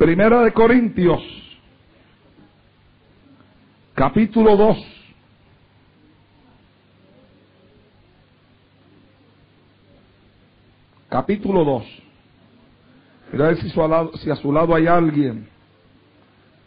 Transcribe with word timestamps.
Primera 0.00 0.40
de 0.44 0.52
Corintios, 0.54 1.20
capítulo 3.94 4.56
2. 4.56 4.78
Capítulo 11.10 11.64
2. 11.66 11.84
Mira 13.32 13.44
a 13.44 13.48
ver 13.48 13.60
si, 13.60 13.68
su 13.68 13.80
lado- 13.86 14.16
si 14.16 14.30
a 14.30 14.36
su 14.36 14.50
lado 14.50 14.74
hay 14.74 14.86
alguien 14.86 15.46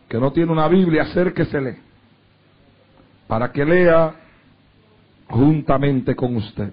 que 0.08 0.20
no 0.20 0.32
tiene 0.32 0.52
una 0.52 0.68
Biblia, 0.68 1.02
acérquesele 1.02 1.80
para 3.28 3.52
que 3.52 3.66
lea 3.66 4.14
juntamente 5.28 6.16
con 6.16 6.36
usted. 6.36 6.72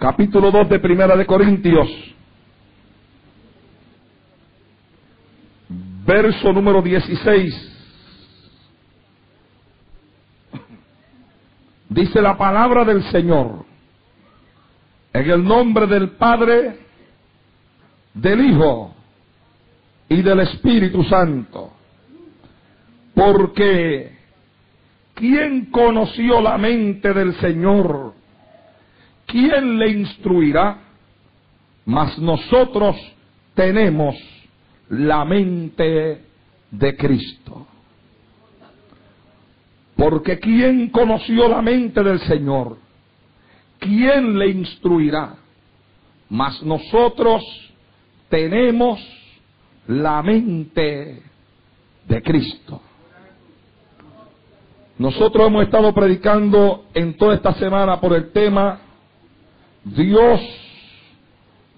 Capítulo 0.00 0.50
2 0.50 0.68
de 0.68 0.80
Primera 0.80 1.14
de 1.16 1.26
Corintios. 1.26 1.88
Verso 6.10 6.52
número 6.52 6.82
16. 6.82 7.72
Dice 11.88 12.20
la 12.20 12.36
palabra 12.36 12.84
del 12.84 13.04
Señor. 13.12 13.64
En 15.12 15.30
el 15.30 15.44
nombre 15.44 15.86
del 15.86 16.10
Padre, 16.16 16.78
del 18.12 18.44
Hijo 18.44 18.92
y 20.08 20.20
del 20.20 20.40
Espíritu 20.40 21.04
Santo. 21.04 21.74
Porque 23.14 24.18
¿quién 25.14 25.66
conoció 25.66 26.40
la 26.40 26.58
mente 26.58 27.14
del 27.14 27.36
Señor? 27.36 28.14
¿Quién 29.26 29.78
le 29.78 29.90
instruirá? 29.90 30.76
Mas 31.84 32.18
nosotros 32.18 32.96
tenemos 33.54 34.16
la 34.90 35.24
mente 35.24 36.24
de 36.70 36.96
Cristo. 36.96 37.66
Porque 39.96 40.38
¿quién 40.38 40.88
conoció 40.90 41.48
la 41.48 41.62
mente 41.62 42.02
del 42.02 42.20
Señor? 42.20 42.78
¿Quién 43.78 44.38
le 44.38 44.48
instruirá? 44.48 45.36
Mas 46.28 46.62
nosotros 46.62 47.42
tenemos 48.28 49.00
la 49.86 50.22
mente 50.22 51.22
de 52.06 52.22
Cristo. 52.22 52.80
Nosotros 54.98 55.46
hemos 55.46 55.64
estado 55.64 55.94
predicando 55.94 56.86
en 56.94 57.16
toda 57.16 57.34
esta 57.34 57.54
semana 57.54 58.00
por 58.00 58.12
el 58.12 58.32
tema 58.32 58.80
Dios, 59.84 60.40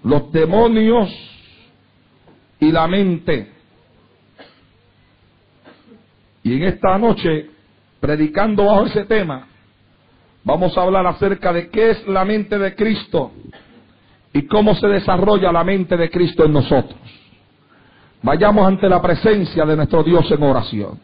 los 0.03 0.31
demonios 0.31 1.32
y 2.59 2.71
la 2.71 2.87
mente. 2.87 3.51
Y 6.43 6.55
en 6.55 6.63
esta 6.63 6.97
noche, 6.97 7.49
predicando 7.99 8.65
bajo 8.65 8.85
ese 8.85 9.05
tema, 9.05 9.47
vamos 10.43 10.77
a 10.77 10.81
hablar 10.81 11.07
acerca 11.07 11.53
de 11.53 11.69
qué 11.69 11.91
es 11.91 12.07
la 12.07 12.25
mente 12.25 12.57
de 12.57 12.75
Cristo 12.75 13.31
y 14.33 14.45
cómo 14.47 14.75
se 14.75 14.87
desarrolla 14.87 15.51
la 15.51 15.63
mente 15.63 15.95
de 15.95 16.09
Cristo 16.09 16.45
en 16.45 16.53
nosotros. 16.53 16.99
Vayamos 18.21 18.67
ante 18.67 18.89
la 18.89 19.01
presencia 19.01 19.65
de 19.65 19.75
nuestro 19.75 20.03
Dios 20.03 20.29
en 20.31 20.43
oración. 20.43 20.99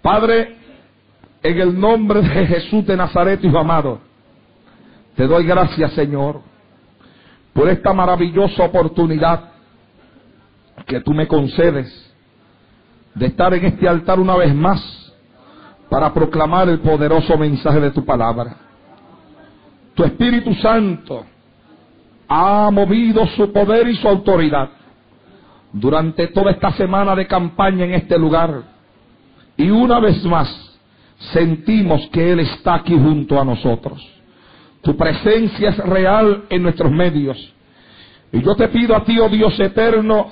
Padre, 0.00 0.56
en 1.42 1.60
el 1.60 1.78
nombre 1.78 2.22
de 2.22 2.46
Jesús 2.46 2.86
de 2.86 2.96
Nazaret, 2.96 3.42
Hijo 3.42 3.58
amado, 3.58 4.00
te 5.16 5.26
doy 5.26 5.44
gracias, 5.44 5.92
Señor, 5.92 6.40
por 7.52 7.68
esta 7.68 7.92
maravillosa 7.92 8.64
oportunidad 8.64 9.51
que 10.86 11.00
tú 11.00 11.12
me 11.12 11.26
concedes 11.26 12.12
de 13.14 13.26
estar 13.26 13.52
en 13.54 13.64
este 13.64 13.88
altar 13.88 14.18
una 14.18 14.36
vez 14.36 14.54
más 14.54 14.80
para 15.88 16.12
proclamar 16.12 16.68
el 16.68 16.80
poderoso 16.80 17.36
mensaje 17.36 17.80
de 17.80 17.90
tu 17.90 18.04
palabra. 18.04 18.56
Tu 19.94 20.04
Espíritu 20.04 20.54
Santo 20.54 21.26
ha 22.28 22.70
movido 22.70 23.26
su 23.28 23.52
poder 23.52 23.88
y 23.88 23.96
su 23.96 24.08
autoridad 24.08 24.70
durante 25.72 26.28
toda 26.28 26.50
esta 26.52 26.72
semana 26.72 27.14
de 27.14 27.26
campaña 27.26 27.84
en 27.84 27.94
este 27.94 28.18
lugar. 28.18 28.62
Y 29.56 29.68
una 29.70 30.00
vez 30.00 30.24
más 30.24 30.78
sentimos 31.32 32.08
que 32.08 32.32
Él 32.32 32.40
está 32.40 32.76
aquí 32.76 32.94
junto 32.94 33.38
a 33.38 33.44
nosotros. 33.44 34.02
Tu 34.82 34.96
presencia 34.96 35.70
es 35.70 35.78
real 35.78 36.44
en 36.48 36.62
nuestros 36.62 36.90
medios. 36.90 37.36
Y 38.32 38.42
yo 38.42 38.56
te 38.56 38.68
pido 38.68 38.96
a 38.96 39.04
ti, 39.04 39.18
oh 39.18 39.28
Dios 39.28 39.58
eterno, 39.60 40.30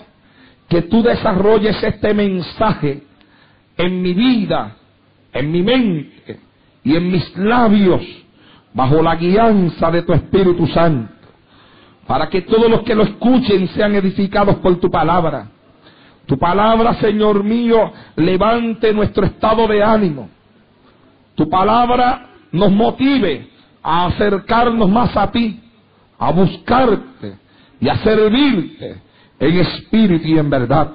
que 0.70 0.82
tú 0.82 1.02
desarrolles 1.02 1.82
este 1.82 2.14
mensaje 2.14 3.02
en 3.76 4.00
mi 4.00 4.14
vida, 4.14 4.76
en 5.32 5.50
mi 5.50 5.62
mente 5.62 6.38
y 6.84 6.94
en 6.94 7.10
mis 7.10 7.36
labios, 7.36 8.00
bajo 8.72 9.02
la 9.02 9.16
guianza 9.16 9.90
de 9.90 10.02
tu 10.02 10.12
Espíritu 10.12 10.68
Santo, 10.68 11.12
para 12.06 12.28
que 12.28 12.42
todos 12.42 12.70
los 12.70 12.82
que 12.82 12.94
lo 12.94 13.02
escuchen 13.02 13.66
sean 13.70 13.96
edificados 13.96 14.56
por 14.58 14.78
tu 14.78 14.88
palabra. 14.88 15.48
Tu 16.26 16.38
palabra, 16.38 16.94
Señor 16.94 17.42
mío, 17.42 17.92
levante 18.14 18.92
nuestro 18.92 19.26
estado 19.26 19.66
de 19.66 19.82
ánimo. 19.82 20.30
Tu 21.34 21.50
palabra 21.50 22.28
nos 22.52 22.70
motive 22.70 23.48
a 23.82 24.06
acercarnos 24.06 24.88
más 24.88 25.16
a 25.16 25.32
ti, 25.32 25.60
a 26.16 26.30
buscarte 26.30 27.38
y 27.80 27.88
a 27.88 27.96
servirte 27.96 29.09
en 29.40 29.58
espíritu 29.58 30.28
y 30.28 30.38
en 30.38 30.50
verdad. 30.50 30.92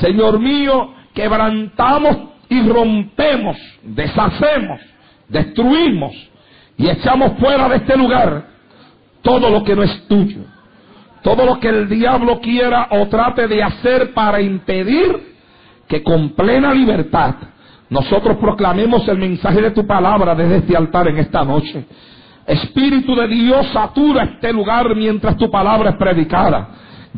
Señor 0.00 0.40
mío, 0.40 0.94
quebrantamos 1.14 2.16
y 2.48 2.66
rompemos, 2.68 3.56
deshacemos, 3.82 4.80
destruimos 5.28 6.12
y 6.76 6.88
echamos 6.88 7.38
fuera 7.38 7.68
de 7.68 7.76
este 7.76 7.96
lugar 7.96 8.46
todo 9.22 9.50
lo 9.50 9.62
que 9.62 9.76
no 9.76 9.82
es 9.82 10.08
tuyo. 10.08 10.40
Todo 11.22 11.44
lo 11.46 11.60
que 11.60 11.68
el 11.68 11.88
diablo 11.88 12.40
quiera 12.40 12.88
o 12.90 13.06
trate 13.06 13.46
de 13.46 13.62
hacer 13.62 14.12
para 14.12 14.40
impedir 14.40 15.34
que 15.86 16.02
con 16.02 16.30
plena 16.30 16.74
libertad 16.74 17.34
nosotros 17.88 18.38
proclamemos 18.38 19.06
el 19.06 19.18
mensaje 19.18 19.60
de 19.60 19.70
tu 19.70 19.86
palabra 19.86 20.34
desde 20.34 20.56
este 20.56 20.76
altar 20.76 21.08
en 21.08 21.18
esta 21.18 21.44
noche. 21.44 21.84
Espíritu 22.46 23.14
de 23.14 23.28
Dios, 23.28 23.68
satura 23.68 24.24
este 24.24 24.52
lugar 24.52 24.96
mientras 24.96 25.36
tu 25.36 25.48
palabra 25.50 25.90
es 25.90 25.96
predicada. 25.96 26.68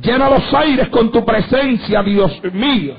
Llena 0.00 0.28
los 0.28 0.52
aires 0.54 0.88
con 0.88 1.10
tu 1.10 1.24
presencia, 1.24 2.02
Dios 2.02 2.40
mío. 2.52 2.94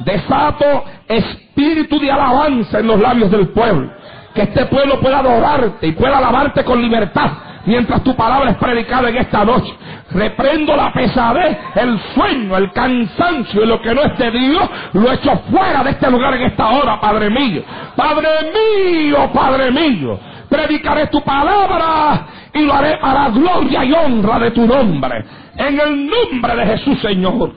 Desato 0.00 0.84
espíritu 1.06 1.98
de 1.98 2.10
alabanza 2.10 2.78
en 2.78 2.86
los 2.86 3.00
labios 3.00 3.30
del 3.30 3.48
pueblo. 3.48 3.90
Que 4.34 4.42
este 4.42 4.66
pueblo 4.66 5.00
pueda 5.00 5.18
adorarte 5.18 5.86
y 5.86 5.92
pueda 5.92 6.18
alabarte 6.18 6.64
con 6.64 6.80
libertad 6.80 7.30
mientras 7.68 8.02
tu 8.02 8.16
palabra 8.16 8.50
es 8.50 8.56
predicada 8.56 9.10
en 9.10 9.16
esta 9.18 9.44
noche. 9.44 9.72
Reprendo 10.10 10.74
la 10.74 10.90
pesadez, 10.92 11.58
el 11.74 12.00
sueño, 12.14 12.56
el 12.56 12.72
cansancio 12.72 13.62
y 13.62 13.66
lo 13.66 13.80
que 13.82 13.94
no 13.94 14.02
es 14.02 14.18
de 14.18 14.30
Dios, 14.30 14.70
lo 14.94 15.12
echo 15.12 15.38
fuera 15.50 15.84
de 15.84 15.90
este 15.90 16.10
lugar 16.10 16.34
en 16.34 16.42
esta 16.42 16.68
hora, 16.70 16.98
Padre 16.98 17.28
mío. 17.28 17.62
Padre 17.94 18.28
mío, 18.54 19.30
Padre 19.32 19.70
mío. 19.70 20.18
Predicaré 20.48 21.08
tu 21.08 21.22
palabra 21.22 22.26
y 22.54 22.64
lo 22.64 22.72
haré 22.72 22.96
para 22.98 23.28
gloria 23.30 23.84
y 23.84 23.92
honra 23.92 24.38
de 24.38 24.50
tu 24.52 24.66
nombre. 24.66 25.24
En 25.56 25.78
el 25.80 26.06
nombre 26.06 26.56
de 26.56 26.66
Jesús, 26.66 27.00
Señor. 27.00 27.52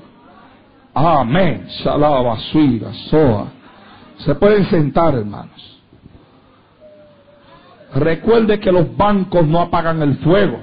Amén. 0.94 1.66
Shalaba, 1.84 2.38
suira, 2.52 2.92
soa. 3.10 3.48
Se 4.18 4.36
pueden 4.36 4.66
sentar, 4.66 5.16
hermanos. 5.16 5.82
Recuerde 7.96 8.60
que 8.60 8.72
los 8.72 8.96
bancos 8.96 9.46
no 9.46 9.62
apagan 9.62 10.02
el 10.02 10.18
fuego. 10.18 10.60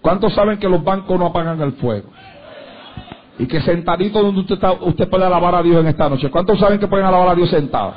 ¿Cuántos 0.00 0.34
saben 0.34 0.58
que 0.58 0.68
los 0.68 0.84
bancos 0.84 1.18
no 1.18 1.26
apagan 1.26 1.60
el 1.60 1.72
fuego? 1.72 2.08
Y 3.38 3.46
que 3.46 3.60
sentadito 3.60 4.22
donde 4.22 4.40
usted 4.40 4.54
está, 4.54 4.72
usted 4.72 5.08
puede 5.08 5.24
alabar 5.24 5.54
a 5.56 5.62
Dios 5.62 5.80
en 5.80 5.88
esta 5.88 6.08
noche. 6.08 6.30
¿Cuántos 6.30 6.58
saben 6.58 6.78
que 6.78 6.86
pueden 6.86 7.06
alabar 7.06 7.30
a 7.30 7.34
Dios 7.34 7.50
sentado? 7.50 7.94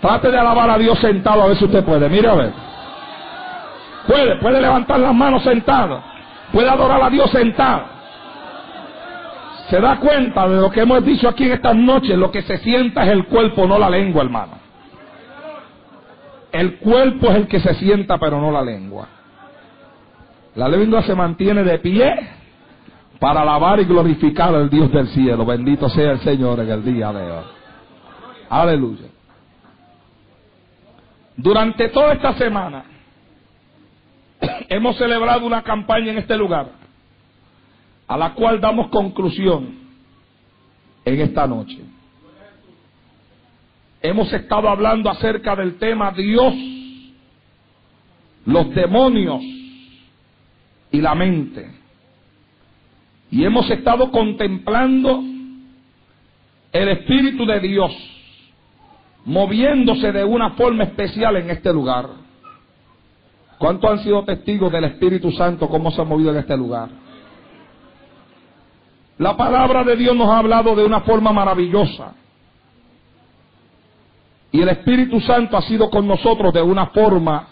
Trate 0.00 0.30
de 0.30 0.38
alabar 0.38 0.70
a 0.70 0.78
Dios 0.78 0.98
sentado 0.98 1.42
a 1.42 1.46
ver 1.48 1.56
si 1.56 1.64
usted 1.64 1.84
puede. 1.84 2.08
Mire 2.08 2.28
a 2.28 2.34
ver. 2.34 2.52
Puede, 4.06 4.36
puede 4.36 4.60
levantar 4.60 5.00
las 5.00 5.14
manos 5.14 5.42
sentado. 5.42 6.02
Puede 6.52 6.68
adorar 6.68 7.02
a 7.02 7.10
Dios 7.10 7.30
sentado. 7.30 7.84
Se 9.68 9.80
da 9.80 9.98
cuenta 9.98 10.48
de 10.48 10.60
lo 10.60 10.70
que 10.70 10.80
hemos 10.80 11.04
dicho 11.04 11.28
aquí 11.28 11.44
en 11.44 11.52
estas 11.52 11.76
noches. 11.76 12.16
Lo 12.16 12.30
que 12.30 12.42
se 12.42 12.58
sienta 12.58 13.04
es 13.04 13.10
el 13.10 13.26
cuerpo, 13.26 13.66
no 13.66 13.78
la 13.78 13.90
lengua, 13.90 14.22
hermano. 14.22 14.52
El 16.52 16.78
cuerpo 16.78 17.28
es 17.28 17.36
el 17.36 17.46
que 17.48 17.60
se 17.60 17.74
sienta, 17.74 18.18
pero 18.18 18.40
no 18.40 18.50
la 18.50 18.62
lengua. 18.62 19.08
La 20.54 20.68
lengua 20.68 21.02
se 21.02 21.14
mantiene 21.14 21.62
de 21.62 21.78
pie 21.78 22.14
para 23.18 23.42
alabar 23.42 23.78
y 23.80 23.84
glorificar 23.84 24.54
al 24.54 24.70
Dios 24.70 24.90
del 24.90 25.08
cielo. 25.08 25.44
Bendito 25.44 25.88
sea 25.90 26.12
el 26.12 26.20
Señor 26.20 26.60
en 26.60 26.70
el 26.70 26.84
día 26.84 27.12
de 27.12 27.30
hoy. 27.30 27.44
Aleluya. 28.48 29.17
Durante 31.38 31.88
toda 31.90 32.14
esta 32.14 32.34
semana 32.34 32.84
hemos 34.68 34.96
celebrado 34.98 35.46
una 35.46 35.62
campaña 35.62 36.10
en 36.10 36.18
este 36.18 36.36
lugar, 36.36 36.72
a 38.08 38.18
la 38.18 38.34
cual 38.34 38.60
damos 38.60 38.88
conclusión 38.88 39.78
en 41.04 41.20
esta 41.20 41.46
noche. 41.46 41.78
Hemos 44.02 44.32
estado 44.32 44.68
hablando 44.68 45.08
acerca 45.08 45.54
del 45.54 45.78
tema 45.78 46.10
Dios, 46.10 46.54
los 48.44 48.74
demonios 48.74 49.40
y 50.90 51.00
la 51.00 51.14
mente. 51.14 51.70
Y 53.30 53.44
hemos 53.44 53.70
estado 53.70 54.10
contemplando 54.10 55.22
el 56.72 56.88
Espíritu 56.88 57.46
de 57.46 57.60
Dios 57.60 58.17
moviéndose 59.28 60.10
de 60.10 60.24
una 60.24 60.52
forma 60.52 60.84
especial 60.84 61.36
en 61.36 61.50
este 61.50 61.70
lugar. 61.70 62.08
¿Cuántos 63.58 63.90
han 63.90 63.98
sido 63.98 64.24
testigos 64.24 64.72
del 64.72 64.84
Espíritu 64.84 65.30
Santo 65.32 65.68
cómo 65.68 65.90
se 65.90 66.00
ha 66.00 66.04
movido 66.04 66.30
en 66.30 66.38
este 66.38 66.56
lugar? 66.56 66.88
La 69.18 69.36
palabra 69.36 69.84
de 69.84 69.96
Dios 69.96 70.16
nos 70.16 70.30
ha 70.30 70.38
hablado 70.38 70.74
de 70.74 70.82
una 70.82 71.02
forma 71.02 71.30
maravillosa. 71.30 72.14
Y 74.50 74.62
el 74.62 74.70
Espíritu 74.70 75.20
Santo 75.20 75.58
ha 75.58 75.62
sido 75.62 75.90
con 75.90 76.08
nosotros 76.08 76.54
de 76.54 76.62
una 76.62 76.86
forma 76.86 77.48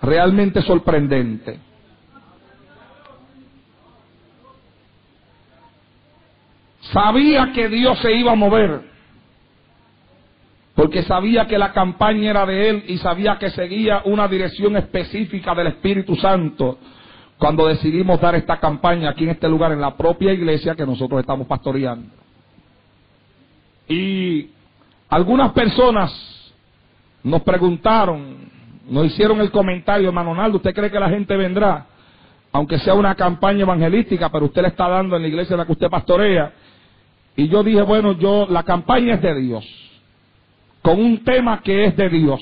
realmente 0.00 0.62
sorprendente. 0.62 1.58
Sabía 6.92 7.50
que 7.52 7.68
Dios 7.68 7.98
se 7.98 8.12
iba 8.12 8.30
a 8.30 8.36
mover 8.36 8.93
porque 10.74 11.02
sabía 11.04 11.46
que 11.46 11.56
la 11.56 11.72
campaña 11.72 12.30
era 12.30 12.46
de 12.46 12.68
él 12.68 12.84
y 12.88 12.98
sabía 12.98 13.38
que 13.38 13.50
seguía 13.50 14.02
una 14.04 14.26
dirección 14.26 14.76
específica 14.76 15.54
del 15.54 15.68
Espíritu 15.68 16.16
Santo 16.16 16.78
cuando 17.38 17.66
decidimos 17.68 18.20
dar 18.20 18.34
esta 18.34 18.58
campaña 18.58 19.10
aquí 19.10 19.24
en 19.24 19.30
este 19.30 19.48
lugar, 19.48 19.72
en 19.72 19.80
la 19.80 19.96
propia 19.96 20.32
iglesia 20.32 20.74
que 20.74 20.86
nosotros 20.86 21.20
estamos 21.20 21.46
pastoreando. 21.46 22.08
Y 23.88 24.50
algunas 25.10 25.52
personas 25.52 26.12
nos 27.22 27.42
preguntaron, 27.42 28.50
nos 28.88 29.06
hicieron 29.06 29.40
el 29.40 29.50
comentario, 29.50 30.08
hermano 30.08 30.34
Naldo, 30.34 30.56
¿usted 30.56 30.74
cree 30.74 30.90
que 30.90 31.00
la 31.00 31.08
gente 31.08 31.36
vendrá? 31.36 31.86
Aunque 32.50 32.78
sea 32.78 32.94
una 32.94 33.14
campaña 33.14 33.62
evangelística, 33.62 34.28
pero 34.30 34.46
usted 34.46 34.62
le 34.62 34.68
está 34.68 34.88
dando 34.88 35.16
en 35.16 35.22
la 35.22 35.28
iglesia 35.28 35.54
en 35.54 35.58
la 35.58 35.66
que 35.66 35.72
usted 35.72 35.88
pastorea. 35.88 36.52
Y 37.36 37.48
yo 37.48 37.62
dije, 37.62 37.82
bueno, 37.82 38.12
yo, 38.12 38.46
la 38.48 38.62
campaña 38.62 39.14
es 39.14 39.22
de 39.22 39.34
Dios 39.40 39.83
con 40.84 41.00
un 41.00 41.24
tema 41.24 41.62
que 41.62 41.86
es 41.86 41.96
de 41.96 42.10
Dios. 42.10 42.40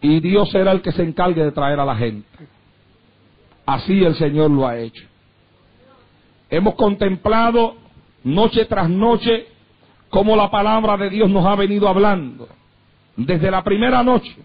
Y 0.00 0.18
Dios 0.18 0.50
será 0.50 0.72
el 0.72 0.82
que 0.82 0.90
se 0.90 1.04
encargue 1.04 1.44
de 1.44 1.52
traer 1.52 1.78
a 1.78 1.84
la 1.84 1.94
gente. 1.94 2.26
Así 3.64 4.02
el 4.02 4.16
Señor 4.16 4.50
lo 4.50 4.66
ha 4.66 4.76
hecho. 4.76 5.06
Hemos 6.50 6.74
contemplado 6.74 7.76
noche 8.24 8.64
tras 8.64 8.90
noche 8.90 9.46
cómo 10.08 10.34
la 10.34 10.50
palabra 10.50 10.96
de 10.96 11.08
Dios 11.08 11.30
nos 11.30 11.46
ha 11.46 11.54
venido 11.54 11.88
hablando. 11.88 12.48
Desde 13.16 13.48
la 13.48 13.62
primera 13.62 14.02
noche 14.02 14.36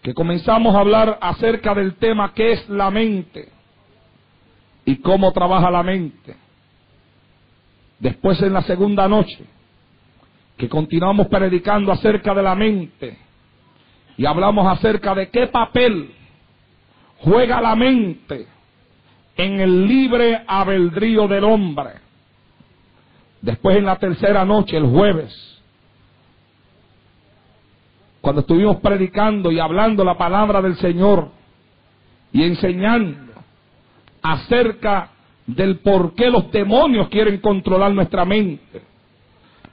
que 0.00 0.14
comenzamos 0.14 0.76
a 0.76 0.78
hablar 0.78 1.18
acerca 1.20 1.74
del 1.74 1.96
tema 1.96 2.32
que 2.34 2.52
es 2.52 2.68
la 2.68 2.88
mente 2.92 3.48
y 4.84 4.96
cómo 4.98 5.32
trabaja 5.32 5.72
la 5.72 5.82
mente. 5.82 6.36
Después 7.98 8.40
en 8.42 8.52
la 8.52 8.62
segunda 8.62 9.08
noche 9.08 9.44
que 10.62 10.68
continuamos 10.68 11.26
predicando 11.26 11.90
acerca 11.90 12.32
de 12.32 12.40
la 12.40 12.54
mente 12.54 13.18
y 14.16 14.24
hablamos 14.24 14.64
acerca 14.68 15.12
de 15.12 15.28
qué 15.28 15.48
papel 15.48 16.14
juega 17.18 17.60
la 17.60 17.74
mente 17.74 18.46
en 19.36 19.58
el 19.58 19.88
libre 19.88 20.44
albedrío 20.46 21.26
del 21.26 21.42
hombre. 21.42 21.94
Después 23.40 23.76
en 23.76 23.86
la 23.86 23.96
tercera 23.96 24.44
noche, 24.44 24.76
el 24.76 24.86
jueves, 24.86 25.34
cuando 28.20 28.42
estuvimos 28.42 28.76
predicando 28.76 29.50
y 29.50 29.58
hablando 29.58 30.04
la 30.04 30.16
palabra 30.16 30.62
del 30.62 30.76
Señor 30.76 31.28
y 32.32 32.44
enseñando 32.44 33.32
acerca 34.22 35.10
del 35.44 35.80
por 35.80 36.14
qué 36.14 36.30
los 36.30 36.52
demonios 36.52 37.08
quieren 37.08 37.38
controlar 37.38 37.92
nuestra 37.92 38.24
mente 38.24 38.91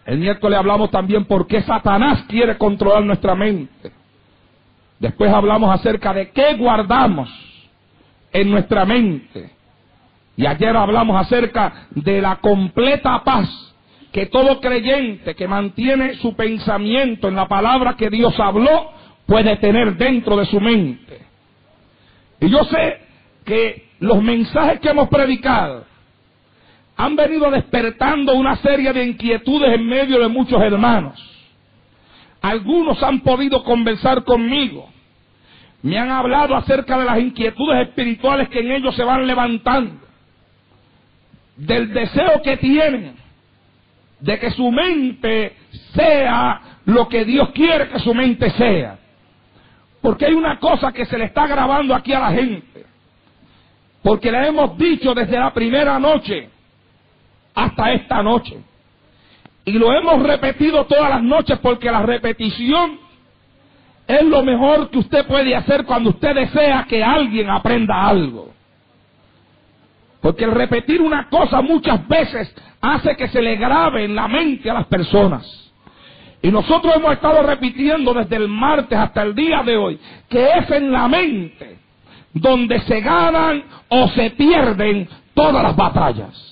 el 0.06 0.18
miércoles 0.18 0.58
hablamos 0.58 0.90
también 0.92 1.26
por 1.26 1.48
qué 1.48 1.62
Satanás 1.62 2.26
quiere 2.28 2.58
controlar 2.58 3.04
nuestra 3.04 3.36
mente. 3.36 3.92
Después 5.00 5.32
hablamos 5.32 5.74
acerca 5.74 6.14
de 6.14 6.32
qué 6.32 6.56
guardamos 6.56 7.30
en 8.32 8.52
nuestra 8.52 8.86
mente. 8.86 9.52
Y 10.36 10.46
ayer 10.46 10.76
hablamos 10.76 11.20
acerca 11.20 11.88
de 11.92 12.22
la 12.22 12.38
completa 12.38 13.24
paz 13.24 13.50
que 14.12 14.26
todo 14.26 14.60
creyente 14.60 15.36
que 15.36 15.48
mantiene 15.48 16.16
su 16.16 16.36
pensamiento 16.36 17.28
en 17.28 17.36
la 17.36 17.48
palabra 17.48 17.96
que 17.96 18.10
Dios 18.10 18.38
habló 18.40 18.92
puede 19.26 19.58
tener 19.58 19.96
dentro 19.96 20.36
de 20.38 20.46
su 20.46 20.60
mente. 20.60 21.20
Y 22.42 22.50
yo 22.50 22.64
sé 22.64 23.02
que 23.46 23.90
los 24.00 24.24
mensajes 24.24 24.80
que 24.80 24.90
hemos 24.90 25.10
predicado 25.10 25.86
han 27.00 27.16
venido 27.16 27.50
despertando 27.50 28.36
una 28.36 28.58
serie 28.58 28.92
de 28.92 29.06
inquietudes 29.06 29.74
en 29.74 29.88
medio 29.88 30.20
de 30.20 30.28
muchos 30.28 30.62
hermanos. 30.62 31.18
Algunos 32.42 33.02
han 33.02 33.22
podido 33.22 33.64
conversar 33.64 34.26
conmigo. 34.26 34.90
Me 35.82 35.98
han 35.98 36.12
hablado 36.12 36.58
acerca 36.58 36.98
de 36.98 37.06
las 37.06 37.20
inquietudes 37.20 37.88
espirituales 37.88 38.50
que 38.50 38.60
en 38.60 38.72
ellos 38.72 38.94
se 38.98 39.06
van 39.06 39.26
levantando. 39.26 39.96
Del 41.56 41.94
deseo 41.94 42.42
que 42.44 42.58
tienen 42.58 43.14
de 44.20 44.38
que 44.38 44.52
su 44.52 44.70
mente 44.70 45.56
sea 45.94 46.62
lo 46.84 47.08
que 47.08 47.24
Dios 47.24 47.52
quiere 47.52 47.88
que 47.88 48.00
su 48.00 48.14
mente 48.14 48.50
sea. 48.50 49.00
Porque 50.02 50.26
hay 50.26 50.34
una 50.34 50.60
cosa 50.60 50.92
que 50.92 51.06
se 51.06 51.18
le 51.18 51.24
está 51.24 51.48
grabando 51.48 51.96
aquí 51.96 52.12
a 52.12 52.20
la 52.20 52.32
gente. 52.34 52.86
Porque 54.04 54.30
le 54.30 54.48
hemos 54.48 54.78
dicho 54.78 55.14
desde 55.14 55.40
la 55.40 55.54
primera 55.54 55.98
noche 55.98 56.59
hasta 57.66 57.92
esta 57.94 58.24
noche. 58.24 58.58
Y 59.66 59.74
lo 59.74 59.94
hemos 59.94 60.24
repetido 60.24 60.86
todas 60.86 61.10
las 61.10 61.24
noches 61.24 61.60
porque 61.60 61.92
la 61.92 62.02
repetición 62.02 63.00
es 64.08 64.24
lo 64.24 64.42
mejor 64.44 64.90
que 64.90 65.00
usted 65.00 65.26
puede 65.28 65.56
hacer 65.56 65.86
cuando 65.86 66.10
usted 66.10 66.34
desea 66.34 66.86
que 66.90 67.04
alguien 67.04 67.50
aprenda 67.50 68.08
algo. 68.08 68.50
Porque 70.22 70.46
el 70.46 70.52
repetir 70.52 71.02
una 71.02 71.30
cosa 71.30 71.62
muchas 71.62 72.08
veces 72.08 72.54
hace 72.82 73.16
que 73.16 73.28
se 73.28 73.42
le 73.42 73.56
grabe 73.56 74.06
en 74.06 74.16
la 74.16 74.28
mente 74.28 74.70
a 74.70 74.74
las 74.74 74.88
personas. 74.88 75.46
Y 76.42 76.50
nosotros 76.50 76.96
hemos 76.96 77.14
estado 77.14 77.44
repitiendo 77.44 78.14
desde 78.14 78.38
el 78.38 78.48
martes 78.48 78.98
hasta 78.98 79.22
el 79.22 79.36
día 79.36 79.62
de 79.62 79.78
hoy 79.78 80.00
que 80.30 80.50
es 80.58 80.72
en 80.72 80.92
la 80.92 81.08
mente 81.08 81.78
donde 82.34 82.80
se 82.82 83.02
ganan 83.02 83.64
o 83.90 84.08
se 84.10 84.32
pierden 84.32 85.08
todas 85.34 85.64
las 85.64 85.76
batallas. 85.76 86.49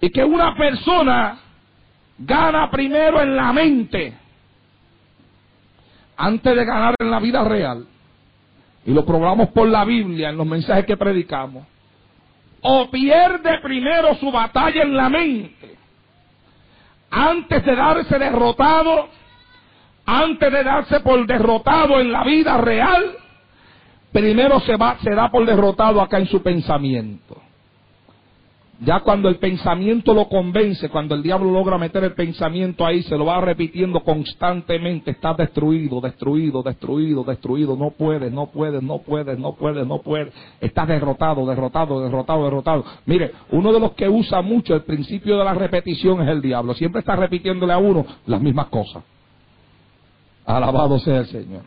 Y 0.00 0.10
que 0.10 0.24
una 0.24 0.54
persona 0.54 1.38
gana 2.18 2.70
primero 2.70 3.20
en 3.20 3.36
la 3.36 3.52
mente 3.52 4.14
antes 6.16 6.56
de 6.56 6.64
ganar 6.64 6.94
en 6.98 7.10
la 7.10 7.20
vida 7.20 7.44
real. 7.44 7.86
Y 8.84 8.92
lo 8.92 9.04
probamos 9.04 9.50
por 9.50 9.68
la 9.68 9.84
Biblia 9.84 10.30
en 10.30 10.36
los 10.36 10.46
mensajes 10.46 10.86
que 10.86 10.96
predicamos. 10.96 11.66
O 12.62 12.90
pierde 12.90 13.58
primero 13.58 14.14
su 14.16 14.30
batalla 14.30 14.82
en 14.82 14.96
la 14.96 15.08
mente 15.08 15.76
antes 17.10 17.64
de 17.64 17.76
darse 17.76 18.18
derrotado, 18.18 19.08
antes 20.04 20.52
de 20.52 20.64
darse 20.64 21.00
por 21.00 21.26
derrotado 21.26 22.00
en 22.00 22.12
la 22.12 22.24
vida 22.24 22.58
real, 22.58 23.16
primero 24.12 24.60
se 24.60 24.76
va, 24.76 24.98
se 25.02 25.14
da 25.14 25.30
por 25.30 25.46
derrotado 25.46 26.00
acá 26.00 26.18
en 26.18 26.26
su 26.26 26.42
pensamiento. 26.42 27.40
Ya 28.80 29.00
cuando 29.00 29.30
el 29.30 29.36
pensamiento 29.36 30.12
lo 30.12 30.28
convence, 30.28 30.90
cuando 30.90 31.14
el 31.14 31.22
diablo 31.22 31.50
logra 31.50 31.78
meter 31.78 32.04
el 32.04 32.12
pensamiento 32.12 32.84
ahí, 32.84 33.02
se 33.04 33.16
lo 33.16 33.24
va 33.24 33.40
repitiendo 33.40 34.00
constantemente, 34.00 35.12
estás 35.12 35.34
destruido, 35.38 36.02
destruido, 36.02 36.62
destruido, 36.62 37.24
destruido, 37.24 37.74
no 37.76 37.92
puedes, 37.92 38.30
no 38.30 38.48
puedes, 38.48 38.82
no 38.82 38.98
puedes, 38.98 39.38
no 39.38 39.54
puedes, 39.54 39.86
no 39.86 40.02
puedes, 40.02 40.34
estás 40.60 40.88
derrotado, 40.88 41.46
derrotado, 41.46 42.02
derrotado, 42.02 42.44
derrotado. 42.44 42.84
Mire, 43.06 43.32
uno 43.50 43.72
de 43.72 43.80
los 43.80 43.92
que 43.92 44.10
usa 44.10 44.42
mucho 44.42 44.74
el 44.74 44.82
principio 44.82 45.38
de 45.38 45.44
la 45.44 45.54
repetición 45.54 46.20
es 46.20 46.28
el 46.28 46.42
diablo, 46.42 46.74
siempre 46.74 47.00
está 47.00 47.16
repitiéndole 47.16 47.72
a 47.72 47.78
uno 47.78 48.04
las 48.26 48.42
mismas 48.42 48.66
cosas. 48.66 49.02
Alabado 50.44 50.98
sea 50.98 51.20
el 51.20 51.26
Señor. 51.26 51.62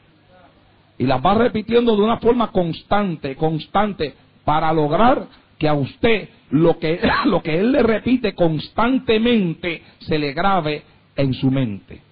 Y 0.99 1.05
las 1.05 1.25
va 1.25 1.33
repitiendo 1.33 1.95
de 1.95 2.03
una 2.03 2.17
forma 2.17 2.51
constante, 2.51 3.35
constante, 3.35 4.13
para 4.45 4.71
lograr 4.73 5.25
que 5.59 5.67
a 5.67 5.73
usted 5.73 6.29
lo 6.51 6.79
que, 6.79 6.99
lo 7.25 7.43
que 7.43 7.59
él 7.59 7.71
le 7.71 7.83
repite 7.83 8.33
constantemente 8.33 9.83
se 9.99 10.17
le 10.17 10.33
grabe 10.33 10.83
en 11.15 11.33
su 11.33 11.51
mente. 11.51 12.09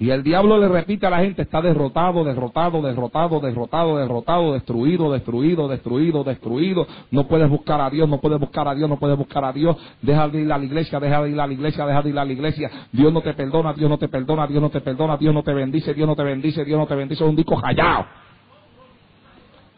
Y 0.00 0.08
el 0.08 0.22
diablo 0.22 0.56
le 0.56 0.66
repite 0.66 1.06
a 1.06 1.10
la 1.10 1.18
gente, 1.18 1.42
está 1.42 1.60
derrotado, 1.60 2.24
derrotado, 2.24 2.80
derrotado, 2.80 3.38
derrotado, 3.38 3.98
derrotado, 3.98 4.54
destruido, 4.54 5.12
destruido, 5.12 5.68
destruido, 5.68 6.24
destruido. 6.24 6.86
No 7.10 7.28
puedes 7.28 7.50
buscar 7.50 7.82
a 7.82 7.90
Dios, 7.90 8.08
no 8.08 8.18
puedes 8.18 8.40
buscar 8.40 8.66
a 8.66 8.74
Dios, 8.74 8.88
no 8.88 8.98
puedes 8.98 9.18
buscar 9.18 9.44
a 9.44 9.52
Dios. 9.52 9.76
Deja 10.00 10.26
de 10.28 10.40
ir 10.40 10.50
a 10.50 10.56
la 10.56 10.64
iglesia, 10.64 10.98
deja 10.98 11.22
de 11.22 11.30
ir 11.32 11.38
a 11.38 11.46
la 11.46 11.52
iglesia, 11.52 11.84
deja 11.84 12.00
de 12.00 12.08
ir 12.08 12.18
a 12.18 12.24
la 12.24 12.32
iglesia. 12.32 12.70
Dios 12.90 13.12
no 13.12 13.20
te 13.20 13.34
perdona, 13.34 13.74
Dios 13.74 13.90
no 13.90 13.98
te 13.98 14.08
perdona, 14.08 14.46
Dios 14.46 14.62
no 14.62 14.70
te 14.70 14.80
perdona, 14.80 15.18
Dios 15.18 15.34
no 15.34 15.42
te 15.42 15.52
bendice, 15.52 15.92
Dios 15.92 16.08
no 16.08 16.16
te 16.16 16.22
bendice, 16.22 16.64
Dios 16.64 16.78
no 16.78 16.86
te 16.86 16.94
bendice. 16.94 17.22
Es 17.22 17.28
un 17.28 17.36
disco 17.36 17.56
hallado. 17.56 18.06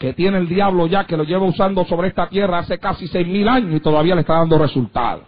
Que 0.03 0.15
tiene 0.15 0.39
el 0.39 0.49
diablo 0.49 0.89
ya, 0.89 1.05
que 1.05 1.17
lo 1.17 1.23
lleva 1.23 1.45
usando 1.45 1.85
sobre 1.85 2.09
esta 2.09 2.29
tierra 2.29 2.59
hace 2.59 2.77
casi 2.81 3.07
seis 3.07 3.25
mil 3.25 3.49
años 3.49 3.73
y 3.73 3.79
todavía 3.79 4.17
le 4.17 4.23
está 4.23 4.35
dando 4.35 4.59
resultados. 4.59 5.23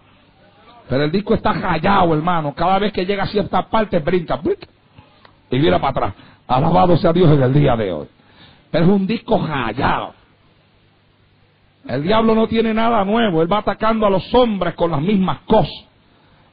Pero 0.88 1.04
el 1.04 1.12
disco 1.12 1.32
está 1.34 1.52
hallado, 1.52 2.12
hermano. 2.12 2.52
Cada 2.56 2.80
vez 2.80 2.92
que 2.92 3.06
llega 3.06 3.22
a 3.22 3.28
cierta 3.28 3.68
parte, 3.68 4.00
brinca 4.00 4.40
y 5.48 5.58
mira 5.60 5.78
para 5.78 5.90
atrás. 5.90 6.14
Alabado 6.48 6.96
sea 6.96 7.12
Dios 7.12 7.30
en 7.30 7.40
el 7.40 7.54
día 7.54 7.76
de 7.76 7.92
hoy. 7.92 8.08
Pero 8.72 8.86
es 8.86 8.90
un 8.90 9.06
disco 9.06 9.38
hallado. 9.38 10.12
El 11.86 12.02
diablo 12.02 12.34
no 12.34 12.48
tiene 12.48 12.74
nada 12.74 13.04
nuevo. 13.04 13.42
Él 13.42 13.52
va 13.52 13.58
atacando 13.58 14.06
a 14.06 14.10
los 14.10 14.34
hombres 14.34 14.74
con 14.74 14.90
las 14.90 15.00
mismas 15.00 15.38
cosas. 15.46 15.84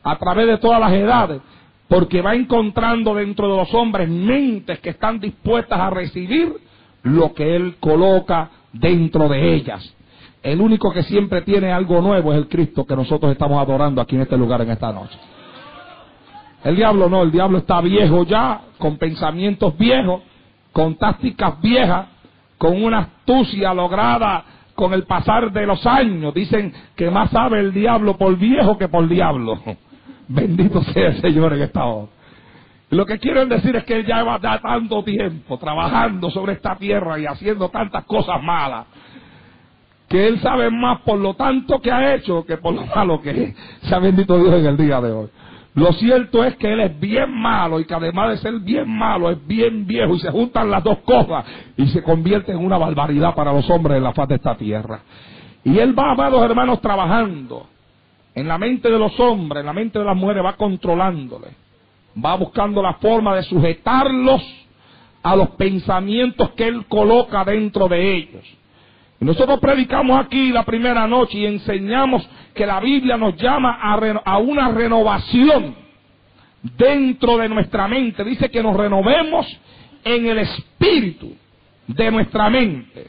A 0.04 0.16
través 0.20 0.46
de 0.46 0.60
todas 0.60 0.80
las 0.80 0.92
edades. 0.92 1.42
Porque 1.88 2.22
va 2.22 2.36
encontrando 2.36 3.16
dentro 3.16 3.50
de 3.50 3.58
los 3.58 3.74
hombres 3.74 4.08
mentes 4.08 4.80
que 4.80 4.92
están 4.92 5.20
dispuestas 5.20 5.80
a 5.80 5.90
recibir 5.90 6.70
lo 7.04 7.34
que 7.34 7.56
él 7.56 7.76
coloca 7.80 8.50
dentro 8.74 9.28
de 9.28 9.56
ellas. 9.56 9.96
El 10.44 10.60
único 10.62 10.92
que 10.92 11.04
siempre 11.04 11.42
tiene 11.42 11.72
algo 11.72 12.02
nuevo 12.02 12.32
es 12.32 12.38
el 12.38 12.48
Cristo 12.48 12.86
que 12.86 12.96
nosotros 12.96 13.32
estamos 13.32 13.62
adorando 13.62 14.02
aquí 14.02 14.16
en 14.16 14.24
este 14.24 14.38
lugar 14.38 14.62
en 14.62 14.72
esta 14.72 14.92
noche. 14.92 15.18
El 16.64 16.76
diablo 16.76 17.10
no, 17.10 17.24
el 17.24 17.32
diablo 17.32 17.60
está 17.60 17.82
viejo 17.82 18.24
ya, 18.24 18.62
con 18.78 18.98
pensamientos 18.98 19.78
viejos, 19.78 20.22
con 20.72 20.96
tácticas 20.96 21.60
viejas, 21.62 22.08
con 22.58 22.84
una 22.84 23.00
astucia 23.00 23.74
lograda 23.74 24.46
con 24.76 24.94
el 24.94 25.04
pasar 25.04 25.52
de 25.52 25.66
los 25.66 25.86
años. 25.86 26.34
Dicen 26.34 26.74
que 26.96 27.10
más 27.12 27.30
sabe 27.30 27.60
el 27.60 27.74
diablo 27.74 28.18
por 28.18 28.36
viejo 28.38 28.78
que 28.78 28.88
por 28.88 29.08
diablo. 29.08 29.60
Bendito 30.28 30.82
sea 30.86 31.10
el 31.10 31.22
Señor 31.22 31.54
en 31.54 31.62
esta 31.62 31.86
hora. 31.86 32.08
Lo 32.92 33.06
que 33.06 33.20
quieren 33.20 33.48
decir 33.48 33.74
es 33.76 33.86
que 33.86 33.96
él 33.96 34.06
ya 34.06 34.18
lleva 34.18 34.40
tanto 34.40 35.02
tiempo 35.04 35.58
trabajando 35.58 36.30
sobre 36.30 36.54
esta 36.54 36.76
tierra 36.76 37.18
y 37.20 37.26
haciendo 37.26 37.70
tantas 37.70 38.04
cosas 38.04 38.44
malas, 38.44 38.86
que 40.10 40.28
él 40.28 40.42
sabe 40.42 40.70
más 40.70 41.00
por 41.00 41.18
lo 41.18 41.34
tanto 41.36 41.80
que 41.80 41.90
ha 41.90 42.16
hecho 42.16 42.46
que 42.46 42.58
por 42.58 42.74
lo 42.74 42.86
malo 42.88 43.22
que 43.22 43.30
es. 43.30 43.56
Sea 43.84 44.00
bendito 44.00 44.38
Dios 44.38 44.54
en 44.56 44.66
el 44.66 44.76
día 44.76 45.00
de 45.00 45.10
hoy. 45.10 45.30
Lo 45.74 45.94
cierto 45.94 46.44
es 46.44 46.58
que 46.58 46.74
él 46.74 46.82
es 46.82 47.00
bien 47.00 47.34
malo 47.34 47.80
y 47.80 47.86
que 47.86 47.94
además 47.94 48.32
de 48.32 48.38
ser 48.40 48.60
bien 48.60 48.90
malo 48.90 49.32
es 49.32 49.48
bien 49.48 49.88
viejo 49.88 50.16
y 50.16 50.20
se 50.20 50.30
juntan 50.30 50.70
las 50.70 50.84
dos 50.84 50.98
cosas 51.00 51.46
y 51.78 51.88
se 51.88 52.04
convierte 52.04 52.52
en 52.52 52.58
una 52.58 52.78
barbaridad 52.78 53.34
para 53.36 53.54
los 53.54 53.70
hombres 53.70 53.98
en 53.98 54.04
la 54.04 54.12
faz 54.12 54.28
de 54.28 54.36
esta 54.36 54.56
tierra. 54.58 55.00
Y 55.64 55.80
él 55.80 55.98
va, 55.98 56.12
amados 56.12 56.44
hermanos, 56.44 56.82
trabajando 56.82 57.68
en 58.36 58.50
la 58.50 58.58
mente 58.58 58.92
de 58.92 59.00
los 59.00 59.18
hombres, 59.18 59.62
en 59.62 59.66
la 59.66 59.74
mente 59.74 59.98
de 59.98 60.04
las 60.04 60.18
mujeres, 60.18 60.44
va 60.44 60.58
controlándole, 60.58 61.48
va 62.18 62.36
buscando 62.36 62.82
la 62.82 62.94
forma 62.96 63.36
de 63.36 63.44
sujetarlos 63.44 64.42
a 65.24 65.36
los 65.36 65.50
pensamientos 65.52 66.52
que 66.52 66.68
él 66.68 66.86
coloca 66.88 67.44
dentro 67.44 67.88
de 67.88 68.16
ellos. 68.16 68.44
Y 69.20 69.26
nosotros 69.26 69.60
predicamos 69.60 70.20
aquí 70.20 70.52
la 70.52 70.66
primera 70.66 71.08
noche 71.08 71.38
y 71.38 71.46
enseñamos 71.46 72.28
que 72.56 72.66
la 72.66 72.80
Biblia 72.80 73.18
nos 73.18 73.36
llama 73.38 73.80
a, 74.26 74.38
una 74.40 74.72
renovación 74.72 75.76
dentro 76.64 77.38
de 77.38 77.48
nuestra 77.48 77.88
mente. 77.88 78.24
Dice 78.24 78.50
que 78.50 78.64
nos 78.64 78.76
renovemos 78.76 79.46
en 80.04 80.26
el 80.26 80.40
espíritu 80.40 81.36
de 81.86 82.12
nuestra 82.12 82.50
mente. 82.50 83.08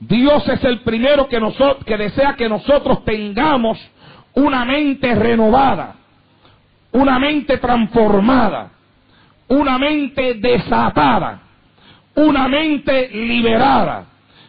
Dios 0.00 0.46
es 0.48 0.62
el 0.64 0.80
primero 0.80 1.28
que, 1.28 1.38
nosotros, 1.38 1.84
que 1.84 1.96
desea 1.96 2.34
que 2.34 2.48
nosotros 2.48 3.04
tengamos 3.04 3.78
una 4.34 4.64
mente 4.64 5.14
renovada, 5.14 5.94
una 6.96 7.18
mente 7.18 7.58
transformada, 7.58 8.70
una 9.48 9.78
mente 9.78 10.34
desatada, 10.34 11.42
una 12.14 12.48
mente 12.48 13.10
liberada. 13.12 14.06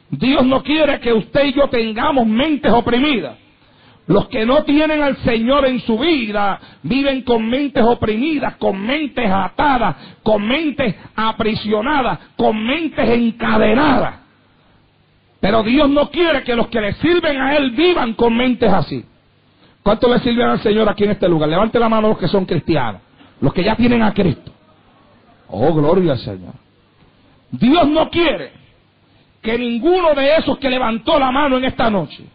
Dios 0.09 0.45
no 0.45 0.63
quiere 0.63 0.99
que 1.01 1.11
usted 1.11 1.47
y 1.47 1.53
yo 1.53 1.67
tengamos 1.67 2.25
mentes 2.25 2.71
oprimidas. 2.71 3.37
Los 4.07 4.29
que 4.29 4.45
no 4.45 4.63
tienen 4.63 5.01
al 5.01 5.17
Señor 5.17 5.65
en 5.65 5.81
su 5.81 5.99
vida 5.99 6.57
viven 6.83 7.23
con 7.23 7.45
mentes 7.49 7.83
oprimidas, 7.83 8.55
con 8.55 8.79
mentes 8.81 9.29
atadas, 9.29 9.97
con 10.23 10.47
mentes 10.47 10.95
aprisionadas, 11.17 12.19
con 12.37 12.65
mentes 12.65 13.09
encadenadas. 13.09 14.21
Pero 15.41 15.63
Dios 15.63 15.89
no 15.89 16.09
quiere 16.09 16.43
que 16.43 16.55
los 16.55 16.69
que 16.69 16.79
le 16.79 16.93
sirven 16.93 17.41
a 17.41 17.57
Él 17.57 17.71
vivan 17.71 18.13
con 18.13 18.37
mentes 18.37 18.71
así. 18.71 19.03
¿Cuánto 19.87 20.09
le 20.09 20.19
sirven 20.19 20.49
al 20.49 20.59
Señor 20.59 20.89
aquí 20.89 21.05
en 21.05 21.11
este 21.11 21.29
lugar? 21.29 21.47
Levante 21.47 21.79
la 21.79 21.87
mano 21.87 22.09
los 22.09 22.17
que 22.17 22.27
son 22.27 22.43
cristianos, 22.43 22.99
los 23.39 23.53
que 23.53 23.63
ya 23.63 23.73
tienen 23.77 24.03
a 24.03 24.13
Cristo. 24.13 24.51
Oh, 25.47 25.73
gloria 25.73 26.11
al 26.11 26.19
Señor. 26.19 26.55
Dios 27.51 27.87
no 27.87 28.09
quiere 28.09 28.51
que 29.41 29.57
ninguno 29.57 30.13
de 30.13 30.35
esos 30.35 30.57
que 30.57 30.69
levantó 30.69 31.17
la 31.17 31.31
mano 31.31 31.57
en 31.57 31.63
esta 31.63 31.89
noche 31.89 32.25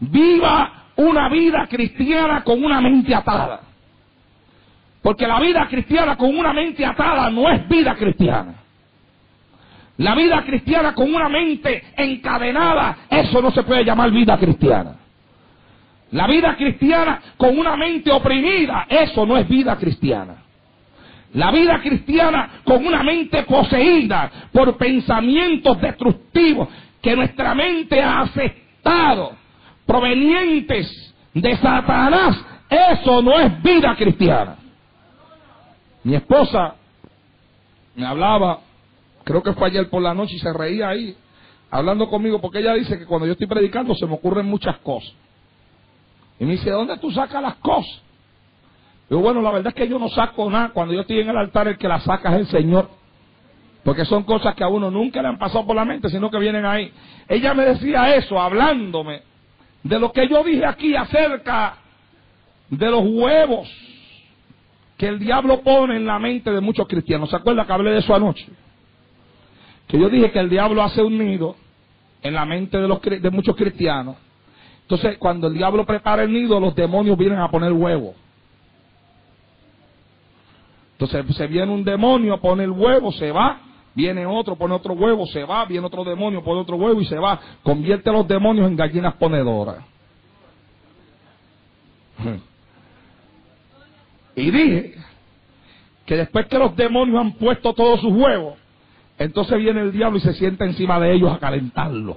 viva 0.00 0.84
una 0.96 1.28
vida 1.28 1.66
cristiana 1.68 2.42
con 2.42 2.64
una 2.64 2.80
mente 2.80 3.14
atada. 3.14 3.60
Porque 5.02 5.26
la 5.26 5.38
vida 5.38 5.68
cristiana 5.68 6.16
con 6.16 6.34
una 6.34 6.54
mente 6.54 6.82
atada 6.86 7.28
no 7.28 7.50
es 7.50 7.68
vida 7.68 7.94
cristiana. 7.94 8.54
La 9.98 10.14
vida 10.14 10.42
cristiana 10.46 10.94
con 10.94 11.14
una 11.14 11.28
mente 11.28 11.92
encadenada, 11.94 13.00
eso 13.10 13.42
no 13.42 13.50
se 13.50 13.64
puede 13.64 13.84
llamar 13.84 14.10
vida 14.10 14.38
cristiana. 14.38 14.99
La 16.12 16.26
vida 16.26 16.56
cristiana 16.56 17.20
con 17.36 17.58
una 17.58 17.76
mente 17.76 18.10
oprimida, 18.10 18.86
eso 18.88 19.24
no 19.24 19.36
es 19.36 19.48
vida 19.48 19.76
cristiana. 19.76 20.36
La 21.34 21.52
vida 21.52 21.80
cristiana 21.80 22.62
con 22.64 22.84
una 22.84 23.02
mente 23.04 23.44
poseída 23.44 24.30
por 24.52 24.76
pensamientos 24.76 25.80
destructivos 25.80 26.68
que 27.00 27.14
nuestra 27.14 27.54
mente 27.54 28.02
ha 28.02 28.22
aceptado, 28.22 29.32
provenientes 29.86 31.14
de 31.32 31.56
Satanás, 31.56 32.44
eso 32.68 33.22
no 33.22 33.38
es 33.38 33.62
vida 33.62 33.94
cristiana. 33.96 34.56
Mi 36.02 36.16
esposa 36.16 36.74
me 37.94 38.06
hablaba, 38.06 38.60
creo 39.22 39.42
que 39.42 39.52
fue 39.52 39.68
ayer 39.68 39.88
por 39.88 40.02
la 40.02 40.14
noche 40.14 40.34
y 40.34 40.38
se 40.40 40.52
reía 40.52 40.88
ahí, 40.88 41.16
hablando 41.70 42.08
conmigo, 42.08 42.40
porque 42.40 42.58
ella 42.58 42.74
dice 42.74 42.98
que 42.98 43.06
cuando 43.06 43.26
yo 43.26 43.32
estoy 43.32 43.46
predicando 43.46 43.94
se 43.94 44.06
me 44.06 44.14
ocurren 44.14 44.46
muchas 44.46 44.78
cosas. 44.78 45.12
Y 46.40 46.44
me 46.46 46.52
dice, 46.52 46.70
¿dónde 46.70 46.96
tú 46.96 47.10
sacas 47.12 47.42
las 47.42 47.56
cosas? 47.56 48.02
Digo, 49.08 49.20
bueno, 49.20 49.42
la 49.42 49.50
verdad 49.50 49.68
es 49.68 49.74
que 49.74 49.86
yo 49.86 49.98
no 49.98 50.08
saco 50.08 50.50
nada. 50.50 50.70
Cuando 50.70 50.94
yo 50.94 51.02
estoy 51.02 51.20
en 51.20 51.28
el 51.28 51.36
altar, 51.36 51.68
el 51.68 51.76
que 51.76 51.86
la 51.86 52.00
saca 52.00 52.32
es 52.32 52.40
el 52.40 52.46
Señor. 52.46 52.88
Porque 53.84 54.06
son 54.06 54.22
cosas 54.24 54.54
que 54.54 54.64
a 54.64 54.68
uno 54.68 54.90
nunca 54.90 55.20
le 55.20 55.28
han 55.28 55.38
pasado 55.38 55.66
por 55.66 55.76
la 55.76 55.84
mente, 55.84 56.08
sino 56.08 56.30
que 56.30 56.38
vienen 56.38 56.64
ahí. 56.64 56.90
Ella 57.28 57.52
me 57.52 57.64
decía 57.64 58.14
eso, 58.14 58.40
hablándome 58.40 59.22
de 59.82 59.98
lo 59.98 60.12
que 60.12 60.28
yo 60.28 60.42
dije 60.42 60.64
aquí 60.64 60.96
acerca 60.96 61.76
de 62.68 62.90
los 62.90 63.02
huevos 63.04 63.68
que 64.96 65.08
el 65.08 65.18
diablo 65.18 65.60
pone 65.62 65.96
en 65.96 66.06
la 66.06 66.18
mente 66.18 66.50
de 66.50 66.60
muchos 66.60 66.86
cristianos. 66.86 67.30
¿Se 67.30 67.36
acuerda 67.36 67.66
que 67.66 67.72
hablé 67.72 67.90
de 67.90 67.98
eso 67.98 68.14
anoche? 68.14 68.46
Que 69.88 69.98
yo 69.98 70.08
dije 70.08 70.30
que 70.30 70.38
el 70.38 70.48
diablo 70.48 70.82
hace 70.82 71.02
un 71.02 71.18
nido 71.18 71.56
en 72.22 72.34
la 72.34 72.44
mente 72.44 72.78
de, 72.78 72.86
los, 72.86 73.00
de 73.02 73.30
muchos 73.30 73.56
cristianos. 73.56 74.16
Entonces, 74.90 75.18
cuando 75.18 75.46
el 75.46 75.54
diablo 75.54 75.86
prepara 75.86 76.24
el 76.24 76.32
nido, 76.32 76.58
los 76.58 76.74
demonios 76.74 77.16
vienen 77.16 77.38
a 77.38 77.48
poner 77.48 77.72
huevos. 77.72 78.16
Entonces 80.98 81.36
se 81.36 81.46
viene 81.46 81.72
un 81.72 81.84
demonio, 81.84 82.40
pone 82.40 82.64
el 82.64 82.72
huevo, 82.72 83.12
se 83.12 83.30
va, 83.30 83.60
viene 83.94 84.26
otro, 84.26 84.56
pone 84.56 84.74
otro 84.74 84.94
huevo, 84.94 85.26
se 85.26 85.44
va, 85.44 85.64
viene 85.64 85.86
otro 85.86 86.02
demonio, 86.02 86.42
pone 86.42 86.60
otro 86.62 86.74
huevo 86.74 87.00
y 87.00 87.04
se 87.04 87.16
va. 87.16 87.40
Convierte 87.62 88.10
a 88.10 88.14
los 88.14 88.26
demonios 88.26 88.66
en 88.66 88.74
gallinas 88.74 89.14
ponedoras. 89.14 89.84
Y 94.34 94.50
dije 94.50 94.94
que 96.04 96.16
después 96.16 96.46
que 96.46 96.58
los 96.58 96.74
demonios 96.74 97.20
han 97.20 97.32
puesto 97.34 97.74
todos 97.74 98.00
sus 98.00 98.12
huevos, 98.12 98.58
entonces 99.18 99.56
viene 99.56 99.82
el 99.82 99.92
diablo 99.92 100.18
y 100.18 100.20
se 100.20 100.34
sienta 100.34 100.64
encima 100.64 100.98
de 100.98 101.12
ellos 101.14 101.32
a 101.32 101.38
calentarlos. 101.38 102.16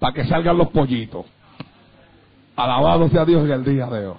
Para 0.00 0.12
que 0.12 0.24
salgan 0.24 0.58
los 0.58 0.68
pollitos. 0.70 1.26
Alabado 2.56 3.08
sea 3.08 3.24
Dios 3.24 3.44
en 3.44 3.52
el 3.52 3.64
día 3.64 3.86
de 3.86 4.08
hoy. 4.08 4.16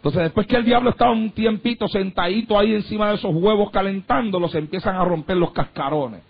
Entonces, 0.00 0.22
después 0.22 0.46
que 0.46 0.56
el 0.56 0.64
diablo 0.64 0.90
está 0.90 1.10
un 1.10 1.30
tiempito 1.30 1.86
sentadito 1.86 2.58
ahí 2.58 2.74
encima 2.74 3.10
de 3.10 3.16
esos 3.16 3.34
huevos 3.34 3.70
calentándolos, 3.70 4.54
empiezan 4.54 4.96
a 4.96 5.04
romper 5.04 5.36
los 5.36 5.52
cascarones. 5.52 6.22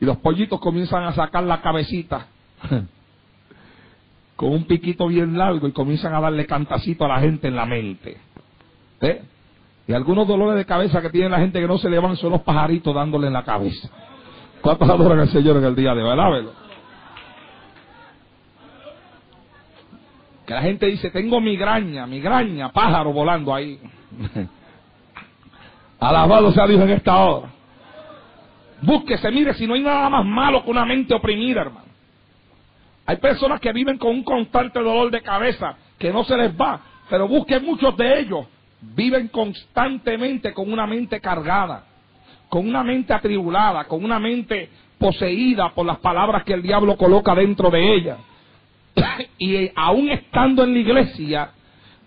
Y 0.00 0.06
los 0.06 0.16
pollitos 0.16 0.58
comienzan 0.58 1.04
a 1.04 1.12
sacar 1.12 1.44
la 1.44 1.60
cabecita 1.60 2.26
con 4.36 4.52
un 4.52 4.64
piquito 4.64 5.06
bien 5.06 5.36
largo 5.36 5.68
y 5.68 5.72
comienzan 5.72 6.14
a 6.14 6.20
darle 6.20 6.46
cantacito 6.46 7.04
a 7.04 7.08
la 7.08 7.20
gente 7.20 7.48
en 7.48 7.56
la 7.56 7.66
mente. 7.66 8.16
¿Eh? 9.02 9.22
Y 9.86 9.92
algunos 9.92 10.26
dolores 10.26 10.56
de 10.56 10.64
cabeza 10.64 11.02
que 11.02 11.10
tiene 11.10 11.28
la 11.28 11.40
gente 11.40 11.60
que 11.60 11.68
no 11.68 11.76
se 11.76 11.90
levantan 11.90 12.16
son 12.16 12.32
los 12.32 12.40
pajaritos 12.40 12.94
dándole 12.94 13.26
en 13.26 13.34
la 13.34 13.44
cabeza. 13.44 13.90
¿Cuántos 14.62 14.88
adoran 14.88 15.20
al 15.20 15.28
Señor 15.28 15.58
en 15.58 15.64
el 15.64 15.76
día 15.76 15.94
de 15.94 16.02
hoy? 16.02 16.10
Alábelo. 16.10 16.52
Que 20.46 20.54
la 20.54 20.62
gente 20.62 20.86
dice, 20.86 21.10
tengo 21.10 21.40
migraña, 21.40 22.06
migraña, 22.06 22.70
pájaro 22.70 23.12
volando 23.12 23.54
ahí. 23.54 23.78
Alabado 26.00 26.52
sea 26.52 26.66
Dios 26.66 26.82
en 26.82 26.90
esta 26.90 27.16
hora. 27.16 27.48
Búsquese, 28.82 29.30
mire, 29.30 29.54
si 29.54 29.66
no 29.66 29.74
hay 29.74 29.82
nada 29.82 30.10
más 30.10 30.24
malo 30.26 30.62
que 30.62 30.70
una 30.70 30.84
mente 30.84 31.14
oprimida, 31.14 31.62
hermano. 31.62 31.86
Hay 33.06 33.16
personas 33.16 33.60
que 33.60 33.72
viven 33.72 33.98
con 33.98 34.10
un 34.10 34.22
constante 34.22 34.78
dolor 34.78 35.10
de 35.10 35.22
cabeza 35.22 35.76
que 35.98 36.12
no 36.12 36.24
se 36.24 36.36
les 36.36 36.58
va, 36.58 36.80
pero 37.08 37.28
busquen 37.28 37.64
muchos 37.64 37.96
de 37.96 38.20
ellos. 38.20 38.46
Viven 38.80 39.28
constantemente 39.28 40.52
con 40.52 40.70
una 40.70 40.86
mente 40.86 41.20
cargada, 41.20 41.84
con 42.50 42.68
una 42.68 42.82
mente 42.84 43.14
atribulada, 43.14 43.84
con 43.84 44.04
una 44.04 44.18
mente 44.18 44.68
poseída 44.98 45.70
por 45.70 45.86
las 45.86 45.98
palabras 45.98 46.44
que 46.44 46.52
el 46.52 46.62
diablo 46.62 46.96
coloca 46.96 47.34
dentro 47.34 47.70
de 47.70 47.94
ella. 47.94 48.18
y 49.38 49.70
aún 49.74 50.10
estando 50.10 50.64
en 50.64 50.72
la 50.72 50.78
iglesia, 50.78 51.50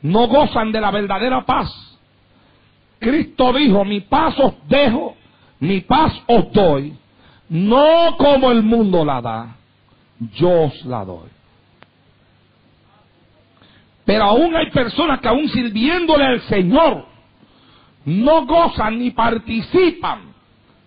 no 0.02 0.28
gozan 0.28 0.72
de 0.72 0.82
la 0.82 0.92
verdadera 0.92 1.46
paz. 1.46 1.70
Cristo 3.00 3.54
dijo, 3.54 3.86
mi 3.86 4.02
paz 4.02 4.36
os 4.40 4.54
dejo, 4.68 5.16
mi 5.60 5.82
paz 5.82 6.14
os 6.28 6.52
doy, 6.52 6.94
no 7.50 8.16
como 8.18 8.52
el 8.52 8.64
mundo 8.64 9.06
la 9.06 9.22
da, 9.22 9.56
yo 10.34 10.64
os 10.64 10.86
la 10.86 11.06
doy. 11.06 11.30
Pero 14.06 14.24
aún 14.24 14.56
hay 14.56 14.72
personas 14.72 15.20
que 15.20 15.28
aún 15.28 15.50
sirviéndole 15.50 16.26
al 16.26 16.42
Señor, 16.42 17.06
no 18.06 18.46
gozan 18.46 18.98
ni 19.00 19.12
participan 19.12 20.34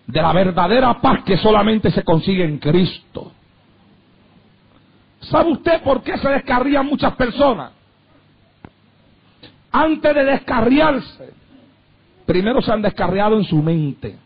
de 0.07 0.21
la 0.21 0.33
verdadera 0.33 0.99
paz 0.99 1.23
que 1.23 1.37
solamente 1.37 1.91
se 1.91 2.03
consigue 2.03 2.43
en 2.43 2.57
Cristo. 2.57 3.31
¿Sabe 5.21 5.51
usted 5.51 5.81
por 5.83 6.03
qué 6.03 6.17
se 6.17 6.29
descarrían 6.29 6.85
muchas 6.85 7.15
personas? 7.15 7.71
Antes 9.71 10.15
de 10.15 10.25
descarriarse, 10.25 11.33
primero 12.25 12.61
se 12.61 12.71
han 12.71 12.81
descarriado 12.81 13.37
en 13.37 13.43
su 13.43 13.61
mente. 13.61 14.17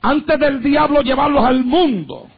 Antes 0.00 0.38
del 0.38 0.62
diablo 0.62 1.02
llevarlos 1.02 1.44
al 1.44 1.64
mundo, 1.64 2.28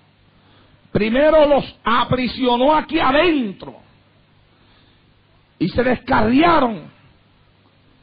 primero 0.91 1.47
los 1.47 1.77
aprisionó 1.85 2.75
aquí 2.75 2.99
adentro 2.99 3.77
y 5.59 5.69
se 5.69 5.83
descarriaron 5.83 6.85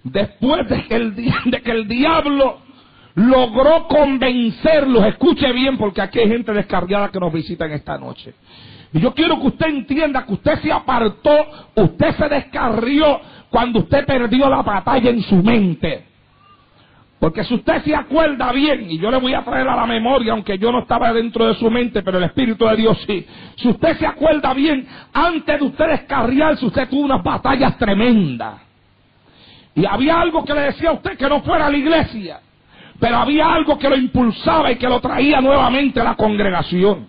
después 0.03 0.69
de 0.69 0.85
que 0.85 0.95
el, 0.95 1.15
de 1.45 1.61
que 1.61 1.71
el 1.71 1.87
diablo 1.87 2.64
logró 3.15 3.87
convencerlos, 3.87 5.05
escuche 5.05 5.51
bien 5.53 5.77
porque 5.77 6.01
aquí 6.01 6.19
hay 6.19 6.27
gente 6.27 6.51
descarriada 6.53 7.09
que 7.09 7.19
nos 7.19 7.31
visita 7.31 7.65
en 7.65 7.71
esta 7.71 7.97
noche. 7.97 8.33
Y 8.93 8.99
yo 8.99 9.13
quiero 9.13 9.39
que 9.39 9.47
usted 9.47 9.67
entienda 9.67 10.25
que 10.25 10.33
usted 10.33 10.59
se 10.61 10.71
apartó, 10.71 11.33
usted 11.75 12.15
se 12.15 12.29
descarrió 12.29 13.19
cuando 13.49 13.79
usted 13.79 14.05
perdió 14.05 14.49
la 14.49 14.61
batalla 14.61 15.09
en 15.09 15.21
su 15.23 15.35
mente. 15.35 16.05
Porque 17.19 17.43
si 17.45 17.55
usted 17.55 17.81
se 17.83 17.95
acuerda 17.95 18.51
bien, 18.51 18.91
y 18.91 18.99
yo 18.99 19.09
le 19.09 19.17
voy 19.17 19.33
a 19.33 19.43
traer 19.43 19.67
a 19.67 19.75
la 19.75 19.85
memoria, 19.85 20.33
aunque 20.33 20.57
yo 20.57 20.71
no 20.71 20.79
estaba 20.79 21.11
dentro 21.13 21.47
de 21.47 21.55
su 21.55 21.71
mente, 21.71 22.03
pero 22.03 22.17
el 22.17 22.25
Espíritu 22.25 22.65
de 22.65 22.75
Dios 22.75 23.01
sí. 23.07 23.25
Si 23.55 23.69
usted 23.69 23.97
se 23.97 24.05
acuerda 24.05 24.53
bien, 24.53 24.85
antes 25.13 25.59
de 25.59 25.65
usted 25.65 25.87
descarriarse, 25.87 26.65
usted 26.65 26.89
tuvo 26.89 27.05
unas 27.05 27.23
batallas 27.23 27.77
tremendas. 27.77 28.61
Y 29.73 29.85
había 29.85 30.19
algo 30.19 30.43
que 30.43 30.53
le 30.53 30.61
decía 30.61 30.89
a 30.89 30.93
usted 30.93 31.17
que 31.17 31.27
no 31.27 31.41
fuera 31.41 31.67
a 31.67 31.69
la 31.69 31.77
iglesia. 31.77 32.41
Pero 32.99 33.17
había 33.17 33.53
algo 33.53 33.77
que 33.77 33.89
lo 33.89 33.97
impulsaba 33.97 34.71
y 34.71 34.77
que 34.77 34.87
lo 34.87 34.99
traía 34.99 35.41
nuevamente 35.41 35.99
a 35.99 36.03
la 36.03 36.15
congregación. 36.15 37.07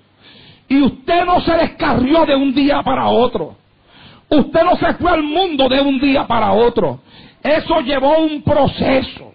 Y 0.69 0.83
usted 0.83 1.25
no 1.25 1.41
se 1.41 1.53
descarrió 1.53 2.25
de 2.27 2.35
un 2.35 2.53
día 2.55 2.83
para 2.83 3.07
otro. 3.07 3.57
Usted 4.29 4.65
no 4.65 4.77
se 4.77 4.95
fue 4.95 5.13
al 5.13 5.23
mundo 5.23 5.69
de 5.69 5.81
un 5.81 6.01
día 6.01 6.27
para 6.27 6.53
otro. 6.53 7.01
Eso 7.43 7.81
llevó 7.81 8.19
un 8.19 8.43
proceso. 8.43 9.33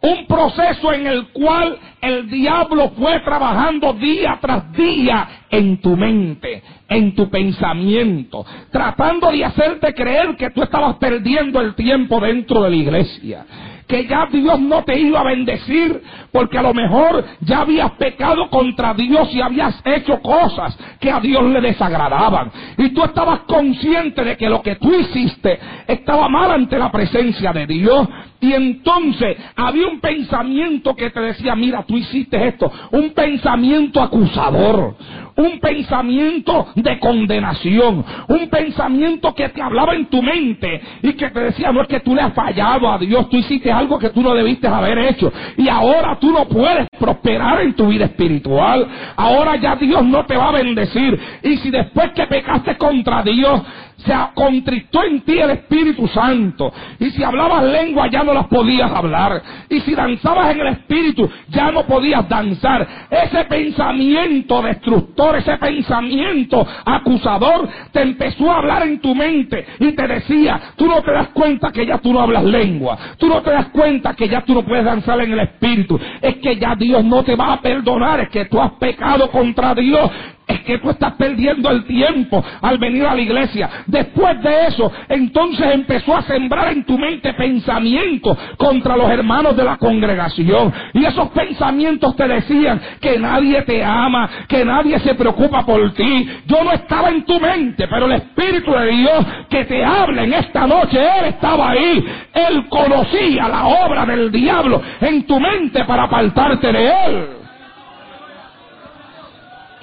Un 0.00 0.26
proceso 0.26 0.92
en 0.92 1.06
el 1.06 1.28
cual 1.28 1.78
el 2.00 2.28
diablo 2.28 2.90
fue 2.90 3.20
trabajando 3.20 3.94
día 3.94 4.38
tras 4.40 4.70
día 4.72 5.46
en 5.48 5.80
tu 5.80 5.96
mente, 5.96 6.62
en 6.88 7.14
tu 7.14 7.30
pensamiento, 7.30 8.44
tratando 8.70 9.30
de 9.30 9.46
hacerte 9.46 9.94
creer 9.94 10.36
que 10.36 10.50
tú 10.50 10.62
estabas 10.62 10.96
perdiendo 10.96 11.58
el 11.60 11.74
tiempo 11.74 12.20
dentro 12.20 12.62
de 12.62 12.70
la 12.70 12.76
iglesia 12.76 13.46
que 13.86 14.06
ya 14.06 14.26
Dios 14.30 14.60
no 14.60 14.82
te 14.84 14.98
iba 14.98 15.20
a 15.20 15.24
bendecir 15.24 16.02
porque 16.32 16.58
a 16.58 16.62
lo 16.62 16.74
mejor 16.74 17.24
ya 17.40 17.60
habías 17.60 17.92
pecado 17.92 18.48
contra 18.50 18.94
Dios 18.94 19.32
y 19.34 19.40
habías 19.40 19.80
hecho 19.84 20.20
cosas 20.20 20.76
que 21.00 21.10
a 21.10 21.20
Dios 21.20 21.42
le 21.44 21.60
desagradaban. 21.60 22.50
Y 22.78 22.90
tú 22.90 23.04
estabas 23.04 23.40
consciente 23.40 24.24
de 24.24 24.36
que 24.36 24.48
lo 24.48 24.62
que 24.62 24.76
tú 24.76 24.92
hiciste 24.94 25.58
estaba 25.86 26.28
mal 26.28 26.50
ante 26.52 26.78
la 26.78 26.90
presencia 26.90 27.52
de 27.52 27.66
Dios. 27.66 28.08
Y 28.40 28.52
entonces 28.52 29.36
había 29.56 29.86
un 29.86 30.00
pensamiento 30.00 30.94
que 30.94 31.10
te 31.10 31.20
decía, 31.20 31.54
mira, 31.54 31.84
tú 31.84 31.96
hiciste 31.96 32.48
esto. 32.48 32.70
Un 32.90 33.10
pensamiento 33.10 34.02
acusador 34.02 34.96
un 35.36 35.58
pensamiento 35.58 36.68
de 36.74 36.98
condenación, 36.98 38.04
un 38.28 38.48
pensamiento 38.48 39.34
que 39.34 39.48
te 39.48 39.62
hablaba 39.62 39.94
en 39.94 40.06
tu 40.06 40.22
mente 40.22 40.80
y 41.02 41.12
que 41.14 41.30
te 41.30 41.40
decía, 41.40 41.72
no 41.72 41.82
es 41.82 41.88
que 41.88 42.00
tú 42.00 42.14
le 42.14 42.22
has 42.22 42.34
fallado 42.34 42.90
a 42.90 42.98
Dios, 42.98 43.28
tú 43.28 43.36
hiciste 43.36 43.70
algo 43.70 43.98
que 43.98 44.10
tú 44.10 44.22
no 44.22 44.34
debiste 44.34 44.68
haber 44.68 44.98
hecho 44.98 45.32
y 45.56 45.68
ahora 45.68 46.18
tú 46.20 46.30
no 46.30 46.46
puedes 46.46 46.86
prosperar 46.98 47.60
en 47.62 47.74
tu 47.74 47.88
vida 47.88 48.06
espiritual, 48.06 48.86
ahora 49.16 49.56
ya 49.56 49.76
Dios 49.76 50.04
no 50.04 50.24
te 50.24 50.36
va 50.36 50.48
a 50.48 50.52
bendecir 50.52 51.18
y 51.42 51.56
si 51.56 51.70
después 51.70 52.10
que 52.12 52.26
pecaste 52.26 52.76
contra 52.76 53.22
Dios, 53.22 53.62
se 54.04 54.14
contristó 54.34 55.02
en 55.04 55.20
ti 55.22 55.38
el 55.38 55.50
Espíritu 55.50 56.06
Santo. 56.08 56.72
Y 56.98 57.10
si 57.10 57.22
hablabas 57.22 57.64
lengua 57.64 58.08
ya 58.08 58.22
no 58.22 58.34
las 58.34 58.46
podías 58.46 58.90
hablar. 58.90 59.42
Y 59.68 59.80
si 59.80 59.94
danzabas 59.94 60.52
en 60.52 60.60
el 60.60 60.66
Espíritu 60.68 61.28
ya 61.48 61.70
no 61.70 61.84
podías 61.84 62.28
danzar. 62.28 62.86
Ese 63.10 63.44
pensamiento 63.44 64.62
destructor, 64.62 65.36
ese 65.36 65.56
pensamiento 65.56 66.66
acusador 66.84 67.68
te 67.92 68.02
empezó 68.02 68.50
a 68.50 68.58
hablar 68.58 68.82
en 68.82 69.00
tu 69.00 69.14
mente 69.14 69.64
y 69.80 69.92
te 69.92 70.06
decía, 70.06 70.60
tú 70.76 70.86
no 70.86 71.02
te 71.02 71.12
das 71.12 71.28
cuenta 71.28 71.72
que 71.72 71.86
ya 71.86 71.98
tú 71.98 72.12
no 72.12 72.20
hablas 72.20 72.44
lengua. 72.44 72.98
Tú 73.18 73.26
no 73.26 73.42
te 73.42 73.50
das 73.50 73.68
cuenta 73.68 74.14
que 74.14 74.28
ya 74.28 74.42
tú 74.42 74.54
no 74.54 74.62
puedes 74.62 74.84
danzar 74.84 75.20
en 75.20 75.32
el 75.32 75.40
Espíritu. 75.40 75.98
Es 76.20 76.36
que 76.36 76.56
ya 76.56 76.74
Dios 76.74 77.04
no 77.04 77.22
te 77.22 77.36
va 77.36 77.54
a 77.54 77.60
perdonar. 77.60 78.20
Es 78.20 78.28
que 78.28 78.44
tú 78.46 78.60
has 78.60 78.72
pecado 78.72 79.30
contra 79.30 79.74
Dios 79.74 80.10
es 80.46 80.60
que 80.60 80.78
tú 80.78 80.90
estás 80.90 81.12
perdiendo 81.14 81.70
el 81.70 81.84
tiempo 81.84 82.44
al 82.60 82.78
venir 82.78 83.06
a 83.06 83.14
la 83.14 83.20
iglesia. 83.20 83.68
Después 83.86 84.40
de 84.42 84.66
eso, 84.66 84.92
entonces 85.08 85.66
empezó 85.72 86.16
a 86.16 86.22
sembrar 86.22 86.72
en 86.72 86.84
tu 86.84 86.98
mente 86.98 87.32
pensamientos 87.34 88.36
contra 88.56 88.96
los 88.96 89.10
hermanos 89.10 89.56
de 89.56 89.64
la 89.64 89.76
congregación. 89.78 90.72
Y 90.92 91.04
esos 91.04 91.30
pensamientos 91.30 92.14
te 92.16 92.28
decían 92.28 92.80
que 93.00 93.18
nadie 93.18 93.62
te 93.62 93.82
ama, 93.82 94.28
que 94.46 94.64
nadie 94.64 94.98
se 95.00 95.14
preocupa 95.14 95.64
por 95.64 95.92
ti. 95.94 96.28
Yo 96.46 96.62
no 96.62 96.72
estaba 96.72 97.08
en 97.08 97.24
tu 97.24 97.40
mente, 97.40 97.86
pero 97.88 98.06
el 98.06 98.12
Espíritu 98.12 98.72
de 98.72 98.86
Dios 98.88 99.26
que 99.48 99.64
te 99.64 99.84
habla 99.84 100.24
en 100.24 100.34
esta 100.34 100.66
noche, 100.66 101.00
Él 101.00 101.26
estaba 101.26 101.70
ahí. 101.70 102.04
Él 102.34 102.68
conocía 102.68 103.48
la 103.48 103.66
obra 103.66 104.04
del 104.04 104.30
diablo 104.30 104.82
en 105.00 105.26
tu 105.26 105.40
mente 105.40 105.84
para 105.84 106.04
apartarte 106.04 106.70
de 106.72 106.92
Él. 107.06 107.43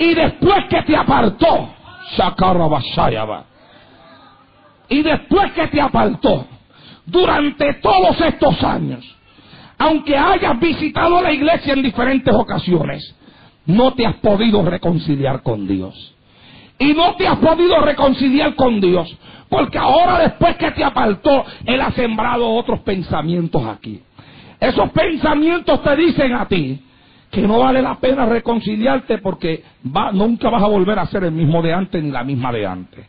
Y 0.01 0.15
después 0.15 0.65
que 0.67 0.81
te 0.81 0.95
apartó, 0.95 1.69
y 4.89 5.01
después 5.03 5.51
que 5.51 5.67
te 5.67 5.79
apartó, 5.79 6.47
durante 7.05 7.75
todos 7.75 8.19
estos 8.19 8.63
años, 8.63 9.05
aunque 9.77 10.17
hayas 10.17 10.59
visitado 10.59 11.21
la 11.21 11.31
iglesia 11.31 11.73
en 11.73 11.83
diferentes 11.83 12.33
ocasiones, 12.33 13.15
no 13.67 13.93
te 13.93 14.07
has 14.07 14.15
podido 14.15 14.63
reconciliar 14.63 15.43
con 15.43 15.67
Dios. 15.67 16.15
Y 16.79 16.93
no 16.93 17.13
te 17.15 17.27
has 17.27 17.37
podido 17.37 17.79
reconciliar 17.81 18.55
con 18.55 18.81
Dios, 18.81 19.15
porque 19.49 19.77
ahora 19.77 20.17
después 20.17 20.55
que 20.55 20.71
te 20.71 20.83
apartó, 20.83 21.45
Él 21.63 21.79
ha 21.79 21.91
sembrado 21.91 22.49
otros 22.49 22.79
pensamientos 22.79 23.63
aquí. 23.67 24.01
Esos 24.59 24.89
pensamientos 24.93 25.79
te 25.83 25.95
dicen 25.95 26.33
a 26.33 26.47
ti, 26.47 26.81
que 27.31 27.41
no 27.41 27.59
vale 27.59 27.81
la 27.81 27.95
pena 27.95 28.25
reconciliarte 28.25 29.19
porque 29.19 29.63
va, 29.85 30.11
nunca 30.11 30.49
vas 30.49 30.61
a 30.61 30.67
volver 30.67 30.99
a 30.99 31.05
ser 31.05 31.23
el 31.23 31.31
mismo 31.31 31.61
de 31.61 31.73
antes 31.73 32.03
ni 32.03 32.11
la 32.11 32.25
misma 32.25 32.51
de 32.51 32.67
antes. 32.67 33.05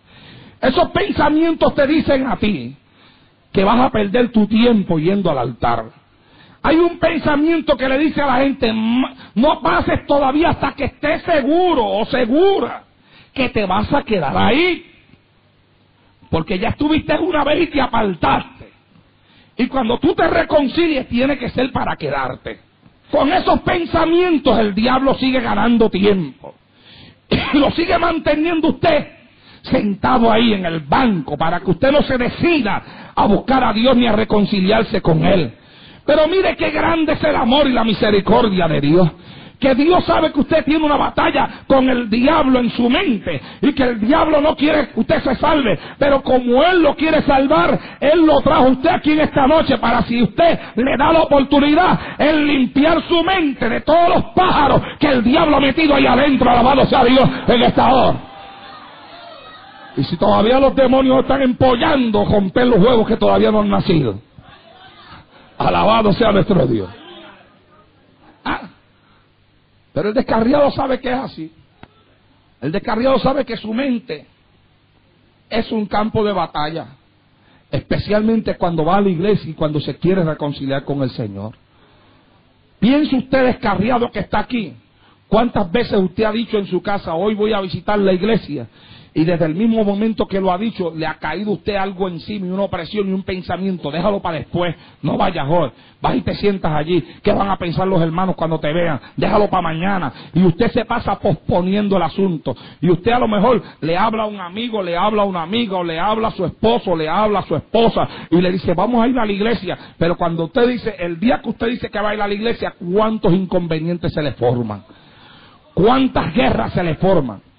Esos 0.60 0.90
pensamientos 0.90 1.74
te 1.74 1.86
dicen 1.88 2.28
a 2.28 2.36
ti 2.36 2.76
que 3.52 3.64
vas 3.64 3.80
a 3.80 3.90
perder 3.90 4.30
tu 4.30 4.46
tiempo 4.46 4.98
yendo 5.00 5.28
al 5.28 5.38
altar. 5.38 5.86
Hay 6.62 6.76
un 6.76 7.00
pensamiento 7.00 7.76
que 7.76 7.88
le 7.88 7.98
dice 7.98 8.22
a 8.22 8.26
la 8.26 8.36
gente, 8.36 8.72
no 9.34 9.60
pases 9.60 10.06
todavía 10.06 10.50
hasta 10.50 10.72
que 10.74 10.84
estés 10.84 11.22
seguro 11.22 11.84
o 11.84 12.04
segura 12.06 12.84
que 13.34 13.48
te 13.48 13.66
vas 13.66 13.92
a 13.92 14.04
quedar 14.04 14.36
ahí. 14.36 14.86
Porque 16.30 16.60
ya 16.60 16.68
estuviste 16.68 17.18
una 17.18 17.42
vez 17.42 17.62
y 17.62 17.66
te 17.66 17.80
apartaste. 17.80 18.70
Y 19.56 19.66
cuando 19.66 19.98
tú 19.98 20.14
te 20.14 20.26
reconcilies, 20.28 21.08
tiene 21.08 21.36
que 21.36 21.50
ser 21.50 21.72
para 21.72 21.96
quedarte. 21.96 22.71
Con 23.12 23.30
esos 23.30 23.60
pensamientos 23.60 24.58
el 24.58 24.74
diablo 24.74 25.14
sigue 25.16 25.38
ganando 25.40 25.90
tiempo. 25.90 26.54
Lo 27.52 27.70
sigue 27.72 27.98
manteniendo 27.98 28.68
usted 28.68 29.06
sentado 29.60 30.32
ahí 30.32 30.54
en 30.54 30.64
el 30.64 30.80
banco 30.80 31.36
para 31.36 31.60
que 31.60 31.70
usted 31.70 31.92
no 31.92 32.02
se 32.02 32.16
decida 32.16 33.12
a 33.14 33.26
buscar 33.26 33.62
a 33.64 33.72
Dios 33.74 33.94
ni 33.98 34.06
a 34.06 34.12
reconciliarse 34.12 35.02
con 35.02 35.24
Él. 35.26 35.52
Pero 36.06 36.26
mire 36.26 36.56
qué 36.56 36.70
grande 36.70 37.12
es 37.12 37.22
el 37.22 37.36
amor 37.36 37.68
y 37.68 37.72
la 37.72 37.84
misericordia 37.84 38.66
de 38.66 38.80
Dios 38.80 39.08
que 39.62 39.76
Dios 39.76 40.04
sabe 40.04 40.32
que 40.32 40.40
usted 40.40 40.64
tiene 40.64 40.84
una 40.84 40.96
batalla 40.96 41.48
con 41.68 41.88
el 41.88 42.10
diablo 42.10 42.58
en 42.58 42.68
su 42.70 42.90
mente 42.90 43.40
y 43.60 43.72
que 43.72 43.84
el 43.84 44.00
diablo 44.00 44.40
no 44.40 44.56
quiere 44.56 44.88
que 44.88 44.98
usted 44.98 45.22
se 45.22 45.36
salve, 45.36 45.78
pero 45.98 46.20
como 46.20 46.64
Él 46.64 46.82
lo 46.82 46.96
quiere 46.96 47.22
salvar, 47.22 47.78
Él 48.00 48.26
lo 48.26 48.40
trajo 48.40 48.70
usted 48.70 48.90
aquí 48.90 49.12
en 49.12 49.20
esta 49.20 49.46
noche 49.46 49.78
para 49.78 50.02
si 50.02 50.20
usted 50.20 50.58
le 50.74 50.96
da 50.96 51.12
la 51.12 51.20
oportunidad 51.20 51.98
en 52.18 52.44
limpiar 52.44 53.00
su 53.08 53.22
mente 53.22 53.68
de 53.68 53.82
todos 53.82 54.08
los 54.08 54.24
pájaros 54.34 54.82
que 54.98 55.06
el 55.06 55.22
diablo 55.22 55.58
ha 55.58 55.60
metido 55.60 55.94
ahí 55.94 56.06
adentro, 56.06 56.50
alabado 56.50 56.84
sea 56.86 57.04
Dios 57.04 57.28
en 57.46 57.62
esta 57.62 57.94
hora. 57.94 58.16
Y 59.96 60.02
si 60.02 60.16
todavía 60.16 60.58
los 60.58 60.74
demonios 60.74 61.20
están 61.20 61.42
empollando, 61.42 62.24
romper 62.24 62.66
los 62.66 62.80
huevos 62.80 63.06
que 63.06 63.16
todavía 63.16 63.52
no 63.52 63.60
han 63.60 63.68
nacido. 63.68 64.18
Alabado 65.56 66.12
sea 66.14 66.32
nuestro 66.32 66.66
Dios. 66.66 66.88
Ah, 68.44 68.62
pero 69.92 70.08
el 70.08 70.14
descarriado 70.14 70.70
sabe 70.70 71.00
que 71.00 71.10
es 71.10 71.18
así. 71.18 71.52
El 72.60 72.72
descarriado 72.72 73.18
sabe 73.18 73.44
que 73.44 73.56
su 73.56 73.72
mente 73.74 74.26
es 75.50 75.70
un 75.70 75.86
campo 75.86 76.24
de 76.24 76.32
batalla. 76.32 76.86
Especialmente 77.70 78.56
cuando 78.56 78.84
va 78.84 78.96
a 78.96 79.00
la 79.00 79.08
iglesia 79.08 79.50
y 79.50 79.54
cuando 79.54 79.80
se 79.80 79.96
quiere 79.96 80.22
reconciliar 80.22 80.84
con 80.84 81.02
el 81.02 81.10
Señor. 81.10 81.54
Piense 82.78 83.16
usted 83.16 83.44
descarriado 83.44 84.10
que 84.10 84.20
está 84.20 84.40
aquí. 84.40 84.74
¿Cuántas 85.28 85.70
veces 85.72 85.98
usted 85.98 86.24
ha 86.24 86.32
dicho 86.32 86.58
en 86.58 86.66
su 86.66 86.82
casa, 86.82 87.14
hoy 87.14 87.34
voy 87.34 87.52
a 87.52 87.60
visitar 87.60 87.98
la 87.98 88.12
iglesia? 88.12 88.66
Y 89.14 89.24
desde 89.24 89.44
el 89.44 89.54
mismo 89.54 89.84
momento 89.84 90.26
que 90.26 90.40
lo 90.40 90.50
ha 90.50 90.56
dicho, 90.56 90.90
le 90.96 91.06
ha 91.06 91.14
caído 91.14 91.52
usted 91.52 91.76
algo 91.76 92.08
encima 92.08 92.46
y 92.46 92.50
una 92.50 92.62
opresión 92.62 93.08
y 93.10 93.12
un 93.12 93.22
pensamiento. 93.22 93.90
Déjalo 93.90 94.20
para 94.20 94.38
después. 94.38 94.74
No 95.02 95.18
vayas 95.18 95.46
hoy. 95.50 95.70
Vas 96.00 96.16
y 96.16 96.22
te 96.22 96.34
sientas 96.36 96.72
allí. 96.72 97.04
¿Qué 97.22 97.30
van 97.30 97.50
a 97.50 97.58
pensar 97.58 97.86
los 97.86 98.00
hermanos 98.00 98.34
cuando 98.36 98.58
te 98.58 98.72
vean? 98.72 98.98
Déjalo 99.16 99.50
para 99.50 99.62
mañana. 99.62 100.12
Y 100.32 100.42
usted 100.44 100.70
se 100.72 100.86
pasa 100.86 101.18
posponiendo 101.18 101.96
el 101.98 102.02
asunto. 102.02 102.56
Y 102.80 102.90
usted 102.90 103.12
a 103.12 103.18
lo 103.18 103.28
mejor 103.28 103.62
le 103.82 103.98
habla 103.98 104.22
a 104.22 104.26
un 104.26 104.40
amigo, 104.40 104.82
le 104.82 104.96
habla 104.96 105.22
a 105.22 105.26
una 105.26 105.42
amiga, 105.42 105.76
o 105.76 105.84
le 105.84 106.00
habla 106.00 106.28
a 106.28 106.32
su 106.32 106.46
esposo, 106.46 106.96
le 106.96 107.06
habla 107.06 107.40
a 107.40 107.42
su 107.42 107.54
esposa. 107.54 108.08
Y 108.30 108.40
le 108.40 108.50
dice, 108.50 108.72
vamos 108.72 109.04
a 109.04 109.08
ir 109.08 109.18
a 109.18 109.26
la 109.26 109.32
iglesia. 109.32 109.76
Pero 109.98 110.16
cuando 110.16 110.44
usted 110.44 110.66
dice, 110.68 110.96
el 110.98 111.20
día 111.20 111.42
que 111.42 111.50
usted 111.50 111.66
dice 111.66 111.90
que 111.90 112.00
va 112.00 112.10
a 112.10 112.14
ir 112.14 112.22
a 112.22 112.28
la 112.28 112.34
iglesia, 112.34 112.74
¿cuántos 112.78 113.30
inconvenientes 113.34 114.10
se 114.14 114.22
le 114.22 114.32
forman? 114.32 114.84
¿Cuántas 115.74 116.34
guerras 116.34 116.72
se 116.72 116.82
le 116.82 116.94
forman? 116.94 117.51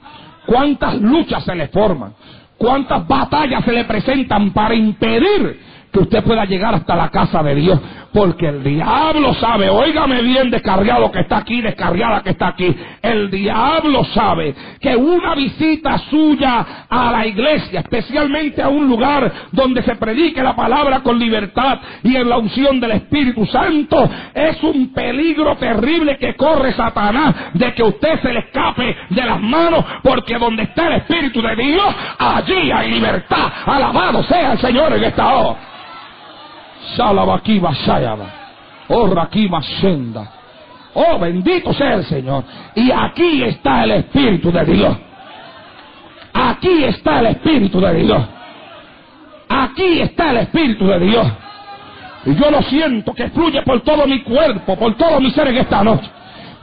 Cuántas 0.46 1.00
luchas 1.02 1.44
se 1.44 1.56
le 1.56 1.68
forman, 1.68 2.14
cuántas 2.58 3.08
batallas 3.08 3.64
se 3.66 3.72
le 3.72 3.84
presentan 3.86 4.52
para 4.52 4.76
impedir 4.76 5.60
que 5.94 6.00
usted 6.00 6.24
pueda 6.24 6.44
llegar 6.46 6.74
hasta 6.74 6.96
la 6.96 7.10
casa 7.10 7.44
de 7.44 7.56
Dios. 7.56 7.80
Porque 8.12 8.48
el 8.48 8.64
diablo 8.64 9.34
sabe, 9.36 9.70
óigame 9.70 10.22
bien 10.22 10.52
descargado 10.52 11.12
que 11.12 11.22
está 11.22 11.38
aquí, 11.38 11.62
descargada 11.62 12.22
que 12.22 12.32
está 12.32 12.50
aquí. 12.50 12.76
El 13.02 13.32
diablo 13.32 14.04
sabe 14.06 14.54
que 14.80 14.96
una 14.96 15.34
visita 15.36 15.98
suya 16.10 16.86
a 16.90 17.12
la 17.12 17.26
iglesia, 17.26 17.80
especialmente 17.80 18.62
a 18.62 18.70
un 18.70 18.88
lugar 18.88 19.32
donde 19.52 19.82
se 19.84 19.96
predique 19.96 20.44
la 20.44 20.56
palabra 20.56 21.02
con 21.02 21.18
libertad 21.18 21.80
y 22.04 22.16
en 22.16 22.30
la 22.30 22.38
unción 22.38 22.80
del 22.80 22.92
Espíritu 22.92 23.46
Santo, 23.48 24.10
es 24.34 24.62
un 24.64 24.94
peligro 24.94 25.56
terrible 25.58 26.18
que 26.18 26.36
corre 26.36 26.74
Satanás 26.74 27.36
de 27.54 27.74
que 27.74 27.84
usted 27.84 28.20
se 28.22 28.34
le 28.34 28.40
escape 28.40 28.96
de 29.10 29.26
las 29.26 29.42
manos, 29.42 29.86
porque 30.04 30.38
donde 30.38 30.64
está 30.64 30.88
el 30.88 30.94
Espíritu 31.02 31.42
de 31.42 31.56
Dios, 31.56 31.96
allí 32.18 32.72
hay 32.72 32.92
libertad. 32.92 33.52
Alabado 33.66 34.24
sea 34.24 34.54
el 34.54 34.60
Señor 34.60 34.94
en 34.94 35.04
esta 35.04 35.34
hora. 35.34 35.74
Oh, 38.90 39.08
Oh, 40.96 41.18
bendito 41.18 41.74
sea 41.74 41.96
el 41.96 42.04
Señor. 42.06 42.44
Y 42.76 42.92
aquí 42.92 43.44
está 43.44 43.84
el 43.84 43.92
Espíritu 43.92 44.52
de 44.52 44.66
Dios. 44.66 44.98
Aquí 46.34 46.84
está 46.84 47.20
el 47.20 47.28
Espíritu 47.28 47.80
de 47.80 47.94
Dios. 47.96 48.22
Aquí 49.50 50.02
está 50.02 50.32
el 50.32 50.38
Espíritu 50.38 50.86
de 50.86 51.00
Dios. 51.00 51.28
Y 52.26 52.36
yo 52.36 52.52
lo 52.52 52.62
siento 52.64 53.14
que 53.14 53.30
fluye 53.30 53.62
por 53.64 53.82
todo 53.82 54.06
mi 54.06 54.22
cuerpo, 54.22 54.78
por 54.78 54.96
todo 54.96 55.20
mi 55.20 55.32
ser 55.32 55.48
en 55.48 55.58
esta 55.58 55.84
noche 55.84 56.10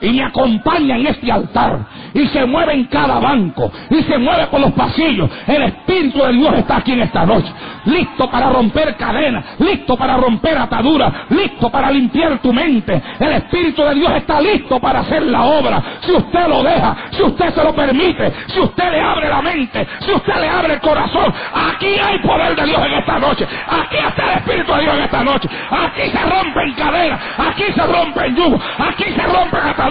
y 0.01 0.11
me 0.11 0.25
acompaña 0.25 0.97
en 0.97 1.07
este 1.07 1.31
altar 1.31 1.79
y 2.15 2.27
se 2.29 2.45
mueve 2.47 2.75
en 2.75 2.85
cada 2.85 3.19
banco 3.21 3.71
y 3.91 4.03
se 4.03 4.19
mueve 4.19 4.47
por 4.47 4.61
los 4.61 4.73
pasillos. 4.73 5.31
El 5.47 5.63
Espíritu 5.63 6.19
de 6.23 6.33
Dios 6.33 6.55
está 6.55 6.77
aquí 6.77 6.93
en 6.93 7.03
esta 7.03 7.27
noche, 7.27 7.53
listo 7.85 8.31
para 8.31 8.51
romper 8.51 8.97
cadenas, 8.97 9.45
listo 9.59 9.97
para 9.97 10.17
romper 10.17 10.59
ataduras, 10.59 11.13
listo 11.31 11.71
para 11.71 11.91
limpiar 11.91 12.39
tu 12.39 12.53
mente. 12.53 13.01
El 13.19 13.33
Espíritu 13.33 13.83
de 13.83 13.95
Dios 13.95 14.13
está 14.17 14.41
listo 14.41 14.81
para 14.81 15.01
hacer 15.01 15.23
la 15.23 15.45
obra. 15.45 15.83
Si 16.01 16.13
usted 16.13 16.49
lo 16.49 16.63
deja, 16.63 16.97
si 17.11 17.23
usted 17.23 17.55
se 17.55 17.65
lo 17.65 17.75
permite, 17.75 18.33
si 18.49 18.61
usted 18.61 18.91
le 18.91 19.01
abre 19.01 19.29
la 19.29 19.43
mente, 19.43 19.87
si 20.01 20.13
usted 20.13 20.35
le 20.41 20.49
abre 20.49 20.75
el 20.75 20.81
corazón, 20.81 21.33
aquí 21.55 21.97
hay 22.03 22.19
poder 22.21 22.57
de 22.57 22.65
Dios 22.65 22.87
en 22.87 22.93
esta 22.95 23.19
noche. 23.19 23.47
Aquí 23.69 23.97
está 23.97 24.33
el 24.33 24.39
Espíritu 24.39 24.73
de 24.75 24.81
Dios 24.83 24.95
en 24.95 25.03
esta 25.03 25.25
noche. 25.25 25.49
Aquí 25.71 26.11
se 26.11 26.19
rompen 26.19 26.75
cadenas, 26.75 27.21
aquí 27.39 27.65
se 27.75 27.87
rompen 27.87 28.37
yugos, 28.37 28.61
aquí 28.79 29.05
se 29.05 29.23
rompen 29.23 29.61
ataduras 29.61 29.90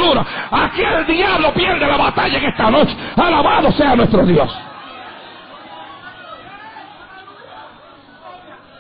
Aquí 0.51 0.81
el 0.81 1.05
diablo 1.05 1.53
pierde 1.53 1.85
la 1.85 1.97
batalla 1.97 2.37
en 2.37 2.45
esta 2.45 2.71
noche. 2.71 2.95
Alabado 3.15 3.71
sea 3.71 3.95
nuestro 3.95 4.25
Dios. 4.25 4.49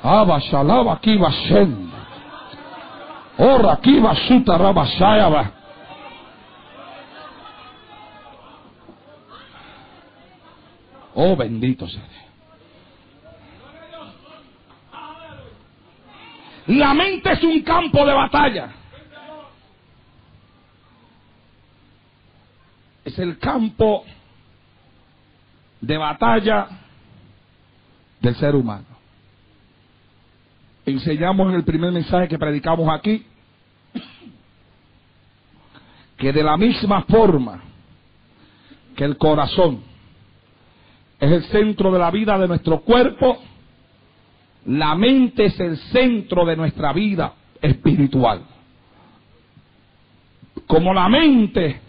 Abba 0.01 0.39
shalaba 0.39 0.99
va 3.99 4.15
suta 4.15 4.57
rabashayaba. 4.57 5.51
Oh 11.15 11.35
bendito 11.35 11.87
sea 11.87 12.01
La 16.67 16.93
mente 16.93 17.31
es 17.31 17.43
un 17.43 17.61
campo 17.61 18.05
de 18.05 18.13
batalla. 18.13 18.78
Es 23.05 23.17
el 23.19 23.37
campo 23.39 24.03
de 25.81 25.97
batalla 25.97 26.67
del 28.21 28.35
ser 28.35 28.55
humano. 28.55 28.85
Enseñamos 30.85 31.49
en 31.49 31.55
el 31.55 31.63
primer 31.63 31.91
mensaje 31.91 32.27
que 32.27 32.37
predicamos 32.37 32.89
aquí 32.89 33.25
que 36.17 36.33
de 36.33 36.43
la 36.43 36.57
misma 36.57 37.03
forma 37.03 37.63
que 38.95 39.05
el 39.05 39.17
corazón 39.17 39.81
es 41.19 41.31
el 41.31 41.43
centro 41.45 41.91
de 41.91 41.99
la 41.99 42.11
vida 42.11 42.37
de 42.37 42.47
nuestro 42.47 42.81
cuerpo, 42.81 43.37
la 44.65 44.95
mente 44.95 45.45
es 45.45 45.59
el 45.59 45.77
centro 45.77 46.45
de 46.45 46.55
nuestra 46.55 46.91
vida 46.91 47.33
espiritual. 47.61 48.43
Como 50.67 50.93
la 50.93 51.07
mente 51.07 51.81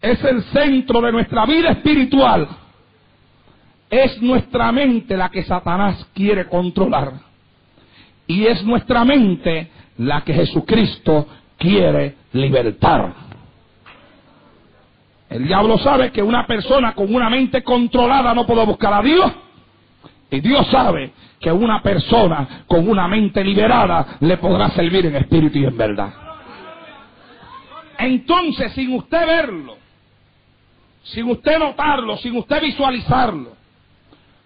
es 0.00 0.22
el 0.24 0.42
centro 0.44 1.00
de 1.00 1.12
nuestra 1.12 1.44
vida 1.46 1.70
espiritual, 1.70 2.48
es 3.90 4.20
nuestra 4.20 4.70
mente 4.70 5.16
la 5.16 5.30
que 5.30 5.42
Satanás 5.44 6.06
quiere 6.14 6.46
controlar. 6.46 7.12
Y 8.26 8.44
es 8.46 8.62
nuestra 8.64 9.04
mente 9.04 9.70
la 9.98 10.20
que 10.20 10.34
Jesucristo 10.34 11.26
quiere 11.56 12.16
libertar. 12.32 13.14
El 15.30 15.46
diablo 15.46 15.78
sabe 15.78 16.12
que 16.12 16.22
una 16.22 16.46
persona 16.46 16.94
con 16.94 17.14
una 17.14 17.28
mente 17.28 17.62
controlada 17.62 18.34
no 18.34 18.46
puede 18.46 18.64
buscar 18.64 18.92
a 18.92 19.02
Dios. 19.02 19.32
Y 20.30 20.40
Dios 20.40 20.66
sabe 20.68 21.12
que 21.40 21.50
una 21.50 21.82
persona 21.82 22.64
con 22.66 22.88
una 22.88 23.08
mente 23.08 23.42
liberada 23.42 24.18
le 24.20 24.36
podrá 24.36 24.70
servir 24.70 25.06
en 25.06 25.16
espíritu 25.16 25.58
y 25.58 25.64
en 25.64 25.76
verdad. 25.76 26.12
Entonces, 27.98 28.72
sin 28.72 28.94
usted 28.94 29.26
verlo, 29.26 29.77
sin 31.02 31.30
usted 31.30 31.58
notarlo, 31.58 32.16
sin 32.18 32.36
usted 32.36 32.60
visualizarlo. 32.62 33.56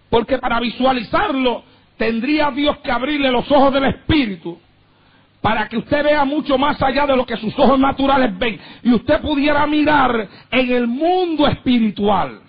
Porque 0.09 0.37
para 0.37 0.59
visualizarlo 0.59 1.63
tendría 1.97 2.51
Dios 2.51 2.77
que 2.79 2.91
abrirle 2.91 3.31
los 3.31 3.49
ojos 3.51 3.73
del 3.73 3.85
Espíritu 3.85 4.59
para 5.41 5.67
que 5.67 5.77
usted 5.77 6.03
vea 6.05 6.23
mucho 6.23 6.57
más 6.57 6.81
allá 6.81 7.05
de 7.05 7.17
lo 7.17 7.25
que 7.25 7.35
sus 7.35 7.57
ojos 7.59 7.77
naturales 7.77 8.37
ven 8.39 8.57
y 8.81 8.93
usted 8.93 9.19
pudiera 9.19 9.67
mirar 9.67 10.27
en 10.49 10.71
el 10.71 10.87
mundo 10.87 11.45
espiritual. 11.47 12.39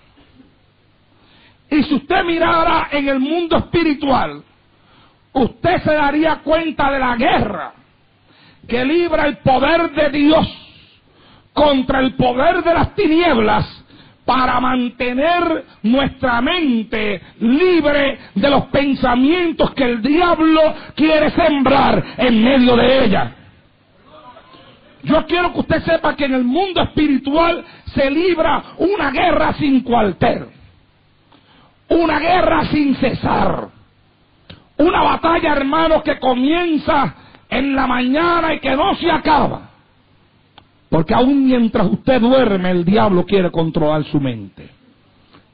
Y 1.68 1.82
si 1.82 1.94
usted 1.94 2.22
mirara 2.24 2.88
en 2.92 3.08
el 3.08 3.18
mundo 3.18 3.56
espiritual, 3.56 4.44
usted 5.32 5.82
se 5.82 5.92
daría 5.92 6.36
cuenta 6.36 6.92
de 6.92 6.98
la 7.00 7.16
guerra 7.16 7.72
que 8.68 8.84
libra 8.84 9.26
el 9.26 9.38
poder 9.38 9.90
de 9.90 10.10
Dios 10.10 10.46
contra 11.52 11.98
el 11.98 12.14
poder 12.14 12.62
de 12.62 12.74
las 12.74 12.94
tinieblas 12.94 13.83
para 14.24 14.58
mantener 14.58 15.64
nuestra 15.82 16.40
mente 16.40 17.20
libre 17.40 18.18
de 18.34 18.50
los 18.50 18.66
pensamientos 18.66 19.72
que 19.72 19.84
el 19.84 20.02
diablo 20.02 20.60
quiere 20.94 21.30
sembrar 21.30 22.02
en 22.16 22.42
medio 22.42 22.76
de 22.76 23.04
ella. 23.04 23.32
Yo 25.02 25.26
quiero 25.26 25.52
que 25.52 25.60
usted 25.60 25.82
sepa 25.82 26.16
que 26.16 26.24
en 26.24 26.34
el 26.34 26.44
mundo 26.44 26.82
espiritual 26.82 27.64
se 27.94 28.10
libra 28.10 28.62
una 28.78 29.10
guerra 29.10 29.52
sin 29.54 29.82
cuartel, 29.82 30.46
una 31.88 32.18
guerra 32.18 32.64
sin 32.66 32.96
cesar, 32.96 33.68
una 34.78 35.02
batalla, 35.02 35.52
hermanos, 35.52 36.02
que 36.02 36.18
comienza 36.18 37.14
en 37.50 37.76
la 37.76 37.86
mañana 37.86 38.54
y 38.54 38.60
que 38.60 38.74
no 38.74 38.94
se 38.94 39.10
acaba. 39.10 39.73
Porque 40.94 41.12
aún 41.12 41.48
mientras 41.48 41.88
usted 41.90 42.20
duerme, 42.20 42.70
el 42.70 42.84
diablo 42.84 43.26
quiere 43.26 43.50
controlar 43.50 44.04
su 44.04 44.20
mente. 44.20 44.68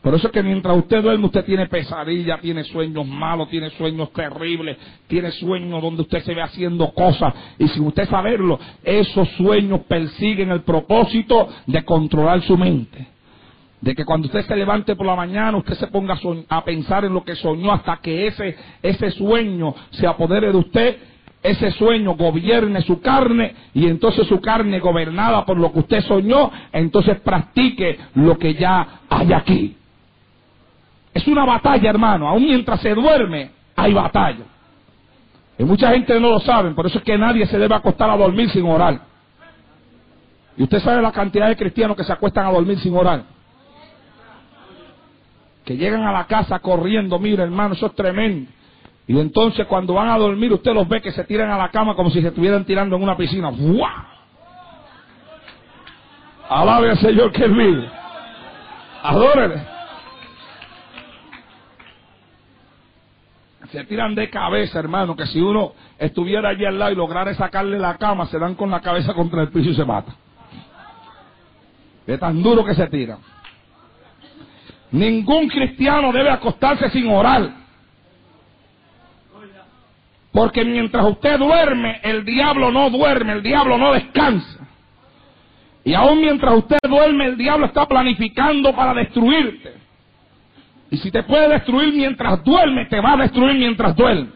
Por 0.02 0.14
eso 0.14 0.26
es 0.26 0.32
que 0.34 0.42
mientras 0.42 0.76
usted 0.76 1.02
duerme, 1.02 1.24
usted 1.24 1.46
tiene 1.46 1.66
pesadillas, 1.66 2.42
tiene 2.42 2.62
sueños 2.64 3.06
malos, 3.06 3.48
tiene 3.48 3.70
sueños 3.70 4.12
terribles, 4.12 4.76
tiene 5.06 5.30
sueños 5.30 5.80
donde 5.80 6.02
usted 6.02 6.22
se 6.24 6.34
ve 6.34 6.42
haciendo 6.42 6.92
cosas. 6.92 7.32
Y 7.58 7.68
sin 7.68 7.86
usted 7.86 8.06
saberlo, 8.10 8.60
esos 8.84 9.30
sueños 9.38 9.80
persiguen 9.88 10.50
el 10.50 10.60
propósito 10.60 11.48
de 11.66 11.86
controlar 11.86 12.42
su 12.42 12.58
mente. 12.58 13.06
De 13.80 13.94
que 13.94 14.04
cuando 14.04 14.26
usted 14.26 14.44
se 14.44 14.54
levante 14.54 14.94
por 14.94 15.06
la 15.06 15.16
mañana, 15.16 15.56
usted 15.56 15.72
se 15.76 15.86
ponga 15.86 16.20
a, 16.50 16.56
a 16.58 16.64
pensar 16.64 17.06
en 17.06 17.14
lo 17.14 17.24
que 17.24 17.34
soñó 17.36 17.72
hasta 17.72 17.96
que 18.02 18.26
ese, 18.26 18.56
ese 18.82 19.10
sueño 19.12 19.74
se 19.92 20.06
apodere 20.06 20.52
de 20.52 20.58
usted 20.58 20.96
ese 21.42 21.70
sueño 21.72 22.16
gobierne 22.16 22.82
su 22.82 23.00
carne 23.00 23.54
y 23.72 23.86
entonces 23.86 24.26
su 24.26 24.40
carne 24.40 24.78
gobernada 24.78 25.44
por 25.46 25.58
lo 25.58 25.72
que 25.72 25.78
usted 25.80 26.00
soñó, 26.02 26.50
entonces 26.72 27.18
practique 27.20 27.98
lo 28.14 28.38
que 28.38 28.54
ya 28.54 29.00
hay 29.08 29.32
aquí. 29.32 29.76
Es 31.14 31.26
una 31.26 31.44
batalla, 31.44 31.88
hermano. 31.88 32.28
Aún 32.28 32.44
mientras 32.44 32.80
se 32.80 32.94
duerme, 32.94 33.50
hay 33.74 33.92
batalla. 33.94 34.44
Y 35.58 35.64
mucha 35.64 35.90
gente 35.90 36.18
no 36.20 36.30
lo 36.30 36.40
sabe, 36.40 36.70
por 36.70 36.86
eso 36.86 36.98
es 36.98 37.04
que 37.04 37.18
nadie 37.18 37.46
se 37.46 37.58
debe 37.58 37.74
acostar 37.74 38.08
a 38.10 38.16
dormir 38.16 38.50
sin 38.50 38.64
orar. 38.66 39.00
Y 40.56 40.62
usted 40.62 40.78
sabe 40.80 41.02
la 41.02 41.12
cantidad 41.12 41.48
de 41.48 41.56
cristianos 41.56 41.96
que 41.96 42.04
se 42.04 42.12
acuestan 42.12 42.46
a 42.46 42.52
dormir 42.52 42.78
sin 42.80 42.94
orar. 42.94 43.24
Que 45.64 45.76
llegan 45.76 46.02
a 46.02 46.12
la 46.12 46.26
casa 46.26 46.58
corriendo, 46.58 47.18
mire 47.18 47.42
hermano, 47.42 47.74
eso 47.74 47.86
es 47.86 47.94
tremendo. 47.94 48.50
Y 49.06 49.18
entonces 49.18 49.66
cuando 49.66 49.94
van 49.94 50.08
a 50.08 50.18
dormir, 50.18 50.52
usted 50.52 50.72
los 50.72 50.88
ve 50.88 51.00
que 51.00 51.12
se 51.12 51.24
tiran 51.24 51.50
a 51.50 51.58
la 51.58 51.70
cama 51.70 51.94
como 51.94 52.10
si 52.10 52.20
se 52.20 52.28
estuvieran 52.28 52.64
tirando 52.64 52.96
en 52.96 53.02
una 53.02 53.16
piscina. 53.16 53.50
¡Wow! 53.50 53.86
Alabe 56.48 56.90
al 56.90 56.98
Señor 56.98 57.32
que 57.32 57.46
vive. 57.46 57.88
Adórele. 59.02 59.62
Se 63.70 63.84
tiran 63.84 64.16
de 64.16 64.28
cabeza, 64.30 64.80
hermano, 64.80 65.14
que 65.14 65.26
si 65.26 65.40
uno 65.40 65.74
estuviera 65.98 66.48
allí 66.48 66.64
al 66.64 66.78
lado 66.78 66.92
y 66.92 66.96
lograra 66.96 67.32
sacarle 67.34 67.78
la 67.78 67.96
cama, 67.98 68.26
se 68.26 68.38
dan 68.38 68.56
con 68.56 68.70
la 68.70 68.80
cabeza 68.80 69.14
contra 69.14 69.42
el 69.42 69.50
piso 69.50 69.70
y 69.70 69.74
se 69.74 69.84
mata. 69.84 70.12
Es 72.06 72.18
tan 72.18 72.42
duro 72.42 72.64
que 72.64 72.74
se 72.74 72.86
tiran. 72.88 73.18
Ningún 74.90 75.48
cristiano 75.48 76.10
debe 76.12 76.30
acostarse 76.30 76.90
sin 76.90 77.08
orar. 77.08 77.48
Porque 80.32 80.64
mientras 80.64 81.04
usted 81.06 81.38
duerme, 81.38 82.00
el 82.02 82.24
diablo 82.24 82.70
no 82.70 82.88
duerme, 82.90 83.32
el 83.32 83.42
diablo 83.42 83.76
no 83.78 83.92
descansa. 83.92 84.60
Y 85.84 85.94
aún 85.94 86.20
mientras 86.20 86.54
usted 86.54 86.78
duerme, 86.88 87.26
el 87.26 87.36
diablo 87.36 87.66
está 87.66 87.86
planificando 87.86 88.74
para 88.74 88.94
destruirte. 88.94 89.74
Y 90.90 90.96
si 90.98 91.10
te 91.10 91.22
puede 91.22 91.48
destruir 91.48 91.94
mientras 91.94 92.44
duerme, 92.44 92.86
te 92.86 93.00
va 93.00 93.14
a 93.14 93.16
destruir 93.16 93.56
mientras 93.56 93.96
duerme. 93.96 94.28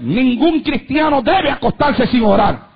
Ningún 0.00 0.60
cristiano 0.62 1.22
debe 1.22 1.50
acostarse 1.50 2.06
sin 2.06 2.24
orar. 2.24 2.68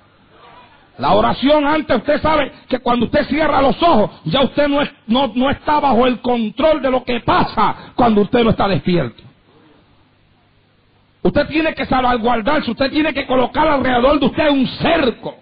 La 0.97 1.13
oración 1.13 1.65
antes 1.65 1.97
usted 1.97 2.21
sabe 2.21 2.51
que 2.67 2.79
cuando 2.79 3.05
usted 3.05 3.25
cierra 3.27 3.61
los 3.61 3.81
ojos, 3.81 4.11
ya 4.25 4.41
usted 4.41 4.67
no, 4.67 4.81
es, 4.81 4.91
no, 5.07 5.31
no 5.33 5.49
está 5.49 5.79
bajo 5.79 6.05
el 6.05 6.19
control 6.19 6.81
de 6.81 6.91
lo 6.91 7.03
que 7.03 7.19
pasa 7.21 7.93
cuando 7.95 8.21
usted 8.21 8.43
no 8.43 8.51
está 8.51 8.67
despierto. 8.67 9.23
Usted 11.23 11.47
tiene 11.47 11.73
que 11.73 11.85
salvaguardarse, 11.85 12.69
usted 12.69 12.91
tiene 12.91 13.13
que 13.13 13.25
colocar 13.25 13.65
alrededor 13.67 14.19
de 14.19 14.25
usted 14.25 14.49
un 14.49 14.67
cerco. 14.67 15.35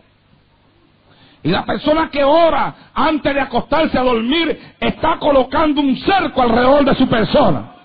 Y 1.44 1.50
la 1.50 1.66
persona 1.66 2.10
que 2.12 2.24
ora 2.24 2.92
antes 2.94 3.34
de 3.34 3.42
acostarse 3.42 3.98
a 3.98 4.04
dormir 4.04 4.76
está 4.80 5.18
colocando 5.18 5.82
un 5.82 5.98
cerco 5.98 6.44
alrededor 6.44 6.86
de 6.86 6.96
su 6.96 7.08
persona. 7.10 7.81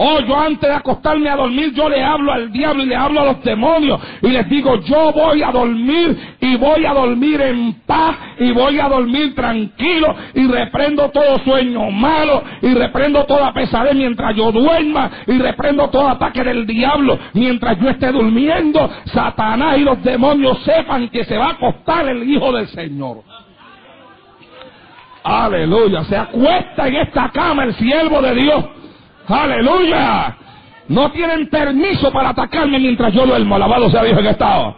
Oh, 0.00 0.20
yo 0.20 0.38
antes 0.38 0.60
de 0.60 0.76
acostarme 0.76 1.28
a 1.28 1.34
dormir, 1.34 1.74
yo 1.74 1.88
le 1.88 2.00
hablo 2.00 2.32
al 2.32 2.52
diablo 2.52 2.84
y 2.84 2.86
le 2.86 2.94
hablo 2.94 3.20
a 3.20 3.24
los 3.24 3.42
demonios 3.42 4.00
y 4.22 4.28
les 4.28 4.48
digo, 4.48 4.76
yo 4.82 5.10
voy 5.10 5.42
a 5.42 5.50
dormir 5.50 6.36
y 6.40 6.54
voy 6.56 6.86
a 6.86 6.94
dormir 6.94 7.40
en 7.40 7.72
paz 7.84 8.14
y 8.38 8.52
voy 8.52 8.78
a 8.78 8.88
dormir 8.88 9.34
tranquilo 9.34 10.14
y 10.34 10.46
reprendo 10.46 11.10
todo 11.10 11.40
sueño 11.40 11.90
malo 11.90 12.44
y 12.62 12.74
reprendo 12.74 13.24
toda 13.24 13.52
pesadez 13.52 13.96
mientras 13.96 14.36
yo 14.36 14.52
duerma 14.52 15.10
y 15.26 15.36
reprendo 15.36 15.90
todo 15.90 16.10
ataque 16.10 16.44
del 16.44 16.64
diablo 16.64 17.18
mientras 17.32 17.76
yo 17.80 17.90
esté 17.90 18.12
durmiendo. 18.12 18.88
Satanás 19.06 19.78
y 19.78 19.80
los 19.80 20.00
demonios 20.04 20.62
sepan 20.62 21.08
que 21.08 21.24
se 21.24 21.36
va 21.36 21.46
a 21.46 21.50
acostar 21.54 22.08
el 22.08 22.22
Hijo 22.22 22.52
del 22.52 22.68
Señor. 22.68 23.24
Aleluya, 25.24 26.04
se 26.04 26.16
acuesta 26.16 26.86
en 26.86 26.94
esta 26.98 27.30
cama 27.30 27.64
el 27.64 27.74
siervo 27.74 28.22
de 28.22 28.34
Dios 28.36 28.77
Aleluya. 29.28 30.36
No 30.88 31.12
tienen 31.12 31.48
permiso 31.50 32.10
para 32.10 32.30
atacarme 32.30 32.78
mientras 32.78 33.12
yo 33.12 33.26
duermo. 33.26 33.54
Alabado 33.54 33.90
sea 33.90 34.02
Dios 34.02 34.18
en 34.18 34.26
estado. 34.26 34.74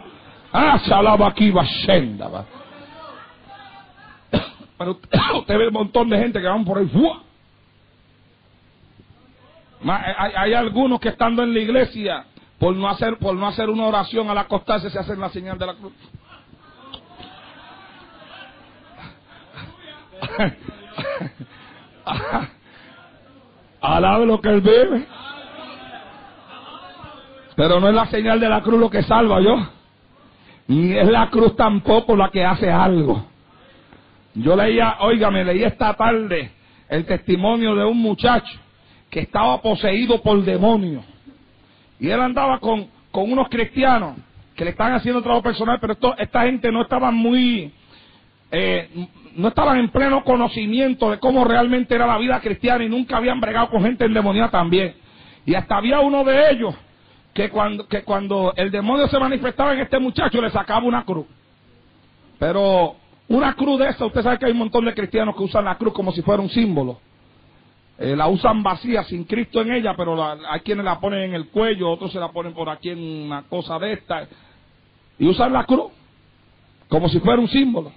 Ah, 0.51 0.77
salaba 0.85 1.27
aquí 1.27 1.53
senda. 1.85 2.45
Pero 4.77 4.99
usted 5.39 5.57
ve 5.57 5.67
un 5.67 5.73
montón 5.73 6.09
de 6.09 6.17
gente 6.17 6.41
que 6.41 6.47
van 6.47 6.65
por 6.65 6.79
ahí. 6.79 6.91
Hay, 9.87 10.31
hay, 10.35 10.53
algunos 10.53 10.99
que 10.99 11.09
estando 11.09 11.43
en 11.43 11.53
la 11.53 11.59
iglesia, 11.59 12.25
por 12.59 12.75
no 12.75 12.89
hacer, 12.89 13.17
por 13.17 13.33
no 13.33 13.47
hacer 13.47 13.69
una 13.69 13.85
oración 13.85 14.29
al 14.29 14.37
acostarse, 14.37 14.89
se 14.89 14.99
hacen 14.99 15.19
la 15.19 15.29
señal 15.29 15.57
de 15.57 15.65
la 15.65 15.73
cruz. 15.73 15.93
Alabe 23.81 24.25
lo 24.25 24.39
que 24.39 24.49
él 24.49 24.61
vive. 24.61 25.07
Pero 27.55 27.79
no 27.79 27.89
es 27.89 27.95
la 27.95 28.05
señal 28.07 28.39
de 28.39 28.47
la 28.47 28.61
cruz 28.61 28.79
lo 28.79 28.89
que 28.89 29.03
salva 29.03 29.41
yo. 29.41 29.55
Ni 30.67 30.93
es 30.93 31.09
la 31.09 31.29
cruz 31.29 31.55
tampoco 31.55 32.15
la 32.15 32.29
que 32.29 32.45
hace 32.45 32.71
algo. 32.71 33.25
Yo 34.35 34.55
leía, 34.55 34.97
oiga, 35.01 35.29
me 35.29 35.43
leí 35.43 35.63
esta 35.63 35.93
tarde 35.93 36.51
el 36.87 37.05
testimonio 37.05 37.75
de 37.75 37.85
un 37.85 37.97
muchacho 37.97 38.59
que 39.09 39.21
estaba 39.21 39.61
poseído 39.61 40.21
por 40.21 40.41
demonios. 40.43 41.03
Y 41.99 42.09
él 42.09 42.19
andaba 42.19 42.59
con, 42.59 42.87
con 43.11 43.31
unos 43.31 43.49
cristianos 43.49 44.15
que 44.55 44.65
le 44.65 44.71
estaban 44.71 44.93
haciendo 44.93 45.21
trabajo 45.21 45.43
personal, 45.43 45.79
pero 45.79 45.93
esto, 45.93 46.15
esta 46.17 46.43
gente 46.43 46.71
no 46.71 46.81
estaba 46.81 47.11
muy, 47.11 47.73
eh, 48.51 49.07
no 49.35 49.47
estaban 49.47 49.77
en 49.77 49.89
pleno 49.89 50.23
conocimiento 50.23 51.09
de 51.09 51.19
cómo 51.19 51.45
realmente 51.45 51.95
era 51.95 52.05
la 52.05 52.17
vida 52.17 52.39
cristiana 52.41 52.83
y 52.83 52.89
nunca 52.89 53.17
habían 53.17 53.39
bregado 53.39 53.69
con 53.69 53.83
gente 53.83 54.05
endemoniada 54.05 54.51
también. 54.51 54.95
Y 55.45 55.55
hasta 55.55 55.77
había 55.77 56.01
uno 56.01 56.23
de 56.23 56.51
ellos 56.51 56.75
que 57.33 57.49
cuando, 57.49 57.87
que 57.87 58.03
cuando 58.03 58.53
el 58.55 58.69
demonio 58.69 59.07
se 59.07 59.17
manifestaba 59.17 59.73
en 59.73 59.79
este 59.79 59.99
muchacho 59.99 60.41
le 60.41 60.49
sacaba 60.49 60.85
una 60.85 61.05
cruz. 61.05 61.25
Pero 62.37 62.95
una 63.29 63.53
cruz 63.53 63.79
de 63.79 63.87
esa, 63.87 64.05
usted 64.05 64.21
sabe 64.21 64.37
que 64.37 64.45
hay 64.45 64.51
un 64.51 64.57
montón 64.57 64.83
de 64.83 64.93
cristianos 64.93 65.35
que 65.35 65.43
usan 65.43 65.63
la 65.63 65.77
cruz 65.77 65.93
como 65.93 66.11
si 66.11 66.21
fuera 66.21 66.41
un 66.41 66.49
símbolo. 66.49 66.99
Eh, 67.97 68.15
la 68.15 68.27
usan 68.27 68.63
vacía, 68.63 69.03
sin 69.03 69.23
Cristo 69.23 69.61
en 69.61 69.71
ella, 69.71 69.93
pero 69.95 70.21
hay 70.23 70.59
quienes 70.61 70.83
la 70.83 70.99
ponen 70.99 71.21
en 71.21 71.33
el 71.35 71.47
cuello, 71.49 71.89
otros 71.89 72.11
se 72.11 72.19
la 72.19 72.29
ponen 72.29 72.53
por 72.53 72.67
aquí 72.67 72.89
en 72.89 72.99
una 72.99 73.43
cosa 73.43 73.79
de 73.79 73.93
esta. 73.93 74.27
Y 75.19 75.27
usan 75.27 75.53
la 75.53 75.65
cruz 75.65 75.91
como 76.89 77.07
si 77.07 77.19
fuera 77.19 77.39
un 77.39 77.47
símbolo. 77.47 77.91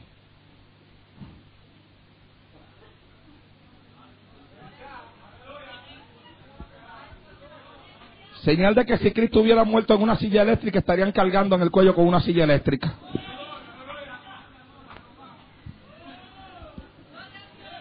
Señal 8.45 8.75
de 8.75 8.85
que 8.85 8.99
si 8.99 9.11
Cristo 9.11 9.41
hubiera 9.41 9.65
muerto 9.65 9.95
en 9.95 10.03
una 10.03 10.17
silla 10.17 10.43
eléctrica, 10.43 10.79
estarían 10.79 11.13
cargando 11.13 11.57
en 11.57 11.63
el 11.63 11.71
cuello 11.71 11.95
con 11.95 12.07
una 12.07 12.21
silla 12.21 12.45
eléctrica. 12.45 12.93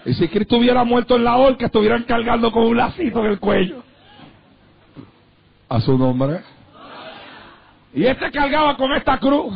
Y 0.05 0.13
si 0.13 0.27
Cristo 0.29 0.57
hubiera 0.57 0.85
muerto 0.85 1.17
en 1.17 1.25
la 1.25 1.35
horca, 1.35 1.65
estuvieran 1.65 2.03
cargando 2.03 2.49
con 2.49 2.63
un 2.63 2.77
lacito 2.77 3.19
en 3.19 3.31
el 3.31 3.39
cuello. 3.39 3.83
A 5.67 5.81
su 5.81 5.97
nombre. 5.97 6.41
Y 7.93 8.05
este 8.05 8.31
cargaba 8.31 8.77
con 8.77 8.93
esta 8.93 9.17
cruz. 9.17 9.53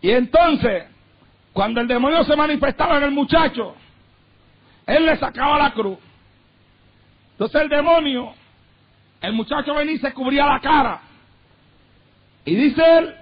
Y 0.00 0.10
entonces, 0.10 0.84
cuando 1.52 1.80
el 1.80 1.88
demonio 1.88 2.22
se 2.22 2.36
manifestaba 2.36 2.98
en 2.98 3.02
el 3.02 3.10
muchacho, 3.10 3.74
él 4.86 5.06
le 5.06 5.16
sacaba 5.16 5.58
la 5.58 5.72
cruz. 5.72 5.98
Entonces 7.32 7.62
el 7.62 7.68
demonio, 7.68 8.32
el 9.20 9.32
muchacho 9.32 9.74
venía 9.74 9.94
y 9.94 9.98
se 9.98 10.12
cubría 10.12 10.46
la 10.46 10.60
cara. 10.60 11.00
Y 12.44 12.54
dice 12.54 12.82
él 12.98 13.14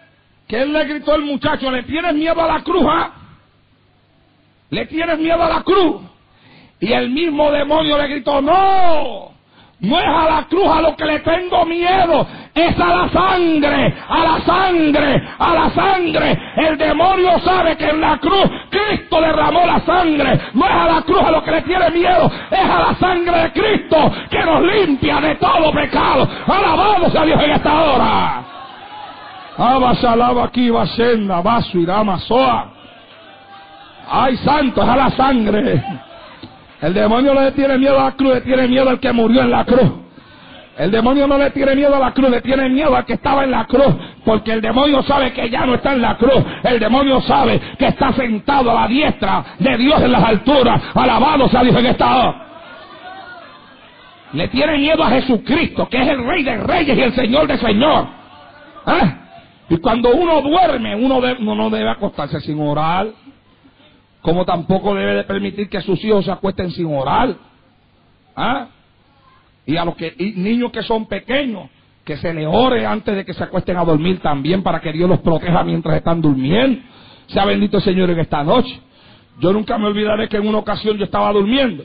que 0.47 0.63
él 0.63 0.73
le 0.73 0.85
gritó 0.85 1.13
al 1.13 1.23
muchacho, 1.23 1.71
¿le 1.71 1.83
tienes 1.83 2.15
miedo 2.15 2.41
a 2.41 2.47
la 2.47 2.63
cruz? 2.63 2.85
ah? 2.89 3.13
¿Le 4.71 4.87
tienes 4.87 5.19
miedo 5.19 5.43
a 5.43 5.49
la 5.49 5.63
cruz? 5.63 6.03
Y 6.81 6.93
el 6.93 7.11
mismo 7.11 7.51
demonio 7.51 7.97
le 7.99 8.09
gritó, 8.09 8.41
no, 8.41 9.33
no 9.81 9.99
es 9.99 10.07
a 10.07 10.25
la 10.25 10.45
cruz 10.45 10.67
a 10.69 10.81
lo 10.81 10.97
que 10.97 11.05
le 11.05 11.19
tengo 11.21 11.67
miedo, 11.67 12.27
es 12.55 12.81
a 12.81 12.87
la 12.87 13.09
sangre, 13.11 13.95
a 14.09 14.19
la 14.19 14.41
sangre, 14.41 15.23
a 15.39 15.55
la 15.55 15.71
sangre. 15.71 16.39
El 16.57 16.79
demonio 16.79 17.39
sabe 17.41 17.77
que 17.77 17.91
en 17.91 18.01
la 18.01 18.17
cruz 18.17 18.51
Cristo 18.71 19.21
derramó 19.21 19.67
la 19.67 19.81
sangre. 19.81 20.41
No 20.55 20.65
es 20.65 20.73
a 20.73 20.87
la 20.87 21.03
cruz 21.03 21.23
a 21.23 21.31
lo 21.31 21.45
que 21.45 21.51
le 21.51 21.63
tiene 21.63 21.91
miedo, 21.91 22.31
es 22.51 22.59
a 22.59 22.79
la 22.81 22.95
sangre 22.95 23.39
de 23.39 23.53
Cristo 23.53 24.13
que 24.31 24.43
nos 24.45 24.63
limpia 24.63 25.21
de 25.21 25.35
todo 25.35 25.71
pecado. 25.73 26.27
Alabamos 26.47 27.15
a 27.15 27.25
Dios 27.25 27.43
en 27.43 27.51
esta 27.51 27.83
hora. 27.83 28.45
Abasalaba 29.59 30.45
aquí, 30.45 30.71
Basenda, 30.71 31.43
Basu, 31.43 31.87
Soa. 32.27 32.69
Ay, 34.09 34.37
santo, 34.39 34.83
es 34.83 34.89
a 34.89 34.97
la 34.97 35.11
sangre. 35.11 35.83
El 36.81 36.95
demonio 36.95 37.35
no 37.35 37.41
le 37.41 37.53
tiene 37.53 37.79
miedo 37.79 37.99
a 37.99 38.05
la 38.05 38.13
cruz, 38.13 38.35
le 38.35 38.41
tiene 38.43 38.69
miedo 38.69 38.89
al 38.89 39.01
que 39.01 39.13
murió 39.13 39.43
en 39.43 39.51
la 39.51 39.65
cruz. 39.65 40.07
El 40.77 40.91
demonio 40.91 41.27
no 41.27 41.39
le 41.39 41.51
tiene 41.53 41.75
miedo 41.75 41.97
a 41.97 41.99
la 41.99 42.13
cruz, 42.13 42.29
le 42.29 42.43
tiene 42.43 42.69
miedo 42.69 42.95
al 42.95 43.07
que 43.07 43.15
estaba 43.15 43.45
en 43.45 43.51
la 43.51 43.65
cruz, 43.65 43.95
porque 44.25 44.53
el 44.53 44.61
demonio 44.61 45.03
sabe 45.05 45.33
que 45.33 45.49
ya 45.49 45.65
no 45.65 45.75
está 45.75 45.95
en 45.95 46.03
la 46.03 46.19
cruz. 46.19 46.45
El 46.65 46.79
demonio 46.79 47.21
sabe 47.23 47.59
que 47.79 47.87
está 47.87 48.13
sentado 48.13 48.71
a 48.71 48.83
la 48.83 48.89
diestra 48.89 49.45
de 49.59 49.77
Dios 49.79 50.03
en 50.03 50.13
las 50.13 50.23
alturas. 50.23 50.83
Alabado 50.95 51.49
sea 51.49 51.63
Dios 51.63 51.77
en 51.77 51.87
esta. 51.87 52.43
Le 54.35 54.49
tiene 54.49 54.77
miedo 54.77 55.03
a 55.03 55.11
Jesucristo, 55.11 55.89
que 55.89 56.03
es 56.03 56.09
el 56.09 56.27
Rey 56.27 56.43
de 56.43 56.59
Reyes 56.59 56.99
y 56.99 57.01
el 57.01 57.15
Señor 57.15 57.47
de 57.47 57.57
Señor. 57.57 58.07
¿Ah? 58.85 59.15
Y 59.71 59.79
cuando 59.79 60.11
uno 60.11 60.43
duerme, 60.43 60.95
uno, 60.95 61.21
uno 61.39 61.55
no 61.55 61.71
debe 61.71 61.89
acostarse 61.89 62.39
sin 62.41 62.61
orar 62.61 63.07
como 64.27 64.45
tampoco 64.45 64.93
debe 64.93 65.15
de 65.15 65.23
permitir 65.23 65.69
que 65.69 65.81
sus 65.83 66.05
hijos 66.05 66.25
se 66.25 66.33
acuesten 66.33 66.73
sin 66.73 66.87
orar. 66.87 67.37
¿Ah? 68.35 68.67
Y 69.65 69.77
a 69.77 69.85
los 69.85 69.95
que, 69.95 70.17
niños 70.35 70.73
que 70.73 70.83
son 70.83 71.07
pequeños, 71.07 71.71
que 72.05 72.17
se 72.17 72.35
les 72.35 72.49
ore 72.51 72.85
antes 72.85 73.15
de 73.15 73.25
que 73.25 73.33
se 73.33 73.45
acuesten 73.45 73.77
a 73.77 73.85
dormir 73.85 74.19
también 74.19 74.65
para 74.65 74.81
que 74.81 74.93
Dios 74.93 75.09
los 75.09 75.21
proteja 75.21 75.63
mientras 75.63 75.97
están 75.97 76.21
durmiendo. 76.21 76.83
Sea 77.29 77.45
bendito 77.45 77.77
el 77.77 77.85
Señor 77.85 78.11
en 78.11 78.19
esta 78.19 78.43
noche. 78.43 78.81
Yo 79.39 79.53
nunca 79.53 79.79
me 79.79 79.87
olvidaré 79.87 80.29
que 80.29 80.39
en 80.39 80.49
una 80.49 80.59
ocasión 80.59 80.99
yo 80.99 81.05
estaba 81.05 81.33
durmiendo 81.33 81.85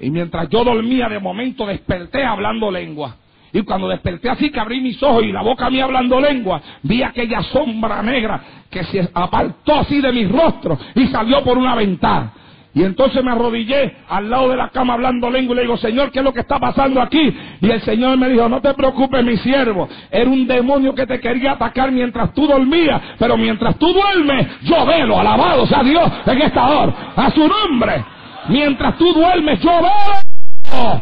y 0.00 0.08
mientras 0.08 0.48
yo 0.48 0.64
dormía 0.64 1.10
de 1.10 1.18
momento 1.18 1.66
desperté 1.66 2.24
hablando 2.24 2.70
lengua. 2.70 3.16
Y 3.54 3.62
cuando 3.62 3.86
desperté 3.88 4.28
así 4.28 4.50
que 4.50 4.58
abrí 4.58 4.80
mis 4.80 5.00
ojos 5.00 5.22
y 5.22 5.30
la 5.30 5.40
boca 5.40 5.70
mía 5.70 5.84
hablando 5.84 6.20
lengua, 6.20 6.60
vi 6.82 7.04
aquella 7.04 7.40
sombra 7.40 8.02
negra 8.02 8.40
que 8.68 8.82
se 8.82 9.08
apartó 9.14 9.76
así 9.76 10.00
de 10.00 10.12
mi 10.12 10.26
rostro 10.26 10.76
y 10.96 11.06
salió 11.06 11.44
por 11.44 11.56
una 11.56 11.76
ventana. 11.76 12.32
Y 12.74 12.82
entonces 12.82 13.22
me 13.22 13.30
arrodillé 13.30 13.98
al 14.08 14.28
lado 14.28 14.48
de 14.48 14.56
la 14.56 14.70
cama 14.70 14.94
hablando 14.94 15.30
lengua 15.30 15.52
y 15.54 15.56
le 15.58 15.62
digo, 15.62 15.76
Señor, 15.76 16.10
¿qué 16.10 16.18
es 16.18 16.24
lo 16.24 16.32
que 16.32 16.40
está 16.40 16.58
pasando 16.58 17.00
aquí? 17.00 17.32
Y 17.60 17.70
el 17.70 17.80
Señor 17.82 18.18
me 18.18 18.28
dijo, 18.28 18.48
no 18.48 18.60
te 18.60 18.74
preocupes, 18.74 19.24
mi 19.24 19.36
siervo. 19.36 19.88
Era 20.10 20.28
un 20.28 20.48
demonio 20.48 20.92
que 20.92 21.06
te 21.06 21.20
quería 21.20 21.52
atacar 21.52 21.92
mientras 21.92 22.34
tú 22.34 22.48
dormías. 22.48 23.00
Pero 23.20 23.36
mientras 23.36 23.78
tú 23.78 23.92
duermes, 23.92 24.48
yo 24.62 24.84
velo, 24.84 25.20
alabado 25.20 25.64
sea 25.66 25.84
Dios 25.84 26.10
en 26.26 26.42
esta 26.42 26.68
hora. 26.68 27.12
A 27.14 27.30
su 27.30 27.46
nombre. 27.46 28.04
Mientras 28.48 28.98
tú 28.98 29.12
duermes, 29.12 29.60
yo 29.60 29.70
velo. 29.70 31.00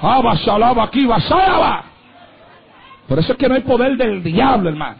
Abba, 0.00 0.34
shalaba, 0.36 0.84
aquí, 0.84 1.04
basaba. 1.04 1.89
Por 3.10 3.18
eso 3.18 3.32
es 3.32 3.38
que 3.38 3.48
no 3.48 3.56
hay 3.56 3.62
poder 3.62 3.96
del 3.96 4.22
diablo, 4.22 4.68
hermano. 4.68 4.98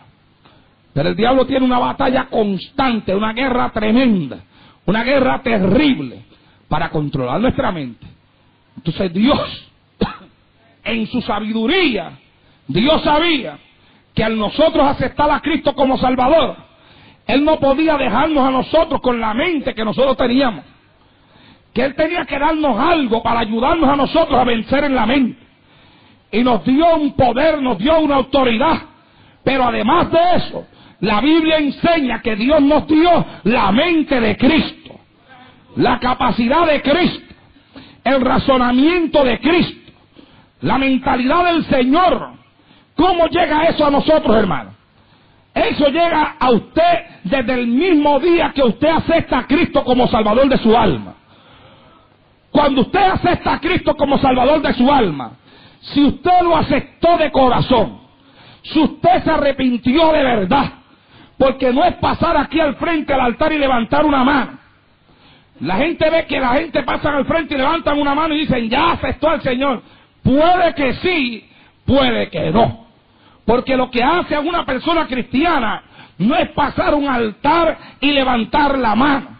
Pero 0.92 1.10
el 1.10 1.14
diablo 1.14 1.46
tiene 1.46 1.64
una 1.64 1.78
batalla 1.78 2.24
constante, 2.24 3.14
una 3.14 3.32
guerra 3.32 3.70
tremenda, 3.70 4.40
una 4.84 5.04
guerra 5.04 5.40
terrible 5.44 6.24
para 6.66 6.90
controlar 6.90 7.40
nuestra 7.40 7.70
mente. 7.70 8.04
Entonces 8.76 9.12
Dios, 9.12 9.70
en 10.84 11.06
su 11.06 11.22
sabiduría, 11.22 12.18
Dios 12.66 13.00
sabía 13.02 13.60
que 14.12 14.24
al 14.24 14.36
nosotros 14.36 14.88
aceptar 14.88 15.30
a 15.30 15.38
Cristo 15.38 15.72
como 15.76 15.96
Salvador, 15.96 16.56
Él 17.28 17.44
no 17.44 17.60
podía 17.60 17.96
dejarnos 17.96 18.42
a 18.42 18.50
nosotros 18.50 19.00
con 19.02 19.20
la 19.20 19.34
mente 19.34 19.72
que 19.72 19.84
nosotros 19.84 20.16
teníamos. 20.16 20.64
Que 21.72 21.84
Él 21.84 21.94
tenía 21.94 22.24
que 22.24 22.40
darnos 22.40 22.76
algo 22.76 23.22
para 23.22 23.38
ayudarnos 23.38 23.88
a 23.88 23.94
nosotros 23.94 24.36
a 24.36 24.42
vencer 24.42 24.82
en 24.82 24.96
la 24.96 25.06
mente 25.06 25.49
y 26.32 26.42
nos 26.42 26.64
dio 26.64 26.96
un 26.96 27.12
poder, 27.14 27.60
nos 27.60 27.78
dio 27.78 27.98
una 28.00 28.16
autoridad. 28.16 28.78
Pero 29.42 29.64
además 29.64 30.10
de 30.10 30.18
eso, 30.36 30.66
la 31.00 31.20
Biblia 31.20 31.58
enseña 31.58 32.20
que 32.20 32.36
Dios 32.36 32.60
nos 32.60 32.86
dio 32.86 33.24
la 33.44 33.72
mente 33.72 34.20
de 34.20 34.36
Cristo, 34.36 35.00
la 35.76 35.98
capacidad 35.98 36.66
de 36.66 36.82
Cristo, 36.82 37.34
el 38.04 38.20
razonamiento 38.20 39.24
de 39.24 39.40
Cristo, 39.40 39.92
la 40.60 40.78
mentalidad 40.78 41.44
del 41.44 41.64
Señor. 41.66 42.32
¿Cómo 42.94 43.26
llega 43.28 43.64
eso 43.64 43.86
a 43.86 43.90
nosotros, 43.90 44.36
hermano? 44.36 44.70
Eso 45.54 45.88
llega 45.88 46.36
a 46.38 46.50
usted 46.50 46.98
desde 47.24 47.54
el 47.54 47.66
mismo 47.66 48.20
día 48.20 48.52
que 48.54 48.62
usted 48.62 48.88
acepta 48.88 49.38
a 49.38 49.46
Cristo 49.46 49.82
como 49.84 50.06
Salvador 50.06 50.48
de 50.48 50.58
su 50.58 50.76
alma. 50.76 51.14
Cuando 52.50 52.82
usted 52.82 53.00
acepta 53.00 53.54
a 53.54 53.60
Cristo 53.60 53.96
como 53.96 54.18
Salvador 54.18 54.60
de 54.60 54.74
su 54.74 54.92
alma, 54.92 55.32
si 55.80 56.04
usted 56.04 56.42
lo 56.42 56.56
aceptó 56.56 57.16
de 57.16 57.30
corazón, 57.30 58.00
si 58.62 58.78
usted 58.78 59.24
se 59.24 59.30
arrepintió 59.30 60.12
de 60.12 60.22
verdad, 60.22 60.72
porque 61.38 61.72
no 61.72 61.84
es 61.84 61.94
pasar 61.94 62.36
aquí 62.36 62.60
al 62.60 62.76
frente 62.76 63.14
al 63.14 63.20
altar 63.20 63.52
y 63.52 63.58
levantar 63.58 64.04
una 64.04 64.22
mano. 64.22 64.58
La 65.60 65.76
gente 65.76 66.08
ve 66.10 66.26
que 66.26 66.40
la 66.40 66.54
gente 66.54 66.82
pasa 66.82 67.16
al 67.16 67.26
frente 67.26 67.54
y 67.54 67.58
levantan 67.58 67.98
una 67.98 68.14
mano 68.14 68.34
y 68.34 68.40
dicen, 68.40 68.68
ya 68.68 68.92
aceptó 68.92 69.28
al 69.28 69.42
Señor. 69.42 69.82
Puede 70.22 70.74
que 70.74 70.94
sí, 70.94 71.48
puede 71.84 72.28
que 72.30 72.50
no. 72.50 72.86
Porque 73.44 73.76
lo 73.76 73.90
que 73.90 74.02
hace 74.02 74.34
a 74.34 74.40
una 74.40 74.64
persona 74.64 75.06
cristiana 75.06 75.82
no 76.18 76.36
es 76.36 76.50
pasar 76.50 76.94
un 76.94 77.08
altar 77.08 77.78
y 78.00 78.12
levantar 78.12 78.78
la 78.78 78.94
mano. 78.94 79.38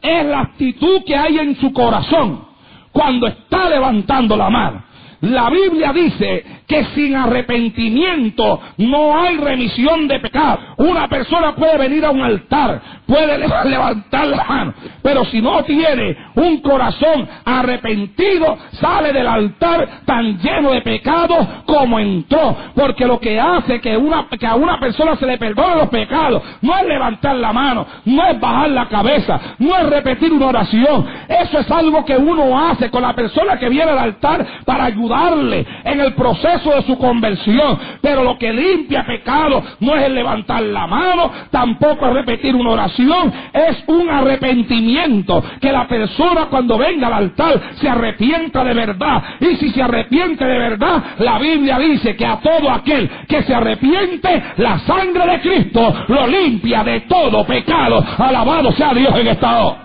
Es 0.00 0.24
la 0.24 0.40
actitud 0.40 1.04
que 1.06 1.16
hay 1.16 1.38
en 1.38 1.56
su 1.56 1.72
corazón 1.72 2.46
cuando 2.90 3.26
está 3.26 3.68
levantando 3.68 4.36
la 4.36 4.50
mano. 4.50 4.82
La 5.22 5.50
Biblia 5.50 5.92
dice 5.92 6.44
que 6.72 6.84
sin 6.94 7.14
arrepentimiento 7.14 8.58
no 8.78 9.20
hay 9.20 9.36
remisión 9.36 10.08
de 10.08 10.18
pecado. 10.20 10.58
Una 10.78 11.06
persona 11.06 11.54
puede 11.54 11.76
venir 11.76 12.02
a 12.06 12.10
un 12.10 12.22
altar, 12.22 12.80
puede 13.06 13.36
levantar 13.64 14.26
la 14.26 14.44
mano, 14.44 14.74
pero 15.02 15.22
si 15.26 15.42
no 15.42 15.62
tiene 15.64 16.16
un 16.34 16.62
corazón 16.62 17.28
arrepentido, 17.44 18.56
sale 18.72 19.12
del 19.12 19.26
altar 19.26 19.86
tan 20.06 20.38
lleno 20.38 20.70
de 20.70 20.80
pecado 20.80 21.36
como 21.66 21.98
entró. 21.98 22.56
Porque 22.74 23.04
lo 23.06 23.20
que 23.20 23.38
hace 23.38 23.78
que, 23.82 23.94
una, 23.94 24.26
que 24.38 24.46
a 24.46 24.54
una 24.54 24.80
persona 24.80 25.14
se 25.16 25.26
le 25.26 25.36
perdone 25.36 25.76
los 25.76 25.90
pecados 25.90 26.42
no 26.62 26.74
es 26.78 26.86
levantar 26.86 27.36
la 27.36 27.52
mano, 27.52 27.86
no 28.06 28.26
es 28.28 28.40
bajar 28.40 28.70
la 28.70 28.88
cabeza, 28.88 29.38
no 29.58 29.76
es 29.76 29.90
repetir 29.90 30.32
una 30.32 30.46
oración. 30.46 31.06
Eso 31.28 31.58
es 31.58 31.70
algo 31.70 32.02
que 32.06 32.16
uno 32.16 32.58
hace 32.58 32.90
con 32.90 33.02
la 33.02 33.12
persona 33.12 33.58
que 33.58 33.68
viene 33.68 33.90
al 33.90 33.98
altar 33.98 34.46
para 34.64 34.84
ayudar 34.84 35.02
ayudarle 35.02 35.66
en 35.84 36.00
el 36.00 36.14
proceso 36.14 36.61
de 36.70 36.82
su 36.82 36.98
conversión. 36.98 37.78
Pero 38.00 38.22
lo 38.22 38.38
que 38.38 38.52
limpia 38.52 39.04
pecado 39.04 39.62
no 39.80 39.96
es 39.96 40.04
el 40.04 40.14
levantar 40.14 40.62
la 40.62 40.86
mano, 40.86 41.30
tampoco 41.50 42.06
es 42.08 42.14
repetir 42.14 42.54
una 42.54 42.70
oración, 42.70 43.32
es 43.52 43.84
un 43.86 44.08
arrepentimiento. 44.08 45.42
Que 45.60 45.72
la 45.72 45.86
persona 45.86 46.46
cuando 46.46 46.78
venga 46.78 47.08
al 47.08 47.14
altar 47.14 47.60
se 47.74 47.88
arrepienta 47.88 48.64
de 48.64 48.74
verdad. 48.74 49.22
Y 49.40 49.56
si 49.56 49.70
se 49.70 49.82
arrepiente 49.82 50.44
de 50.44 50.58
verdad, 50.58 51.02
la 51.18 51.38
Biblia 51.38 51.78
dice 51.78 52.16
que 52.16 52.26
a 52.26 52.38
todo 52.40 52.70
aquel 52.70 53.08
que 53.28 53.42
se 53.42 53.54
arrepiente, 53.54 54.42
la 54.58 54.78
sangre 54.80 55.26
de 55.26 55.40
Cristo 55.40 55.94
lo 56.08 56.26
limpia 56.26 56.84
de 56.84 57.00
todo 57.02 57.44
pecado. 57.44 58.04
Alabado 58.18 58.72
sea 58.72 58.94
Dios 58.94 59.14
en 59.18 59.26
esta 59.26 59.64
hora. 59.64 59.82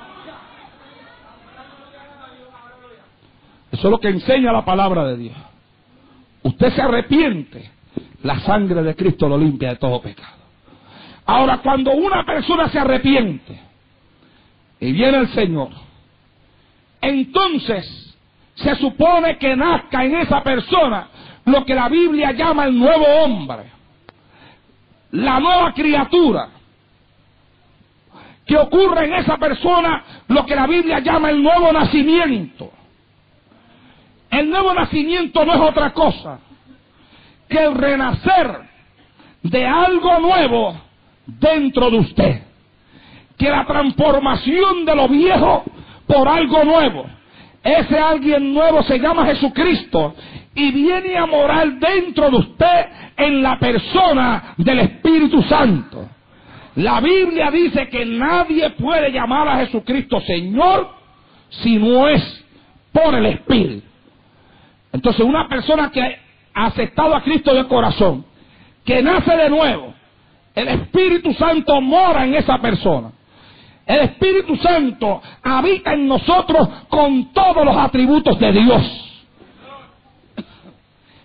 Eso 3.71 3.87
es 3.87 3.91
lo 3.91 3.99
que 3.99 4.09
enseña 4.09 4.51
la 4.51 4.65
palabra 4.65 5.03
de 5.05 5.17
Dios. 5.17 5.46
Usted 6.47 6.73
se 6.73 6.81
arrepiente, 6.81 7.69
la 8.23 8.39
sangre 8.39 8.81
de 8.81 8.95
Cristo 8.95 9.27
lo 9.27 9.37
limpia 9.37 9.71
de 9.71 9.75
todo 9.75 10.01
pecado. 10.01 10.37
Ahora, 11.25 11.57
cuando 11.57 11.91
una 11.91 12.25
persona 12.25 12.69
se 12.69 12.79
arrepiente 12.79 13.59
y 14.79 14.93
viene 14.93 15.17
el 15.17 15.27
Señor, 15.33 15.71
entonces 17.01 18.15
se 18.55 18.75
supone 18.75 19.37
que 19.37 19.57
nazca 19.57 20.05
en 20.05 20.15
esa 20.15 20.41
persona 20.41 21.09
lo 21.43 21.65
que 21.65 21.75
la 21.75 21.89
Biblia 21.89 22.31
llama 22.31 22.63
el 22.63 22.79
nuevo 22.79 23.05
hombre. 23.23 23.75
la 25.11 25.39
nueva 25.39 25.73
criatura, 25.73 26.49
que 28.45 28.57
ocurre 28.57 29.05
en 29.05 29.13
esa 29.15 29.37
persona 29.37 30.03
lo 30.27 30.45
que 30.45 30.55
la 30.55 30.67
Biblia 30.67 30.99
llama 30.99 31.29
el 31.29 31.41
nuevo 31.41 31.71
nacimiento. 31.73 32.71
El 34.29 34.49
nuevo 34.49 34.73
nacimiento 34.73 35.45
no 35.45 35.53
es 35.53 35.59
otra 35.59 35.93
cosa 35.93 36.39
que 37.47 37.63
el 37.63 37.75
renacer 37.75 38.59
de 39.43 39.65
algo 39.65 40.19
nuevo 40.19 40.81
dentro 41.25 41.89
de 41.89 41.97
usted. 41.97 42.41
Que 43.37 43.49
la 43.49 43.65
transformación 43.65 44.85
de 44.85 44.95
lo 44.95 45.07
viejo 45.07 45.63
por 46.05 46.27
algo 46.27 46.63
nuevo. 46.63 47.05
Ese 47.63 47.97
alguien 47.97 48.53
nuevo 48.53 48.81
se 48.83 48.97
llama 48.99 49.25
Jesucristo 49.25 50.15
y 50.55 50.71
viene 50.71 51.17
a 51.17 51.25
morar 51.25 51.73
dentro 51.73 52.29
de 52.29 52.37
usted 52.37 52.85
en 53.15 53.43
la 53.43 53.59
persona 53.59 54.55
del 54.57 54.79
Espíritu 54.79 55.41
Santo. 55.43 56.07
La 56.75 57.01
Biblia 57.01 57.51
dice 57.51 57.89
que 57.89 58.05
nadie 58.05 58.69
puede 58.71 59.11
llamar 59.11 59.47
a 59.47 59.57
Jesucristo 59.65 60.21
Señor 60.21 60.89
si 61.49 61.77
no 61.77 62.07
es 62.07 62.45
por 62.91 63.15
el 63.15 63.25
Espíritu. 63.25 63.86
Entonces 64.91 65.25
una 65.25 65.47
persona 65.47 65.91
que 65.91 66.01
ha 66.53 66.65
aceptado 66.65 67.15
a 67.15 67.21
Cristo 67.21 67.53
de 67.53 67.67
corazón, 67.67 68.25
que 68.85 69.01
nace 69.01 69.35
de 69.35 69.49
nuevo, 69.49 69.93
el 70.55 70.67
Espíritu 70.69 71.33
Santo 71.33 71.79
mora 71.81 72.25
en 72.25 72.35
esa 72.35 72.57
persona. 72.57 73.11
El 73.85 73.99
Espíritu 73.99 74.55
Santo 74.57 75.21
habita 75.43 75.93
en 75.93 76.07
nosotros 76.07 76.67
con 76.89 77.31
todos 77.31 77.63
los 77.63 77.77
atributos 77.77 78.37
de 78.39 78.51
Dios. 78.51 79.23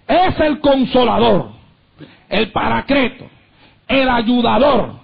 Es 0.07 0.39
el 0.39 0.61
consolador, 0.61 1.51
el 2.29 2.53
paracreto, 2.53 3.27
el 3.89 4.09
ayudador, 4.09 4.97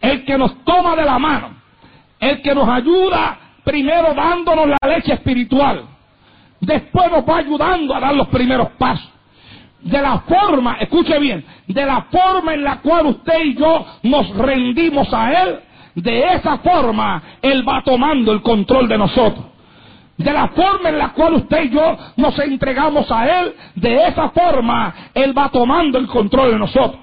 el 0.00 0.24
que 0.24 0.38
nos 0.38 0.64
toma 0.64 0.96
de 0.96 1.04
la 1.04 1.18
mano, 1.18 1.50
el 2.18 2.42
que 2.42 2.54
nos 2.54 2.68
ayuda 2.68 3.38
primero 3.64 4.14
dándonos 4.14 4.68
la 4.68 4.88
leche 4.88 5.12
espiritual, 5.14 5.84
después 6.64 7.10
nos 7.10 7.28
va 7.28 7.38
ayudando 7.38 7.94
a 7.94 8.00
dar 8.00 8.14
los 8.14 8.28
primeros 8.28 8.68
pasos. 8.78 9.10
De 9.80 10.00
la 10.00 10.20
forma, 10.20 10.78
escuche 10.80 11.18
bien, 11.18 11.44
de 11.66 11.84
la 11.84 12.06
forma 12.10 12.54
en 12.54 12.64
la 12.64 12.78
cual 12.78 13.06
usted 13.06 13.44
y 13.44 13.54
yo 13.54 13.84
nos 14.02 14.34
rendimos 14.34 15.12
a 15.12 15.42
Él, 15.42 15.60
de 15.94 16.34
esa 16.34 16.58
forma 16.58 17.22
Él 17.42 17.68
va 17.68 17.82
tomando 17.84 18.32
el 18.32 18.40
control 18.40 18.88
de 18.88 18.96
nosotros. 18.96 19.44
De 20.16 20.32
la 20.32 20.48
forma 20.48 20.88
en 20.88 20.98
la 20.98 21.12
cual 21.12 21.34
usted 21.34 21.64
y 21.64 21.70
yo 21.70 21.98
nos 22.16 22.38
entregamos 22.38 23.10
a 23.10 23.40
Él, 23.40 23.54
de 23.74 24.06
esa 24.06 24.30
forma 24.30 24.94
Él 25.12 25.36
va 25.36 25.50
tomando 25.50 25.98
el 25.98 26.06
control 26.06 26.52
de 26.52 26.58
nosotros. 26.58 27.00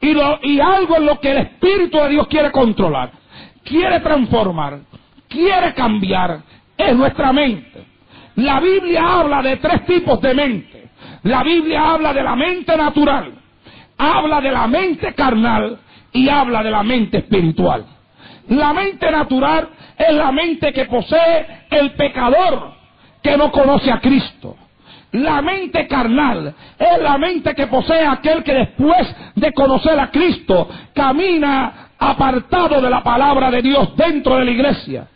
Y, 0.00 0.14
lo, 0.14 0.38
y 0.42 0.58
algo 0.58 0.96
en 0.96 1.06
lo 1.06 1.20
que 1.20 1.32
el 1.32 1.38
Espíritu 1.38 1.98
de 1.98 2.08
Dios 2.08 2.26
quiere 2.28 2.50
controlar, 2.50 3.10
quiere 3.62 4.00
transformar, 4.00 4.80
quiere 5.28 5.74
cambiar, 5.74 6.40
es 6.76 6.96
nuestra 6.96 7.32
mente. 7.32 7.91
La 8.36 8.60
Biblia 8.60 9.20
habla 9.20 9.42
de 9.42 9.56
tres 9.56 9.84
tipos 9.86 10.20
de 10.20 10.34
mente. 10.34 10.88
La 11.24 11.42
Biblia 11.42 11.92
habla 11.92 12.12
de 12.12 12.22
la 12.22 12.34
mente 12.34 12.76
natural, 12.76 13.32
habla 13.98 14.40
de 14.40 14.50
la 14.50 14.66
mente 14.66 15.14
carnal 15.14 15.78
y 16.12 16.28
habla 16.28 16.62
de 16.62 16.70
la 16.70 16.82
mente 16.82 17.18
espiritual. 17.18 17.84
La 18.48 18.72
mente 18.72 19.10
natural 19.10 19.68
es 19.96 20.14
la 20.14 20.32
mente 20.32 20.72
que 20.72 20.86
posee 20.86 21.46
el 21.70 21.92
pecador 21.92 22.72
que 23.22 23.36
no 23.36 23.52
conoce 23.52 23.90
a 23.90 24.00
Cristo. 24.00 24.56
La 25.12 25.42
mente 25.42 25.86
carnal 25.86 26.54
es 26.78 27.02
la 27.02 27.18
mente 27.18 27.54
que 27.54 27.66
posee 27.66 28.06
aquel 28.06 28.42
que 28.42 28.54
después 28.54 29.14
de 29.36 29.52
conocer 29.52 29.98
a 30.00 30.10
Cristo 30.10 30.68
camina 30.94 31.90
apartado 31.98 32.80
de 32.80 32.90
la 32.90 33.02
palabra 33.02 33.50
de 33.50 33.62
Dios 33.62 33.94
dentro 33.94 34.36
de 34.36 34.44
la 34.46 34.50
iglesia. 34.50 35.06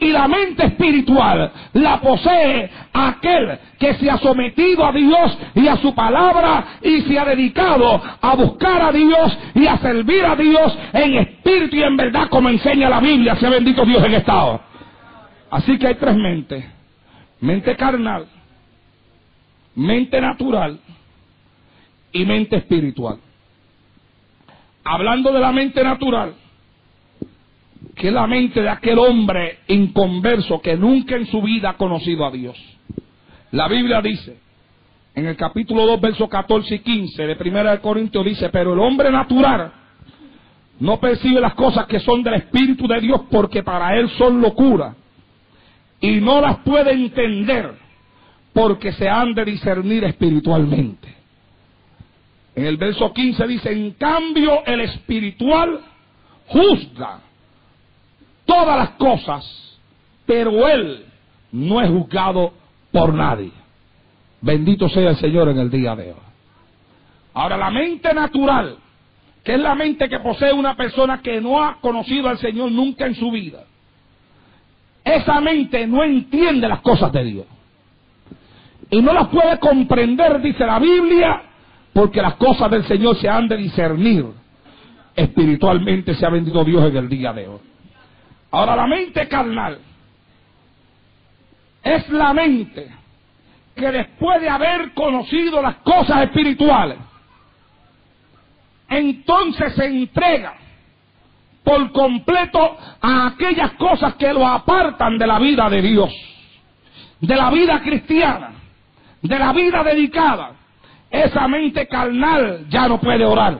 Y 0.00 0.12
la 0.12 0.28
mente 0.28 0.66
espiritual 0.66 1.50
la 1.72 2.00
posee 2.00 2.70
aquel 2.92 3.58
que 3.80 3.94
se 3.94 4.08
ha 4.08 4.18
sometido 4.18 4.86
a 4.86 4.92
Dios 4.92 5.38
y 5.56 5.66
a 5.66 5.76
su 5.76 5.92
palabra 5.92 6.78
y 6.82 7.00
se 7.02 7.18
ha 7.18 7.24
dedicado 7.24 8.00
a 8.20 8.36
buscar 8.36 8.80
a 8.80 8.92
Dios 8.92 9.36
y 9.54 9.66
a 9.66 9.76
servir 9.78 10.24
a 10.24 10.36
Dios 10.36 10.78
en 10.92 11.14
espíritu 11.16 11.76
y 11.76 11.82
en 11.82 11.96
verdad 11.96 12.28
como 12.28 12.48
enseña 12.48 12.88
la 12.88 13.00
Biblia. 13.00 13.34
Sea 13.36 13.50
bendito 13.50 13.84
Dios 13.84 14.04
en 14.04 14.14
estado. 14.14 14.60
Así 15.50 15.76
que 15.78 15.88
hay 15.88 15.94
tres 15.96 16.14
mentes. 16.16 16.64
Mente 17.40 17.76
carnal, 17.76 18.26
mente 19.74 20.20
natural 20.20 20.78
y 22.12 22.24
mente 22.24 22.56
espiritual. 22.56 23.18
Hablando 24.84 25.32
de 25.32 25.40
la 25.40 25.52
mente 25.52 25.82
natural, 25.82 26.34
que 27.98 28.10
la 28.12 28.26
mente 28.26 28.62
de 28.62 28.68
aquel 28.68 28.96
hombre 28.98 29.58
inconverso 29.66 30.60
que 30.60 30.76
nunca 30.76 31.16
en 31.16 31.26
su 31.26 31.42
vida 31.42 31.70
ha 31.70 31.76
conocido 31.76 32.24
a 32.24 32.30
Dios. 32.30 32.56
La 33.50 33.66
Biblia 33.66 34.00
dice, 34.00 34.38
en 35.14 35.26
el 35.26 35.36
capítulo 35.36 35.84
2, 35.84 36.00
versos 36.00 36.28
14 36.28 36.76
y 36.76 36.78
15 36.78 37.26
de 37.26 37.36
Primera 37.36 37.72
de 37.72 37.80
Corintios 37.80 38.24
dice, 38.24 38.50
pero 38.50 38.72
el 38.72 38.78
hombre 38.78 39.10
natural 39.10 39.72
no 40.78 41.00
percibe 41.00 41.40
las 41.40 41.54
cosas 41.54 41.86
que 41.86 41.98
son 41.98 42.22
del 42.22 42.34
Espíritu 42.34 42.86
de 42.86 43.00
Dios 43.00 43.22
porque 43.28 43.64
para 43.64 43.96
él 43.98 44.08
son 44.10 44.40
locura 44.40 44.94
y 46.00 46.20
no 46.20 46.40
las 46.40 46.58
puede 46.58 46.92
entender 46.92 47.74
porque 48.52 48.92
se 48.92 49.08
han 49.08 49.34
de 49.34 49.44
discernir 49.44 50.04
espiritualmente. 50.04 51.16
En 52.54 52.64
el 52.64 52.76
verso 52.76 53.12
15 53.12 53.46
dice, 53.48 53.72
en 53.72 53.90
cambio 53.92 54.64
el 54.66 54.82
espiritual 54.82 55.80
juzga 56.46 57.22
todas 58.48 58.78
las 58.78 58.90
cosas, 58.92 59.78
pero 60.24 60.66
él 60.66 61.04
no 61.52 61.82
es 61.82 61.90
juzgado 61.90 62.54
por 62.90 63.12
nadie. 63.12 63.52
Bendito 64.40 64.88
sea 64.88 65.10
el 65.10 65.16
Señor 65.16 65.50
en 65.50 65.58
el 65.58 65.70
día 65.70 65.94
de 65.94 66.12
hoy. 66.12 66.28
Ahora, 67.34 67.58
la 67.58 67.70
mente 67.70 68.12
natural, 68.14 68.78
que 69.44 69.52
es 69.54 69.60
la 69.60 69.74
mente 69.74 70.08
que 70.08 70.18
posee 70.20 70.52
una 70.52 70.74
persona 70.74 71.20
que 71.20 71.40
no 71.42 71.62
ha 71.62 71.78
conocido 71.80 72.28
al 72.28 72.38
Señor 72.38 72.72
nunca 72.72 73.06
en 73.06 73.14
su 73.14 73.30
vida, 73.30 73.64
esa 75.04 75.40
mente 75.40 75.86
no 75.86 76.02
entiende 76.02 76.68
las 76.68 76.80
cosas 76.80 77.12
de 77.12 77.24
Dios. 77.24 77.46
Y 78.90 79.02
no 79.02 79.12
las 79.12 79.28
puede 79.28 79.58
comprender, 79.58 80.40
dice 80.40 80.64
la 80.64 80.78
Biblia, 80.78 81.42
porque 81.92 82.22
las 82.22 82.34
cosas 82.34 82.70
del 82.70 82.84
Señor 82.86 83.16
se 83.16 83.28
han 83.28 83.46
de 83.46 83.58
discernir. 83.58 84.24
Espiritualmente 85.14 86.14
se 86.14 86.24
ha 86.24 86.30
bendito 86.30 86.64
Dios 86.64 86.84
en 86.88 86.96
el 86.96 87.08
día 87.08 87.32
de 87.32 87.48
hoy. 87.48 87.58
Ahora 88.50 88.76
la 88.76 88.86
mente 88.86 89.28
carnal 89.28 89.78
es 91.82 92.08
la 92.08 92.32
mente 92.32 92.88
que 93.74 93.90
después 93.90 94.40
de 94.40 94.48
haber 94.48 94.92
conocido 94.92 95.62
las 95.62 95.76
cosas 95.76 96.24
espirituales, 96.24 96.98
entonces 98.88 99.74
se 99.74 99.86
entrega 99.86 100.54
por 101.62 101.92
completo 101.92 102.76
a 103.00 103.26
aquellas 103.26 103.72
cosas 103.72 104.14
que 104.14 104.32
lo 104.32 104.46
apartan 104.46 105.18
de 105.18 105.26
la 105.26 105.38
vida 105.38 105.68
de 105.68 105.82
Dios, 105.82 106.10
de 107.20 107.36
la 107.36 107.50
vida 107.50 107.80
cristiana, 107.80 108.52
de 109.20 109.38
la 109.38 109.52
vida 109.52 109.84
dedicada. 109.84 110.52
Esa 111.10 111.46
mente 111.46 111.86
carnal 111.86 112.66
ya 112.68 112.88
no 112.88 112.98
puede 112.98 113.24
orar. 113.24 113.58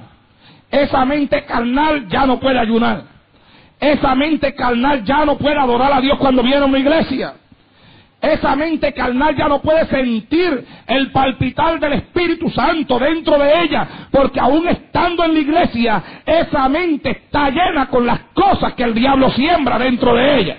Esa 0.70 1.04
mente 1.04 1.44
carnal 1.44 2.08
ya 2.08 2.26
no 2.26 2.40
puede 2.40 2.58
ayunar. 2.58 3.17
Esa 3.80 4.14
mente 4.14 4.54
carnal 4.54 5.04
ya 5.04 5.24
no 5.24 5.38
puede 5.38 5.58
adorar 5.58 5.92
a 5.92 6.00
Dios 6.00 6.18
cuando 6.18 6.42
viene 6.42 6.62
a 6.62 6.64
una 6.64 6.78
iglesia. 6.78 7.34
Esa 8.20 8.56
mente 8.56 8.92
carnal 8.92 9.36
ya 9.36 9.46
no 9.46 9.60
puede 9.62 9.86
sentir 9.86 10.66
el 10.88 11.12
palpitar 11.12 11.78
del 11.78 11.92
Espíritu 11.92 12.50
Santo 12.50 12.98
dentro 12.98 13.38
de 13.38 13.62
ella, 13.62 14.08
porque 14.10 14.40
aún 14.40 14.66
estando 14.66 15.24
en 15.24 15.34
la 15.34 15.38
iglesia, 15.38 16.02
esa 16.26 16.68
mente 16.68 17.10
está 17.10 17.48
llena 17.50 17.86
con 17.86 18.04
las 18.04 18.20
cosas 18.34 18.74
que 18.74 18.82
el 18.82 18.94
diablo 18.94 19.30
siembra 19.30 19.78
dentro 19.78 20.14
de 20.14 20.40
ella. 20.40 20.56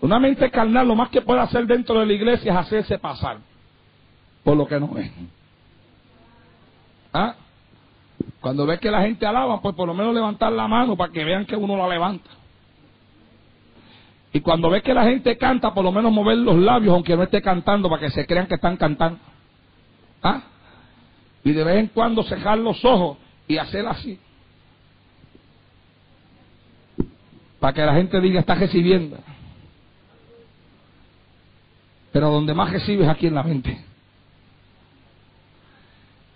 Una 0.00 0.20
mente 0.20 0.48
carnal 0.50 0.86
lo 0.86 0.94
más 0.94 1.08
que 1.08 1.20
puede 1.20 1.40
hacer 1.40 1.66
dentro 1.66 1.98
de 1.98 2.06
la 2.06 2.12
iglesia 2.12 2.52
es 2.52 2.58
hacerse 2.58 2.98
pasar 2.98 3.38
por 4.48 4.56
lo 4.56 4.66
que 4.66 4.80
no 4.80 4.96
es. 4.96 5.10
¿Ah? 7.12 7.34
Cuando 8.48 8.64
ve 8.64 8.78
que 8.78 8.90
la 8.90 9.02
gente 9.02 9.26
alaba, 9.26 9.60
pues 9.60 9.74
por 9.74 9.86
lo 9.86 9.92
menos 9.92 10.14
levantar 10.14 10.50
la 10.50 10.66
mano 10.66 10.96
para 10.96 11.12
que 11.12 11.22
vean 11.22 11.44
que 11.44 11.54
uno 11.54 11.76
la 11.76 11.86
levanta. 11.86 12.30
Y 14.32 14.40
cuando 14.40 14.70
ve 14.70 14.80
que 14.80 14.94
la 14.94 15.04
gente 15.04 15.36
canta, 15.36 15.74
por 15.74 15.84
lo 15.84 15.92
menos 15.92 16.10
mover 16.10 16.38
los 16.38 16.56
labios, 16.56 16.94
aunque 16.94 17.14
no 17.14 17.24
esté 17.24 17.42
cantando, 17.42 17.90
para 17.90 18.00
que 18.00 18.10
se 18.10 18.26
crean 18.26 18.46
que 18.46 18.54
están 18.54 18.78
cantando. 18.78 19.18
¿Ah? 20.22 20.44
Y 21.44 21.52
de 21.52 21.62
vez 21.62 21.76
en 21.76 21.88
cuando 21.88 22.22
cejar 22.22 22.56
los 22.56 22.82
ojos 22.86 23.18
y 23.46 23.58
hacer 23.58 23.86
así. 23.86 24.18
Para 27.60 27.74
que 27.74 27.82
la 27.82 27.92
gente 27.96 28.18
diga, 28.18 28.40
está 28.40 28.54
recibiendo. 28.54 29.18
Pero 32.12 32.30
donde 32.30 32.54
más 32.54 32.72
recibes 32.72 33.08
aquí 33.08 33.26
en 33.26 33.34
la 33.34 33.42
mente. 33.42 33.87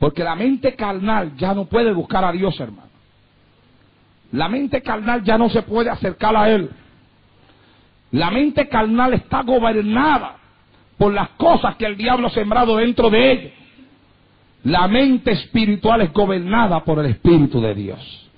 Porque 0.02 0.24
la 0.24 0.34
mente 0.34 0.74
carnal 0.74 1.36
ya 1.36 1.54
no 1.54 1.66
puede 1.66 1.92
buscar 1.92 2.24
a 2.24 2.32
Dios, 2.32 2.58
hermano. 2.58 2.90
La 4.32 4.48
mente 4.48 4.82
carnal 4.82 5.22
ya 5.22 5.38
no 5.38 5.48
se 5.48 5.62
puede 5.62 5.90
acercar 5.90 6.34
a 6.34 6.50
Él. 6.50 6.70
La 8.10 8.32
mente 8.32 8.68
carnal 8.68 9.14
está 9.14 9.44
gobernada 9.44 10.38
por 10.98 11.14
las 11.14 11.28
cosas 11.36 11.76
que 11.76 11.86
el 11.86 11.96
diablo 11.96 12.26
ha 12.26 12.30
sembrado 12.30 12.78
dentro 12.78 13.10
de 13.10 13.30
ella. 13.30 13.50
La 14.64 14.88
mente 14.88 15.30
espiritual 15.30 16.00
es 16.00 16.12
gobernada 16.12 16.82
por 16.82 16.98
el 16.98 17.06
Espíritu 17.06 17.60
de 17.60 17.72
Dios. 17.72 18.31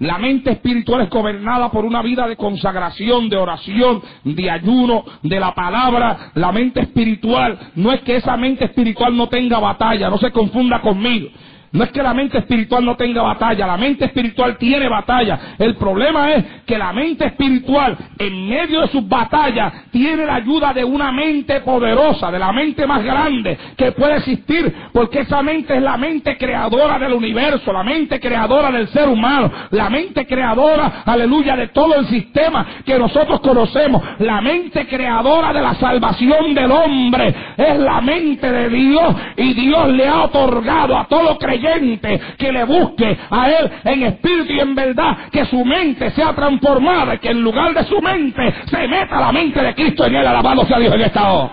La 0.00 0.16
mente 0.18 0.52
espiritual 0.52 1.02
es 1.02 1.10
gobernada 1.10 1.70
por 1.70 1.84
una 1.84 2.02
vida 2.02 2.28
de 2.28 2.36
consagración, 2.36 3.28
de 3.28 3.36
oración, 3.36 4.00
de 4.22 4.50
ayuno, 4.50 5.04
de 5.22 5.40
la 5.40 5.54
palabra. 5.54 6.30
La 6.34 6.52
mente 6.52 6.80
espiritual 6.80 7.58
no 7.74 7.92
es 7.92 8.00
que 8.02 8.16
esa 8.16 8.36
mente 8.36 8.66
espiritual 8.66 9.16
no 9.16 9.28
tenga 9.28 9.58
batalla, 9.58 10.08
no 10.08 10.18
se 10.18 10.30
confunda 10.30 10.80
conmigo. 10.80 11.28
No 11.70 11.84
es 11.84 11.90
que 11.90 12.02
la 12.02 12.14
mente 12.14 12.38
espiritual 12.38 12.84
no 12.84 12.96
tenga 12.96 13.22
batalla, 13.22 13.66
la 13.66 13.76
mente 13.76 14.06
espiritual 14.06 14.56
tiene 14.56 14.88
batalla. 14.88 15.56
El 15.58 15.76
problema 15.76 16.32
es 16.32 16.44
que 16.66 16.78
la 16.78 16.92
mente 16.92 17.26
espiritual, 17.26 17.96
en 18.18 18.48
medio 18.48 18.80
de 18.80 18.88
sus 18.88 19.06
batallas, 19.06 19.90
tiene 19.90 20.24
la 20.24 20.36
ayuda 20.36 20.72
de 20.72 20.82
una 20.82 21.12
mente 21.12 21.60
poderosa, 21.60 22.30
de 22.30 22.38
la 22.38 22.52
mente 22.52 22.86
más 22.86 23.04
grande 23.04 23.58
que 23.76 23.92
puede 23.92 24.16
existir, 24.16 24.74
porque 24.92 25.20
esa 25.20 25.42
mente 25.42 25.76
es 25.76 25.82
la 25.82 25.98
mente 25.98 26.38
creadora 26.38 26.98
del 26.98 27.12
universo, 27.12 27.70
la 27.70 27.82
mente 27.82 28.18
creadora 28.18 28.70
del 28.70 28.88
ser 28.88 29.08
humano, 29.08 29.50
la 29.70 29.90
mente 29.90 30.26
creadora, 30.26 31.02
aleluya, 31.04 31.54
de 31.54 31.68
todo 31.68 31.96
el 31.96 32.06
sistema 32.06 32.66
que 32.86 32.98
nosotros 32.98 33.40
conocemos, 33.40 34.02
la 34.20 34.40
mente 34.40 34.86
creadora 34.86 35.52
de 35.52 35.60
la 35.60 35.74
salvación 35.74 36.54
del 36.54 36.70
hombre, 36.70 37.34
es 37.58 37.78
la 37.78 38.00
mente 38.00 38.50
de 38.50 38.68
Dios 38.70 39.14
y 39.36 39.52
Dios 39.52 39.88
le 39.88 40.08
ha 40.08 40.22
otorgado 40.22 40.96
a 40.96 41.06
todo 41.06 41.36
creyente 41.36 41.57
que 41.60 42.52
le 42.52 42.64
busque 42.64 43.18
a 43.30 43.50
Él 43.50 43.70
en 43.84 44.02
espíritu 44.04 44.52
y 44.52 44.60
en 44.60 44.74
verdad, 44.74 45.30
que 45.30 45.44
su 45.46 45.64
mente 45.64 46.10
sea 46.10 46.34
transformada 46.34 47.14
y 47.14 47.18
que 47.18 47.30
en 47.30 47.42
lugar 47.42 47.74
de 47.74 47.84
su 47.84 48.00
mente 48.00 48.54
se 48.66 48.88
meta 48.88 49.20
la 49.20 49.32
mente 49.32 49.62
de 49.62 49.74
Cristo 49.74 50.06
en 50.06 50.16
Él, 50.16 50.26
alabado 50.26 50.66
sea 50.66 50.78
Dios 50.78 50.94
en 50.94 51.00
esta 51.00 51.32
hora. 51.32 51.52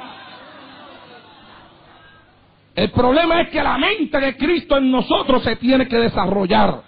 El 2.76 2.91
problema 2.91 3.41
es 3.41 3.49
que 3.49 3.64
la 3.64 3.78
mente 3.78 4.20
de 4.20 4.36
Cristo 4.36 4.78
en 4.78 4.91
nosotros 4.91 5.43
se 5.43 5.56
tiene 5.56 5.88
que 5.88 5.97
desarrollar 5.97 6.82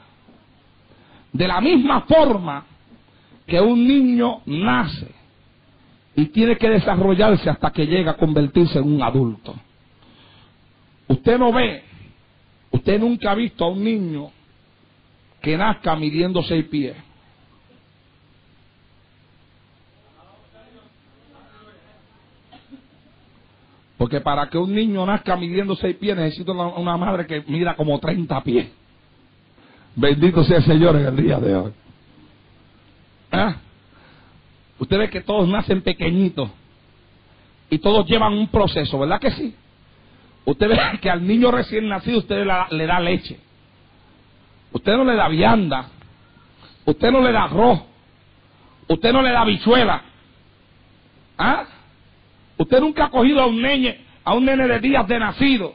de 1.32 1.48
la 1.48 1.62
misma 1.62 2.02
forma 2.02 2.66
que 3.46 3.62
un 3.62 3.88
niño 3.88 4.42
nace 4.46 5.08
y 6.16 6.26
tiene 6.26 6.58
que 6.58 6.70
desarrollarse 6.70 7.50
hasta 7.50 7.72
que 7.72 7.86
llega 7.86 8.12
a 8.12 8.18
convertirse 8.18 8.80
en 8.80 8.96
un 8.96 9.02
adulto. 9.02 9.56
Usted 11.08 11.38
no 11.38 11.54
ve 11.54 11.84
Usted 12.78 13.00
nunca 13.00 13.32
ha 13.32 13.36
visto 13.36 13.66
a 13.66 13.70
un 13.70 13.84
niño 13.84 14.30
que 15.42 15.58
nazca 15.58 15.96
midiendo 15.96 16.44
seis 16.44 16.64
pies. 16.66 16.96
Porque 23.98 24.22
para 24.22 24.48
que 24.48 24.60
un 24.60 24.76
niño 24.76 25.04
nazca 25.08 25.36
midiendo 25.36 25.76
seis 25.76 25.96
pies 25.96 26.16
necesita 26.16 26.52
una, 26.52 26.98
madre 26.98 27.26
que 27.26 27.42
mida 27.48 27.76
como 27.76 28.00
30 28.00 28.44
pies. 28.44 28.68
Bendito 29.96 30.44
sea 30.44 30.58
el 30.58 30.64
Señor 30.64 30.98
en 30.98 31.08
el 31.08 31.16
día 31.16 31.40
de 31.40 31.56
hoy. 31.56 31.72
¿Ah? 33.32 33.56
Usted 34.78 35.00
ve 35.00 35.10
que 35.10 35.22
todos 35.22 35.50
nacen 35.50 35.82
pequeñitos 35.82 36.52
y 37.72 37.80
todos 37.80 38.06
llevan 38.06 38.34
un 38.34 38.48
proceso, 38.50 39.00
¿verdad 39.00 39.20
que 39.20 39.32
sí? 39.32 39.56
Usted 40.48 40.70
ve 40.70 41.00
que 41.02 41.10
al 41.10 41.28
niño 41.28 41.52
recién 41.52 41.90
nacido 41.90 42.20
usted 42.20 42.48
le 42.70 42.86
da 42.86 43.00
leche. 43.02 43.38
Usted 44.72 44.96
no 44.96 45.04
le 45.04 45.14
da 45.14 45.28
vianda. 45.28 45.90
Usted 46.86 47.12
no 47.12 47.20
le 47.20 47.34
da 47.34 47.44
arroz. 47.44 47.82
Usted 48.88 49.12
no 49.12 49.22
le 49.22 49.32
da 49.32 49.44
bichuela. 49.44 50.02
¿Ah? 51.38 51.66
Usted 52.56 52.80
nunca 52.80 53.06
ha 53.06 53.10
cogido 53.10 53.42
a 53.42 53.46
un 53.46 53.62
nene, 53.62 54.00
a 54.24 54.36
un 54.36 54.46
nene 54.46 54.70
de 54.70 54.80
días 54.80 55.06
de 55.06 55.20
nacido. 55.20 55.74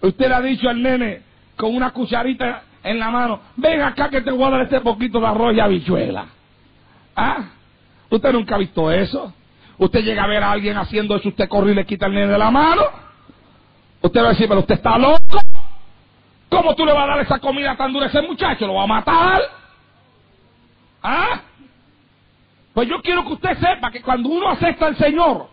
Usted 0.00 0.26
le 0.26 0.34
ha 0.34 0.40
dicho 0.40 0.70
al 0.70 0.80
nene 0.80 1.20
con 1.54 1.76
una 1.76 1.90
cucharita 1.90 2.62
en 2.82 2.98
la 2.98 3.10
mano, 3.10 3.40
ven 3.56 3.82
acá 3.82 4.08
que 4.08 4.22
te 4.22 4.30
voy 4.30 4.44
a 4.44 4.50
dar 4.52 4.62
este 4.62 4.80
poquito 4.80 5.20
de 5.20 5.26
arroz 5.26 5.54
y 5.54 5.60
habichuela. 5.60 6.24
¿Ah? 7.14 7.44
Usted 8.08 8.32
nunca 8.32 8.54
ha 8.54 8.58
visto 8.58 8.90
eso. 8.90 9.34
Usted 9.76 10.02
llega 10.02 10.24
a 10.24 10.28
ver 10.28 10.42
a 10.42 10.52
alguien 10.52 10.78
haciendo 10.78 11.14
eso, 11.14 11.28
usted 11.28 11.46
corre 11.46 11.72
y 11.72 11.74
le 11.74 11.84
quita 11.84 12.06
el 12.06 12.14
nene 12.14 12.28
de 12.28 12.38
la 12.38 12.50
mano. 12.50 13.05
Usted 14.06 14.20
va 14.20 14.26
a 14.26 14.30
decir, 14.30 14.48
pero 14.48 14.60
usted 14.60 14.74
está 14.74 14.98
loco. 14.98 15.40
¿Cómo 16.48 16.74
tú 16.74 16.84
le 16.84 16.92
vas 16.92 17.04
a 17.04 17.06
dar 17.08 17.20
esa 17.20 17.38
comida 17.38 17.76
tan 17.76 17.92
dura 17.92 18.06
a 18.06 18.08
ese 18.08 18.22
muchacho? 18.22 18.66
¿Lo 18.66 18.74
va 18.74 18.84
a 18.84 18.86
matar? 18.86 19.42
¿Ah? 21.02 21.40
Pues 22.72 22.88
yo 22.88 23.00
quiero 23.02 23.24
que 23.24 23.32
usted 23.34 23.58
sepa 23.58 23.90
que 23.90 24.02
cuando 24.02 24.28
uno 24.28 24.50
acepta 24.50 24.86
al 24.86 24.96
Señor, 24.96 25.48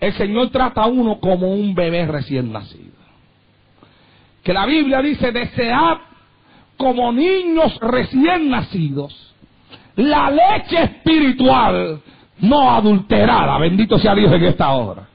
el 0.00 0.12
Señor 0.14 0.50
trata 0.50 0.82
a 0.82 0.86
uno 0.86 1.18
como 1.20 1.52
un 1.52 1.74
bebé 1.74 2.06
recién 2.06 2.52
nacido. 2.52 2.96
Que 4.42 4.52
la 4.52 4.66
Biblia 4.66 5.02
dice, 5.02 5.32
desead 5.32 5.98
como 6.76 7.12
niños 7.12 7.78
recién 7.80 8.50
nacidos 8.50 9.26
la 9.96 10.30
leche 10.30 10.82
espiritual 10.82 12.00
no 12.40 12.70
adulterada. 12.70 13.58
Bendito 13.58 13.98
sea 13.98 14.14
Dios 14.14 14.32
en 14.32 14.44
esta 14.44 14.70
hora. 14.72 15.08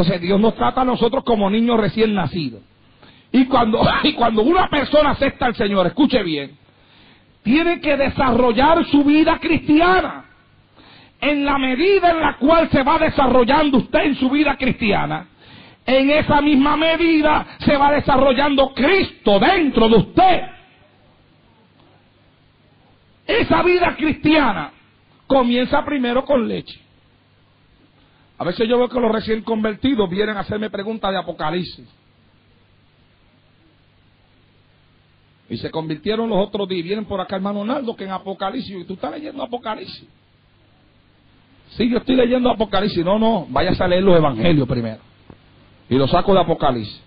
Entonces 0.00 0.22
Dios 0.22 0.40
nos 0.40 0.54
trata 0.54 0.80
a 0.80 0.84
nosotros 0.86 1.22
como 1.24 1.50
niños 1.50 1.78
recién 1.78 2.14
nacidos. 2.14 2.62
Y 3.30 3.44
cuando, 3.44 3.82
y 4.02 4.14
cuando 4.14 4.40
una 4.40 4.66
persona 4.68 5.10
acepta 5.10 5.44
al 5.44 5.54
Señor, 5.54 5.86
escuche 5.88 6.22
bien, 6.22 6.56
tiene 7.42 7.82
que 7.82 7.98
desarrollar 7.98 8.82
su 8.86 9.04
vida 9.04 9.38
cristiana. 9.38 10.24
En 11.20 11.44
la 11.44 11.58
medida 11.58 12.12
en 12.12 12.20
la 12.20 12.38
cual 12.38 12.70
se 12.70 12.82
va 12.82 12.98
desarrollando 12.98 13.76
usted 13.76 13.98
en 13.98 14.14
su 14.14 14.30
vida 14.30 14.56
cristiana, 14.56 15.26
en 15.84 16.08
esa 16.08 16.40
misma 16.40 16.78
medida 16.78 17.58
se 17.58 17.76
va 17.76 17.92
desarrollando 17.92 18.72
Cristo 18.72 19.38
dentro 19.38 19.86
de 19.86 19.96
usted. 19.96 20.40
Esa 23.26 23.62
vida 23.62 23.94
cristiana 23.96 24.70
comienza 25.26 25.84
primero 25.84 26.24
con 26.24 26.48
leche. 26.48 26.89
A 28.40 28.44
veces 28.44 28.66
yo 28.66 28.78
veo 28.78 28.88
que 28.88 28.98
los 28.98 29.12
recién 29.12 29.42
convertidos 29.42 30.08
vienen 30.08 30.34
a 30.38 30.40
hacerme 30.40 30.70
preguntas 30.70 31.10
de 31.10 31.18
Apocalipsis. 31.18 31.86
Y 35.50 35.58
se 35.58 35.70
convirtieron 35.70 36.30
los 36.30 36.48
otros 36.48 36.66
días. 36.66 36.82
Vienen 36.82 37.04
por 37.04 37.20
acá, 37.20 37.36
hermano 37.36 37.62
Naldo, 37.66 37.94
que 37.94 38.04
en 38.04 38.12
Apocalipsis. 38.12 38.74
Y 38.80 38.84
tú 38.84 38.94
estás 38.94 39.12
leyendo 39.12 39.42
Apocalipsis. 39.42 40.08
Sí, 41.72 41.90
yo 41.90 41.98
estoy 41.98 42.16
leyendo 42.16 42.48
Apocalipsis. 42.48 43.04
No, 43.04 43.18
no, 43.18 43.46
váyase 43.50 43.84
a 43.84 43.88
leer 43.88 44.02
los 44.02 44.16
evangelios 44.16 44.66
primero. 44.66 45.00
Y 45.90 45.96
lo 45.96 46.08
saco 46.08 46.32
de 46.32 46.40
Apocalipsis. 46.40 47.02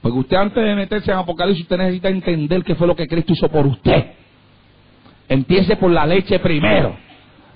Porque 0.00 0.18
usted 0.20 0.36
antes 0.36 0.62
de 0.62 0.76
meterse 0.76 1.10
en 1.10 1.18
Apocalipsis, 1.18 1.64
usted 1.64 1.76
necesita 1.76 2.08
entender 2.08 2.62
qué 2.62 2.76
fue 2.76 2.86
lo 2.86 2.94
que 2.94 3.08
Cristo 3.08 3.32
hizo 3.32 3.48
por 3.48 3.66
usted. 3.66 4.12
Empiece 5.28 5.74
por 5.74 5.90
la 5.90 6.06
leche 6.06 6.38
primero. 6.38 6.96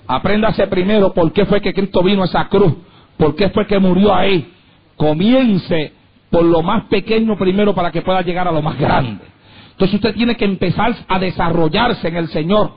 Apréndase 0.05 0.67
primero 0.67 1.13
por 1.13 1.31
qué 1.31 1.45
fue 1.45 1.61
que 1.61 1.73
Cristo 1.73 2.03
vino 2.03 2.23
a 2.23 2.25
esa 2.25 2.49
cruz 2.49 2.73
¿Por 3.17 3.35
qué 3.35 3.49
fue 3.49 3.65
que 3.67 3.79
murió 3.79 4.13
ahí? 4.13 4.53
Comience 4.95 5.93
por 6.29 6.43
lo 6.43 6.61
más 6.61 6.85
pequeño 6.85 7.37
primero 7.37 7.73
para 7.73 7.91
que 7.91 8.01
pueda 8.01 8.21
llegar 8.21 8.47
a 8.47 8.51
lo 8.51 8.61
más 8.61 8.77
grande. 8.77 9.23
Entonces 9.71 9.95
usted 9.95 10.13
tiene 10.15 10.35
que 10.35 10.45
empezar 10.45 10.95
a 11.07 11.19
desarrollarse 11.19 12.07
en 12.07 12.17
el 12.17 12.27
Señor. 12.29 12.71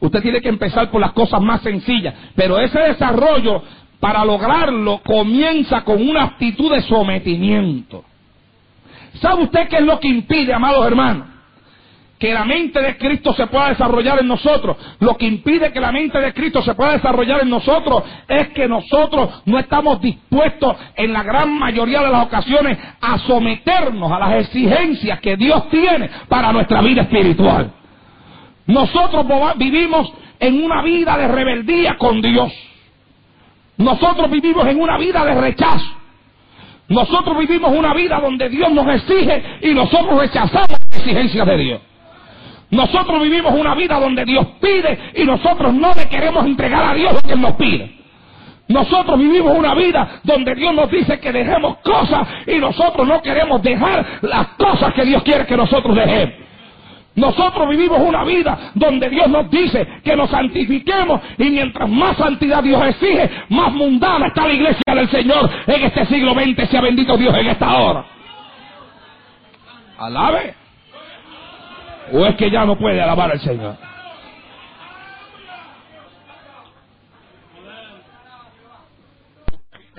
Usted 0.00 0.22
tiene 0.22 0.40
que 0.40 0.48
empezar 0.48 0.90
por 0.90 1.00
las 1.00 1.12
cosas 1.12 1.40
más 1.40 1.62
sencillas. 1.62 2.14
Pero 2.34 2.58
ese 2.58 2.78
desarrollo, 2.78 3.62
para 4.00 4.24
lograrlo, 4.24 5.00
comienza 5.04 5.82
con 5.84 6.06
una 6.06 6.24
actitud 6.24 6.70
de 6.70 6.82
sometimiento. 6.82 8.04
¿Sabe 9.14 9.44
usted 9.44 9.68
qué 9.68 9.76
es 9.76 9.84
lo 9.84 9.98
que 10.00 10.08
impide, 10.08 10.52
amados 10.52 10.86
hermanos? 10.86 11.33
Que 12.18 12.32
la 12.32 12.44
mente 12.44 12.80
de 12.80 12.96
Cristo 12.96 13.32
se 13.34 13.46
pueda 13.48 13.70
desarrollar 13.70 14.20
en 14.20 14.28
nosotros. 14.28 14.76
Lo 15.00 15.16
que 15.16 15.26
impide 15.26 15.72
que 15.72 15.80
la 15.80 15.92
mente 15.92 16.18
de 16.20 16.32
Cristo 16.32 16.62
se 16.62 16.74
pueda 16.74 16.92
desarrollar 16.92 17.42
en 17.42 17.50
nosotros 17.50 18.04
es 18.28 18.48
que 18.48 18.68
nosotros 18.68 19.42
no 19.44 19.58
estamos 19.58 20.00
dispuestos 20.00 20.76
en 20.94 21.12
la 21.12 21.22
gran 21.22 21.58
mayoría 21.58 22.02
de 22.02 22.10
las 22.10 22.26
ocasiones 22.26 22.78
a 23.00 23.18
someternos 23.18 24.10
a 24.10 24.18
las 24.18 24.44
exigencias 24.44 25.20
que 25.20 25.36
Dios 25.36 25.68
tiene 25.70 26.08
para 26.28 26.52
nuestra 26.52 26.80
vida 26.82 27.02
espiritual. 27.02 27.72
Nosotros 28.66 29.26
vivimos 29.56 30.12
en 30.38 30.64
una 30.64 30.82
vida 30.82 31.18
de 31.18 31.28
rebeldía 31.28 31.96
con 31.98 32.22
Dios. 32.22 32.52
Nosotros 33.76 34.30
vivimos 34.30 34.66
en 34.66 34.80
una 34.80 34.96
vida 34.98 35.24
de 35.24 35.34
rechazo. 35.34 35.84
Nosotros 36.88 37.36
vivimos 37.38 37.72
una 37.76 37.92
vida 37.94 38.20
donde 38.20 38.48
Dios 38.48 38.70
nos 38.70 38.86
exige 38.86 39.58
y 39.62 39.74
nosotros 39.74 40.18
rechazamos 40.20 40.70
las 40.70 40.98
exigencias 40.98 41.46
de 41.46 41.56
Dios. 41.56 41.80
Nosotros 42.74 43.22
vivimos 43.22 43.54
una 43.54 43.74
vida 43.76 44.00
donde 44.00 44.24
Dios 44.24 44.44
pide 44.60 44.98
y 45.14 45.24
nosotros 45.24 45.72
no 45.72 45.92
le 45.94 46.08
queremos 46.08 46.44
entregar 46.44 46.84
a 46.90 46.94
Dios 46.94 47.14
lo 47.14 47.20
que 47.20 47.36
nos 47.36 47.52
pide. 47.52 47.94
Nosotros 48.66 49.16
vivimos 49.16 49.56
una 49.56 49.74
vida 49.74 50.20
donde 50.24 50.54
Dios 50.56 50.74
nos 50.74 50.90
dice 50.90 51.20
que 51.20 51.30
dejemos 51.30 51.76
cosas 51.84 52.26
y 52.48 52.56
nosotros 52.56 53.06
no 53.06 53.22
queremos 53.22 53.62
dejar 53.62 54.04
las 54.22 54.48
cosas 54.58 54.92
que 54.92 55.04
Dios 55.04 55.22
quiere 55.22 55.46
que 55.46 55.56
nosotros 55.56 55.94
dejemos. 55.94 56.34
Nosotros 57.14 57.68
vivimos 57.68 58.00
una 58.00 58.24
vida 58.24 58.72
donde 58.74 59.08
Dios 59.08 59.28
nos 59.28 59.48
dice 59.48 59.86
que 60.02 60.16
nos 60.16 60.30
santifiquemos 60.30 61.20
y 61.38 61.44
mientras 61.44 61.88
más 61.88 62.16
santidad 62.16 62.60
Dios 62.60 62.84
exige, 62.86 63.30
más 63.50 63.72
mundana 63.72 64.26
está 64.26 64.48
la 64.48 64.52
iglesia 64.52 64.82
del 64.92 65.08
Señor 65.10 65.48
en 65.68 65.84
este 65.84 66.06
siglo 66.06 66.34
XX. 66.34 66.68
Sea 66.68 66.80
bendito 66.80 67.16
Dios 67.16 67.32
en 67.36 67.46
esta 67.46 67.72
hora. 67.72 68.04
Alabe. 69.96 70.63
¿O 72.12 72.24
es 72.26 72.36
que 72.36 72.50
ya 72.50 72.64
no 72.64 72.76
puede 72.76 73.00
alabar 73.00 73.30
al 73.30 73.40
Señor? 73.40 73.76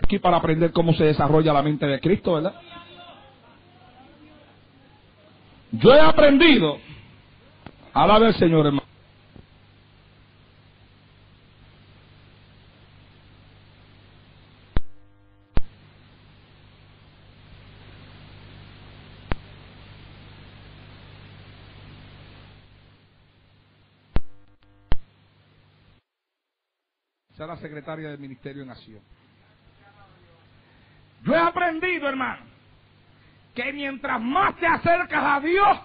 Aquí 0.03 0.19
para 0.19 0.37
aprender 0.37 0.71
cómo 0.71 0.93
se 0.93 1.05
desarrolla 1.05 1.51
la 1.51 1.63
mente 1.63 1.87
de 1.87 1.99
Cristo, 1.99 2.33
¿verdad? 2.33 2.53
Yo 5.71 5.93
he 5.93 5.99
aprendido, 5.99 6.77
alabe 7.93 8.27
al 8.27 8.35
Señor, 8.35 8.67
hermano. 8.67 8.84
Secretaria 27.57 28.09
del 28.09 28.19
Ministerio 28.19 28.63
en 28.63 28.69
Acción. 28.69 29.01
Yo 31.23 31.33
he 31.33 31.39
aprendido, 31.39 32.07
hermano, 32.07 32.43
que 33.55 33.73
mientras 33.73 34.21
más 34.21 34.55
te 34.57 34.67
acercas 34.67 35.23
a 35.23 35.39
Dios, 35.39 35.79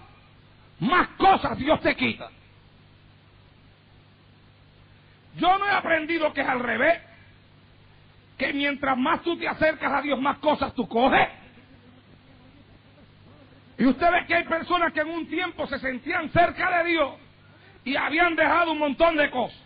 más 0.79 1.07
cosas 1.17 1.57
Dios 1.57 1.79
te 1.81 1.95
quita. 1.95 2.29
Yo 5.37 5.57
no 5.57 5.65
he 5.65 5.71
aprendido 5.71 6.33
que 6.33 6.41
es 6.41 6.47
al 6.47 6.59
revés, 6.59 7.01
que 8.37 8.53
mientras 8.53 8.97
más 8.97 9.21
tú 9.21 9.37
te 9.37 9.47
acercas 9.47 9.91
a 9.91 10.01
Dios, 10.01 10.19
más 10.19 10.37
cosas 10.39 10.73
tú 10.73 10.87
coges. 10.87 11.27
Y 13.77 13.85
usted 13.85 14.11
ve 14.11 14.25
que 14.27 14.35
hay 14.35 14.43
personas 14.43 14.93
que 14.93 14.99
en 14.99 15.09
un 15.09 15.27
tiempo 15.27 15.65
se 15.67 15.79
sentían 15.79 16.29
cerca 16.29 16.77
de 16.77 16.91
Dios 16.91 17.15
y 17.83 17.95
habían 17.95 18.35
dejado 18.35 18.73
un 18.73 18.79
montón 18.79 19.15
de 19.15 19.29
cosas. 19.31 19.59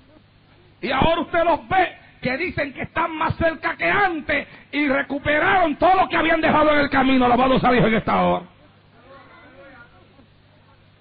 Y 0.81 0.91
ahora 0.91 1.21
usted 1.21 1.43
los 1.43 1.67
ve 1.67 1.97
que 2.21 2.37
dicen 2.37 2.73
que 2.73 2.81
están 2.83 3.15
más 3.15 3.35
cerca 3.35 3.75
que 3.77 3.89
antes 3.89 4.47
y 4.71 4.87
recuperaron 4.87 5.75
todo 5.77 5.95
lo 5.95 6.09
que 6.09 6.17
habían 6.17 6.41
dejado 6.41 6.71
en 6.71 6.79
el 6.79 6.89
camino. 6.89 7.25
Alabado 7.25 7.59
sea 7.59 7.71
Dios 7.71 7.85
en 7.85 7.93
esta 7.95 8.21
hora. 8.21 8.45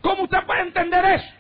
¿Cómo 0.01 0.25
usted 0.25 0.45
puede 0.47 0.61
entender 0.63 1.05
eso? 1.05 1.33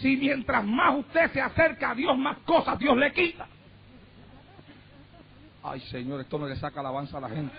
Si 0.00 0.16
mientras 0.16 0.64
más 0.64 0.96
usted 0.96 1.30
se 1.32 1.40
acerca 1.40 1.90
a 1.90 1.94
Dios, 1.94 2.16
más 2.16 2.38
cosas 2.38 2.78
Dios 2.78 2.96
le 2.96 3.12
quita. 3.12 3.46
Ay, 5.62 5.80
Señor, 5.80 6.20
esto 6.20 6.38
no 6.38 6.46
le 6.46 6.56
saca 6.56 6.80
alabanza 6.80 7.18
a 7.18 7.20
la 7.20 7.28
gente. 7.28 7.54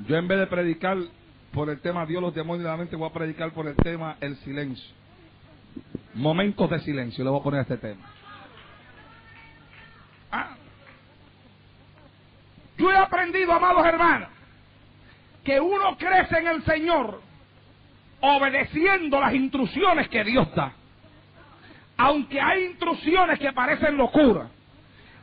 Yo 0.00 0.16
en 0.16 0.26
vez 0.26 0.38
de 0.40 0.46
predicar 0.48 0.96
por 1.52 1.68
el 1.68 1.80
tema 1.80 2.06
Dios, 2.06 2.22
los 2.22 2.34
demonios 2.34 2.64
de 2.64 2.70
la 2.70 2.76
mente, 2.76 2.96
voy 2.96 3.08
a 3.08 3.12
predicar 3.12 3.52
por 3.52 3.66
el 3.66 3.76
tema 3.76 4.16
el 4.20 4.36
silencio. 4.36 4.90
Momentos 6.14 6.68
de 6.70 6.80
silencio, 6.80 7.24
le 7.24 7.30
voy 7.30 7.40
a 7.40 7.42
poner 7.42 7.60
este 7.60 7.76
tema. 7.76 8.10
Ah. 10.30 10.56
Yo 12.78 12.90
he 12.90 12.96
aprendido, 12.96 13.52
amados 13.52 13.84
hermanos, 13.86 14.28
que 15.44 15.60
uno 15.60 15.96
crece 15.96 16.38
en 16.38 16.48
el 16.48 16.64
Señor 16.64 17.20
obedeciendo 18.20 19.20
las 19.20 19.34
instrucciones 19.34 20.08
que 20.08 20.24
Dios 20.24 20.52
da. 20.54 20.72
Aunque 21.98 22.40
hay 22.40 22.64
instrucciones 22.64 23.38
que 23.38 23.52
parecen 23.52 23.96
locura, 23.96 24.48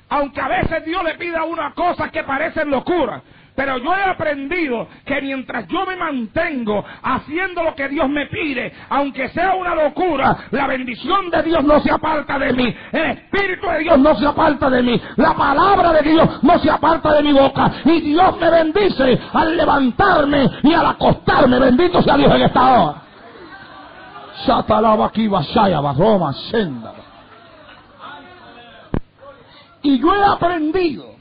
aunque 0.09 0.41
a 0.41 0.47
veces 0.47 0.86
Dios 0.86 1.03
le 1.03 1.15
pida 1.15 1.43
una 1.43 1.73
cosa 1.73 2.09
que 2.09 2.23
parecen 2.23 2.69
locura, 2.69 3.21
pero 3.56 3.78
yo 3.78 3.93
he 3.95 4.04
aprendido 4.04 4.88
que 5.06 5.22
mientras 5.22 5.68
yo 5.68 5.86
me 5.86 5.95
mantengo 5.95 6.84
haciendo 7.04 7.64
lo 7.64 7.76
que 7.76 7.89
Dios 7.89 8.08
me 8.10 8.28
pide, 8.28 8.72
aunque 8.89 9.30
sea 9.30 9.56
una 9.56 9.76
locura, 9.76 10.38
la 10.52 10.68
bendición 10.68 11.30
de 11.30 11.43
Dios 11.43 11.64
no 11.64 11.80
se 11.82 11.91
aparta 11.91 12.39
de 12.39 12.54
mí. 12.54 12.74
El 12.91 13.06
Espíritu 13.12 13.68
de 13.68 13.80
Dios 13.80 14.00
no 14.00 14.16
se 14.16 14.26
aparta 14.26 14.70
de 14.70 14.82
mí. 14.82 15.02
La 15.18 15.34
palabra 15.34 15.91
de 15.93 16.10
Dios 16.10 16.43
no 16.43 16.58
se 16.60 16.70
aparta 16.70 17.14
de 17.14 17.24
mi 17.24 17.34
boca. 17.34 17.72
Y 17.86 18.00
Dios 18.02 18.38
me 18.39 18.50
bendice 18.50 19.20
al 19.34 19.58
levantarme 19.58 20.50
y 20.64 20.74
al 20.74 20.86
acostarme. 20.86 21.60
Bendito 21.60 22.02
sea 22.02 22.18
Dios 22.18 22.34
en 22.34 22.41
esta 22.43 22.82
hora. 22.82 23.02
Y 29.82 30.00
yo 30.00 30.16
he 30.16 30.24
aprendido 30.24 31.18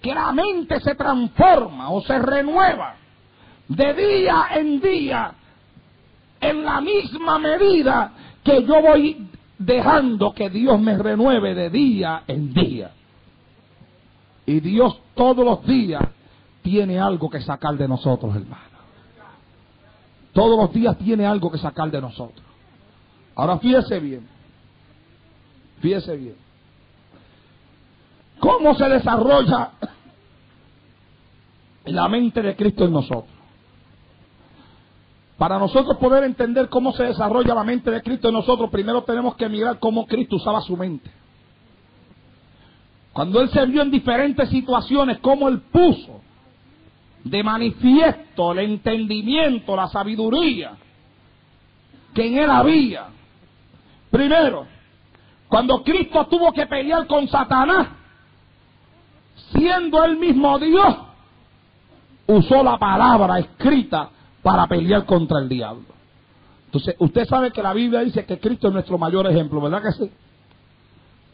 que 0.00 0.14
la 0.14 0.32
mente 0.32 0.80
se 0.80 0.94
transforma 0.94 1.90
o 1.90 2.00
se 2.02 2.18
renueva 2.18 2.94
de 3.68 3.94
día 3.94 4.46
en 4.54 4.80
día 4.80 5.32
en 6.40 6.64
la 6.64 6.80
misma 6.80 7.38
medida 7.38 8.12
que 8.44 8.64
yo 8.64 8.80
voy 8.80 9.28
dejando 9.58 10.32
que 10.32 10.48
Dios 10.50 10.80
me 10.80 10.96
renueve 10.96 11.54
de 11.54 11.70
día 11.70 12.22
en 12.26 12.54
día. 12.54 12.92
Y 14.46 14.60
Dios 14.60 15.00
todos 15.14 15.44
los 15.44 15.66
días 15.66 16.02
tiene 16.62 16.98
algo 16.98 17.28
que 17.28 17.40
sacar 17.40 17.76
de 17.76 17.88
nosotros, 17.88 18.34
hermano. 18.34 18.62
Todos 20.32 20.58
los 20.58 20.72
días 20.72 20.96
tiene 20.98 21.26
algo 21.26 21.50
que 21.50 21.58
sacar 21.58 21.90
de 21.90 22.00
nosotros. 22.00 22.46
Ahora 23.34 23.58
fíjese 23.58 23.98
bien. 23.98 24.26
Fíjese 25.80 26.16
bien. 26.16 26.47
¿Cómo 28.40 28.74
se 28.74 28.88
desarrolla 28.88 29.70
la 31.84 32.08
mente 32.08 32.42
de 32.42 32.56
Cristo 32.56 32.84
en 32.84 32.92
nosotros? 32.92 33.38
Para 35.36 35.58
nosotros 35.58 35.96
poder 35.98 36.24
entender 36.24 36.68
cómo 36.68 36.92
se 36.92 37.04
desarrolla 37.04 37.54
la 37.54 37.64
mente 37.64 37.90
de 37.90 38.02
Cristo 38.02 38.28
en 38.28 38.34
nosotros, 38.34 38.70
primero 38.70 39.02
tenemos 39.04 39.36
que 39.36 39.48
mirar 39.48 39.78
cómo 39.78 40.06
Cristo 40.06 40.36
usaba 40.36 40.60
su 40.60 40.76
mente. 40.76 41.10
Cuando 43.12 43.40
Él 43.40 43.48
se 43.50 43.64
vio 43.66 43.82
en 43.82 43.90
diferentes 43.90 44.48
situaciones, 44.48 45.18
cómo 45.18 45.48
Él 45.48 45.60
puso 45.72 46.20
de 47.22 47.42
manifiesto 47.42 48.52
el 48.52 48.58
entendimiento, 48.60 49.76
la 49.76 49.88
sabiduría 49.88 50.72
que 52.14 52.26
en 52.26 52.38
Él 52.38 52.50
había. 52.50 53.06
Primero, 54.10 54.66
cuando 55.48 55.82
Cristo 55.82 56.26
tuvo 56.26 56.52
que 56.52 56.66
pelear 56.66 57.06
con 57.06 57.28
Satanás, 57.28 57.88
siendo 59.52 60.04
él 60.04 60.18
mismo 60.18 60.58
Dios, 60.58 60.96
usó 62.26 62.62
la 62.62 62.78
palabra 62.78 63.38
escrita 63.38 64.10
para 64.42 64.66
pelear 64.66 65.04
contra 65.04 65.40
el 65.40 65.48
diablo. 65.48 65.84
Entonces, 66.66 66.94
usted 66.98 67.24
sabe 67.26 67.50
que 67.50 67.62
la 67.62 67.72
Biblia 67.72 68.00
dice 68.00 68.26
que 68.26 68.38
Cristo 68.38 68.68
es 68.68 68.74
nuestro 68.74 68.98
mayor 68.98 69.26
ejemplo, 69.26 69.60
¿verdad 69.60 69.82
que 69.82 69.92
sí? 69.92 70.10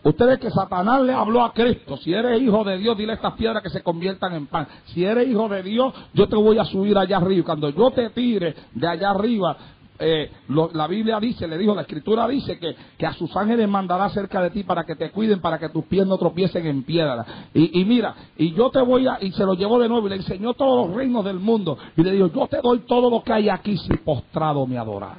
Usted 0.05 0.27
ve 0.27 0.39
que 0.39 0.51
Satanás 0.51 1.01
le 1.01 1.15
habló 1.15 1.43
a 1.43 1.55
Cristo. 1.55 1.97
Si 1.97 2.13
eres 2.13 2.41
hijo 2.41 2.63
de 2.63 2.77
Dios, 2.77 2.97
dile 2.97 3.13
a 3.13 3.15
estas 3.15 3.33
piedras 3.33 3.63
que 3.63 3.71
se 3.71 3.83
conviertan 3.83 4.35
en 4.35 4.47
pan. 4.47 4.69
Si 4.87 5.03
eres 5.03 5.27
hijo 5.27 5.49
de 5.49 5.63
Dios, 5.63 5.95
yo 6.13 6.29
te 6.29 6.37
voy 6.37 6.59
a 6.59 6.65
subir 6.67 6.97
allá 6.99 7.17
arriba. 7.17 7.47
Cuando 7.47 7.71
yo 7.71 7.91
te 7.91 8.11
tire 8.11 8.55
de 8.75 8.87
allá 8.87 9.11
arriba, 9.11 9.57
eh, 9.97 10.29
la 10.49 10.87
Biblia 10.89 11.21
dice, 11.21 11.47
le 11.47 11.57
dijo, 11.57 11.75
la 11.75 11.83
Escritura 11.83 12.27
dice 12.27 12.59
que, 12.59 12.75
que, 12.99 13.07
a 13.07 13.13
sus 13.13 13.35
ángeles 13.37 13.69
mandará 13.69 14.09
cerca 14.09 14.43
de 14.43 14.51
ti 14.51 14.65
para 14.65 14.85
que 14.85 14.97
te 14.97 15.11
cuiden, 15.11 15.41
para 15.41 15.59
que 15.59 15.69
tus 15.69 15.85
pies 15.85 16.05
no 16.05 16.19
tropiecen 16.19 16.67
en 16.67 16.83
piedra. 16.83 17.25
Y, 17.55 17.85
mira, 17.85 18.15
y 18.37 18.53
yo 18.55 18.71
te 18.71 18.81
voy 18.83 19.07
a, 19.07 19.19
y 19.21 19.31
se 19.33 19.45
lo 19.45 19.55
llevó 19.55 19.79
de 19.79 19.89
nuevo 19.89 20.07
y 20.07 20.11
le 20.11 20.17
enseñó 20.17 20.55
todos 20.55 20.89
los 20.89 20.97
reinos 20.97 21.25
del 21.25 21.39
mundo. 21.39 21.79
Y 21.97 22.03
le 22.03 22.11
dijo, 22.11 22.27
yo 22.27 22.49
te 22.49 22.61
doy 22.61 22.81
todo 22.81 23.09
lo 23.09 23.23
que 23.23 23.33
hay 23.33 23.49
aquí 23.49 23.77
si 23.77 23.97
postrado 23.99 24.67
me 24.67 24.79
adorar. 24.79 25.19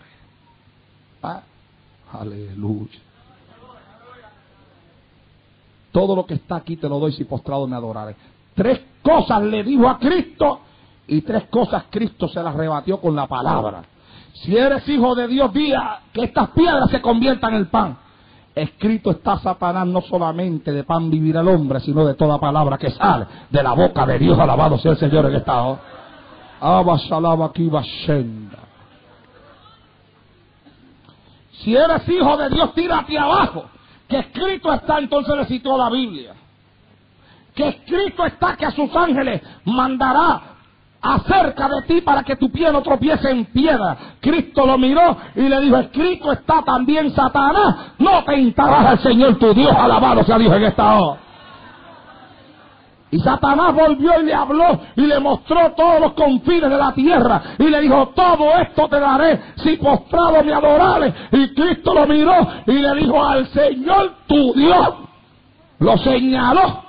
¿Ah? 1.23 1.41
Aleluya. 2.11 2.99
Todo 5.93 6.17
lo 6.17 6.25
que 6.25 6.33
está 6.33 6.57
aquí 6.57 6.75
te 6.75 6.89
lo 6.89 6.99
doy 6.99 7.13
si 7.13 7.23
postrado 7.23 7.65
me 7.65 7.77
adoraré. 7.77 8.17
Tres 8.53 8.81
cosas 9.01 9.41
le 9.43 9.63
dijo 9.63 9.87
a 9.87 9.97
Cristo 9.97 10.59
y 11.07 11.21
tres 11.21 11.45
cosas 11.45 11.85
Cristo 11.89 12.27
se 12.27 12.43
las 12.43 12.53
rebatió 12.53 12.99
con 12.99 13.15
la 13.15 13.27
palabra. 13.27 13.94
Si 14.35 14.55
eres 14.55 14.87
hijo 14.89 15.15
de 15.15 15.27
Dios, 15.27 15.51
diga 15.53 16.01
que 16.11 16.25
estas 16.25 16.49
piedras 16.49 16.89
se 16.89 17.01
conviertan 17.01 17.55
en 17.55 17.65
pan. 17.67 17.97
Escrito 18.53 19.11
está 19.11 19.37
Satanás, 19.39 19.87
no 19.87 20.01
solamente 20.01 20.71
de 20.71 20.83
pan 20.83 21.09
vivir 21.09 21.35
el 21.35 21.47
hombre, 21.47 21.79
sino 21.81 22.05
de 22.05 22.13
toda 22.13 22.39
palabra 22.39 22.77
que 22.77 22.89
sale 22.91 23.25
de 23.49 23.63
la 23.63 23.73
boca 23.73 24.05
de 24.05 24.19
Dios. 24.19 24.37
Alabado 24.37 24.77
sea 24.77 24.91
el 24.91 24.97
Señor 24.97 25.25
en 25.25 25.35
esta 25.35 25.61
hora. 25.61 25.81
Si 31.51 31.75
eres 31.75 32.07
hijo 32.07 32.37
de 32.37 32.49
Dios, 32.49 32.73
tírate 32.73 33.17
abajo. 33.17 33.65
Que 34.07 34.19
escrito 34.19 34.71
está, 34.71 34.99
entonces 34.99 35.35
le 35.35 35.45
citó 35.45 35.77
la 35.77 35.89
Biblia. 35.89 36.33
Que 37.53 37.69
escrito 37.69 38.25
está 38.25 38.55
que 38.55 38.65
a 38.65 38.71
sus 38.71 38.93
ángeles 38.95 39.41
mandará 39.65 40.54
acerca 41.05 41.69
de 41.69 41.81
ti 41.83 42.01
para 42.01 42.23
que 42.23 42.35
tu 42.35 42.51
pie 42.51 42.71
no 42.71 42.81
tropiece 42.81 43.29
en 43.29 43.45
piedra. 43.45 43.95
Cristo 44.19 44.65
lo 44.65 44.77
miró 44.77 45.15
y 45.35 45.41
le 45.41 45.61
dijo, 45.61 45.77
escrito 45.77 46.31
está 46.31 46.63
también 46.63 47.11
Satanás, 47.11 47.93
no 47.99 48.23
tentarás 48.23 48.85
al 48.85 48.99
Señor 48.99 49.35
tu 49.37 49.53
Dios, 49.53 49.71
alabado 49.71 50.23
sea 50.23 50.39
Dios 50.39 50.53
en 50.55 50.63
esta 50.63 50.99
hora. 50.99 51.19
Y 53.11 53.19
Satanás 53.19 53.73
volvió 53.73 54.19
y 54.19 54.25
le 54.25 54.33
habló 54.33 54.79
y 54.95 55.01
le 55.01 55.19
mostró 55.19 55.71
todos 55.77 56.01
los 56.01 56.13
confines 56.13 56.69
de 56.69 56.77
la 56.77 56.91
tierra 56.93 57.41
y 57.59 57.63
le 57.63 57.81
dijo, 57.81 58.07
todo 58.15 58.57
esto 58.57 58.89
te 58.89 58.99
daré 58.99 59.39
si 59.57 59.77
postrado 59.77 60.43
me 60.43 60.53
adorares. 60.53 61.13
Y 61.31 61.53
Cristo 61.53 61.93
lo 61.93 62.07
miró 62.07 62.35
y 62.65 62.73
le 62.73 62.95
dijo 62.95 63.23
al 63.23 63.47
Señor 63.47 64.15
tu 64.27 64.53
Dios. 64.53 64.95
Lo 65.79 65.97
señaló 65.97 66.84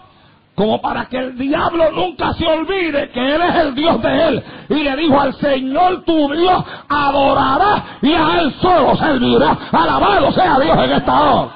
como 0.56 0.80
para 0.80 1.04
que 1.06 1.18
el 1.18 1.38
diablo 1.38 1.92
nunca 1.92 2.32
se 2.32 2.46
olvide 2.46 3.10
que 3.10 3.34
Él 3.34 3.42
es 3.42 3.54
el 3.56 3.74
Dios 3.74 4.00
de 4.00 4.28
Él. 4.28 4.44
Y 4.70 4.82
le 4.82 4.96
dijo 4.96 5.20
al 5.20 5.34
Señor 5.34 6.02
tu 6.04 6.32
Dios, 6.32 6.64
adorará 6.88 7.98
y 8.00 8.12
a 8.12 8.40
Él 8.40 8.54
solo 8.60 8.96
servirá. 8.96 9.56
Alabado 9.70 10.32
sea 10.32 10.58
Dios 10.58 10.76
en 10.78 10.92
esta 10.92 11.20
hora. 11.20 11.50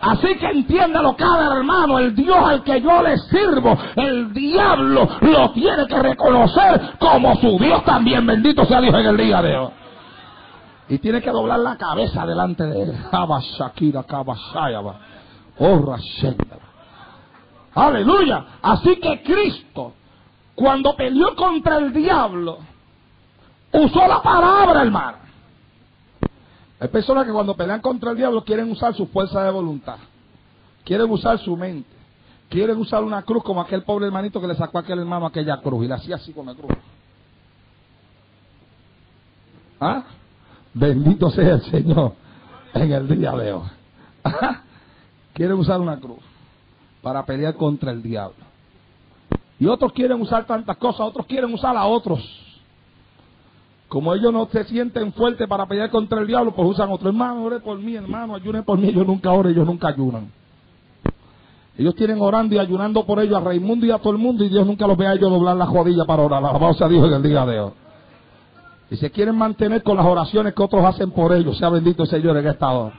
Así 0.00 0.34
que 0.36 0.46
entiéndalo 0.46 1.16
cada 1.16 1.56
hermano, 1.56 1.98
el 1.98 2.14
Dios 2.14 2.36
al 2.36 2.62
que 2.62 2.80
yo 2.82 3.02
le 3.02 3.16
sirvo, 3.16 3.78
el 3.96 4.34
diablo 4.34 5.08
lo 5.20 5.50
tiene 5.52 5.86
que 5.86 6.02
reconocer 6.02 6.98
como 6.98 7.34
su 7.36 7.58
Dios 7.58 7.82
también, 7.84 8.26
bendito 8.26 8.66
sea 8.66 8.82
Dios 8.82 8.94
en 8.94 9.06
el 9.06 9.16
día 9.16 9.40
de 9.40 9.56
hoy. 9.56 9.70
Y 10.88 10.98
tiene 10.98 11.22
que 11.22 11.30
doblar 11.30 11.60
la 11.60 11.76
cabeza 11.76 12.26
delante 12.26 12.64
de 12.64 12.82
él. 12.82 12.92
Oh, 15.58 15.96
Aleluya. 17.74 18.44
Así 18.62 18.96
que 18.96 19.22
Cristo, 19.22 19.92
cuando 20.54 20.94
peleó 20.96 21.34
contra 21.34 21.78
el 21.78 21.92
diablo, 21.92 22.58
usó 23.72 24.06
la 24.06 24.22
palabra, 24.22 24.82
hermano. 24.82 25.18
Hay 26.78 26.88
personas 26.88 27.26
que 27.26 27.32
cuando 27.32 27.56
pelean 27.56 27.80
contra 27.80 28.12
el 28.12 28.16
diablo 28.16 28.44
quieren 28.44 28.70
usar 28.70 28.94
su 28.94 29.06
fuerza 29.06 29.42
de 29.42 29.50
voluntad. 29.50 29.96
Quieren 30.84 31.10
usar 31.10 31.38
su 31.38 31.56
mente. 31.56 31.88
Quieren 32.48 32.78
usar 32.78 33.02
una 33.02 33.22
cruz 33.22 33.42
como 33.42 33.60
aquel 33.60 33.82
pobre 33.82 34.06
hermanito 34.06 34.40
que 34.40 34.46
le 34.46 34.54
sacó 34.54 34.78
a 34.78 34.80
aquel 34.82 34.98
hermano 35.00 35.26
aquella 35.26 35.56
cruz 35.60 35.84
y 35.84 35.88
le 35.88 35.94
hacía 35.94 36.16
así 36.16 36.32
con 36.32 36.46
la 36.46 36.54
cruz. 36.54 36.70
¿Ah? 39.80 40.04
Bendito 40.72 41.30
sea 41.30 41.54
el 41.54 41.62
Señor 41.62 42.12
en 42.74 42.92
el 42.92 43.08
día 43.08 43.32
de 43.32 43.52
hoy. 43.52 43.68
Quieren 45.32 45.58
usar 45.58 45.80
una 45.80 45.98
cruz 45.98 46.18
para 47.04 47.24
pelear 47.24 47.54
contra 47.54 47.92
el 47.92 48.02
diablo. 48.02 48.42
Y 49.60 49.66
otros 49.66 49.92
quieren 49.92 50.20
usar 50.20 50.46
tantas 50.46 50.76
cosas, 50.78 51.02
otros 51.02 51.26
quieren 51.26 51.52
usar 51.54 51.76
a 51.76 51.84
otros. 51.84 52.20
Como 53.88 54.12
ellos 54.12 54.32
no 54.32 54.46
se 54.46 54.64
sienten 54.64 55.12
fuertes 55.12 55.46
para 55.46 55.66
pelear 55.66 55.90
contra 55.90 56.20
el 56.20 56.26
diablo, 56.26 56.52
pues 56.52 56.68
usan 56.70 56.90
otro. 56.90 57.08
Hermano, 57.10 57.44
ore 57.44 57.60
por 57.60 57.78
mí, 57.78 57.94
hermano, 57.94 58.34
ayune 58.34 58.62
por 58.62 58.78
mí. 58.78 58.88
Ellos 58.88 59.06
nunca 59.06 59.30
oran, 59.30 59.52
ellos 59.52 59.66
nunca 59.66 59.88
ayunan. 59.88 60.32
Ellos 61.76 61.94
tienen 61.94 62.20
orando 62.20 62.54
y 62.54 62.58
ayunando 62.58 63.04
por 63.04 63.20
ellos 63.20 63.36
a 63.36 63.40
Raimundo 63.40 63.84
y 63.86 63.90
a 63.90 63.98
todo 63.98 64.12
el 64.12 64.18
mundo 64.18 64.44
y 64.44 64.48
Dios 64.48 64.66
nunca 64.66 64.86
los 64.86 64.96
ve 64.96 65.06
a 65.06 65.12
ellos 65.12 65.30
doblar 65.30 65.56
la 65.56 65.66
jodilla 65.66 66.04
para 66.04 66.22
orar. 66.22 66.42
La 66.42 66.74
sea 66.74 66.88
Dios 66.88 67.06
en 67.06 67.12
el 67.12 67.22
día 67.22 67.44
de 67.44 67.60
hoy. 67.60 67.72
Y 68.90 68.96
se 68.96 69.10
quieren 69.10 69.36
mantener 69.36 69.82
con 69.82 69.96
las 69.96 70.06
oraciones 70.06 70.54
que 70.54 70.62
otros 70.62 70.84
hacen 70.84 71.10
por 71.10 71.32
ellos. 71.32 71.58
Sea 71.58 71.68
bendito 71.68 72.04
el 72.04 72.08
Señor 72.08 72.36
en 72.36 72.46
esta 72.46 72.70
hora. 72.70 72.94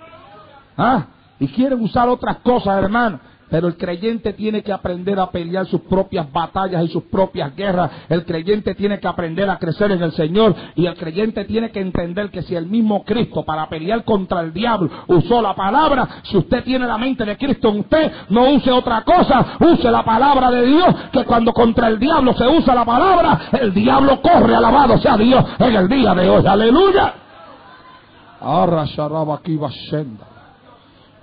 ¿Ah? 0.78 1.06
Y 1.39 1.47
quieren 1.47 1.82
usar 1.82 2.08
otras 2.10 2.38
cosas, 2.38 2.78
hermano. 2.78 3.20
Pero 3.50 3.68
el 3.68 3.78
creyente 3.78 4.34
tiene 4.34 4.64
que 4.64 4.74
aprender 4.74 5.20
a 5.20 5.30
pelear 5.30 5.66
sus 5.68 5.82
propias 5.82 6.32
batallas 6.32 6.84
y 6.84 6.88
sus 6.88 7.04
propias 7.04 7.56
guerras. 7.56 7.91
El 8.10 8.26
creyente 8.26 8.74
tiene 8.74 9.00
que 9.00 9.08
aprender 9.08 9.50
a 9.50 9.58
crecer 9.58 9.91
en 9.91 10.02
el 10.02 10.12
Señor. 10.14 10.56
Y 10.76 10.86
el 10.86 10.96
creyente 10.96 11.46
tiene 11.46 11.72
que 11.72 11.80
entender 11.80 12.32
que 12.32 12.41
si 12.41 12.56
el 12.56 12.66
mismo 12.66 13.04
Cristo 13.04 13.43
para 13.43 13.70
pelear 13.70 14.04
contra 14.04 14.41
el 14.41 14.54
diablo 14.54 14.89
usó 15.08 15.41
la 15.41 15.54
palabra, 15.54 16.22
si 16.24 16.38
usted 16.38 16.64
tiene 16.64 16.88
la 16.88 16.98
mente 16.98 17.24
de 17.24 17.38
Cristo 17.38 17.70
en 17.70 17.80
usted, 17.82 18.12
no 18.30 18.50
use 18.52 18.72
otra 18.72 19.04
cosa, 19.04 19.58
use 19.60 19.89
la 19.91 20.04
palabra 20.04 20.50
de 20.50 20.66
Dios, 20.66 20.96
que 21.12 21.24
cuando 21.24 21.54
contra 21.54 21.88
el 21.88 22.00
diablo 22.00 22.34
se 22.34 22.48
usa 22.48 22.74
la 22.74 22.86
palabra, 22.86 23.41
el 23.54 23.74
diablo 23.74 24.22
corre, 24.22 24.56
alabado 24.56 24.98
sea 24.98 25.18
Dios 25.18 25.46
en 25.60 25.76
el 25.76 25.88
día 25.88 26.14
de 26.14 26.30
hoy. 26.30 26.46
Aleluya. 26.46 27.14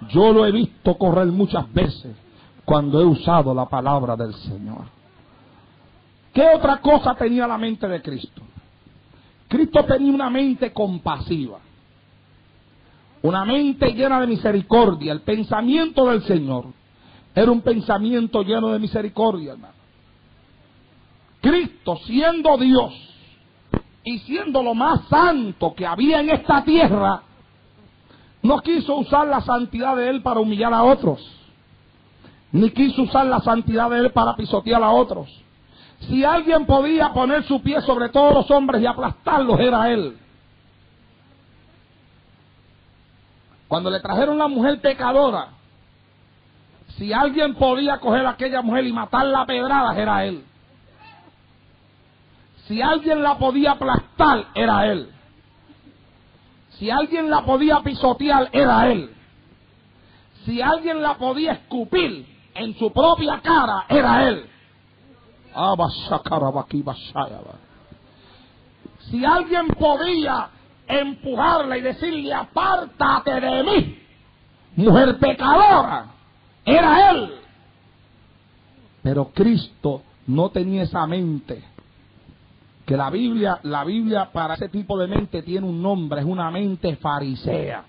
Yo 0.09 0.33
lo 0.33 0.47
he 0.47 0.53
visto 0.53 0.97
correr 0.97 1.27
muchas 1.27 1.73
veces 1.73 2.17
cuando 2.65 3.01
he 3.01 3.05
usado 3.05 3.55
la 3.55 3.67
palabra 3.67 4.17
del 4.17 4.35
Señor. 4.35 4.85
¿Qué 6.33 6.47
otra 6.55 6.79
cosa 6.79 7.15
tenía 7.15 7.47
la 7.47 7.59
mente 7.59 7.87
de 7.87 8.01
Cristo? 8.01 8.43
Cristo 9.49 9.85
tenía 9.85 10.13
una 10.13 10.31
mente 10.31 10.73
compasiva, 10.73 11.59
una 13.21 13.45
mente 13.45 13.93
llena 13.93 14.21
de 14.21 14.27
misericordia. 14.27 15.13
El 15.13 15.21
pensamiento 15.21 16.07
del 16.07 16.23
Señor 16.23 16.67
era 17.35 17.51
un 17.51 17.61
pensamiento 17.61 18.43
lleno 18.43 18.69
de 18.69 18.79
misericordia, 18.79 19.53
hermano. 19.53 19.75
Cristo, 21.43 21.97
siendo 22.07 22.57
Dios 22.57 22.95
y 24.05 24.19
siendo 24.21 24.63
lo 24.63 24.75
más 24.75 25.07
santo 25.09 25.75
que 25.75 25.87
había 25.87 26.21
en 26.21 26.31
esta 26.31 26.65
tierra, 26.65 27.23
no 28.43 28.61
quiso 28.61 28.97
usar 28.97 29.29
la 29.29 29.41
santidad 29.41 29.97
de 29.97 30.11
Él 30.11 30.23
para 30.23 30.41
humillar 30.41 30.75
a 30.75 30.83
otros, 30.83 31.21
ni 32.51 32.71
quiso 32.71 33.03
usar 33.03 33.27
la 33.27 33.41
santidad 33.41 33.89
de 33.91 33.99
Él 33.99 34.13
para 34.13 34.35
pisotear 34.37 34.83
a 34.83 34.91
otros. 34.91 35.29
Si 36.09 36.25
alguien 36.25 36.67
podía 36.67 37.13
poner 37.13 37.45
su 37.45 37.63
pie 37.63 37.81
sobre 37.83 38.09
todos 38.09 38.35
los 38.35 38.51
hombres 38.51 38.83
y 38.83 38.87
aplastarlos, 38.87 39.61
era 39.61 39.89
Él. 39.91 40.19
Cuando 43.69 43.89
le 43.89 44.01
trajeron 44.01 44.37
la 44.37 44.49
mujer 44.49 44.81
pecadora, 44.81 45.49
si 46.99 47.13
alguien 47.13 47.55
podía 47.55 47.99
coger 47.99 48.27
a 48.27 48.31
aquella 48.31 48.61
mujer 48.61 48.87
y 48.87 48.93
matarla 48.93 49.43
a 49.43 49.47
pedradas, 49.47 49.97
era 49.97 50.25
Él. 50.27 50.45
Si 52.67 52.83
alguien 52.83 53.23
la 53.23 53.39
podía 53.39 53.73
aplastar, 53.73 54.47
era 54.55 54.87
Él. 54.91 55.09
Si 56.83 56.91
alguien 56.91 57.31
la 57.31 57.45
podía 57.45 57.81
pisotear, 57.81 58.49
era 58.51 58.91
él. 58.91 59.09
Si 60.45 60.61
alguien 60.61 61.01
la 61.01 61.17
podía 61.17 61.53
escupir 61.53 62.27
en 62.57 62.77
su 62.77 62.93
propia 62.93 63.41
cara, 63.41 63.85
era 63.89 64.29
él. 64.29 64.51
Si 68.99 69.25
alguien 69.25 69.69
podía 69.79 70.49
empujarla 70.89 71.79
y 71.79 71.83
decirle, 71.83 72.35
apártate 72.35 73.41
de 73.41 73.63
mí, 73.63 74.03
mujer 74.75 75.19
pecadora, 75.21 76.07
era 76.65 77.11
él. 77.13 77.35
Pero 79.05 79.31
Cristo 79.33 80.03
no 80.27 80.51
tenía 80.51 80.83
esa 80.83 81.07
mente 81.07 81.63
que 82.85 82.97
la 82.97 83.11
Biblia, 83.11 83.61
la 83.63 83.85
Biblia 83.85 84.31
para 84.33 84.55
ese 84.55 84.69
tipo 84.69 84.99
de 84.99 85.07
mente 85.07 85.43
tiene 85.43 85.67
un 85.67 85.81
nombre, 85.81 86.21
es 86.21 86.27
una 86.27 86.51
mente 86.51 86.97
farisea. 86.97 87.85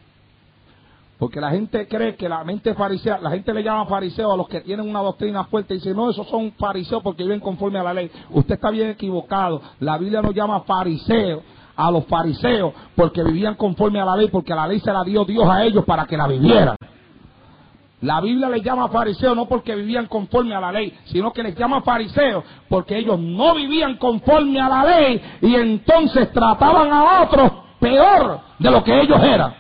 Porque 1.18 1.40
la 1.40 1.52
gente 1.52 1.88
cree 1.88 2.16
que 2.16 2.28
la 2.28 2.44
mente 2.44 2.74
farisea, 2.74 3.20
la 3.20 3.32
gente 3.32 3.54
le 3.54 3.64
llama 3.64 3.86
fariseo 3.86 4.34
a 4.34 4.38
los 4.38 4.48
que 4.48 4.62
tienen 4.62 4.90
una 4.90 5.00
doctrina 5.00 5.46
fuerte 5.46 5.74
y 5.74 5.78
dice, 5.78 5.94
no, 5.94 6.10
esos 6.10 6.28
son 6.28 6.52
fariseos 6.54 7.02
porque 7.02 7.24
viven 7.24 7.40
conforme 7.40 7.80
a 7.80 7.84
la 7.84 7.94
ley. 7.94 8.12
Usted 8.32 8.56
está 8.56 8.70
bien 8.70 8.90
equivocado. 8.90 9.62
La 9.80 9.98
Biblia 9.98 10.22
no 10.22 10.32
llama 10.32 10.62
fariseo 10.62 11.42
a 11.76 11.90
los 11.90 12.06
fariseos 12.06 12.74
porque 12.96 13.24
vivían 13.24 13.56
conforme 13.56 14.00
a 14.00 14.06
la 14.06 14.18
ley, 14.18 14.28
porque 14.28 14.54
la 14.54 14.68
ley 14.68 14.80
se 14.80 14.92
la 14.92 15.04
dio 15.04 15.24
Dios 15.24 15.48
a 15.48 15.64
ellos 15.64 15.86
para 15.86 16.06
que 16.06 16.18
la 16.18 16.28
vivieran. 16.28 16.76
La 18.04 18.20
Biblia 18.20 18.50
les 18.50 18.62
llama 18.62 18.90
fariseos 18.90 19.34
no 19.34 19.46
porque 19.46 19.74
vivían 19.76 20.08
conforme 20.08 20.54
a 20.54 20.60
la 20.60 20.74
ley, 20.74 20.94
sino 21.06 21.32
que 21.32 21.42
les 21.42 21.56
llama 21.56 21.82
fariseos 21.84 22.44
porque 22.68 22.98
ellos 22.98 23.18
no 23.18 23.56
vivían 23.56 23.96
conforme 23.96 24.60
a 24.60 24.68
la 24.68 24.84
ley 24.84 25.22
y 25.42 25.56
entonces 25.56 26.30
trataban 26.34 26.92
a 26.92 27.22
otros 27.22 27.52
peor 27.80 28.42
de 28.60 28.72
lo 28.72 28.84
que 28.84 29.02
ellos 29.02 29.24
eran. 29.24 29.56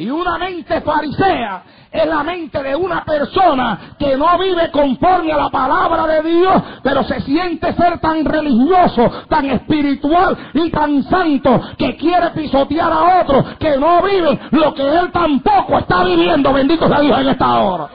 Y 0.00 0.10
una 0.10 0.38
mente 0.38 0.80
farisea 0.80 1.62
es 1.92 2.06
la 2.06 2.22
mente 2.22 2.62
de 2.62 2.74
una 2.74 3.04
persona 3.04 3.94
que 3.98 4.16
no 4.16 4.38
vive 4.38 4.70
conforme 4.70 5.30
a 5.30 5.36
la 5.36 5.50
palabra 5.50 6.06
de 6.06 6.22
Dios, 6.22 6.62
pero 6.82 7.04
se 7.04 7.20
siente 7.20 7.74
ser 7.74 7.98
tan 7.98 8.24
religioso, 8.24 9.10
tan 9.28 9.44
espiritual 9.50 10.38
y 10.54 10.70
tan 10.70 11.02
santo 11.02 11.60
que 11.76 11.98
quiere 11.98 12.30
pisotear 12.30 12.90
a 12.90 13.20
otro 13.20 13.44
que 13.58 13.76
no 13.76 14.02
vive 14.02 14.40
lo 14.52 14.72
que 14.72 14.88
él 14.88 15.12
tampoco 15.12 15.78
está 15.78 16.02
viviendo. 16.04 16.50
Bendito 16.50 16.88
sea 16.88 17.00
Dios 17.00 17.18
en 17.18 17.28
esta 17.28 17.58
hora. 17.58 17.88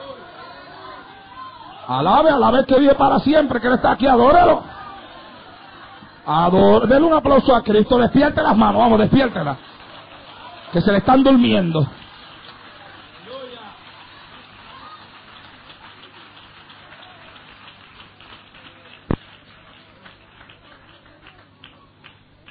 Alabe 1.88 2.30
a 2.30 2.38
la 2.38 2.52
vez 2.52 2.66
que 2.66 2.78
vive 2.78 2.94
para 2.94 3.18
siempre, 3.18 3.60
que 3.60 3.66
él 3.66 3.74
está 3.74 3.90
aquí, 3.90 4.06
adórelo. 4.06 4.62
Ador 6.24 6.86
Denle 6.86 7.08
un 7.08 7.14
aplauso 7.14 7.52
a 7.52 7.62
Cristo. 7.64 7.98
Despierte 7.98 8.42
las 8.42 8.56
manos. 8.56 8.80
Vamos, 8.80 9.00
despiértelas. 9.00 9.56
Que 10.76 10.82
se 10.82 10.92
le 10.92 10.98
están 10.98 11.22
durmiendo. 11.22 11.88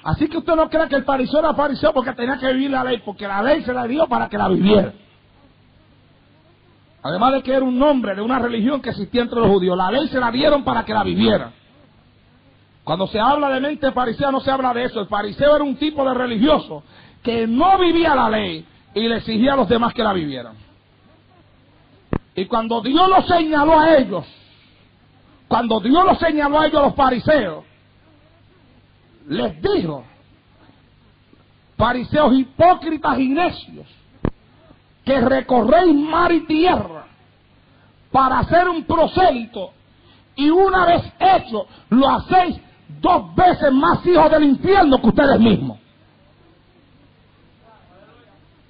Así 0.04 0.28
que 0.28 0.38
usted 0.40 0.56
no 0.56 0.68
crea 0.72 0.88
que 0.88 0.96
el 0.96 1.04
fariseo 1.04 1.38
era 1.38 1.54
fariseo 1.54 1.94
porque 1.94 2.14
tenía 2.14 2.40
que 2.40 2.52
vivir 2.52 2.72
la 2.72 2.84
ley, 2.84 2.98
porque 3.06 3.28
la 3.28 3.44
ley 3.44 3.62
se 3.62 3.72
la 3.72 3.86
dio 3.86 4.08
para 4.08 4.28
que 4.28 4.40
la 4.40 4.48
viviera. 4.48 4.92
Además 7.04 7.34
de 7.34 7.44
que 7.44 7.54
era 7.54 7.64
un 7.64 7.78
nombre 7.78 8.16
de 8.16 8.22
una 8.24 8.40
religión 8.40 8.82
que 8.82 8.90
existía 8.90 9.22
entre 9.22 9.40
los 9.40 9.50
judíos, 9.50 9.78
la 9.78 9.92
ley 9.92 10.08
se 10.08 10.20
la 10.20 10.32
dieron 10.32 10.64
para 10.64 10.84
que 10.84 10.96
la 10.96 11.04
viviera. 11.04 11.52
Cuando 12.84 13.06
se 13.06 13.20
habla 13.20 13.50
de 13.50 13.60
mente 13.60 13.92
farisea 13.92 14.32
no 14.32 14.40
se 14.40 14.50
habla 14.50 14.74
de 14.74 14.86
eso. 14.86 15.00
El 15.02 15.08
fariseo 15.08 15.56
era 15.56 15.64
un 15.64 15.76
tipo 15.76 16.04
de 16.04 16.16
religioso 16.16 16.82
que 17.26 17.48
no 17.48 17.80
vivía 17.80 18.14
la 18.14 18.30
ley 18.30 18.64
y 18.94 19.08
le 19.08 19.18
exigía 19.18 19.54
a 19.54 19.56
los 19.56 19.68
demás 19.68 19.96
que 19.96 20.04
la 20.04 20.14
vivieran. 20.14 20.56
Y 22.36 22.46
cuando 22.46 22.82
Dios 22.82 23.10
lo 23.10 23.24
señaló 23.24 23.80
a 23.80 23.98
ellos, 23.98 24.26
cuando 25.48 25.80
Dios 25.80 26.06
lo 26.06 26.16
señaló 26.16 26.60
a 26.60 26.68
ellos 26.68 26.84
los 26.84 26.96
fariseos, 26.96 27.66
les 29.28 29.60
dijo, 29.60 30.06
fariseos 31.76 32.32
hipócritas 32.38 33.18
y 33.18 33.30
necios, 33.30 33.88
que 35.04 35.20
recorréis 35.20 35.96
mar 35.96 36.32
y 36.32 36.42
tierra 36.42 37.08
para 38.12 38.40
hacer 38.40 38.70
un 38.70 38.84
prosélito 38.84 39.72
y 40.36 40.52
una 40.52 40.86
vez 40.86 41.12
hecho 41.20 41.66
lo 41.90 42.08
hacéis 42.08 42.62
dos 43.02 43.34
veces 43.34 43.72
más 43.72 44.06
hijos 44.06 44.30
del 44.30 44.44
infierno 44.44 45.02
que 45.02 45.08
ustedes 45.08 45.40
mismos. 45.40 45.80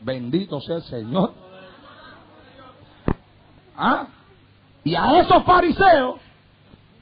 Bendito 0.06 0.62
sea 0.62 0.76
el 0.76 0.84
Señor. 0.84 1.34
¿Ah? 3.76 4.06
Y 4.84 4.94
a 4.94 5.20
esos 5.20 5.44
fariseos 5.44 6.20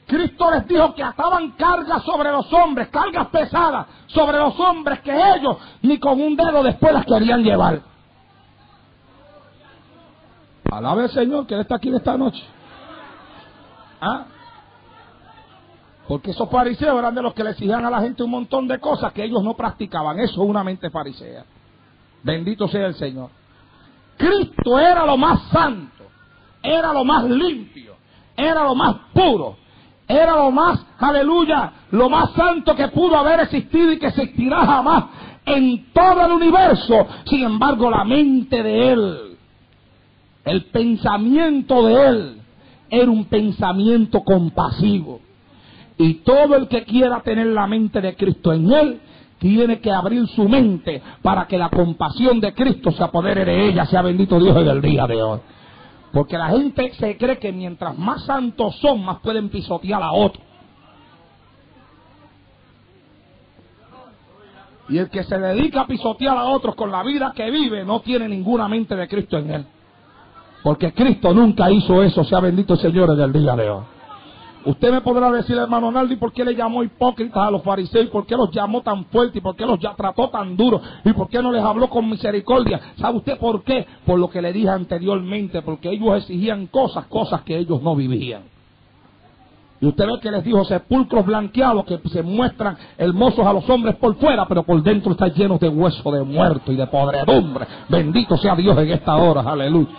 Cristo 0.06 0.50
les 0.50 0.66
dijo 0.66 0.94
que 0.94 1.02
ataban 1.02 1.52
cargas 1.52 2.02
sobre 2.02 2.32
los 2.32 2.50
hombres, 2.52 2.88
cargas 2.88 3.28
pesadas 3.28 3.86
sobre 4.06 4.38
los 4.38 4.58
hombres 4.58 5.00
que 5.00 5.12
ellos 5.12 5.58
ni 5.82 5.98
con 5.98 6.20
un 6.20 6.34
dedo 6.34 6.62
después 6.62 6.94
las 6.94 7.04
querían 7.04 7.42
llevar. 7.42 7.82
Alabe 10.70 11.02
al 11.02 11.10
Señor 11.10 11.46
que 11.46 11.54
Él 11.54 11.60
está 11.60 11.76
aquí 11.76 11.88
en 11.88 11.96
esta 11.96 12.16
noche. 12.16 12.42
¿Ah? 14.00 14.24
Porque 16.08 16.30
esos 16.30 16.50
fariseos 16.50 16.98
eran 16.98 17.14
de 17.14 17.22
los 17.22 17.34
que 17.34 17.44
le 17.44 17.50
exigían 17.50 17.84
a 17.84 17.90
la 17.90 18.00
gente 18.00 18.22
un 18.22 18.30
montón 18.30 18.66
de 18.66 18.80
cosas 18.80 19.12
que 19.12 19.24
ellos 19.24 19.42
no 19.42 19.54
practicaban. 19.54 20.18
Eso 20.20 20.42
es 20.42 20.48
una 20.48 20.64
mente 20.64 20.90
farisea. 20.90 21.44
Bendito 22.24 22.66
sea 22.68 22.86
el 22.86 22.94
Señor. 22.94 23.30
Cristo 24.16 24.78
era 24.78 25.04
lo 25.04 25.16
más 25.16 25.42
santo, 25.50 26.04
era 26.62 26.92
lo 26.92 27.04
más 27.04 27.24
limpio, 27.24 27.96
era 28.36 28.64
lo 28.64 28.74
más 28.74 28.96
puro, 29.12 29.56
era 30.08 30.36
lo 30.36 30.50
más, 30.50 30.84
aleluya, 30.98 31.72
lo 31.90 32.08
más 32.08 32.32
santo 32.32 32.74
que 32.74 32.88
pudo 32.88 33.16
haber 33.16 33.40
existido 33.40 33.92
y 33.92 33.98
que 33.98 34.06
existirá 34.06 34.64
jamás 34.64 35.04
en 35.44 35.92
todo 35.92 36.24
el 36.24 36.32
universo. 36.32 37.06
Sin 37.26 37.42
embargo, 37.42 37.90
la 37.90 38.04
mente 38.04 38.62
de 38.62 38.92
él, 38.92 39.36
el 40.44 40.64
pensamiento 40.66 41.86
de 41.86 42.08
él, 42.08 42.40
era 42.88 43.10
un 43.10 43.26
pensamiento 43.26 44.22
compasivo. 44.22 45.20
Y 45.98 46.14
todo 46.14 46.56
el 46.56 46.68
que 46.68 46.84
quiera 46.84 47.20
tener 47.20 47.46
la 47.48 47.66
mente 47.66 48.00
de 48.00 48.16
Cristo 48.16 48.52
en 48.52 48.72
él, 48.72 49.00
tiene 49.44 49.78
que 49.78 49.92
abrir 49.92 50.26
su 50.28 50.48
mente 50.48 51.02
para 51.20 51.46
que 51.46 51.58
la 51.58 51.68
compasión 51.68 52.40
de 52.40 52.54
Cristo 52.54 52.90
se 52.92 53.04
apodere 53.04 53.44
de 53.44 53.68
ella. 53.68 53.84
Sea 53.84 54.00
bendito 54.00 54.40
Dios 54.40 54.56
en 54.56 54.68
el 54.68 54.80
día 54.80 55.06
de 55.06 55.22
hoy. 55.22 55.38
Porque 56.14 56.38
la 56.38 56.48
gente 56.48 56.94
se 56.94 57.18
cree 57.18 57.38
que 57.38 57.52
mientras 57.52 57.98
más 57.98 58.24
santos 58.24 58.74
son, 58.76 59.04
más 59.04 59.18
pueden 59.18 59.50
pisotear 59.50 60.02
a 60.02 60.12
otro. 60.12 60.40
Y 64.88 64.96
el 64.96 65.10
que 65.10 65.22
se 65.24 65.38
dedica 65.38 65.82
a 65.82 65.86
pisotear 65.86 66.38
a 66.38 66.44
otros 66.44 66.74
con 66.74 66.90
la 66.90 67.02
vida 67.02 67.34
que 67.36 67.50
vive 67.50 67.84
no 67.84 68.00
tiene 68.00 68.26
ninguna 68.26 68.66
mente 68.66 68.96
de 68.96 69.06
Cristo 69.06 69.36
en 69.36 69.50
él. 69.50 69.66
Porque 70.62 70.94
Cristo 70.94 71.34
nunca 71.34 71.70
hizo 71.70 72.02
eso, 72.02 72.24
sea 72.24 72.40
bendito 72.40 72.72
el 72.72 72.80
Señor 72.80 73.14
del 73.14 73.30
día 73.30 73.54
de 73.54 73.68
hoy. 73.68 73.93
Usted 74.66 74.90
me 74.90 75.02
podrá 75.02 75.30
decir, 75.30 75.58
hermano 75.58 75.90
Naldi, 75.90 76.16
por 76.16 76.32
qué 76.32 76.44
le 76.44 76.54
llamó 76.54 76.82
hipócritas 76.82 77.36
a 77.36 77.50
los 77.50 77.62
fariseos, 77.62 78.08
por 78.08 78.24
qué 78.24 78.34
los 78.34 78.50
llamó 78.50 78.80
tan 78.80 79.04
fuerte, 79.06 79.38
y 79.38 79.40
por 79.42 79.54
qué 79.56 79.66
los 79.66 79.78
trató 79.78 80.30
tan 80.30 80.56
duro, 80.56 80.80
y 81.04 81.12
por 81.12 81.28
qué 81.28 81.42
no 81.42 81.52
les 81.52 81.62
habló 81.62 81.90
con 81.90 82.08
misericordia. 82.08 82.80
¿Sabe 82.96 83.18
usted 83.18 83.38
por 83.38 83.62
qué? 83.62 83.86
Por 84.06 84.18
lo 84.18 84.30
que 84.30 84.40
le 84.40 84.52
dije 84.52 84.70
anteriormente, 84.70 85.60
porque 85.60 85.90
ellos 85.90 86.16
exigían 86.16 86.66
cosas, 86.68 87.06
cosas 87.06 87.42
que 87.42 87.58
ellos 87.58 87.82
no 87.82 87.94
vivían. 87.94 88.42
Y 89.80 89.86
usted 89.86 90.06
ve 90.06 90.18
que 90.22 90.30
les 90.30 90.42
dijo 90.42 90.64
sepulcros 90.64 91.26
blanqueados 91.26 91.84
que 91.84 92.00
se 92.08 92.22
muestran 92.22 92.78
hermosos 92.96 93.46
a 93.46 93.52
los 93.52 93.68
hombres 93.68 93.96
por 93.96 94.14
fuera, 94.16 94.46
pero 94.48 94.62
por 94.62 94.82
dentro 94.82 95.12
están 95.12 95.30
llenos 95.34 95.60
de 95.60 95.68
hueso 95.68 96.10
de 96.10 96.22
muerto 96.22 96.72
y 96.72 96.76
de 96.76 96.86
podredumbre. 96.86 97.66
Bendito 97.90 98.38
sea 98.38 98.56
Dios 98.56 98.78
en 98.78 98.90
esta 98.92 99.14
hora, 99.16 99.42
aleluya. 99.42 99.92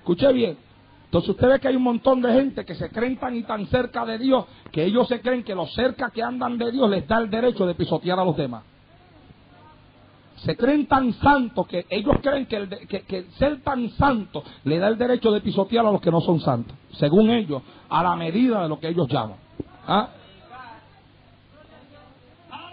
Escuché 0.00 0.32
bien. 0.34 0.71
Entonces 1.12 1.28
usted 1.28 1.46
ve 1.46 1.60
que 1.60 1.68
hay 1.68 1.76
un 1.76 1.82
montón 1.82 2.22
de 2.22 2.32
gente 2.32 2.64
que 2.64 2.74
se 2.74 2.88
creen 2.88 3.18
tan 3.18 3.36
y 3.36 3.42
tan 3.42 3.66
cerca 3.66 4.06
de 4.06 4.16
Dios 4.16 4.46
que 4.70 4.82
ellos 4.82 5.06
se 5.08 5.20
creen 5.20 5.44
que 5.44 5.54
lo 5.54 5.66
cerca 5.66 6.08
que 6.08 6.22
andan 6.22 6.56
de 6.56 6.72
Dios 6.72 6.88
les 6.88 7.06
da 7.06 7.18
el 7.18 7.28
derecho 7.28 7.66
de 7.66 7.74
pisotear 7.74 8.18
a 8.18 8.24
los 8.24 8.34
demás. 8.34 8.62
Se 10.36 10.56
creen 10.56 10.86
tan 10.86 11.12
santos 11.12 11.66
que 11.66 11.84
ellos 11.90 12.16
creen 12.22 12.46
que, 12.46 12.56
el 12.56 13.30
ser 13.32 13.60
tan 13.60 13.90
santo 13.90 14.42
le 14.64 14.78
da 14.78 14.88
el 14.88 14.96
derecho 14.96 15.30
de 15.32 15.42
pisotear 15.42 15.84
a 15.84 15.92
los 15.92 16.00
que 16.00 16.10
no 16.10 16.22
son 16.22 16.40
santos, 16.40 16.74
según 16.92 17.28
ellos, 17.28 17.60
a 17.90 18.02
la 18.02 18.16
medida 18.16 18.62
de 18.62 18.70
lo 18.70 18.80
que 18.80 18.88
ellos 18.88 19.06
llaman. 19.06 19.36
¿Ah? 19.86 20.08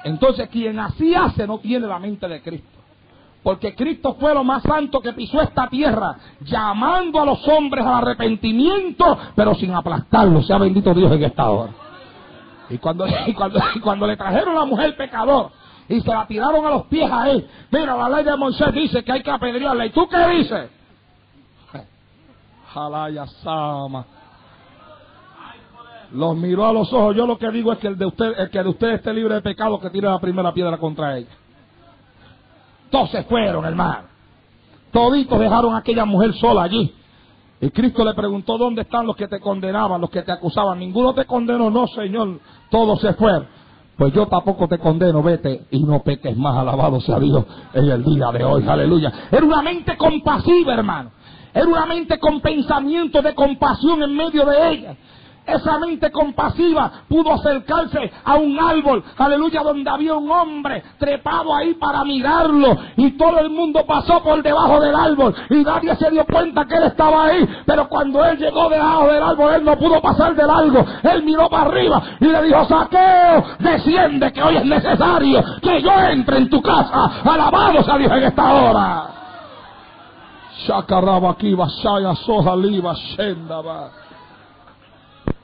Entonces 0.06 0.48
quien 0.48 0.80
así 0.80 1.14
hace 1.14 1.46
no 1.46 1.60
tiene 1.60 1.88
la 1.88 2.00
mente 2.00 2.26
de 2.26 2.42
Cristo. 2.42 2.79
Porque 3.44 3.74
Cristo 3.74 4.18
fue 4.20 4.34
lo 4.34 4.44
más 4.44 4.62
santo 4.64 5.00
que 5.00 5.14
pisó 5.14 5.42
esta 5.42 5.68
tierra, 5.68 6.16
llamando 6.42 7.22
a 7.22 7.26
los 7.26 7.48
hombres 7.48 7.86
al 7.86 7.96
arrepentimiento, 7.96 9.18
pero 9.36 9.56
sin 9.56 9.74
aplastarlos. 9.74 10.46
Sea 10.46 10.58
bendito 10.58 10.94
Dios 10.94 11.12
en 11.12 11.24
esta 11.24 11.50
hora. 11.50 11.72
Y 12.70 12.78
cuando, 12.78 13.06
cuando, 13.36 13.60
cuando 13.82 14.08
le 14.08 14.18
trajeron 14.18 14.56
la 14.56 14.66
mujer 14.66 14.96
pecador 14.96 15.52
y 15.88 16.02
se 16.02 16.10
la 16.10 16.28
tiraron 16.28 16.66
a 16.66 16.70
los 16.70 16.86
pies 16.88 17.10
a 17.10 17.30
él, 17.30 17.48
mira, 17.72 17.96
la 17.96 18.10
ley 18.10 18.26
de 18.26 18.36
Moisés 18.36 18.74
dice 18.74 19.04
que 19.04 19.12
hay 19.12 19.24
que 19.24 19.32
apedrearla. 19.32 19.86
¿Y 19.86 19.90
tú 19.92 20.08
qué 20.10 20.28
dices? 20.28 20.70
Jalaya 22.74 23.26
Sama. 23.26 24.06
Los 26.12 26.36
miró 26.36 26.66
a 26.66 26.74
los 26.74 26.92
ojos. 26.92 27.16
Yo 27.16 27.26
lo 27.26 27.38
que 27.38 27.50
digo 27.52 27.72
es 27.72 27.80
que 27.80 27.88
el 27.88 27.98
de 27.98 28.06
usted, 28.06 28.34
el 28.38 28.50
que 28.50 28.64
de 28.64 28.70
usted 28.70 28.88
esté 28.90 29.14
libre 29.14 29.36
de 29.36 29.42
pecado, 29.42 29.80
que 29.80 29.90
tire 29.92 30.08
la 30.08 30.20
primera 30.20 30.52
piedra 30.52 30.78
contra 30.78 31.18
ella. 31.18 31.30
Todos 32.90 33.12
se 33.12 33.24
fueron, 33.24 33.66
hermano. 33.66 34.10
Toditos 34.92 35.40
dejaron 35.40 35.74
a 35.76 35.80
aquella 35.80 36.06
mujer 36.06 36.34
sola 36.34 36.64
allí. 36.64 36.94
Y 37.62 37.70
Cristo 37.72 38.06
le 38.06 38.14
preguntó, 38.14 38.58
¿dónde 38.58 38.84
están 38.84 39.06
los 39.06 39.16
que 39.16 39.28
te 39.28 39.40
condenaban, 39.40 40.00
los 40.00 40.10
que 40.10 40.22
te 40.22 40.32
acusaban? 40.32 40.80
Ninguno 40.80 41.14
te 41.14 41.26
condenó, 41.26 41.70
no, 41.70 41.88
Señor, 41.88 42.40
todos 42.70 43.02
se 43.02 43.14
fueron. 43.14 43.48
Pues 43.98 44.14
yo 44.14 44.28
tampoco 44.28 44.68
te 44.70 44.80
condeno, 44.80 45.22
vete 45.22 45.66
y 45.72 45.84
no 45.84 46.02
peques 46.02 46.38
más, 46.38 46.58
alabado 46.58 47.02
sea 47.02 47.20
Dios 47.20 47.44
en 47.74 47.90
el 47.90 48.04
día 48.04 48.32
de 48.32 48.46
hoy, 48.46 48.66
aleluya. 48.66 49.12
Era 49.30 49.46
una 49.46 49.62
mente 49.62 49.98
compasiva, 49.98 50.74
hermano. 50.74 51.12
Era 51.54 51.68
una 51.68 51.86
mente 51.86 52.18
con 52.18 52.40
pensamiento 52.40 53.22
de 53.22 53.36
compasión 53.36 54.02
en 54.02 54.16
medio 54.16 54.46
de 54.46 54.72
ella. 54.72 54.96
Esa 55.50 55.80
mente 55.80 56.12
compasiva 56.12 56.92
pudo 57.08 57.34
acercarse 57.34 58.12
a 58.24 58.36
un 58.36 58.60
árbol, 58.60 59.04
aleluya, 59.18 59.62
donde 59.62 59.90
había 59.90 60.14
un 60.16 60.30
hombre 60.30 60.84
trepado 60.98 61.56
ahí 61.56 61.74
para 61.74 62.04
mirarlo. 62.04 62.78
Y 62.98 63.12
todo 63.12 63.40
el 63.40 63.50
mundo 63.50 63.86
pasó 63.86 64.22
por 64.22 64.42
debajo 64.44 64.80
del 64.80 64.96
árbol 64.96 65.36
y 65.50 65.56
nadie 65.64 65.96
se 65.96 66.10
dio 66.12 66.26
cuenta 66.26 66.66
que 66.66 66.76
él 66.76 66.84
estaba 66.84 67.26
ahí. 67.26 67.48
Pero 67.66 67.88
cuando 67.90 68.24
él 68.26 68.38
llegó 68.38 68.70
debajo 68.70 69.08
del 69.08 69.24
árbol, 69.24 69.54
él 69.56 69.66
no 69.66 69.78
pudo 69.78 70.02
pasar 70.02 70.36
del 70.36 70.50
árbol. 70.50 70.86
Él 71.04 71.24
miró 71.24 71.50
para 71.50 71.64
arriba 71.66 72.02
y 72.20 72.26
le 72.26 72.44
dijo, 72.44 72.66
saqueo, 72.66 73.44
desciende 73.60 74.32
que 74.32 74.44
hoy 74.44 74.58
es 74.58 74.66
necesario 74.66 75.44
que 75.62 75.82
yo 75.82 75.92
entre 76.10 76.38
en 76.38 76.50
tu 76.50 76.62
casa. 76.62 77.22
Alabado 77.24 77.84
sea 77.84 77.98
Dios 77.98 78.12
en 78.12 78.24
esta 78.24 78.54
hora. 78.54 79.20
Shakaraba 80.66 81.32
aquí, 81.32 81.56
soja 82.26 82.56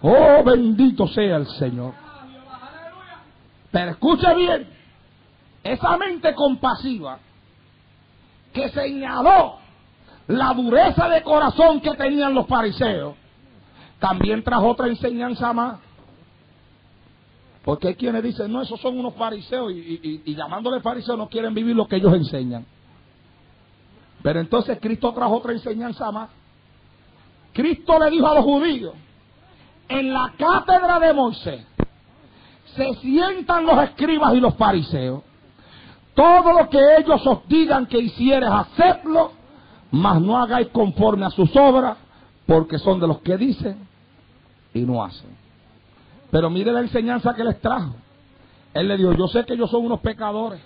Oh, 0.08 0.44
bendito 0.44 1.08
sea 1.08 1.38
el 1.38 1.48
Señor. 1.48 1.96
Pero 3.72 3.92
escuche 3.92 4.36
bien, 4.36 4.68
esa 5.64 5.98
mente 5.98 6.36
compasiva 6.36 7.18
que 8.54 8.70
señaló 8.70 9.56
la 10.28 10.54
dureza 10.54 11.10
de 11.10 11.24
corazón 11.24 11.82
que 11.82 11.96
tenían 11.96 12.36
los 12.36 12.46
fariseos, 12.46 13.16
también 13.98 14.44
trajo 14.44 14.68
otra 14.68 14.88
enseñanza 14.88 15.52
más. 15.54 15.80
Porque 17.64 17.88
hay 17.88 17.96
quienes 17.96 18.22
dicen, 18.22 18.54
no, 18.54 18.62
esos 18.62 18.80
son 18.80 19.00
unos 19.00 19.16
fariseos 19.16 19.72
y, 19.72 19.76
y, 19.76 20.22
y 20.24 20.36
llamándole 20.36 20.82
fariseos 20.82 21.18
no 21.18 21.28
quieren 21.28 21.56
vivir 21.56 21.76
lo 21.76 21.88
que 21.88 21.96
ellos 21.96 22.14
enseñan. 22.14 22.64
Pero 24.22 24.40
entonces 24.40 24.78
Cristo 24.80 25.12
trajo 25.14 25.38
otra 25.38 25.54
enseñanza 25.54 26.12
más. 26.12 26.30
Cristo 27.54 27.98
le 27.98 28.12
dijo 28.12 28.28
a 28.28 28.36
los 28.36 28.44
judíos, 28.44 28.94
en 29.88 30.14
la 30.14 30.34
cátedra 30.38 31.00
de 31.00 31.14
Moisés 31.14 31.66
se 32.76 32.94
sientan 32.96 33.66
los 33.66 33.82
escribas 33.84 34.34
y 34.34 34.40
los 34.40 34.56
fariseos. 34.56 35.24
Todo 36.14 36.60
lo 36.60 36.70
que 36.70 36.80
ellos 36.98 37.26
os 37.26 37.48
digan 37.48 37.86
que 37.88 38.00
hicieres, 38.00 38.50
hacedlo, 38.50 39.32
mas 39.92 40.22
no 40.22 40.38
hagáis 40.38 40.68
conforme 40.70 41.26
a 41.26 41.30
sus 41.30 41.56
obras, 41.56 41.98
porque 42.46 42.78
son 42.78 43.00
de 43.00 43.08
los 43.08 43.20
que 43.20 43.38
dicen 43.38 43.78
y 44.74 44.82
no 44.82 45.04
hacen. 45.04 45.30
Pero 46.32 46.50
mire 46.50 46.72
la 46.72 46.82
enseñanza 46.82 47.34
que 47.34 47.44
les 47.44 47.60
trajo. 47.60 47.96
Él 48.74 48.88
le 48.88 48.98
dijo, 48.98 49.14
yo 49.14 49.28
sé 49.28 49.46
que 49.46 49.54
ellos 49.54 49.70
son 49.70 49.86
unos 49.86 50.02
pecadores, 50.02 50.60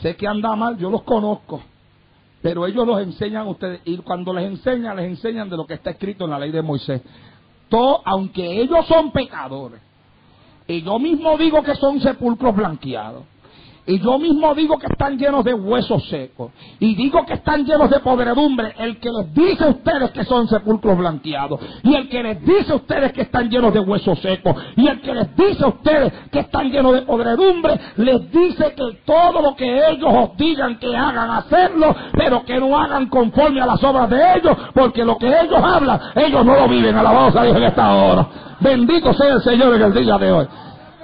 sé 0.00 0.14
que 0.16 0.26
anda 0.26 0.54
mal, 0.54 0.78
yo 0.78 0.88
los 0.88 1.02
conozco, 1.02 1.60
pero 2.40 2.66
ellos 2.66 2.86
los 2.86 3.00
enseñan 3.00 3.46
a 3.46 3.50
ustedes, 3.50 3.80
y 3.84 3.96
cuando 3.98 4.32
les 4.32 4.46
enseñan, 4.46 4.96
les 4.96 5.06
enseñan 5.06 5.50
de 5.50 5.56
lo 5.56 5.66
que 5.66 5.74
está 5.74 5.90
escrito 5.90 6.24
en 6.24 6.30
la 6.30 6.38
ley 6.38 6.52
de 6.52 6.62
Moisés. 6.62 7.02
Aunque 8.04 8.60
ellos 8.60 8.86
son 8.86 9.10
pecadores, 9.12 9.80
y 10.66 10.82
yo 10.82 10.98
mismo 10.98 11.36
digo 11.38 11.62
que 11.62 11.74
son 11.76 12.00
sepulcros 12.00 12.54
blanqueados, 12.54 13.24
y 13.84 13.98
yo 13.98 14.16
mismo 14.16 14.54
digo 14.54 14.78
que 14.78 14.86
están 14.86 15.18
llenos 15.18 15.44
de 15.44 15.54
huesos 15.54 16.08
secos. 16.08 16.52
Y 16.78 16.94
digo 16.94 17.26
que 17.26 17.34
están 17.34 17.64
llenos 17.64 17.90
de 17.90 17.98
podredumbre. 17.98 18.74
El 18.78 18.98
que 18.98 19.10
les 19.10 19.34
dice 19.34 19.64
a 19.64 19.68
ustedes 19.68 20.10
que 20.12 20.24
son 20.24 20.46
sepulcros 20.46 20.96
blanqueados. 20.98 21.58
Y 21.82 21.94
el 21.96 22.08
que 22.08 22.22
les 22.22 22.44
dice 22.44 22.72
a 22.72 22.76
ustedes 22.76 23.12
que 23.12 23.22
están 23.22 23.50
llenos 23.50 23.74
de 23.74 23.80
huesos 23.80 24.20
secos. 24.20 24.54
Y 24.76 24.86
el 24.86 25.00
que 25.00 25.12
les 25.12 25.34
dice 25.34 25.64
a 25.64 25.68
ustedes 25.68 26.12
que 26.30 26.40
están 26.40 26.70
llenos 26.70 26.92
de 26.92 27.02
podredumbre. 27.02 27.80
Les 27.96 28.30
dice 28.30 28.72
que 28.76 29.00
todo 29.04 29.42
lo 29.42 29.56
que 29.56 29.88
ellos 29.88 30.10
os 30.12 30.36
digan 30.36 30.78
que 30.78 30.96
hagan, 30.96 31.30
hacerlo. 31.30 31.92
Pero 32.12 32.44
que 32.44 32.60
no 32.60 32.78
hagan 32.78 33.08
conforme 33.08 33.60
a 33.62 33.66
las 33.66 33.82
obras 33.82 34.08
de 34.08 34.34
ellos. 34.36 34.56
Porque 34.74 35.04
lo 35.04 35.18
que 35.18 35.26
ellos 35.26 35.60
hablan, 35.60 36.00
ellos 36.14 36.44
no 36.44 36.54
lo 36.54 36.68
viven. 36.68 36.96
Alabados 36.96 37.34
a 37.34 37.42
Dios 37.42 37.56
en 37.56 37.64
esta 37.64 37.92
hora. 37.96 38.28
Bendito 38.60 39.12
sea 39.14 39.34
el 39.34 39.42
Señor 39.42 39.74
en 39.74 39.82
el 39.82 39.92
día 39.92 40.18
de 40.18 40.30
hoy. 40.30 40.46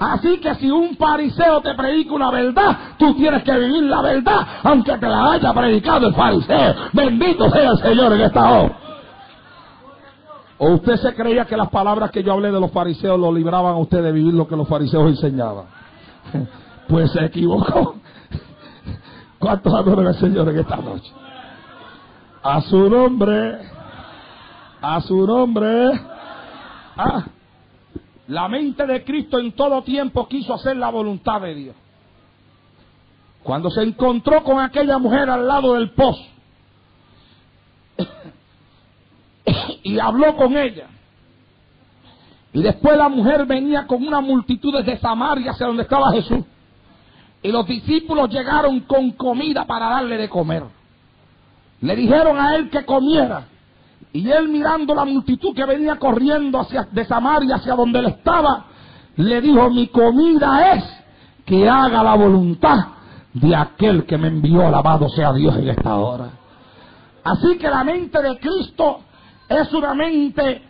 Así 0.00 0.38
que 0.38 0.54
si 0.56 0.70
un 0.70 0.96
fariseo 0.96 1.60
te 1.60 1.74
predica 1.74 2.14
una 2.14 2.30
verdad, 2.30 2.76
tú 2.98 3.14
tienes 3.14 3.42
que 3.42 3.52
vivir 3.58 3.82
la 3.84 4.00
verdad, 4.00 4.46
aunque 4.62 4.96
te 4.96 5.08
la 5.08 5.32
haya 5.32 5.52
predicado 5.52 6.08
el 6.08 6.14
fariseo. 6.14 6.74
Bendito 6.92 7.50
sea 7.50 7.70
el 7.70 7.78
Señor 7.78 8.12
en 8.12 8.20
esta 8.20 8.50
hora. 8.50 8.76
¿O 10.58 10.70
usted 10.70 10.96
se 10.96 11.14
creía 11.14 11.44
que 11.44 11.56
las 11.56 11.68
palabras 11.70 12.10
que 12.10 12.22
yo 12.22 12.32
hablé 12.32 12.50
de 12.50 12.60
los 12.60 12.70
fariseos 12.72 13.18
lo 13.18 13.32
libraban 13.32 13.74
a 13.74 13.78
usted 13.78 14.02
de 14.02 14.12
vivir 14.12 14.34
lo 14.34 14.46
que 14.46 14.56
los 14.56 14.68
fariseos 14.68 15.08
enseñaban? 15.08 15.66
Pues 16.88 17.12
se 17.12 17.22
equivocó. 17.22 17.96
¿Cuántos 19.38 19.74
adoran 19.74 20.06
al 20.06 20.14
Señor 20.14 20.48
en 20.48 20.58
esta 20.58 20.76
noche? 20.76 21.12
A 22.42 22.62
su 22.62 22.88
nombre. 22.88 23.58
A 24.80 24.98
su 25.02 25.26
nombre. 25.26 25.90
Ah. 26.96 27.24
La 28.28 28.46
mente 28.46 28.86
de 28.86 29.04
Cristo 29.04 29.38
en 29.38 29.52
todo 29.52 29.82
tiempo 29.82 30.28
quiso 30.28 30.54
hacer 30.54 30.76
la 30.76 30.90
voluntad 30.90 31.40
de 31.40 31.54
Dios. 31.54 31.76
Cuando 33.42 33.70
se 33.70 33.82
encontró 33.82 34.44
con 34.44 34.60
aquella 34.60 34.98
mujer 34.98 35.30
al 35.30 35.46
lado 35.46 35.74
del 35.74 35.90
pozo 35.92 36.22
y 39.82 39.98
habló 39.98 40.36
con 40.36 40.56
ella. 40.56 40.88
Y 42.52 42.62
después 42.62 42.98
la 42.98 43.08
mujer 43.08 43.46
venía 43.46 43.86
con 43.86 44.06
una 44.06 44.20
multitud 44.20 44.76
desde 44.76 44.98
Samaria 44.98 45.52
hacia 45.52 45.66
donde 45.66 45.84
estaba 45.84 46.12
Jesús. 46.12 46.44
Y 47.42 47.50
los 47.50 47.66
discípulos 47.66 48.28
llegaron 48.28 48.80
con 48.80 49.12
comida 49.12 49.64
para 49.64 49.88
darle 49.88 50.18
de 50.18 50.28
comer. 50.28 50.64
Le 51.80 51.96
dijeron 51.96 52.38
a 52.38 52.56
él 52.56 52.68
que 52.68 52.84
comiera. 52.84 53.46
Y 54.12 54.30
él 54.30 54.48
mirando 54.48 54.94
la 54.94 55.04
multitud 55.04 55.54
que 55.54 55.64
venía 55.64 55.96
corriendo 55.96 56.60
hacia, 56.60 56.84
de 56.90 57.04
Samaria 57.04 57.56
hacia 57.56 57.74
donde 57.74 57.98
él 57.98 58.06
estaba, 58.06 58.64
le 59.16 59.40
dijo, 59.40 59.70
mi 59.70 59.88
comida 59.88 60.74
es 60.74 60.84
que 61.44 61.68
haga 61.68 62.02
la 62.02 62.14
voluntad 62.14 62.78
de 63.32 63.54
aquel 63.54 64.06
que 64.06 64.16
me 64.16 64.28
envió, 64.28 64.66
alabado 64.66 65.08
sea 65.08 65.32
Dios 65.32 65.56
en 65.56 65.68
esta 65.68 65.96
hora. 65.96 66.30
Así 67.24 67.58
que 67.58 67.68
la 67.68 67.84
mente 67.84 68.22
de 68.22 68.38
Cristo 68.38 69.00
es 69.48 69.72
una 69.72 69.94
mente 69.94 70.62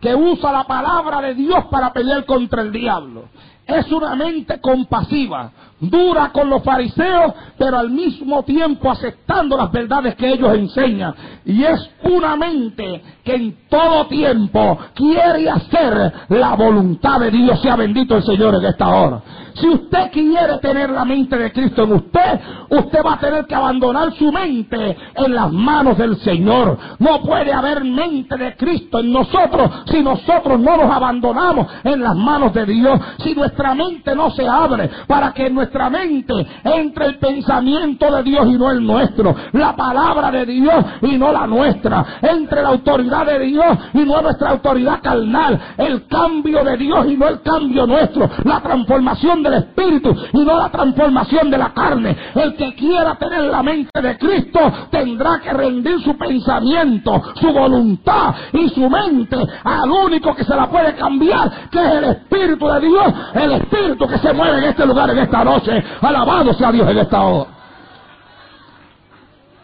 que 0.00 0.14
usa 0.14 0.52
la 0.52 0.64
palabra 0.64 1.20
de 1.20 1.34
Dios 1.34 1.64
para 1.70 1.92
pelear 1.92 2.24
contra 2.24 2.62
el 2.62 2.72
diablo. 2.72 3.24
Es 3.66 3.90
una 3.92 4.16
mente 4.16 4.60
compasiva, 4.60 5.52
dura 5.78 6.30
con 6.32 6.50
los 6.50 6.62
fariseos, 6.62 7.32
pero 7.56 7.78
al 7.78 7.90
mismo 7.90 8.42
tiempo 8.42 8.90
aceptando 8.90 9.56
las 9.56 9.70
verdades 9.70 10.16
que 10.16 10.32
ellos 10.32 10.54
enseñan. 10.54 11.14
Y 11.44 11.62
es 11.62 11.90
una 12.02 12.36
mente 12.36 13.02
que 13.24 13.34
en 13.34 13.56
todo 13.68 14.06
tiempo 14.06 14.78
quiere 14.94 15.48
hacer 15.48 16.12
la 16.28 16.54
voluntad 16.54 17.20
de 17.20 17.30
Dios. 17.30 17.60
Sea 17.60 17.76
bendito 17.76 18.16
el 18.16 18.24
Señor 18.24 18.56
en 18.56 18.64
esta 18.64 18.88
hora. 18.88 19.22
Si 19.54 19.68
usted 19.68 20.10
quiere 20.12 20.58
tener 20.58 20.90
la 20.90 21.04
mente 21.04 21.36
de 21.36 21.52
Cristo 21.52 21.84
en 21.84 21.92
usted, 21.92 22.40
usted 22.70 23.00
va 23.04 23.14
a 23.14 23.18
tener 23.18 23.44
que 23.46 23.54
abandonar 23.54 24.12
su 24.14 24.32
mente 24.32 24.96
en 25.14 25.34
las 25.34 25.52
manos 25.52 25.98
del 25.98 26.16
Señor. 26.18 26.78
No 26.98 27.20
puede 27.20 27.52
haber 27.52 27.84
mente 27.84 28.36
de 28.36 28.56
Cristo 28.56 29.00
en 29.00 29.12
nosotros 29.12 29.70
si 29.86 30.02
nosotros 30.02 30.58
no 30.58 30.76
nos 30.76 30.90
abandonamos 30.90 31.66
en 31.84 32.00
las 32.00 32.16
manos 32.16 32.54
de 32.54 32.66
Dios. 32.66 32.98
Si 33.18 33.34
nuestra 33.52 33.74
mente 33.74 34.14
no 34.14 34.30
se 34.30 34.48
abre 34.48 34.88
para 35.06 35.32
que 35.32 35.50
nuestra 35.50 35.62
nuestra 35.62 35.90
mente 35.90 36.46
entre 36.64 37.06
el 37.06 37.18
pensamiento 37.18 38.10
de 38.10 38.22
Dios 38.24 38.46
y 38.48 38.58
no 38.58 38.70
el 38.70 38.84
nuestro, 38.84 39.34
la 39.52 39.76
palabra 39.76 40.30
de 40.30 40.44
Dios 40.44 40.84
y 41.02 41.16
no 41.16 41.32
la 41.32 41.46
nuestra, 41.46 42.04
entre 42.20 42.62
la 42.62 42.70
autoridad 42.70 43.26
de 43.26 43.38
Dios 43.38 43.78
y 43.94 44.00
no 44.00 44.20
nuestra 44.20 44.50
autoridad 44.50 45.00
carnal, 45.00 45.58
el 45.78 46.06
cambio 46.08 46.64
de 46.64 46.76
Dios 46.76 47.06
y 47.08 47.16
no 47.16 47.28
el 47.28 47.40
cambio 47.42 47.86
nuestro, 47.86 48.28
la 48.44 48.60
transformación 48.60 49.42
del 49.42 49.54
espíritu 49.54 50.14
y 50.32 50.44
no 50.44 50.58
la 50.58 50.68
transformación 50.68 51.50
de 51.50 51.58
la 51.58 51.72
carne. 51.72 52.16
El 52.34 52.54
que 52.56 52.74
quiera 52.74 53.14
tener 53.14 53.44
la 53.44 53.62
mente 53.62 54.02
de 54.02 54.18
Cristo 54.18 54.60
tendrá 54.90 55.40
que 55.40 55.52
rendir 55.52 56.00
su 56.02 56.16
pensamiento, 56.18 57.22
su 57.34 57.52
voluntad 57.52 58.34
y 58.52 58.68
su 58.70 58.90
mente 58.90 59.36
al 59.64 59.90
único 59.90 60.34
que 60.34 60.44
se 60.44 60.54
la 60.54 60.68
puede 60.68 60.94
cambiar, 60.96 61.70
que 61.70 61.78
es 61.78 61.92
el 61.94 62.04
Espíritu 62.04 62.66
de 62.66 62.80
Dios, 62.80 63.14
el 63.44 63.52
Espíritu 63.52 64.06
que 64.06 64.18
se 64.18 64.32
mueve 64.32 64.58
en 64.58 64.64
este 64.64 64.86
lugar 64.86 65.10
en 65.10 65.18
esta 65.18 65.44
noche. 65.44 65.72
Alabado 66.00 66.52
sea 66.54 66.72
Dios 66.72 66.88
en 66.88 66.98
esta 66.98 67.22
hora. 67.22 67.50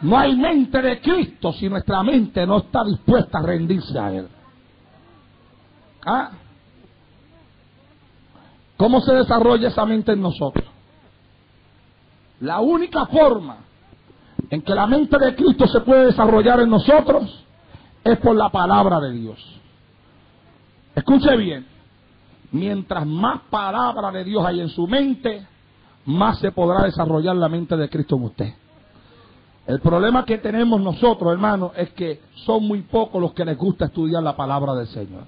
No 0.01 0.17
hay 0.17 0.37
mente 0.37 0.81
de 0.81 1.01
Cristo 1.01 1.53
si 1.53 1.69
nuestra 1.69 2.03
mente 2.03 2.47
no 2.47 2.59
está 2.59 2.85
dispuesta 2.85 3.39
a 3.39 3.43
rendirse 3.43 3.99
a 3.99 4.13
Él. 4.13 4.29
¿Ah? 6.07 6.31
¿Cómo 8.77 9.01
se 9.01 9.13
desarrolla 9.13 9.69
esa 9.69 9.85
mente 9.85 10.13
en 10.13 10.21
nosotros? 10.21 10.65
La 12.41 12.61
única 12.61 13.07
forma 13.07 13.57
en 14.51 14.63
que 14.63 14.75
la 14.75 14.87
mente 14.87 15.19
de 15.19 15.35
Cristo 15.35 15.67
se 15.67 15.81
puede 15.81 16.07
desarrollar 16.07 16.61
en 16.61 16.71
nosotros 16.71 17.45
es 18.05 18.19
por 18.19 18.37
la 18.37 18.49
palabra 18.51 19.01
de 19.01 19.13
Dios. 19.13 19.61
Escuche 20.95 21.37
bien, 21.37 21.67
mientras 22.53 23.07
más 23.07 23.43
palabra 23.51 24.11
de 24.11 24.25
Dios 24.25 24.45
hay 24.45 24.61
en 24.61 24.69
su 24.69 24.87
mente, 24.87 25.47
más 26.07 26.39
se 26.39 26.53
podrá 26.53 26.85
desarrollar 26.85 27.37
la 27.37 27.49
mente 27.49 27.77
de 27.77 27.89
Cristo 27.89 28.17
en 28.17 28.23
usted. 28.23 28.55
El 29.67 29.81
problema 29.81 30.25
que 30.25 30.39
tenemos 30.39 30.81
nosotros, 30.81 31.31
hermanos, 31.31 31.73
es 31.77 31.91
que 31.91 32.23
son 32.47 32.67
muy 32.67 32.83
pocos 32.83 33.21
los 33.21 33.35
que 33.35 33.45
les 33.45 33.57
gusta 33.57 33.87
estudiar 33.87 34.23
la 34.23 34.35
palabra 34.35 34.75
del 34.75 34.87
Señor. 34.87 35.25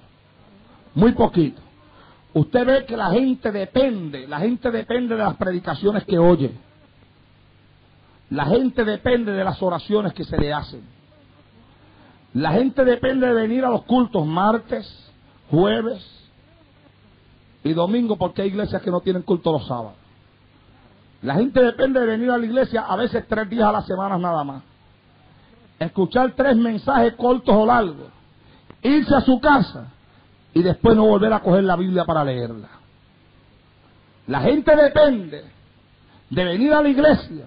Muy 0.95 1.13
poquito. 1.13 1.61
Usted 2.33 2.65
ve 2.65 2.87
que 2.87 2.97
la 2.97 3.11
gente 3.11 3.53
depende, 3.53 4.27
la 4.27 4.39
gente 4.39 4.71
depende 4.71 5.15
de 5.15 5.23
las 5.23 5.37
predicaciones 5.37 6.05
que 6.05 6.19
oye. 6.19 6.53
La 8.31 8.47
gente 8.47 8.85
depende 8.85 9.33
de 9.33 9.45
las 9.45 9.61
oraciones 9.63 10.15
que 10.15 10.25
se 10.25 10.39
le 10.39 10.53
hacen. 10.53 10.83
La 12.33 12.53
gente 12.53 12.85
depende 12.85 13.27
de 13.27 13.35
venir 13.35 13.65
a 13.65 13.71
los 13.71 13.83
cultos 13.83 14.25
martes, 14.25 14.87
jueves 15.51 16.20
y 17.63 17.73
domingo 17.73 18.17
porque 18.17 18.43
hay 18.43 18.49
iglesias 18.49 18.81
que 18.83 18.91
no 18.91 19.01
tienen 19.01 19.23
culto 19.23 19.53
los 19.53 19.67
sábados. 19.67 19.95
La 21.23 21.35
gente 21.35 21.63
depende 21.63 22.01
de 22.01 22.07
venir 22.07 22.31
a 22.31 22.39
la 22.39 22.47
iglesia 22.47 22.83
a 22.83 22.97
veces 22.97 23.27
tres 23.29 23.49
días 23.51 23.69
a 23.69 23.73
la 23.73 23.83
semana 23.83 24.17
nada 24.17 24.43
más. 24.43 24.63
Escuchar 25.79 26.33
tres 26.35 26.57
mensajes 26.57 27.15
cortos 27.15 27.55
o 27.55 27.67
largos. 27.67 28.09
Irse 28.83 29.15
a 29.15 29.21
su 29.21 29.39
casa 29.41 29.89
y 30.55 30.63
después 30.63 30.97
no 30.97 31.07
volver 31.07 31.33
a 31.33 31.41
coger 31.41 31.65
la 31.65 31.77
Biblia 31.77 32.05
para 32.05 32.25
leerla. 32.25 32.69
La 34.27 34.41
gente 34.41 34.75
depende 34.75 35.45
de 36.31 36.45
venir 36.45 36.73
a 36.73 36.83
la 36.83 36.89
iglesia 36.89 37.47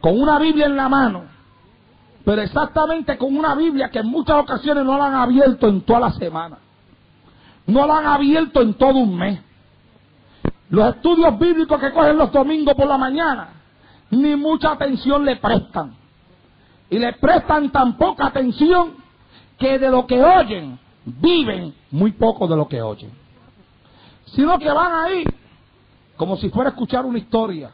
con 0.00 0.20
una 0.20 0.38
Biblia 0.38 0.66
en 0.66 0.76
la 0.76 0.88
mano, 0.88 1.24
pero 2.24 2.42
exactamente 2.42 3.16
con 3.18 3.36
una 3.36 3.54
Biblia 3.54 3.88
que 3.90 4.00
en 4.00 4.06
muchas 4.06 4.36
ocasiones 4.36 4.84
no 4.84 4.96
la 4.98 5.06
han 5.06 5.14
abierto 5.14 5.66
en 5.68 5.80
toda 5.80 6.00
la 6.00 6.12
semana, 6.12 6.58
no 7.66 7.86
la 7.86 7.98
han 7.98 8.06
abierto 8.06 8.62
en 8.62 8.74
todo 8.74 8.98
un 8.98 9.16
mes. 9.16 9.40
Los 10.70 10.94
estudios 10.94 11.38
bíblicos 11.38 11.80
que 11.80 11.92
cogen 11.92 12.16
los 12.16 12.32
domingos 12.32 12.74
por 12.74 12.86
la 12.86 12.98
mañana, 12.98 13.48
ni 14.10 14.34
mucha 14.36 14.72
atención 14.72 15.24
le 15.24 15.36
prestan. 15.36 15.94
Y 16.90 16.98
le 16.98 17.12
prestan 17.14 17.70
tan 17.70 17.96
poca 17.96 18.26
atención 18.26 18.94
que 19.58 19.78
de 19.78 19.90
lo 19.90 20.06
que 20.06 20.22
oyen, 20.22 20.78
viven 21.04 21.74
muy 21.90 22.12
poco 22.12 22.46
de 22.46 22.56
lo 22.56 22.68
que 22.68 22.82
oyen. 22.82 23.10
Sino 24.26 24.58
que 24.58 24.70
van 24.70 24.92
ahí 24.92 25.24
como 26.16 26.36
si 26.36 26.48
fuera 26.50 26.70
a 26.70 26.72
escuchar 26.72 27.04
una 27.04 27.18
historia. 27.18 27.70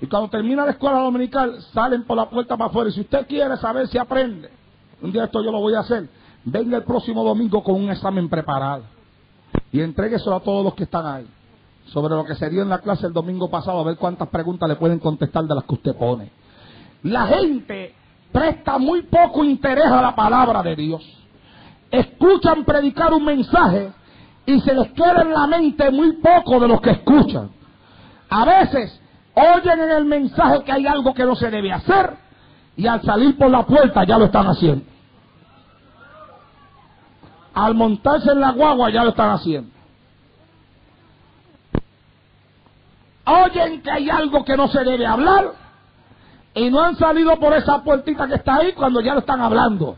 Y 0.00 0.06
cuando 0.06 0.28
termina 0.28 0.64
la 0.64 0.72
escuela 0.72 0.98
dominical, 0.98 1.60
salen 1.72 2.04
por 2.04 2.16
la 2.16 2.28
puerta 2.28 2.56
para 2.56 2.70
afuera. 2.70 2.90
Y 2.90 2.92
si 2.92 3.00
usted 3.00 3.26
quiere 3.26 3.56
saber 3.56 3.86
si 3.88 3.98
aprende, 3.98 4.50
un 5.00 5.12
día 5.12 5.24
esto 5.24 5.42
yo 5.42 5.50
lo 5.50 5.60
voy 5.60 5.74
a 5.74 5.80
hacer, 5.80 6.08
venga 6.44 6.76
el 6.76 6.84
próximo 6.84 7.22
domingo 7.24 7.62
con 7.62 7.76
un 7.76 7.90
examen 7.90 8.28
preparado. 8.28 8.84
Y 9.72 9.80
entrégueselo 9.80 10.36
a 10.36 10.40
todos 10.40 10.64
los 10.64 10.74
que 10.74 10.84
están 10.84 11.06
ahí. 11.06 11.26
Sobre 11.86 12.14
lo 12.14 12.24
que 12.24 12.34
se 12.34 12.48
dio 12.48 12.62
en 12.62 12.68
la 12.68 12.78
clase 12.78 13.06
el 13.06 13.12
domingo 13.12 13.50
pasado, 13.50 13.80
a 13.80 13.84
ver 13.84 13.96
cuántas 13.96 14.28
preguntas 14.28 14.68
le 14.68 14.76
pueden 14.76 14.98
contestar 14.98 15.44
de 15.44 15.54
las 15.54 15.64
que 15.64 15.74
usted 15.74 15.96
pone. 15.96 16.30
La 17.02 17.26
gente 17.26 17.94
presta 18.30 18.78
muy 18.78 19.02
poco 19.02 19.44
interés 19.44 19.86
a 19.86 20.00
la 20.00 20.14
palabra 20.14 20.62
de 20.62 20.76
Dios. 20.76 21.02
Escuchan 21.90 22.64
predicar 22.64 23.12
un 23.12 23.24
mensaje 23.24 23.92
y 24.46 24.60
se 24.60 24.74
les 24.74 24.92
queda 24.92 25.22
en 25.22 25.32
la 25.32 25.46
mente 25.46 25.90
muy 25.90 26.12
poco 26.12 26.60
de 26.60 26.68
lo 26.68 26.80
que 26.80 26.90
escuchan. 26.90 27.50
A 28.30 28.44
veces 28.44 29.00
oyen 29.34 29.80
en 29.80 29.90
el 29.90 30.04
mensaje 30.04 30.62
que 30.64 30.72
hay 30.72 30.86
algo 30.86 31.12
que 31.12 31.24
no 31.24 31.34
se 31.34 31.50
debe 31.50 31.72
hacer 31.72 32.16
y 32.76 32.86
al 32.86 33.02
salir 33.02 33.36
por 33.36 33.50
la 33.50 33.64
puerta 33.66 34.04
ya 34.04 34.18
lo 34.18 34.26
están 34.26 34.46
haciendo. 34.46 34.91
Al 37.54 37.74
montarse 37.74 38.32
en 38.32 38.40
la 38.40 38.52
guagua 38.52 38.90
ya 38.90 39.04
lo 39.04 39.10
están 39.10 39.30
haciendo. 39.30 39.70
Oyen 43.24 43.82
que 43.82 43.90
hay 43.90 44.10
algo 44.10 44.44
que 44.44 44.56
no 44.56 44.68
se 44.68 44.82
debe 44.82 45.06
hablar 45.06 45.52
y 46.54 46.70
no 46.70 46.80
han 46.80 46.96
salido 46.96 47.38
por 47.38 47.54
esa 47.54 47.82
puertita 47.82 48.26
que 48.26 48.34
está 48.34 48.56
ahí 48.56 48.72
cuando 48.72 49.00
ya 49.00 49.14
lo 49.14 49.20
están 49.20 49.40
hablando. 49.40 49.96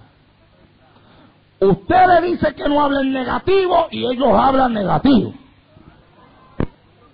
Usted 1.61 2.07
le 2.07 2.33
dice 2.33 2.55
que 2.55 2.69
no 2.69 2.83
hablen 2.83 3.13
negativo 3.13 3.87
y 3.91 4.05
ellos 4.05 4.29
hablan 4.35 4.75
negativo. 4.75 5.33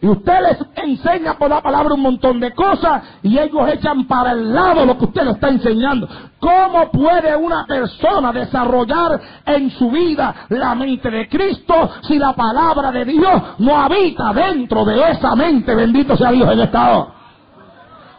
Y 0.03 0.09
usted 0.09 0.41
les 0.41 0.59
enseña 0.77 1.35
por 1.35 1.51
la 1.51 1.61
palabra 1.61 1.93
un 1.93 2.01
montón 2.01 2.41
de 2.41 2.55
cosas 2.55 3.03
y 3.23 3.39
ellos 3.39 3.69
echan 3.69 4.07
para 4.07 4.33
el 4.33 4.55
lado 4.55 4.87
lo 4.87 4.97
que 4.97 5.05
usted 5.05 5.25
le 5.25 5.33
está 5.33 5.49
enseñando. 5.49 6.09
¿Cómo 6.39 6.91
puede 6.91 7.37
una 7.37 7.67
persona 7.67 8.33
desarrollar 8.33 9.21
en 9.45 9.71
su 9.73 9.91
vida 9.91 10.47
la 10.49 10.75
mente 10.75 11.11
de 11.11 11.29
Cristo 11.29 11.75
si 12.03 12.19
la 12.19 12.33
palabra 12.33 12.91
de 12.91 13.05
Dios 13.05 13.43
no 13.59 13.77
habita 13.77 14.33
dentro 14.33 14.87
de 14.87 15.11
esa 15.11 15.37
mente? 15.37 15.75
Bendito 15.75 16.17
sea 16.17 16.31
Dios 16.31 16.51
en 16.51 16.61
esta 16.61 16.97
hora. 16.97 17.13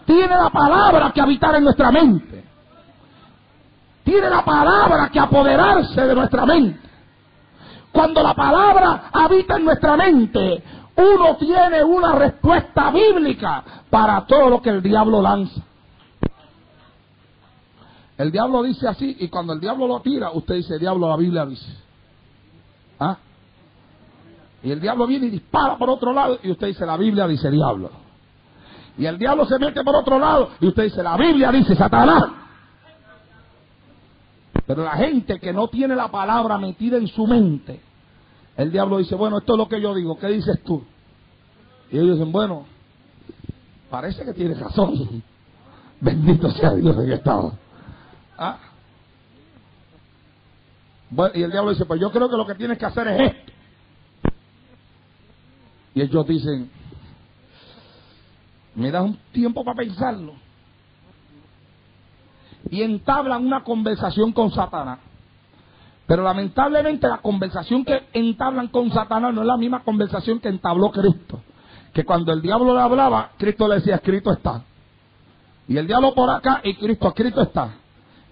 Tiene 0.06 0.36
la 0.36 0.52
palabra 0.52 1.10
que 1.12 1.22
habitar 1.22 1.56
en 1.56 1.64
nuestra 1.64 1.92
mente. 1.92 2.46
Tiene 4.04 4.30
la 4.30 4.46
palabra 4.46 5.10
que 5.10 5.20
apoderarse 5.20 6.00
de 6.00 6.14
nuestra 6.14 6.46
mente. 6.46 6.80
Cuando 7.92 8.22
la 8.22 8.34
palabra 8.34 9.04
habita 9.12 9.58
en 9.58 9.66
nuestra 9.66 9.98
mente, 9.98 10.64
uno 10.96 11.38
tiene 11.38 11.84
una 11.84 12.14
respuesta 12.14 12.92
bíblica 12.92 13.64
para 13.90 14.26
todo 14.26 14.50
lo 14.50 14.62
que 14.62 14.70
el 14.70 14.82
diablo 14.82 15.22
lanza. 15.22 15.62
El 18.18 18.32
diablo 18.32 18.62
dice 18.62 18.88
así 18.88 19.18
y 19.20 19.30
cuando 19.30 19.54
el 19.54 19.60
diablo 19.60 19.88
lo 19.88 20.00
tira, 20.02 20.32
usted 20.32 20.56
dice, 20.56 20.78
diablo, 20.78 21.08
la 21.10 21.18
Biblia 21.18 21.46
dice. 21.46 21.76
¿Ah? 23.00 23.18
Y 24.64 24.72
el 24.72 24.80
diablo 24.80 25.08
viene 25.08 25.28
y 25.28 25.32
dispara 25.32 25.78
por 25.78 25.90
otro 25.90 26.14
lado 26.14 26.38
y 26.44 26.52
usted 26.52 26.68
dice, 26.68 26.86
la 26.86 26.98
Biblia 26.98 27.28
dice 27.28 27.50
diablo. 27.50 27.90
Y 28.98 29.06
el 29.06 29.18
diablo 29.18 29.46
se 29.46 29.58
mete 29.58 29.84
por 29.84 29.96
otro 29.96 30.20
lado 30.20 30.52
y 30.60 30.68
usted 30.68 30.84
dice, 30.84 31.02
la 31.02 31.18
Biblia 31.18 31.52
dice 31.52 31.76
Satanás. 31.76 32.26
Pero 34.68 34.84
la 34.84 34.92
gente 34.92 35.40
que 35.40 35.52
no 35.52 35.68
tiene 35.70 35.96
la 35.96 36.10
palabra 36.10 36.58
metida 36.58 36.98
en 36.98 37.08
su 37.08 37.26
mente, 37.26 37.82
el 38.58 38.72
diablo 38.72 38.98
dice, 38.98 39.16
bueno, 39.16 39.40
esto 39.40 39.54
es 39.54 39.58
lo 39.58 39.68
que 39.68 39.82
yo 39.82 39.96
digo, 39.96 40.18
¿qué 40.18 40.28
dices 40.28 40.62
tú? 40.64 40.84
Y 41.92 41.98
ellos 41.98 42.18
dicen, 42.18 42.32
bueno, 42.32 42.66
parece 43.90 44.24
que 44.24 44.34
tienes 44.34 44.60
razón. 44.60 45.24
Bendito 46.00 46.50
sea 46.52 46.74
Dios 46.74 46.98
en 46.98 47.12
estado. 47.12 47.54
¿Ah? 48.38 48.58
Bueno, 51.10 51.34
y 51.38 51.44
el 51.44 51.52
diablo 51.52 51.72
dice, 51.72 51.86
pues 51.86 52.00
yo 52.00 52.12
creo 52.12 52.30
que 52.30 52.38
lo 52.38 52.48
que 52.48 52.56
tienes 52.56 52.78
que 52.78 52.86
hacer 52.86 53.08
es 53.08 53.22
esto. 53.22 53.52
Y 55.94 56.02
ellos 56.02 56.26
dicen, 56.26 56.72
me 58.76 58.90
das 58.90 59.04
un 59.04 59.18
tiempo 59.32 59.64
para 59.64 59.78
pensarlo. 59.78 60.34
Y 62.70 62.82
entablan 62.82 63.46
una 63.46 63.64
conversación 63.64 64.32
con 64.32 64.52
Satanás. 64.52 65.00
Pero 66.08 66.24
lamentablemente 66.24 67.08
la 67.08 67.20
conversación 67.20 67.86
que 67.86 68.08
entablan 68.14 68.68
con 68.68 68.92
Satanás 68.92 69.34
no 69.34 69.42
es 69.42 69.48
la 69.48 69.58
misma 69.58 69.84
conversación 69.84 70.40
que 70.40 70.50
entabló 70.50 70.92
Cristo 70.92 71.42
que 71.94 72.06
cuando 72.06 72.32
el 72.32 72.42
diablo 72.42 72.74
le 72.74 72.82
hablaba, 72.82 73.32
Cristo 73.38 73.68
le 73.68 73.76
decía, 73.76 73.96
escrito 73.96 74.32
está. 74.32 74.64
Y 75.68 75.78
el 75.78 75.88
diablo 75.88 76.14
por 76.14 76.30
acá 76.30 76.62
y 76.64 76.76
Cristo, 76.76 77.10
escrito 77.10 77.42
está. 77.42 77.74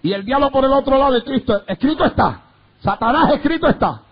Y 0.02 0.12
el 0.12 0.24
diablo 0.24 0.50
por 0.50 0.64
el 0.64 0.72
otro 0.72 0.98
lado 0.98 1.12
de 1.12 1.22
Cristo, 1.22 1.62
escrito 1.66 2.04
está. 2.04 2.42
Satanás, 2.80 3.34
escrito 3.34 3.68
está. 3.68 4.02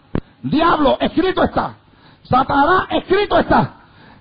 Diablo, 0.42 0.98
escrito 1.00 1.42
está. 1.42 1.76
Satanás, 2.24 2.88
escrito 2.90 3.38
está. 3.38 3.74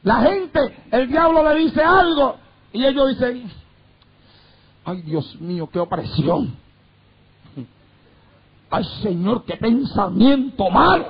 La 0.03 0.21
gente, 0.21 0.85
el 0.91 1.07
diablo 1.09 1.43
le 1.43 1.59
dice 1.59 1.83
algo 1.83 2.37
y 2.71 2.85
ellos 2.85 3.09
dicen, 3.09 3.51
ay 4.85 5.01
Dios 5.01 5.39
mío, 5.41 5.69
qué 5.71 5.79
opresión. 5.79 6.55
Ay 8.69 8.83
Señor, 9.01 9.43
qué 9.45 9.55
pensamiento 9.57 10.69
malo. 10.69 11.05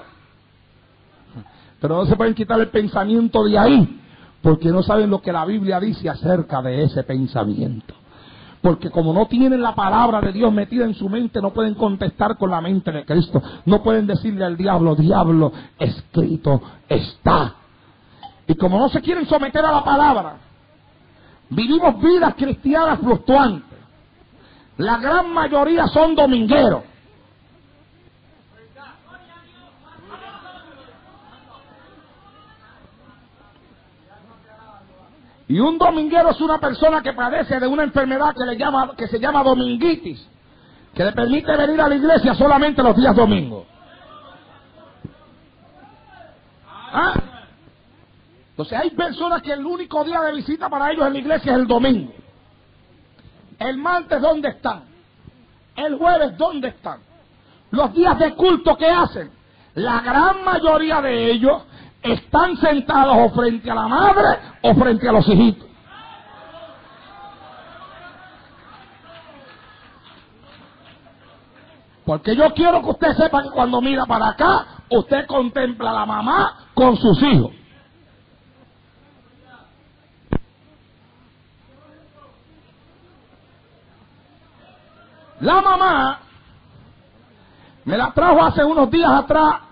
Pero 1.80 1.97
no 1.97 2.05
se 2.05 2.16
pueden 2.16 2.34
quitar 2.34 2.60
el 2.60 2.70
pensamiento 2.70 3.43
de 3.43 3.58
ahí 3.58 4.01
porque 4.41 4.70
no 4.70 4.82
saben 4.84 5.10
lo 5.10 5.22
que 5.22 5.32
la 5.32 5.45
Biblia 5.45 5.80
dice 5.80 6.10
acerca 6.10 6.62
de 6.62 6.84
ese 6.84 7.03
pensamiento. 7.03 7.93
Porque 8.62 8.89
como 8.89 9.14
no 9.14 9.28
tienen 9.28 9.62
la 9.62 9.76
palabra 9.76 10.22
de 10.22 10.32
Dios 10.32 10.51
metida 10.51 10.86
en 10.86 10.95
su 10.95 11.10
mente, 11.10 11.41
no 11.41 11.53
pueden 11.53 11.76
contestar 11.76 12.38
con 12.38 12.49
la 12.49 12.62
mente 12.62 12.91
de 12.91 13.05
Cristo. 13.05 13.41
No 13.66 13.84
pueden 13.84 14.08
decirle 14.08 14.45
al 14.45 14.58
diablo, 14.58 14.95
diablo, 14.95 15.51
escrito 15.78 16.62
está. 16.88 17.56
Y 18.48 18.56
como 18.56 18.80
no 18.80 18.90
se 18.90 19.02
quieren 19.02 19.27
someter 19.27 19.64
a 19.64 19.72
la 19.72 19.84
palabra, 19.84 20.38
vivimos 21.49 22.02
vidas 22.02 22.34
cristianas 22.36 22.99
fluctuantes. 22.99 23.77
La 24.77 24.98
gran 24.98 25.34
mayoría 25.34 25.88
son 25.88 26.15
domingueros. 26.15 26.84
Y 35.48 35.60
un 35.60 35.78
dominguero 35.78 36.32
es 36.32 36.41
una 36.41 36.60
persona 36.60 37.02
que 37.02 37.14
padece 37.14 37.60
de 37.60 37.68
una 37.68 37.84
enfermedad 37.84 38.36
que, 38.36 38.45
le 38.45 38.57
llama, 38.57 38.94
que 38.98 39.07
se 39.07 39.19
llama 39.19 39.44
dominguitis, 39.44 40.28
que 40.94 41.03
le 41.06 41.14
permite 41.14 41.56
venir 41.56 41.80
a 41.80 41.88
la 41.88 41.95
iglesia 41.95 42.34
solamente 42.34 42.84
los 42.84 42.95
días 42.98 43.15
domingos. 43.15 43.65
¿Ah? 46.65 47.14
Entonces 48.49 48.78
hay 48.78 48.90
personas 48.90 49.41
que 49.41 49.53
el 49.53 49.65
único 49.65 50.03
día 50.03 50.19
de 50.22 50.34
visita 50.34 50.68
para 50.68 50.91
ellos 50.91 51.06
en 51.07 51.14
la 51.14 51.19
iglesia 51.19 51.53
es 51.53 51.60
el 51.60 51.68
domingo. 51.68 52.11
El 53.60 53.78
martes, 53.78 54.22
¿dónde 54.22 54.49
están? 54.49 54.84
El 55.76 55.95
jueves, 55.95 56.38
¿dónde 56.38 56.69
están? 56.69 56.99
Los 57.72 57.94
días 57.94 58.18
de 58.19 58.34
culto 58.34 58.76
que 58.76 58.88
hacen. 58.88 59.32
La 59.76 60.02
gran 60.02 60.44
mayoría 60.44 61.02
de 61.02 61.32
ellos 61.32 61.61
están 62.02 62.57
sentados 62.57 63.15
o 63.18 63.30
frente 63.32 63.69
a 63.69 63.76
la 63.76 63.88
madre 63.88 64.28
o 64.61 64.74
frente 64.76 65.07
a 65.07 65.11
los 65.11 65.28
hijitos. 65.28 65.68
Porque 72.06 72.36
yo 72.36 72.53
quiero 72.53 72.82
que 72.82 72.90
usted 72.90 73.18
sepa 73.18 73.44
que 73.44 73.49
cuando 73.49 73.82
mira 73.82 74.06
para 74.06 74.30
acá, 74.30 74.65
usted 74.90 75.26
contempla 75.28 75.90
a 75.90 75.94
la 75.94 76.06
mamá 76.06 76.57
con 76.74 76.95
sus 76.95 77.22
hijos. 77.22 77.52
La 85.41 85.61
mamá 85.61 86.19
me 87.84 87.98
la 87.98 88.11
trajo 88.11 88.44
hace 88.44 88.64
unos 88.64 88.90
días 88.90 89.11
atrás 89.11 89.66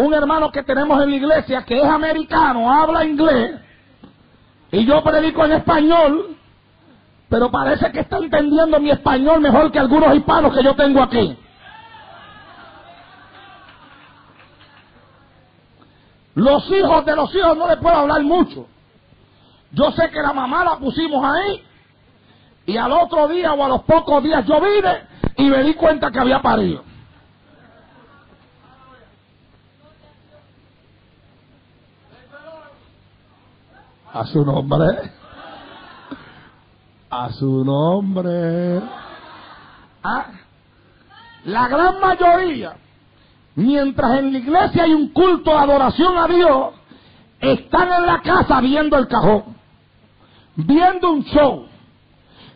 un 0.00 0.14
hermano 0.14 0.50
que 0.50 0.62
tenemos 0.62 1.02
en 1.02 1.10
la 1.10 1.16
iglesia 1.16 1.62
que 1.64 1.78
es 1.78 1.84
americano, 1.84 2.72
habla 2.72 3.04
inglés, 3.04 3.60
y 4.72 4.84
yo 4.86 5.02
predico 5.02 5.44
en 5.44 5.52
español, 5.52 6.36
pero 7.28 7.50
parece 7.50 7.90
que 7.92 8.00
está 8.00 8.18
entendiendo 8.18 8.80
mi 8.80 8.90
español 8.90 9.40
mejor 9.40 9.70
que 9.70 9.78
algunos 9.78 10.14
hispanos 10.14 10.54
que 10.56 10.62
yo 10.62 10.74
tengo 10.74 11.02
aquí. 11.02 11.36
Los 16.34 16.70
hijos 16.70 17.04
de 17.04 17.16
los 17.16 17.34
hijos 17.34 17.56
no 17.56 17.68
les 17.68 17.76
puedo 17.76 17.96
hablar 17.96 18.22
mucho, 18.22 18.66
Yo 19.72 19.92
sé 19.92 20.10
que 20.10 20.22
la 20.22 20.32
mamá 20.32 20.64
la 20.64 20.76
pusimos 20.78 21.24
ahí 21.24 21.64
y 22.66 22.76
al 22.76 22.90
otro 22.92 23.28
día 23.28 23.52
o 23.52 23.64
a 23.64 23.68
los 23.68 23.82
pocos 23.82 24.22
días 24.22 24.44
yo 24.46 24.60
vine 24.60 25.06
y 25.36 25.44
me 25.44 25.62
di 25.62 25.74
cuenta 25.74 26.10
que 26.10 26.18
había 26.18 26.40
parido. 26.40 26.89
A 34.12 34.26
su 34.26 34.44
nombre. 34.44 34.86
A 37.10 37.32
su 37.32 37.64
nombre. 37.64 38.82
Ah, 40.02 40.26
la 41.44 41.68
gran 41.68 42.00
mayoría, 42.00 42.76
mientras 43.54 44.18
en 44.18 44.32
la 44.32 44.38
iglesia 44.38 44.84
hay 44.84 44.94
un 44.94 45.08
culto 45.08 45.50
de 45.50 45.58
adoración 45.58 46.18
a 46.18 46.26
Dios, 46.26 46.74
están 47.40 47.92
en 47.92 48.06
la 48.06 48.20
casa 48.20 48.60
viendo 48.60 48.96
el 48.98 49.06
cajón, 49.06 49.56
viendo 50.56 51.12
un 51.12 51.24
show, 51.24 51.66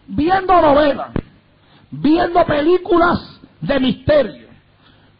viendo 0.07 0.61
novelas, 0.61 1.11
viendo 1.91 2.45
películas 2.45 3.41
de 3.61 3.81
misterio, 3.81 4.49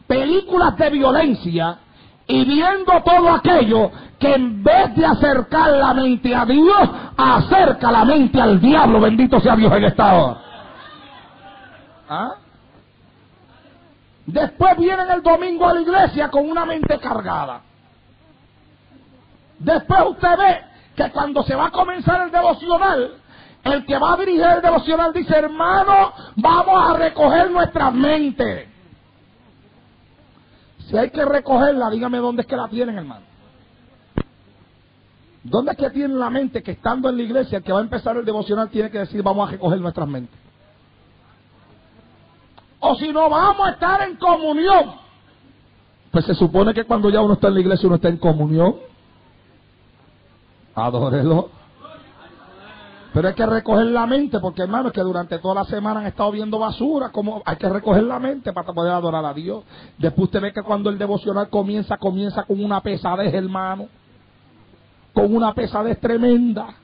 películas 0.07 0.75
de 0.77 0.89
violencia 0.89 1.79
y 2.27 2.43
viendo 2.45 3.01
todo 3.03 3.31
aquello 3.31 3.91
que 4.19 4.33
en 4.33 4.63
vez 4.63 4.95
de 4.95 5.05
acercar 5.05 5.71
la 5.71 5.93
mente 5.93 6.33
a 6.33 6.45
Dios, 6.45 6.89
acerca 7.15 7.91
la 7.91 8.05
mente 8.05 8.41
al 8.41 8.59
diablo. 8.59 8.99
Bendito 8.99 9.39
sea 9.39 9.55
Dios 9.55 9.71
en 9.73 9.83
esta 9.83 10.13
hora. 10.13 10.37
¿Ah? 12.09 12.35
Después 14.25 14.77
vienen 14.77 15.09
el 15.11 15.21
domingo 15.21 15.67
a 15.67 15.73
la 15.73 15.81
iglesia 15.81 16.29
con 16.29 16.49
una 16.49 16.65
mente 16.65 16.97
cargada. 16.99 17.61
Después 19.59 20.01
usted 20.09 20.37
ve 20.37 20.61
que 20.95 21.11
cuando 21.11 21.43
se 21.43 21.55
va 21.55 21.67
a 21.67 21.71
comenzar 21.71 22.21
el 22.21 22.31
devocional, 22.31 23.13
el 23.63 23.85
que 23.85 23.97
va 23.97 24.13
a 24.13 24.17
dirigir 24.17 24.45
el 24.45 24.61
devocional 24.61 25.13
dice, 25.13 25.35
hermano, 25.35 26.13
vamos 26.35 26.89
a 26.89 26.93
recoger 26.97 27.51
nuestra 27.51 27.91
mente. 27.91 28.74
Si 30.89 30.97
hay 30.97 31.09
que 31.09 31.25
recogerla, 31.25 31.89
dígame 31.89 32.17
dónde 32.19 32.43
es 32.43 32.47
que 32.47 32.55
la 32.55 32.67
tienen, 32.67 32.97
hermano. 32.97 33.25
¿Dónde 35.43 35.71
es 35.71 35.77
que 35.77 35.89
tienen 35.91 36.19
la 36.19 36.29
mente 36.29 36.63
que 36.63 36.71
estando 36.71 37.09
en 37.09 37.17
la 37.17 37.23
iglesia, 37.23 37.59
el 37.59 37.63
que 37.63 37.71
va 37.71 37.79
a 37.79 37.83
empezar 37.83 38.17
el 38.17 38.25
devocional 38.25 38.69
tiene 38.69 38.89
que 38.89 38.99
decir, 38.99 39.21
vamos 39.21 39.47
a 39.47 39.51
recoger 39.51 39.79
nuestras 39.79 40.07
mentes? 40.07 40.39
O 42.79 42.95
si 42.95 43.11
no, 43.11 43.29
vamos 43.29 43.67
a 43.67 43.71
estar 43.71 44.01
en 44.07 44.15
comunión. 44.17 44.93
Pues 46.11 46.25
se 46.25 46.35
supone 46.35 46.73
que 46.73 46.83
cuando 46.85 47.09
ya 47.09 47.21
uno 47.21 47.33
está 47.33 47.47
en 47.47 47.55
la 47.55 47.59
iglesia, 47.59 47.87
uno 47.87 47.95
está 47.95 48.09
en 48.09 48.17
comunión. 48.17 48.75
Adórelo. 50.75 51.49
Pero 53.15 53.29
hay 53.29 53.33
que 53.33 53.45
recoger 53.45 53.85
la 53.85 54.05
mente, 54.05 54.41
porque 54.41 54.63
hermano, 54.63 54.89
es 54.89 54.93
que 54.93 54.99
durante 54.99 55.39
toda 55.39 55.55
la 55.55 55.63
semana 55.63 56.01
han 56.01 56.07
estado 56.07 56.33
viendo 56.33 56.59
basura, 56.59 57.13
como 57.13 57.41
hay 57.45 57.55
que 57.55 57.69
recoger 57.69 58.03
la 58.03 58.19
mente 58.19 58.51
para 58.51 58.73
poder 58.73 58.91
adorar 58.91 59.23
a 59.23 59.33
Dios. 59.33 59.63
Después 59.97 60.25
usted 60.25 60.41
ve 60.41 60.51
que 60.51 60.61
cuando 60.61 60.89
el 60.89 60.97
devocional 60.97 61.47
comienza, 61.47 61.95
comienza 61.95 62.43
con 62.43 62.61
una 62.61 62.81
pesadez, 62.81 63.33
hermano. 63.33 63.87
Con 65.13 65.33
una 65.33 65.53
pesadez 65.53 65.97
tremenda. 66.01 66.75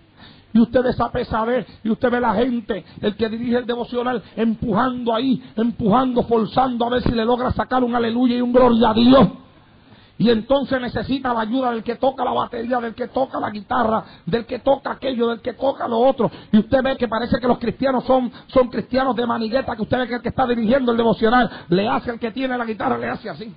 Y 0.54 0.62
usted 0.62 0.82
ve 0.82 0.92
esa 0.92 1.12
pesadez, 1.12 1.68
y 1.84 1.90
usted 1.90 2.10
ve 2.10 2.22
la 2.22 2.34
gente, 2.34 2.86
el 3.02 3.18
que 3.18 3.28
dirige 3.28 3.58
el 3.58 3.66
devocional, 3.66 4.24
empujando 4.38 5.14
ahí, 5.14 5.44
empujando, 5.58 6.24
forzando 6.24 6.86
a 6.86 6.92
ver 6.92 7.04
si 7.04 7.12
le 7.12 7.26
logra 7.26 7.52
sacar 7.52 7.84
un 7.84 7.94
aleluya 7.94 8.38
y 8.38 8.42
un 8.42 8.54
gloria 8.54 8.92
a 8.92 8.94
Dios. 8.94 9.28
Y 10.22 10.30
entonces 10.30 10.80
necesita 10.80 11.34
la 11.34 11.42
ayuda 11.42 11.72
del 11.72 11.82
que 11.82 11.96
toca 11.96 12.24
la 12.24 12.32
batería, 12.32 12.80
del 12.80 12.94
que 12.94 13.08
toca 13.08 13.40
la 13.40 13.50
guitarra, 13.50 14.04
del 14.24 14.46
que 14.46 14.60
toca 14.60 14.92
aquello, 14.92 15.30
del 15.30 15.42
que 15.42 15.54
toca 15.54 15.88
lo 15.88 15.98
otro. 15.98 16.30
Y 16.52 16.60
usted 16.60 16.84
ve 16.84 16.96
que 16.96 17.08
parece 17.08 17.40
que 17.40 17.48
los 17.48 17.58
cristianos 17.58 18.04
son, 18.04 18.32
son 18.46 18.70
cristianos 18.70 19.16
de 19.16 19.26
manigueta, 19.26 19.76
que 19.76 19.82
usted 19.82 19.98
ve 19.98 20.08
que 20.08 20.14
el 20.14 20.22
que 20.22 20.30
está 20.30 20.46
dirigiendo 20.46 20.92
el 20.92 20.98
devocional 20.98 21.50
le 21.70 21.88
hace 21.88 22.12
al 22.12 22.20
que 22.20 22.30
tiene 22.30 22.56
la 22.56 22.66
guitarra, 22.66 23.00
le 23.00 23.10
hace 23.10 23.32
así. 23.32 23.56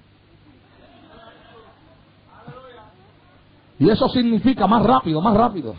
Y 3.78 3.90
eso 3.90 4.08
significa 4.08 4.66
más 4.66 4.82
rápido, 4.84 5.20
más 5.20 5.36
rápido. 5.36 5.74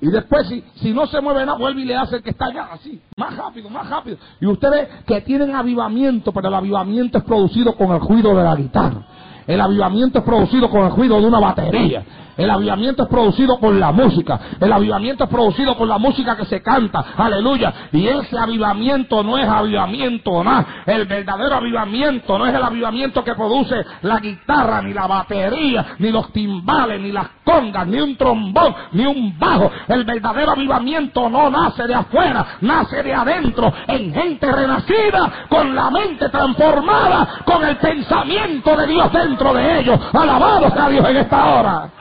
Y 0.00 0.10
después, 0.10 0.48
si, 0.48 0.64
si 0.76 0.92
no 0.92 1.06
se 1.06 1.20
mueve 1.20 1.44
nada, 1.44 1.58
vuelve 1.58 1.82
y 1.82 1.84
le 1.84 1.94
hace 1.94 2.22
que 2.22 2.30
está 2.30 2.46
allá, 2.46 2.68
así, 2.72 3.00
más 3.16 3.36
rápido, 3.36 3.68
más 3.68 3.88
rápido. 3.88 4.16
Y 4.40 4.46
ustedes 4.46 4.88
que 5.06 5.20
tienen 5.20 5.54
avivamiento, 5.54 6.32
pero 6.32 6.48
el 6.48 6.54
avivamiento 6.54 7.18
es 7.18 7.24
producido 7.24 7.74
con 7.74 7.90
el 7.92 8.00
ruido 8.00 8.34
de 8.34 8.42
la 8.42 8.56
guitarra. 8.56 9.06
El 9.46 9.60
avivamiento 9.60 10.20
es 10.20 10.24
producido 10.24 10.70
con 10.70 10.86
el 10.86 10.92
ruido 10.92 11.20
de 11.20 11.26
una 11.26 11.40
batería. 11.40 12.04
El 12.40 12.48
avivamiento 12.48 13.02
es 13.02 13.08
producido 13.10 13.60
por 13.60 13.74
la 13.74 13.92
música. 13.92 14.40
El 14.58 14.72
avivamiento 14.72 15.24
es 15.24 15.30
producido 15.30 15.76
por 15.76 15.86
la 15.86 15.98
música 15.98 16.36
que 16.36 16.46
se 16.46 16.62
canta. 16.62 17.04
Aleluya. 17.18 17.88
Y 17.92 18.06
ese 18.06 18.38
avivamiento 18.38 19.22
no 19.22 19.36
es 19.36 19.46
avivamiento 19.46 20.42
nada. 20.42 20.84
El 20.86 21.04
verdadero 21.04 21.56
avivamiento 21.56 22.38
no 22.38 22.46
es 22.46 22.54
el 22.54 22.62
avivamiento 22.62 23.22
que 23.22 23.34
produce 23.34 23.84
la 24.00 24.20
guitarra, 24.20 24.80
ni 24.80 24.94
la 24.94 25.06
batería, 25.06 25.96
ni 25.98 26.10
los 26.10 26.32
timbales, 26.32 26.98
ni 27.02 27.12
las 27.12 27.26
congas, 27.44 27.86
ni 27.86 28.00
un 28.00 28.16
trombón, 28.16 28.74
ni 28.92 29.04
un 29.04 29.38
bajo. 29.38 29.70
El 29.86 30.04
verdadero 30.04 30.52
avivamiento 30.52 31.28
no 31.28 31.50
nace 31.50 31.86
de 31.86 31.94
afuera, 31.94 32.56
nace 32.62 33.02
de 33.02 33.12
adentro, 33.12 33.70
en 33.86 34.14
gente 34.14 34.50
renacida, 34.50 35.46
con 35.50 35.74
la 35.74 35.90
mente 35.90 36.26
transformada, 36.30 37.42
con 37.44 37.62
el 37.66 37.76
pensamiento 37.76 38.74
de 38.78 38.86
Dios 38.86 39.12
dentro 39.12 39.52
de 39.52 39.80
ellos. 39.80 40.00
Alabado 40.14 40.70
sea 40.70 40.88
Dios 40.88 41.06
en 41.06 41.16
esta 41.18 41.44
hora. 41.44 41.99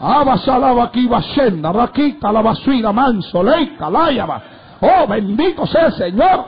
Abasalaba 0.00 0.84
aquí 0.84 1.08
raquita 1.08 2.32
la 2.32 2.42
basuira 2.42 2.92
manso, 2.92 3.42
leica. 3.42 3.88
Oh, 4.80 5.06
bendito 5.08 5.66
sea 5.66 5.86
el 5.86 5.92
Señor. 5.92 6.44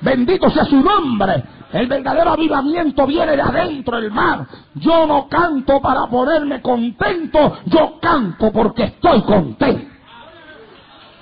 Bendito 0.00 0.50
sea 0.50 0.64
su 0.64 0.80
nombre. 0.80 1.44
El 1.72 1.86
verdadero 1.86 2.32
avivamiento 2.32 3.06
viene 3.06 3.36
de 3.36 3.42
adentro, 3.42 3.96
hermano. 3.96 4.46
Yo 4.74 5.06
no 5.06 5.28
canto 5.28 5.80
para 5.80 6.06
ponerme 6.06 6.60
contento, 6.60 7.58
yo 7.66 7.98
canto 8.00 8.52
porque 8.52 8.84
estoy 8.84 9.22
contento. 9.22 9.92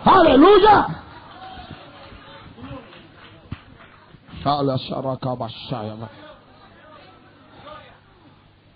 Aleluya. 0.05 0.87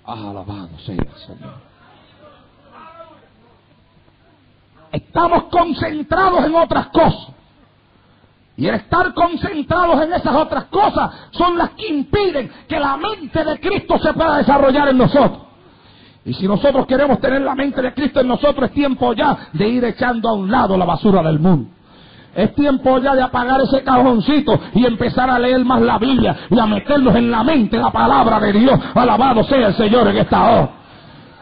Alabado 0.04 0.78
sea 0.84 0.94
el 0.96 1.14
Señor. 1.26 1.73
Estamos 4.94 5.44
concentrados 5.50 6.46
en 6.46 6.54
otras 6.54 6.86
cosas. 6.86 7.34
Y 8.56 8.68
el 8.68 8.76
estar 8.76 9.12
concentrados 9.12 10.00
en 10.04 10.12
esas 10.12 10.36
otras 10.36 10.66
cosas 10.66 11.10
son 11.32 11.58
las 11.58 11.70
que 11.70 11.88
impiden 11.88 12.48
que 12.68 12.78
la 12.78 12.96
mente 12.96 13.42
de 13.42 13.58
Cristo 13.58 13.98
se 13.98 14.12
pueda 14.12 14.36
desarrollar 14.36 14.90
en 14.90 14.98
nosotros. 14.98 15.42
Y 16.24 16.32
si 16.34 16.46
nosotros 16.46 16.86
queremos 16.86 17.18
tener 17.18 17.40
la 17.42 17.56
mente 17.56 17.82
de 17.82 17.92
Cristo 17.92 18.20
en 18.20 18.28
nosotros, 18.28 18.68
es 18.68 18.72
tiempo 18.72 19.12
ya 19.14 19.48
de 19.52 19.68
ir 19.68 19.84
echando 19.84 20.28
a 20.28 20.34
un 20.34 20.48
lado 20.48 20.78
la 20.78 20.84
basura 20.84 21.24
del 21.24 21.40
mundo. 21.40 21.70
Es 22.32 22.54
tiempo 22.54 22.98
ya 22.98 23.16
de 23.16 23.22
apagar 23.22 23.60
ese 23.62 23.82
cajoncito 23.82 24.60
y 24.74 24.86
empezar 24.86 25.28
a 25.28 25.40
leer 25.40 25.64
más 25.64 25.80
la 25.82 25.98
Biblia 25.98 26.36
y 26.50 26.56
a 26.56 26.66
meternos 26.66 27.16
en 27.16 27.32
la 27.32 27.42
mente 27.42 27.78
la 27.78 27.90
palabra 27.90 28.38
de 28.38 28.52
Dios. 28.52 28.78
Alabado 28.94 29.42
sea 29.42 29.66
el 29.66 29.74
Señor 29.74 30.06
en 30.06 30.18
esta 30.18 30.50
hora. 30.52 30.83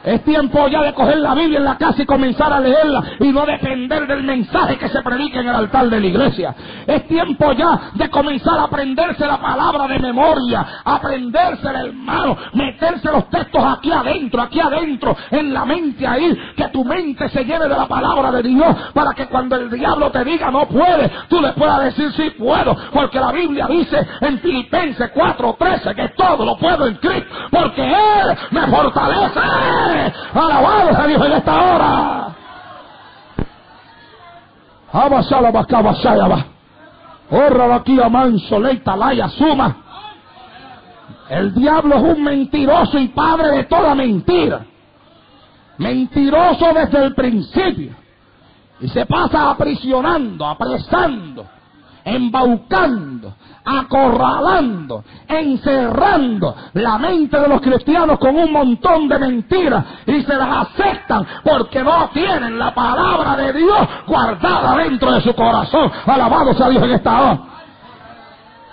Es 0.05 0.25
tiempo 0.25 0.67
ya 0.69 0.83
de 0.83 0.95
coger 0.95 1.19
la 1.19 1.35
Biblia 1.35 1.59
en 1.59 1.65
la 1.65 1.79
casa 1.79 2.03
y 2.03 2.07
comenzar 2.07 2.53
a 2.53 2.61
leerla 2.61 3.03
y 3.21 3.29
no 3.29 3.47
depender 3.47 4.07
del 4.07 4.25
mensaje 4.25 4.77
que 4.77 4.89
se 4.89 5.01
predica 5.03 5.41
en 5.41 5.49
el 5.49 5.55
altar 5.55 5.89
de 5.89 6.01
la 6.01 6.07
iglesia. 6.07 6.55
Es 6.87 7.07
tiempo 7.07 7.53
ya 7.53 7.93
de 7.95 8.11
comenzar 8.11 8.59
a 8.59 8.65
aprenderse 8.65 9.25
la 9.27 9.41
palabra 9.41 9.87
de 9.87 10.01
memoria, 10.01 10.67
aprenderse 10.85 11.69
el 11.69 11.77
hermano, 11.87 12.37
meterse 12.55 13.13
los 13.13 13.31
textos 13.31 13.63
aquí 13.65 13.93
adentro, 13.93 14.43
aquí 14.43 14.61
adentro, 14.61 15.17
en 15.31 15.53
la 15.53 15.65
mente 15.65 16.07
ahí, 16.07 16.37
que 16.57 16.69
tu 16.69 16.85
mente 16.85 17.29
se 17.29 17.45
llene 17.45 17.69
de 17.69 17.77
la 17.77 17.87
palabra 17.87 18.33
de 18.33 18.43
Dios 18.43 18.75
para 18.93 19.13
que 19.15 19.27
cuando 19.27 19.57
el 19.57 19.71
diablo 19.71 20.11
te 20.11 20.25
diga 20.25 20.51
no 20.51 20.67
puede, 20.67 21.11
tú 21.29 21.41
le 21.41 21.53
puedas 21.53 21.85
decir 21.85 22.11
sí 22.13 22.31
puedo, 22.31 22.77
porque 22.93 23.21
la 23.21 23.31
Biblia 23.31 23.67
dice 23.69 24.05
en 24.21 24.39
Filipenses 24.41 25.13
4:13 25.15 25.95
que 25.95 26.09
todo 26.17 26.45
lo 26.45 26.57
puedo 26.57 26.87
en 26.87 26.95
Cristo, 26.97 27.35
porque 27.51 27.87
Él 27.87 28.37
me 28.51 28.67
fortalece. 28.67 29.92
Alabado 30.35 30.91
a 30.97 31.07
Dios 31.07 31.27
en 31.27 31.33
esta 31.33 31.63
hora. 31.63 32.29
Suma. 39.29 39.77
El 41.29 41.55
diablo 41.55 41.97
es 41.97 42.03
un 42.03 42.23
mentiroso 42.23 42.99
y 42.99 43.09
padre 43.09 43.57
de 43.57 43.65
toda 43.65 43.95
mentira. 43.95 44.67
Mentiroso 45.79 46.73
desde 46.75 47.05
el 47.05 47.15
principio. 47.15 47.93
Y 48.81 48.89
se 48.89 49.07
pasa 49.07 49.51
aprisionando, 49.51 50.47
apresando 50.47 51.47
embaucando, 52.05 53.35
acorralando, 53.65 55.05
encerrando 55.29 56.55
la 56.75 56.99
mente 56.99 57.39
de 57.39 57.49
los 57.49 57.61
cristianos 57.61 58.19
con 58.19 58.37
un 58.37 58.53
montón 58.53 59.09
de 59.09 59.19
mentiras 59.19 59.85
y 60.07 60.23
se 60.23 60.35
las 60.35 60.69
aceptan 60.69 61.27
porque 61.45 61.83
no 61.83 62.11
tienen 62.13 62.59
la 62.59 62.75
palabra 62.75 63.37
de 63.37 63.53
Dios 63.53 63.89
guardada 64.07 64.77
dentro 64.77 65.13
de 65.13 65.21
su 65.21 65.35
corazón. 65.35 65.91
Alabado 66.07 66.55
sea 66.55 66.69
Dios 66.69 66.83
en 66.83 66.91
esta 66.91 67.21
hora. 67.21 67.39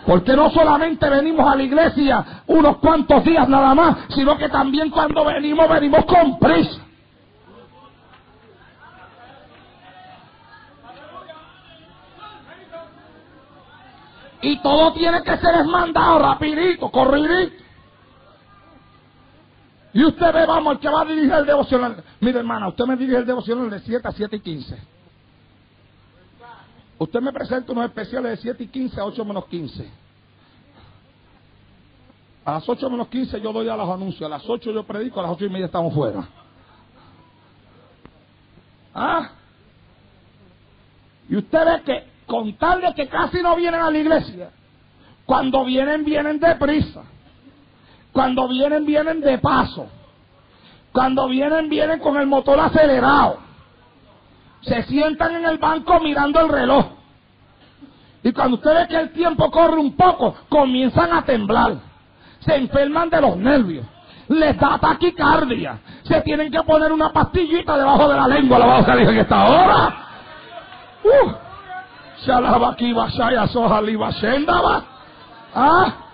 Porque 0.06 0.36
no 0.36 0.50
solamente 0.50 1.08
venimos 1.08 1.48
a 1.48 1.56
la 1.56 1.64
iglesia 1.64 2.26
unos 2.48 2.78
cuantos 2.78 3.24
días 3.24 3.48
nada 3.48 3.76
más, 3.76 3.96
sino 4.10 4.38
que 4.38 4.50
también 4.50 4.90
cuando 4.90 5.24
venimos, 5.24 5.70
venimos 5.70 6.06
con 6.06 6.40
prisa. 6.40 6.89
Y 14.42 14.62
todo 14.62 14.94
tiene 14.94 15.22
que 15.24 15.38
ser 15.38 15.66
mandado 15.66 16.20
rapidito, 16.20 16.90
corridito. 16.90 17.64
Y 19.92 20.06
usted 20.06 20.34
ve, 20.34 20.46
vamos, 20.46 20.74
el 20.74 20.80
que 20.80 20.90
va 20.90 21.02
a 21.02 21.06
dirigir 21.06 21.34
el 21.34 21.46
devocional. 21.46 22.04
Mire, 22.20 22.40
hermana, 22.40 22.68
usted 22.68 22.86
me 22.86 22.96
dirige 22.96 23.18
el 23.18 23.26
devocional 23.26 23.70
de 23.70 23.80
7 23.80 24.08
a 24.08 24.12
7 24.12 24.36
y 24.36 24.40
15. 24.40 24.78
Usted 27.00 27.22
me 27.22 27.34
presenta 27.34 27.72
unos 27.72 27.86
especiales 27.86 28.32
de 28.32 28.38
7 28.38 28.64
y 28.64 28.68
15 28.68 29.00
a 29.00 29.06
8 29.06 29.26
menos 29.26 29.46
15. 29.46 29.90
A 32.46 32.52
las 32.52 32.70
8 32.70 32.90
menos 32.90 33.08
15 33.08 33.42
yo 33.42 33.52
doy 33.52 33.68
a 33.68 33.76
los 33.76 33.90
anuncios. 33.90 34.22
A 34.24 34.30
las 34.30 34.48
8 34.48 34.72
yo 34.72 34.84
predico, 34.84 35.20
a 35.20 35.24
las 35.24 35.32
8 35.32 35.46
y 35.46 35.50
media 35.50 35.66
estamos 35.66 35.94
fuera. 35.94 36.28
¿Ah? 38.94 39.32
Y 41.30 41.36
usted 41.38 41.66
ve 41.66 41.84
que 41.84 42.08
con 42.30 42.54
tal 42.54 42.80
de 42.80 42.94
que 42.94 43.08
casi 43.08 43.42
no 43.42 43.56
vienen 43.56 43.82
a 43.82 43.90
la 43.90 43.98
iglesia, 43.98 44.52
cuando 45.26 45.66
vienen, 45.66 46.06
vienen 46.06 46.40
deprisa. 46.40 47.02
Cuando 48.12 48.48
vienen, 48.48 48.86
vienen 48.86 49.20
de 49.20 49.38
paso. 49.40 49.88
Cuando 50.92 51.28
vienen, 51.28 51.70
vienen 51.70 52.00
con 52.00 52.18
el 52.18 52.28
motor 52.28 52.60
acelerado. 52.60 53.38
Se 54.62 54.84
sientan 54.84 55.36
en 55.36 55.46
el 55.46 55.58
banco 55.58 56.00
mirando 56.00 56.40
el 56.40 56.50
reloj. 56.50 56.86
Y 58.24 58.32
cuando 58.32 58.58
usted 58.58 58.74
ve 58.76 58.88
que 58.88 58.98
el 58.98 59.12
tiempo 59.12 59.50
corre 59.50 59.78
un 59.78 59.96
poco, 59.96 60.36
comienzan 60.50 61.12
a 61.14 61.24
temblar. 61.24 61.78
Se 62.42 62.56
enferman 62.56 63.10
de 63.10 63.22
los 63.22 63.38
nervios. 63.38 63.86
Les 64.28 64.58
da 64.58 64.78
taquicardia. 64.78 65.80
Se 66.04 66.22
tienen 66.22 66.52
que 66.52 66.62
poner 66.64 66.92
una 66.92 67.12
pastillita 67.12 67.76
debajo 67.76 68.08
de 68.08 68.16
la 68.16 68.28
lengua. 68.28 68.60
La 68.60 68.66
vamos 68.66 68.88
a 68.88 68.96
decir 68.96 69.14
en 69.14 69.20
esta 69.20 69.46
hora. 69.46 69.96
Uh. 74.56 74.84
¿Ah? 75.56 76.09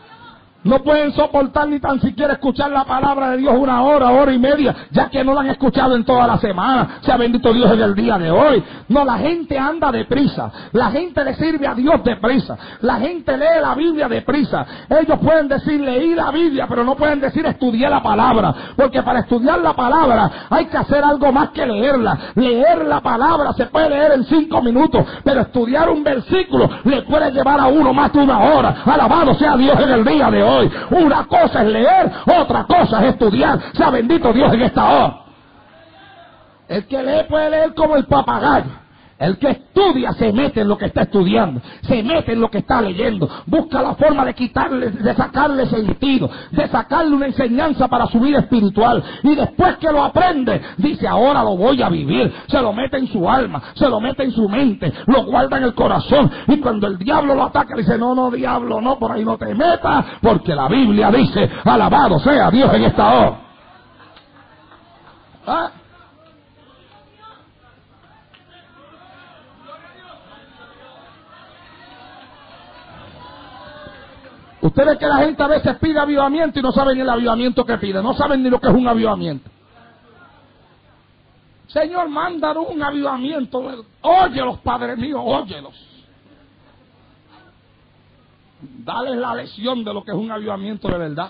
No 0.66 0.80
pueden 0.80 1.14
soportar 1.14 1.68
ni 1.68 1.80
tan 1.80 2.02
siquiera 2.02 2.34
escuchar 2.34 2.72
la 2.72 2.86
palabra 2.86 3.30
de 3.30 3.38
Dios 3.38 3.54
una 3.56 3.84
hora, 3.84 4.10
hora 4.10 4.34
y 4.34 4.40
media, 4.40 4.76
ya 4.90 5.10
que 5.10 5.24
no 5.24 5.36
la 5.36 5.42
han 5.42 5.52
escuchado 5.52 5.96
en 5.96 6.04
toda 6.04 6.26
la 6.26 6.40
semana. 6.40 6.98
Sea 7.02 7.18
bendito 7.18 7.54
Dios 7.54 7.72
en 7.72 7.82
el 7.82 7.94
día 7.94 8.18
de 8.18 8.32
hoy. 8.32 8.64
No, 8.90 9.06
la 9.06 9.20
gente 9.20 9.60
anda 9.60 9.92
deprisa. 9.92 10.52
La 10.72 10.90
gente 10.90 11.24
le 11.24 11.36
sirve 11.36 11.68
a 11.68 11.76
Dios 11.76 12.04
deprisa. 12.04 12.58
La 12.82 12.96
gente 12.96 13.38
lee 13.38 13.62
la 13.62 13.76
Biblia 13.76 14.10
deprisa. 14.10 14.66
Ellos 14.90 15.20
pueden 15.20 15.48
decir 15.48 15.80
leí 15.80 16.16
la 16.16 16.32
Biblia, 16.32 16.66
pero 16.68 16.84
no 16.84 16.96
pueden 16.96 17.20
decir 17.20 17.46
estudié 17.46 17.88
la 17.88 18.02
palabra. 18.02 18.56
Porque 18.76 19.04
para 19.04 19.20
estudiar 19.20 19.60
la 19.60 19.74
palabra 19.74 20.48
hay 20.50 20.66
que 20.66 20.78
hacer 20.78 21.04
algo 21.04 21.32
más 21.32 21.50
que 21.50 21.64
leerla. 21.64 22.18
Leer 22.34 22.86
la 22.86 23.02
palabra 23.02 23.54
se 23.54 23.68
puede 23.68 23.92
leer 23.92 24.14
en 24.14 24.24
cinco 24.26 24.64
minutos, 24.64 25.06
pero 25.24 25.42
estudiar 25.42 25.92
un 25.92 26.04
versículo 26.04 26.68
le 26.86 27.04
puede 27.04 27.32
llevar 27.32 27.60
a 27.60 27.68
uno 27.68 27.94
más 27.94 28.12
de 28.12 28.18
una 28.18 28.40
hora. 28.40 28.78
Alabado 28.84 29.36
sea 29.36 29.56
Dios 29.56 29.80
en 29.80 29.90
el 29.90 30.04
día 30.04 30.32
de 30.32 30.42
hoy. 30.42 30.55
Una 30.92 31.26
cosa 31.26 31.62
es 31.64 31.68
leer, 31.68 32.12
otra 32.26 32.64
cosa 32.66 33.02
es 33.04 33.14
estudiar. 33.14 33.60
Sea 33.74 33.90
bendito 33.90 34.32
Dios 34.34 34.54
en 34.54 34.62
esta 34.62 34.86
hora. 34.86 35.16
El 36.68 36.88
que 36.88 37.04
lee 37.04 37.24
puede 37.30 37.50
leer 37.50 37.74
como 37.76 37.96
el 37.96 38.06
papagayo. 38.06 38.85
El 39.18 39.38
que 39.38 39.50
estudia 39.50 40.12
se 40.12 40.34
mete 40.34 40.60
en 40.60 40.68
lo 40.68 40.78
que 40.78 40.88
está 40.88 41.04
estudiando, 41.04 41.62
se 41.84 42.04
mete 42.04 42.34
en 42.34 42.42
lo 42.42 42.50
que 42.50 42.58
está 42.58 42.82
leyendo, 42.82 43.30
busca 43.46 43.82
la 43.82 43.96
forma 43.96 44.26
de 44.26 44.34
quitarle, 44.34 44.90
de 44.90 45.16
sacarle 45.16 45.68
sentido, 45.68 46.30
de 46.52 46.68
sacarle 46.68 47.16
una 47.16 47.28
enseñanza 47.28 47.88
para 47.88 48.08
su 48.08 48.20
vida 48.20 48.40
espiritual. 48.40 49.02
Y 49.24 49.36
después 49.36 49.78
que 49.78 49.90
lo 49.90 50.04
aprende, 50.04 50.62
dice, 50.78 51.08
ahora 51.08 51.44
lo 51.44 51.56
voy 51.56 51.82
a 51.82 51.88
vivir. 51.88 52.34
Se 52.48 52.62
lo 52.62 52.74
mete 52.74 52.98
en 52.98 53.08
su 53.08 53.30
alma, 53.30 53.62
se 53.76 53.88
lo 53.88 54.02
mete 54.02 54.24
en 54.24 54.32
su 54.32 54.50
mente, 54.50 54.92
lo 55.08 55.24
guarda 55.24 55.60
en 55.60 55.64
el 55.64 55.74
corazón. 55.74 56.30
Y 56.48 56.58
cuando 56.58 56.88
el 56.88 56.98
diablo 56.98 57.36
lo 57.36 57.44
ataca, 57.44 57.74
dice, 57.78 57.98
no, 57.98 58.14
no, 58.16 58.30
diablo, 58.30 58.82
no, 58.82 59.00
por 59.00 59.14
ahí 59.14 59.24
no 59.24 59.38
te 59.38 59.56
metas, 59.56 60.06
porque 60.22 60.54
la 60.54 60.68
Biblia 60.68 61.10
dice, 61.10 61.50
alabado 61.64 62.20
sea 62.20 62.52
Dios 62.52 62.74
en 62.74 62.84
esta 62.84 63.14
hora. 63.14 63.40
¿Ah? 65.48 65.72
Ustedes 74.66 74.98
que 74.98 75.06
la 75.06 75.18
gente 75.18 75.44
a 75.44 75.48
veces 75.48 75.78
pide 75.78 76.00
avivamiento 76.00 76.60
y 76.60 76.64
no 76.64 76.72
saben 76.72 76.96
ni 76.96 77.02
el 77.02 77.10
avivamiento 77.10 77.64
que 77.64 77.78
pide, 77.78 78.02
no 78.02 78.16
saben 78.16 78.42
ni 78.42 78.50
lo 78.50 78.60
que 78.60 78.68
es 78.68 78.74
un 78.74 78.88
avivamiento. 78.88 79.48
Señor, 81.68 82.10
mándanos 82.10 82.66
un 82.70 82.82
avivamiento. 82.82 83.62
Óyelos, 84.02 84.58
Padre 84.62 84.96
mío, 84.96 85.22
óyelos. 85.22 85.76
Dale 88.60 89.16
la 89.16 89.36
lección 89.36 89.84
de 89.84 89.94
lo 89.94 90.04
que 90.04 90.10
es 90.10 90.18
un 90.18 90.32
avivamiento 90.32 90.88
de 90.88 90.98
verdad. 90.98 91.30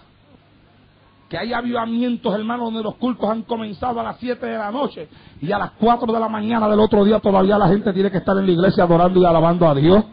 Que 1.27 1.37
hay 1.37 1.51
avivamientos, 1.51 2.33
hermanos, 2.33 2.67
donde 2.67 2.83
los 2.83 2.95
cultos 2.95 3.29
han 3.29 3.41
comenzado 3.41 3.99
a 3.99 4.03
las 4.03 4.17
7 4.17 4.45
de 4.45 4.57
la 4.57 4.71
noche 4.71 5.09
y 5.41 5.51
a 5.51 5.57
las 5.57 5.71
4 5.71 6.13
de 6.13 6.19
la 6.21 6.29
mañana 6.29 6.69
del 6.69 6.79
otro 6.79 7.03
día 7.03 7.19
todavía 7.19 7.57
la 7.57 7.67
gente 7.67 7.91
tiene 7.91 8.09
que 8.09 8.19
estar 8.19 8.37
en 8.37 8.45
la 8.45 8.51
iglesia 8.53 8.85
adorando 8.85 9.19
y 9.19 9.25
alabando 9.25 9.67
a 9.67 9.75
Dios. 9.75 10.05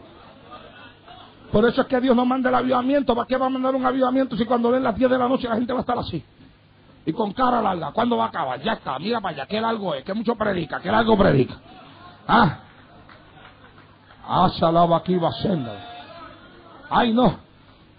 Por 1.53 1.69
eso 1.69 1.81
es 1.81 1.87
que 1.87 2.01
Dios 2.01 2.15
no 2.15 2.25
manda 2.25 2.49
el 2.49 2.55
avivamiento. 2.55 3.13
¿Para 3.13 3.27
qué 3.27 3.37
va 3.37 3.45
a 3.45 3.49
mandar 3.49 3.75
un 3.75 3.85
avivamiento 3.85 4.35
si 4.35 4.43
cuando 4.43 4.71
den 4.71 4.81
las 4.81 4.95
10 4.95 5.07
de 5.07 5.17
la 5.19 5.27
noche 5.27 5.47
la 5.47 5.53
gente 5.53 5.71
va 5.71 5.79
a 5.79 5.81
estar 5.81 5.99
así? 5.99 6.25
Y 7.05 7.13
con 7.13 7.31
cara 7.31 7.61
larga. 7.61 7.91
¿Cuándo 7.91 8.17
va 8.17 8.25
a 8.25 8.29
acabar? 8.29 8.59
Ya 8.63 8.73
está. 8.73 8.97
Mira 8.97 9.21
para 9.21 9.35
allá. 9.35 9.45
¿Qué 9.45 9.61
largo 9.61 9.93
es? 9.93 10.03
¿Qué 10.03 10.15
mucho 10.15 10.33
predica? 10.33 10.79
¿Qué 10.79 10.89
largo 10.89 11.15
predica? 11.15 11.53
Ah. 12.27 12.57
Ah, 14.27 14.49
salaba 14.57 14.97
aquí 14.97 15.15
va 15.15 15.29
Ay, 16.89 17.13
no. 17.13 17.37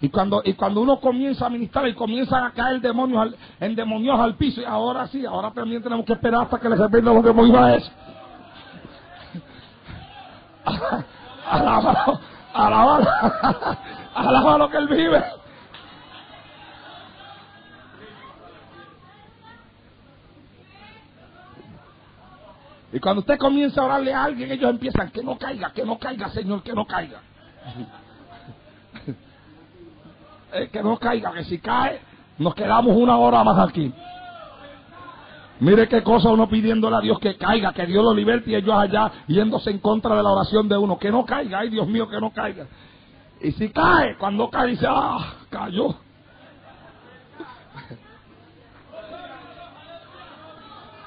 Y 0.01 0.09
cuando, 0.09 0.41
y 0.43 0.53
cuando 0.55 0.81
uno 0.81 0.99
comienza 0.99 1.45
a 1.45 1.49
ministrar 1.49 1.87
y 1.87 1.93
comienzan 1.93 2.43
a 2.43 2.51
caer 2.51 2.81
demonios 2.81 3.21
al, 3.21 3.37
en 3.61 3.73
demonios 3.73 4.19
al 4.19 4.35
piso, 4.35 4.59
y 4.59 4.65
ahora 4.65 5.07
sí, 5.07 5.25
ahora 5.25 5.51
también 5.51 5.81
tenemos 5.81 6.05
que 6.05 6.11
esperar 6.11 6.41
hasta 6.41 6.59
que 6.59 6.67
les 6.67 6.77
repita 6.77 7.13
los 7.13 7.23
demonios 7.23 7.57
a 7.57 7.75
eso. 7.75 7.91
Alabalo. 12.55 13.05
Alaba 14.15 14.57
lo 14.57 14.69
que 14.69 14.77
Él 14.77 14.87
vive. 14.87 15.23
Y 22.93 22.99
cuando 22.99 23.19
usted 23.19 23.37
comienza 23.37 23.81
a 23.81 23.85
orarle 23.85 24.13
a 24.13 24.23
alguien, 24.23 24.49
ellos 24.49 24.69
empiezan, 24.69 25.11
que 25.11 25.21
no 25.21 25.37
caiga, 25.37 25.71
que 25.71 25.83
no 25.83 25.99
caiga, 25.99 26.29
Señor, 26.29 26.63
que 26.63 26.73
no 26.73 26.85
caiga. 26.85 27.19
Eh, 30.53 30.69
que 30.71 30.81
no 30.81 30.97
caiga, 30.97 31.33
que 31.33 31.43
si 31.43 31.59
cae, 31.59 31.99
nos 32.37 32.55
quedamos 32.55 32.95
una 32.95 33.17
hora 33.17 33.43
más 33.43 33.67
aquí. 33.67 33.93
Mire 35.59 35.87
qué 35.87 36.03
cosa 36.03 36.29
uno 36.29 36.49
pidiéndole 36.49 36.97
a 36.97 36.99
Dios 36.99 37.17
que 37.19 37.37
caiga, 37.37 37.71
que 37.71 37.85
Dios 37.85 38.03
lo 38.03 38.13
liberte 38.13 38.51
y 38.51 38.55
ellos 38.55 38.75
allá 38.77 39.11
yéndose 39.27 39.69
en 39.71 39.79
contra 39.79 40.15
de 40.15 40.23
la 40.23 40.31
oración 40.31 40.67
de 40.67 40.77
uno. 40.77 40.97
Que 40.99 41.09
no 41.11 41.25
caiga, 41.25 41.59
ay 41.59 41.69
Dios 41.69 41.87
mío, 41.87 42.09
que 42.09 42.19
no 42.19 42.31
caiga. 42.31 42.67
Y 43.41 43.51
si 43.53 43.69
cae, 43.69 44.17
cuando 44.17 44.49
cae 44.49 44.71
dice, 44.71 44.85
ah, 44.89 45.33
cayó. 45.49 45.95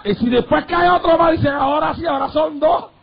Y 0.05 0.15
si 0.15 0.31
después 0.31 0.65
cae 0.65 0.89
otro 0.89 1.19
más, 1.19 1.33
dice, 1.33 1.49
ahora 1.49 1.93
sí, 1.95 2.07
ahora 2.07 2.29
son 2.29 2.61
dos. 2.61 2.98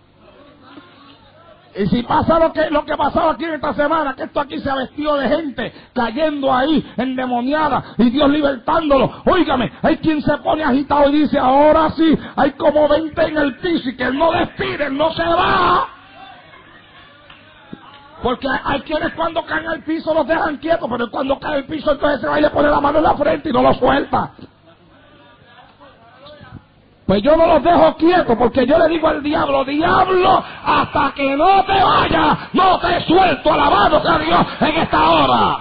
Y 1.77 1.87
si 1.87 2.03
pasa 2.03 2.39
lo 2.39 2.53
que, 2.53 2.69
lo 2.69 2.85
que 2.85 2.95
pasaba 2.95 3.33
aquí 3.33 3.43
en 3.43 3.55
esta 3.55 3.73
semana, 3.73 4.15
que 4.15 4.23
esto 4.23 4.39
aquí 4.39 4.59
se 4.59 4.69
ha 4.69 4.75
vestido 4.75 5.17
de 5.17 5.27
gente 5.27 5.73
cayendo 5.93 6.53
ahí, 6.53 6.85
endemoniada, 6.95 7.83
y 7.97 8.09
Dios 8.11 8.29
libertándolo. 8.29 9.11
Óigame, 9.25 9.71
hay 9.81 9.97
quien 9.97 10.21
se 10.21 10.37
pone 10.37 10.63
agitado 10.63 11.09
y 11.09 11.19
dice, 11.21 11.37
ahora 11.37 11.89
sí, 11.91 12.17
hay 12.35 12.51
como 12.51 12.87
20 12.87 13.21
en 13.21 13.37
el 13.37 13.57
piso 13.57 13.89
y 13.89 13.97
que 13.97 14.09
no 14.11 14.31
despiden, 14.31 14.97
no 14.97 15.11
se 15.13 15.23
va. 15.23 15.87
Porque 18.23 18.47
hay 18.63 18.79
quienes 18.81 19.13
cuando 19.13 19.45
caen 19.45 19.67
al 19.67 19.83
piso 19.83 20.13
los 20.13 20.25
dejan 20.25 20.57
quietos, 20.57 20.87
pero 20.89 21.11
cuando 21.11 21.37
cae 21.39 21.55
al 21.55 21.65
piso 21.65 21.91
entonces 21.91 22.21
se 22.21 22.27
va 22.27 22.39
y 22.39 22.41
le 22.41 22.49
pone 22.51 22.69
la 22.69 22.79
mano 22.79 22.99
en 22.99 23.03
la 23.03 23.15
frente 23.15 23.49
y 23.49 23.53
no 23.53 23.61
lo 23.61 23.73
suelta. 23.73 24.31
Pues 27.05 27.21
yo 27.21 27.35
no 27.35 27.45
los 27.45 27.61
dejo 27.61 27.95
quietos 27.97 28.35
porque 28.35 28.65
yo 28.65 28.79
le 28.79 28.87
digo 28.87 29.07
al 29.07 29.21
diablo, 29.21 29.63
diablo, 29.63 30.43
hasta 30.65 31.13
que 31.13 31.35
no 31.35 31.63
te 31.63 31.83
vayas, 31.83 32.37
no 32.53 32.79
te 32.79 33.01
suelto, 33.01 33.53
alabado 33.53 34.01
sea 34.01 34.17
Dios 34.17 34.45
en 34.61 34.77
esta 34.77 35.09
hora. 35.11 35.59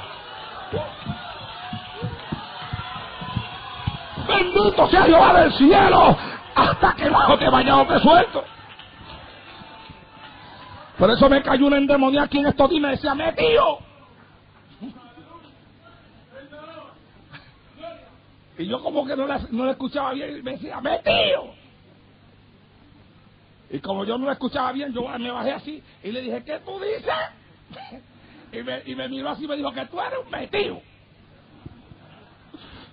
Bendito 4.26 4.88
sea 4.88 5.02
Jehová 5.02 5.34
del 5.34 5.52
cielo, 5.52 6.16
hasta 6.54 6.94
que 6.94 7.10
no 7.10 7.38
te 7.38 7.50
vayas, 7.50 7.76
no 7.76 7.86
te 7.86 7.98
suelto. 8.00 8.44
Por 10.98 11.10
eso 11.10 11.28
me 11.28 11.42
cayó 11.42 11.66
una 11.66 11.76
endemonia 11.76 12.22
aquí 12.22 12.38
en 12.38 12.46
estos 12.46 12.70
días 12.70 12.78
y 12.78 12.82
me 12.82 12.90
decía, 12.90 13.14
metido. 13.14 13.80
Y 18.59 18.66
yo 18.66 18.82
como 18.82 19.06
que 19.06 19.16
no 19.16 19.26
le, 19.26 19.35
no 19.51 19.64
le 19.64 19.70
escuchaba 19.72 20.12
bien 20.12 20.39
y 20.39 20.43
me 20.43 20.52
decía, 20.52 20.81
metido. 20.81 21.55
Y 23.70 23.81
como 23.81 24.05
yo 24.05 24.16
no 24.18 24.26
le 24.26 24.32
escuchaba 24.32 24.72
bien, 24.72 24.93
yo 24.93 25.09
me 25.18 25.31
bajé 25.31 25.52
así 25.52 25.82
y 26.02 26.12
le 26.12 26.20
dije, 26.20 26.44
¿qué 26.44 26.59
tú 26.60 26.78
dices? 26.81 27.14
Y 28.52 28.62
me, 28.62 28.82
y 28.86 28.94
me 28.94 29.09
miró 29.09 29.31
así 29.31 29.47
y 29.47 29.48
me 29.48 29.56
dijo 29.56 29.72
que 29.72 29.85
tú 29.86 29.98
eres 30.01 30.20
un 30.24 30.31
metido. 30.31 30.81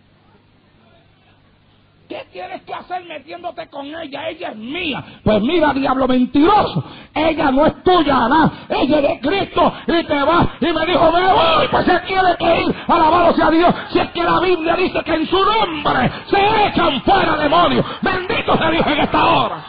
¿Qué 2.08 2.26
tienes 2.32 2.62
que 2.62 2.74
hacer 2.74 3.04
metiéndote 3.04 3.68
con 3.68 3.86
ella? 3.86 4.30
Ella 4.30 4.52
es 4.52 4.56
mía. 4.56 5.04
Pues 5.26 5.42
mira, 5.42 5.74
diablo 5.74 6.08
mentiroso. 6.08 6.82
Ella 7.14 7.52
no 7.52 7.66
es 7.66 7.84
tuya, 7.84 8.30
nada. 8.30 8.52
Ella 8.70 9.00
es 9.00 9.04
de 9.04 9.20
Cristo. 9.20 9.74
Y 9.88 10.04
te 10.06 10.24
va. 10.24 10.48
Y 10.62 10.72
me 10.72 10.86
dijo, 10.86 11.12
me 11.12 11.34
voy. 11.34 11.68
Pues 11.70 11.86
se 11.86 12.00
tiene 12.00 12.36
que 12.38 12.62
ir. 12.62 12.76
Alabado 12.88 13.34
sea 13.34 13.52
Dios. 13.52 13.76
Si 13.90 14.00
es 14.00 14.10
que 14.12 14.24
la 14.24 14.40
Biblia 14.40 14.76
dice 14.78 15.04
que 15.04 15.16
en 15.16 15.28
su 15.28 15.38
nombre 15.38 16.10
se 16.28 16.68
echan 16.68 17.02
fuera 17.02 17.36
demonios. 17.36 17.86
Bendito 18.02 18.58
sea 18.58 18.72
Dios 18.72 18.88
en 18.88 19.00
esta 19.00 19.26
hora. 19.26 19.66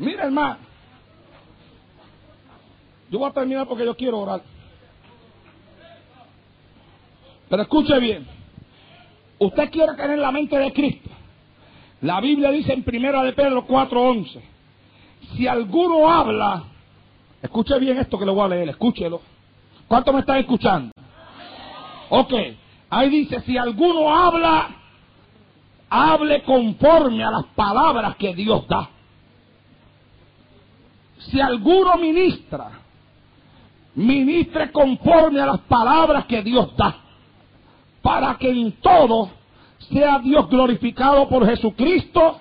Mira, 0.00 0.24
hermano. 0.24 0.56
Yo 3.08 3.20
voy 3.20 3.30
a 3.30 3.32
terminar 3.32 3.68
porque 3.68 3.84
yo 3.84 3.94
quiero 3.94 4.18
orar. 4.18 4.53
Pero 7.48 7.62
escuche 7.62 7.98
bien. 7.98 8.26
Usted 9.38 9.70
quiere 9.70 9.94
tener 9.94 10.18
la 10.18 10.30
mente 10.30 10.58
de 10.58 10.72
Cristo. 10.72 11.10
La 12.00 12.20
Biblia 12.20 12.50
dice 12.50 12.72
en 12.72 12.82
primera 12.82 13.22
de 13.22 13.32
Pedro 13.32 13.66
4:11. 13.66 14.40
Si 15.36 15.46
alguno 15.46 16.10
habla, 16.10 16.64
escuche 17.42 17.78
bien 17.78 17.98
esto 17.98 18.18
que 18.18 18.26
le 18.26 18.32
voy 18.32 18.44
a 18.44 18.48
leer, 18.48 18.68
escúchelo. 18.68 19.20
¿Cuánto 19.88 20.12
me 20.12 20.20
están 20.20 20.38
escuchando? 20.38 20.92
Ok, 22.10 22.32
ahí 22.90 23.08
dice, 23.08 23.40
si 23.40 23.56
alguno 23.56 24.14
habla, 24.14 24.68
hable 25.88 26.42
conforme 26.42 27.24
a 27.24 27.30
las 27.30 27.44
palabras 27.54 28.16
que 28.16 28.34
Dios 28.34 28.66
da. 28.68 28.88
Si 31.18 31.40
alguno 31.40 31.96
ministra, 31.96 32.70
ministre 33.94 34.70
conforme 34.70 35.40
a 35.40 35.46
las 35.46 35.60
palabras 35.60 36.26
que 36.26 36.42
Dios 36.42 36.76
da 36.76 37.03
para 38.04 38.36
que 38.36 38.50
en 38.50 38.72
todo 38.82 39.30
sea 39.90 40.18
Dios 40.18 40.50
glorificado 40.50 41.26
por 41.26 41.46
Jesucristo, 41.46 42.38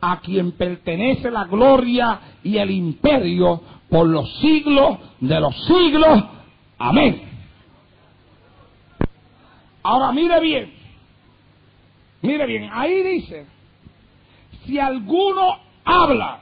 a 0.00 0.20
quien 0.20 0.52
pertenece 0.52 1.30
la 1.30 1.44
gloria 1.44 2.18
y 2.42 2.56
el 2.56 2.70
imperio 2.70 3.60
por 3.90 4.06
los 4.06 4.38
siglos 4.38 4.96
de 5.20 5.38
los 5.38 5.54
siglos. 5.66 6.24
Amén. 6.78 7.28
Ahora 9.82 10.12
mire 10.12 10.40
bien, 10.40 10.72
mire 12.22 12.46
bien, 12.46 12.70
ahí 12.72 13.02
dice, 13.02 13.46
si 14.64 14.78
alguno 14.78 15.58
habla, 15.84 16.40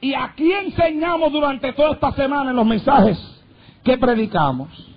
y 0.00 0.14
aquí 0.14 0.50
enseñamos 0.50 1.30
durante 1.30 1.74
toda 1.74 1.92
esta 1.92 2.12
semana 2.12 2.50
en 2.50 2.56
los 2.56 2.66
mensajes 2.66 3.18
que 3.84 3.98
predicamos, 3.98 4.87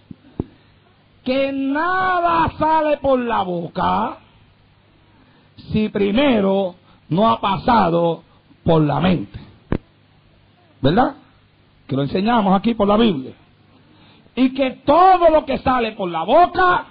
que 1.23 1.51
nada 1.51 2.51
sale 2.57 2.97
por 2.97 3.19
la 3.19 3.43
boca 3.43 4.17
si 5.71 5.89
primero 5.89 6.75
no 7.09 7.29
ha 7.29 7.39
pasado 7.39 8.23
por 8.63 8.81
la 8.81 8.99
mente. 8.99 9.39
¿Verdad? 10.81 11.15
Que 11.87 11.95
lo 11.95 12.03
enseñamos 12.03 12.57
aquí 12.57 12.73
por 12.73 12.87
la 12.87 12.97
Biblia. 12.97 13.33
Y 14.35 14.53
que 14.53 14.81
todo 14.85 15.29
lo 15.29 15.45
que 15.45 15.59
sale 15.59 15.91
por 15.91 16.09
la 16.09 16.23
boca, 16.23 16.85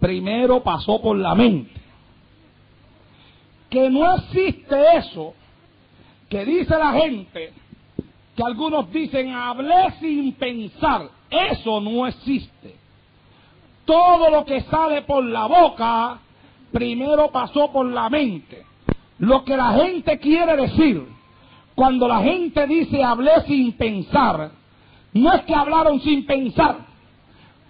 primero 0.00 0.62
pasó 0.62 1.00
por 1.00 1.16
la 1.16 1.34
mente. 1.34 1.72
Que 3.70 3.90
no 3.90 4.16
existe 4.16 4.96
eso 4.96 5.34
que 6.28 6.44
dice 6.44 6.76
la 6.76 6.92
gente, 6.92 7.52
que 8.34 8.42
algunos 8.42 8.90
dicen 8.90 9.32
hablé 9.32 9.92
sin 10.00 10.32
pensar. 10.32 11.08
Eso 11.30 11.80
no 11.80 12.06
existe 12.06 12.85
todo 13.86 14.28
lo 14.28 14.44
que 14.44 14.60
sale 14.62 15.02
por 15.02 15.24
la 15.24 15.46
boca, 15.46 16.18
primero 16.72 17.30
pasó 17.30 17.72
por 17.72 17.86
la 17.86 18.10
mente. 18.10 18.64
Lo 19.18 19.44
que 19.44 19.56
la 19.56 19.72
gente 19.72 20.18
quiere 20.18 20.56
decir, 20.56 21.06
cuando 21.74 22.06
la 22.06 22.20
gente 22.20 22.66
dice 22.66 23.02
hablé 23.02 23.32
sin 23.46 23.72
pensar, 23.72 24.50
no 25.14 25.32
es 25.32 25.42
que 25.42 25.54
hablaron 25.54 26.00
sin 26.00 26.26
pensar, 26.26 26.76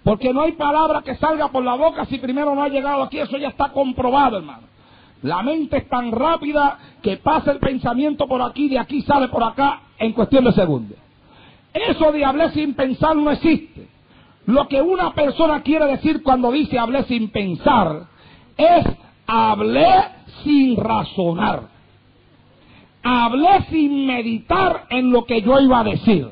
porque 0.03 0.33
no 0.33 0.41
hay 0.41 0.53
palabra 0.53 1.01
que 1.01 1.15
salga 1.15 1.47
por 1.49 1.63
la 1.63 1.75
boca 1.75 2.05
si 2.05 2.17
primero 2.17 2.53
no 2.53 2.63
ha 2.63 2.69
llegado 2.69 3.03
aquí, 3.03 3.19
eso 3.19 3.37
ya 3.37 3.49
está 3.49 3.69
comprobado, 3.69 4.37
hermano. 4.37 4.67
La 5.21 5.41
mente 5.41 5.77
es 5.77 5.89
tan 5.89 6.11
rápida 6.11 6.77
que 7.01 7.17
pasa 7.17 7.51
el 7.51 7.59
pensamiento 7.59 8.27
por 8.27 8.41
aquí, 8.41 8.67
de 8.67 8.79
aquí 8.79 9.01
sale 9.01 9.29
por 9.29 9.43
acá 9.43 9.81
en 9.97 10.13
cuestión 10.13 10.43
de 10.43 10.51
segundos. 10.51 10.97
Eso 11.73 12.11
de 12.11 12.25
hablé 12.25 12.51
sin 12.51 12.73
pensar 12.73 13.15
no 13.15 13.31
existe. 13.31 13.87
Lo 14.47 14.67
que 14.69 14.81
una 14.81 15.13
persona 15.13 15.61
quiere 15.61 15.85
decir 15.87 16.23
cuando 16.23 16.51
dice 16.51 16.79
hablé 16.79 17.03
sin 17.03 17.29
pensar 17.29 18.07
es 18.55 18.85
hablé 19.25 19.87
sin 20.43 20.77
razonar. 20.77 21.63
Hablé 23.03 23.65
sin 23.69 24.05
meditar 24.05 24.85
en 24.89 25.11
lo 25.11 25.25
que 25.25 25.41
yo 25.41 25.59
iba 25.59 25.81
a 25.81 25.83
decir. 25.83 26.29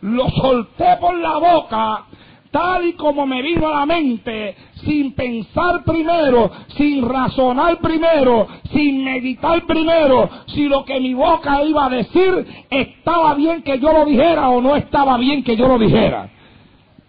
Lo 0.00 0.28
solté 0.30 0.96
por 0.98 1.16
la 1.18 1.38
boca 1.38 2.04
tal 2.50 2.86
y 2.86 2.92
como 2.92 3.26
me 3.26 3.42
vino 3.42 3.66
a 3.68 3.80
la 3.80 3.86
mente, 3.86 4.56
sin 4.84 5.12
pensar 5.12 5.82
primero, 5.84 6.50
sin 6.76 7.06
razonar 7.06 7.78
primero, 7.78 8.46
sin 8.72 9.02
meditar 9.04 9.66
primero, 9.66 10.30
si 10.46 10.68
lo 10.68 10.84
que 10.84 11.00
mi 11.00 11.14
boca 11.14 11.64
iba 11.64 11.86
a 11.86 11.90
decir 11.90 12.46
estaba 12.70 13.34
bien 13.34 13.62
que 13.62 13.80
yo 13.80 13.92
lo 13.92 14.04
dijera 14.04 14.48
o 14.50 14.60
no 14.60 14.76
estaba 14.76 15.18
bien 15.18 15.42
que 15.42 15.56
yo 15.56 15.66
lo 15.66 15.78
dijera. 15.78 16.30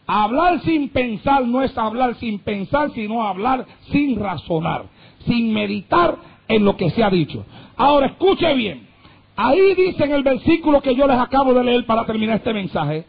Hablar 0.07 0.61
sin 0.61 0.89
pensar 0.89 1.45
no 1.45 1.63
es 1.63 1.75
hablar 1.77 2.15
sin 2.15 2.39
pensar, 2.39 2.91
sino 2.91 3.23
hablar 3.23 3.65
sin 3.91 4.19
razonar, 4.19 4.85
sin 5.25 5.51
meditar 5.51 6.15
en 6.47 6.63
lo 6.63 6.77
que 6.77 6.91
se 6.91 7.03
ha 7.03 7.09
dicho. 7.09 7.45
Ahora 7.75 8.07
escuche 8.07 8.53
bien. 8.53 8.87
Ahí 9.35 9.73
dice 9.73 10.03
en 10.03 10.13
el 10.13 10.23
versículo 10.23 10.81
que 10.81 10.95
yo 10.95 11.07
les 11.07 11.17
acabo 11.17 11.53
de 11.53 11.63
leer 11.63 11.85
para 11.85 12.05
terminar 12.05 12.37
este 12.37 12.53
mensaje, 12.53 13.05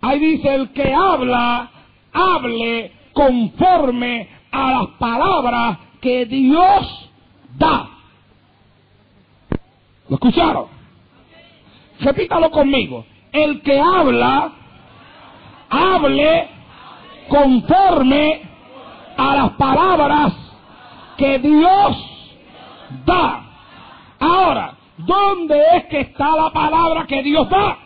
ahí 0.00 0.18
dice 0.18 0.54
el 0.54 0.70
que 0.70 0.92
habla, 0.92 1.70
hable 2.12 2.92
conforme 3.12 4.28
a 4.50 4.72
las 4.72 4.86
palabras 4.98 5.78
que 6.00 6.26
Dios 6.26 7.10
da. 7.56 7.90
¿Lo 10.08 10.14
escucharon? 10.14 10.66
Repítalo 12.00 12.50
conmigo. 12.50 13.04
El 13.32 13.60
que 13.60 13.78
habla, 13.78 14.52
hable 15.70 16.48
conforme 17.28 18.42
a 19.16 19.34
las 19.34 19.50
palabras 19.52 20.32
que 21.16 21.38
Dios 21.38 21.96
da. 23.04 23.44
Ahora, 24.20 24.74
¿dónde 24.96 25.60
es 25.74 25.84
que 25.86 26.00
está 26.00 26.36
la 26.36 26.50
palabra 26.50 27.06
que 27.06 27.22
Dios 27.22 27.48
da? 27.48 27.78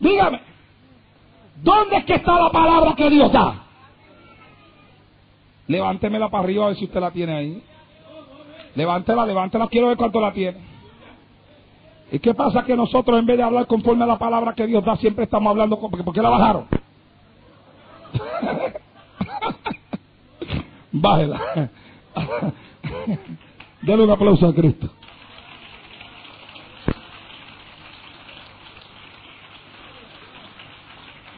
Dígame, 0.00 0.40
¿dónde 1.62 1.96
es 1.96 2.04
que 2.04 2.14
está 2.14 2.38
la 2.38 2.50
palabra 2.50 2.94
que 2.94 3.08
Dios 3.08 3.32
da? 3.32 3.54
Levántemela 5.66 6.28
para 6.28 6.44
arriba 6.44 6.64
a 6.64 6.68
ver 6.68 6.76
si 6.76 6.84
usted 6.84 7.00
la 7.00 7.10
tiene 7.10 7.34
ahí. 7.34 7.62
Levántela, 8.74 9.24
levántela, 9.24 9.68
quiero 9.68 9.88
ver 9.88 9.96
cuánto 9.96 10.20
la 10.20 10.32
tiene. 10.32 10.73
¿Y 12.12 12.18
qué 12.18 12.34
pasa 12.34 12.64
que 12.64 12.76
nosotros 12.76 13.18
en 13.18 13.26
vez 13.26 13.36
de 13.36 13.42
hablar 13.42 13.66
conforme 13.66 14.04
a 14.04 14.06
la 14.06 14.18
palabra 14.18 14.54
que 14.54 14.66
Dios 14.66 14.84
da, 14.84 14.96
siempre 14.96 15.24
estamos 15.24 15.50
hablando 15.50 15.78
con... 15.78 15.90
¿Por 15.90 16.14
qué 16.14 16.22
la 16.22 16.30
bajaron? 16.30 16.66
Bájela. 20.92 21.70
Dale 23.82 24.04
un 24.04 24.10
aplauso 24.10 24.46
a 24.46 24.54
Cristo. 24.54 24.88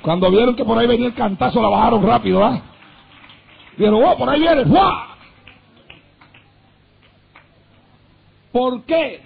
Cuando 0.02 0.30
vieron 0.30 0.54
que 0.54 0.64
por 0.64 0.78
ahí 0.78 0.86
venía 0.86 1.08
el 1.08 1.14
cantazo, 1.14 1.60
la 1.60 1.68
bajaron 1.68 2.06
rápido, 2.06 2.44
¿ah? 2.44 2.54
¿eh? 2.56 2.62
Dijeron, 3.76 4.04
oh, 4.04 4.16
por 4.16 4.28
ahí 4.28 4.40
viene, 4.40 4.64
¡fua! 4.66 5.16
¿Por 8.52 8.84
qué? 8.84 9.25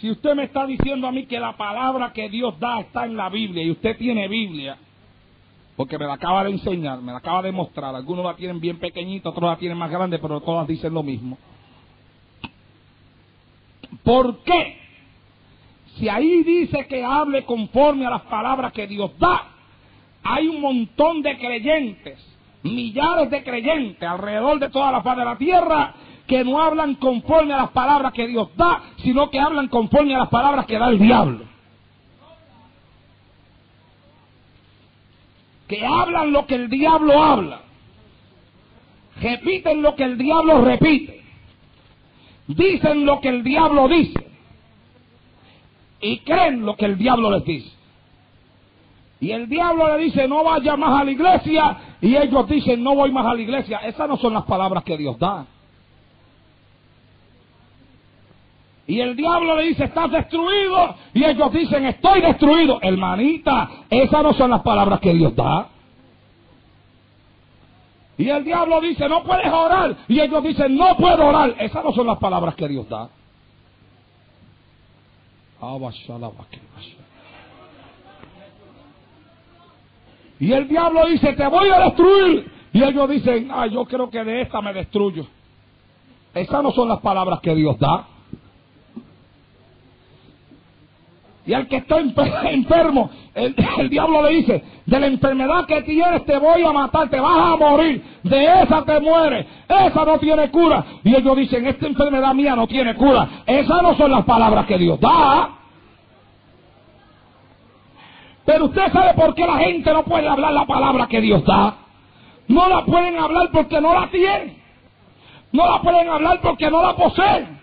Si 0.00 0.10
usted 0.10 0.34
me 0.34 0.44
está 0.44 0.64
diciendo 0.64 1.08
a 1.08 1.12
mí 1.12 1.26
que 1.26 1.40
la 1.40 1.56
palabra 1.56 2.12
que 2.12 2.28
Dios 2.28 2.58
da 2.60 2.80
está 2.80 3.04
en 3.04 3.16
la 3.16 3.28
Biblia 3.28 3.64
y 3.64 3.72
usted 3.72 3.96
tiene 3.96 4.28
Biblia, 4.28 4.78
porque 5.76 5.98
me 5.98 6.06
la 6.06 6.14
acaba 6.14 6.44
de 6.44 6.50
enseñar, 6.50 7.00
me 7.00 7.10
la 7.10 7.18
acaba 7.18 7.42
de 7.42 7.50
mostrar, 7.50 7.94
algunos 7.94 8.24
la 8.24 8.36
tienen 8.36 8.60
bien 8.60 8.78
pequeñita, 8.78 9.30
otros 9.30 9.50
la 9.50 9.56
tienen 9.56 9.76
más 9.76 9.90
grande, 9.90 10.18
pero 10.18 10.40
todas 10.40 10.68
dicen 10.68 10.94
lo 10.94 11.02
mismo. 11.02 11.36
¿Por 14.04 14.38
qué? 14.44 14.78
Si 15.96 16.08
ahí 16.08 16.44
dice 16.44 16.86
que 16.86 17.02
hable 17.02 17.44
conforme 17.44 18.06
a 18.06 18.10
las 18.10 18.22
palabras 18.22 18.72
que 18.72 18.86
Dios 18.86 19.10
da, 19.18 19.48
hay 20.22 20.46
un 20.46 20.60
montón 20.60 21.22
de 21.22 21.36
creyentes, 21.38 22.24
millares 22.62 23.30
de 23.30 23.42
creyentes 23.42 24.08
alrededor 24.08 24.60
de 24.60 24.68
toda 24.70 24.92
la 24.92 25.02
faz 25.02 25.16
de 25.16 25.24
la 25.24 25.36
tierra 25.36 25.94
que 26.28 26.44
no 26.44 26.60
hablan 26.60 26.94
conforme 26.96 27.54
a 27.54 27.56
las 27.56 27.70
palabras 27.70 28.12
que 28.12 28.26
Dios 28.28 28.50
da, 28.54 28.82
sino 28.98 29.30
que 29.30 29.40
hablan 29.40 29.68
conforme 29.68 30.14
a 30.14 30.18
las 30.18 30.28
palabras 30.28 30.66
que 30.66 30.78
da 30.78 30.90
el 30.90 30.98
diablo. 30.98 31.46
Que 35.66 35.84
hablan 35.84 36.32
lo 36.32 36.46
que 36.46 36.54
el 36.54 36.68
diablo 36.68 37.22
habla. 37.22 37.62
Repiten 39.20 39.82
lo 39.82 39.96
que 39.96 40.04
el 40.04 40.18
diablo 40.18 40.60
repite. 40.64 41.24
Dicen 42.46 43.06
lo 43.06 43.20
que 43.20 43.28
el 43.30 43.42
diablo 43.42 43.88
dice. 43.88 44.26
Y 46.00 46.18
creen 46.20 46.64
lo 46.64 46.76
que 46.76 46.84
el 46.84 46.98
diablo 46.98 47.30
les 47.30 47.44
dice. 47.44 47.72
Y 49.20 49.32
el 49.32 49.48
diablo 49.48 49.96
le 49.96 50.04
dice, 50.04 50.28
no 50.28 50.44
vaya 50.44 50.76
más 50.76 51.00
a 51.00 51.04
la 51.04 51.10
iglesia. 51.10 51.76
Y 52.02 52.14
ellos 52.16 52.46
dicen, 52.48 52.84
no 52.84 52.94
voy 52.94 53.10
más 53.10 53.26
a 53.26 53.34
la 53.34 53.40
iglesia. 53.40 53.78
Esas 53.78 54.08
no 54.08 54.18
son 54.18 54.34
las 54.34 54.44
palabras 54.44 54.84
que 54.84 54.96
Dios 54.96 55.18
da. 55.18 55.46
Y 58.88 59.00
el 59.00 59.14
diablo 59.14 59.54
le 59.54 59.64
dice, 59.64 59.84
estás 59.84 60.10
destruido. 60.10 60.94
Y 61.12 61.22
ellos 61.22 61.52
dicen, 61.52 61.84
estoy 61.84 62.22
destruido. 62.22 62.78
Hermanita, 62.80 63.84
esas 63.90 64.22
no 64.22 64.32
son 64.32 64.48
las 64.48 64.62
palabras 64.62 64.98
que 65.00 65.12
Dios 65.12 65.36
da. 65.36 65.68
Y 68.16 68.30
el 68.30 68.42
diablo 68.44 68.80
dice, 68.80 69.06
no 69.06 69.22
puedes 69.24 69.52
orar. 69.52 69.94
Y 70.08 70.18
ellos 70.18 70.42
dicen, 70.42 70.74
no 70.74 70.96
puedo 70.96 71.26
orar. 71.26 71.54
Esas 71.58 71.84
no 71.84 71.92
son 71.92 72.06
las 72.06 72.16
palabras 72.16 72.54
que 72.54 72.66
Dios 72.66 72.88
da. 72.88 73.10
Y 80.40 80.50
el 80.50 80.66
diablo 80.66 81.06
dice, 81.08 81.34
te 81.34 81.46
voy 81.46 81.68
a 81.68 81.80
destruir. 81.80 82.50
Y 82.72 82.82
ellos 82.82 83.10
dicen, 83.10 83.50
ah, 83.52 83.66
yo 83.66 83.84
creo 83.84 84.08
que 84.08 84.24
de 84.24 84.40
esta 84.40 84.62
me 84.62 84.72
destruyo. 84.72 85.26
Esas 86.32 86.62
no 86.62 86.72
son 86.72 86.88
las 86.88 87.00
palabras 87.00 87.40
que 87.40 87.54
Dios 87.54 87.78
da. 87.78 88.06
Y 91.48 91.54
al 91.54 91.66
que 91.66 91.76
está 91.76 91.98
enfermo, 91.98 93.08
el, 93.34 93.88
diablo 93.88 94.22
le 94.22 94.34
dice, 94.34 94.62
de 94.84 95.00
la 95.00 95.06
enfermedad 95.06 95.64
que 95.64 95.80
tienes 95.80 96.22
te 96.26 96.36
voy 96.36 96.62
a 96.62 96.72
matar, 96.72 97.08
te 97.08 97.18
vas 97.18 97.54
a 97.54 97.56
morir, 97.56 98.04
de 98.22 98.62
esa 98.62 98.84
te 98.84 99.00
mueres, 99.00 99.46
esa 99.66 100.04
no 100.04 100.18
tiene 100.18 100.50
cura. 100.50 100.84
Y 101.02 101.16
ellos 101.16 101.34
dicen, 101.38 101.66
esta 101.66 101.86
enfermedad 101.86 102.34
mía 102.34 102.54
no 102.54 102.66
tiene 102.66 102.94
cura. 102.96 103.44
Esas 103.46 103.82
no 103.82 103.96
son 103.96 104.10
las 104.10 104.26
palabras 104.26 104.66
que 104.66 104.76
Dios 104.76 105.00
da. 105.00 105.48
Pero 108.44 108.66
usted 108.66 108.92
sabe 108.92 109.14
por 109.14 109.34
qué 109.34 109.46
la 109.46 109.56
gente 109.56 109.90
no 109.90 110.04
puede 110.04 110.28
hablar 110.28 110.52
la 110.52 110.66
palabra 110.66 111.06
que 111.06 111.22
Dios 111.22 111.42
da. 111.46 111.76
No 112.46 112.68
la 112.68 112.84
pueden 112.84 113.18
hablar 113.18 113.48
porque 113.54 113.80
no 113.80 113.98
la 113.98 114.10
tienen. 114.10 114.62
No 115.52 115.64
la 115.66 115.80
pueden 115.80 116.10
hablar 116.10 116.40
porque 116.42 116.70
no 116.70 116.82
la 116.82 116.94
poseen. 116.94 117.57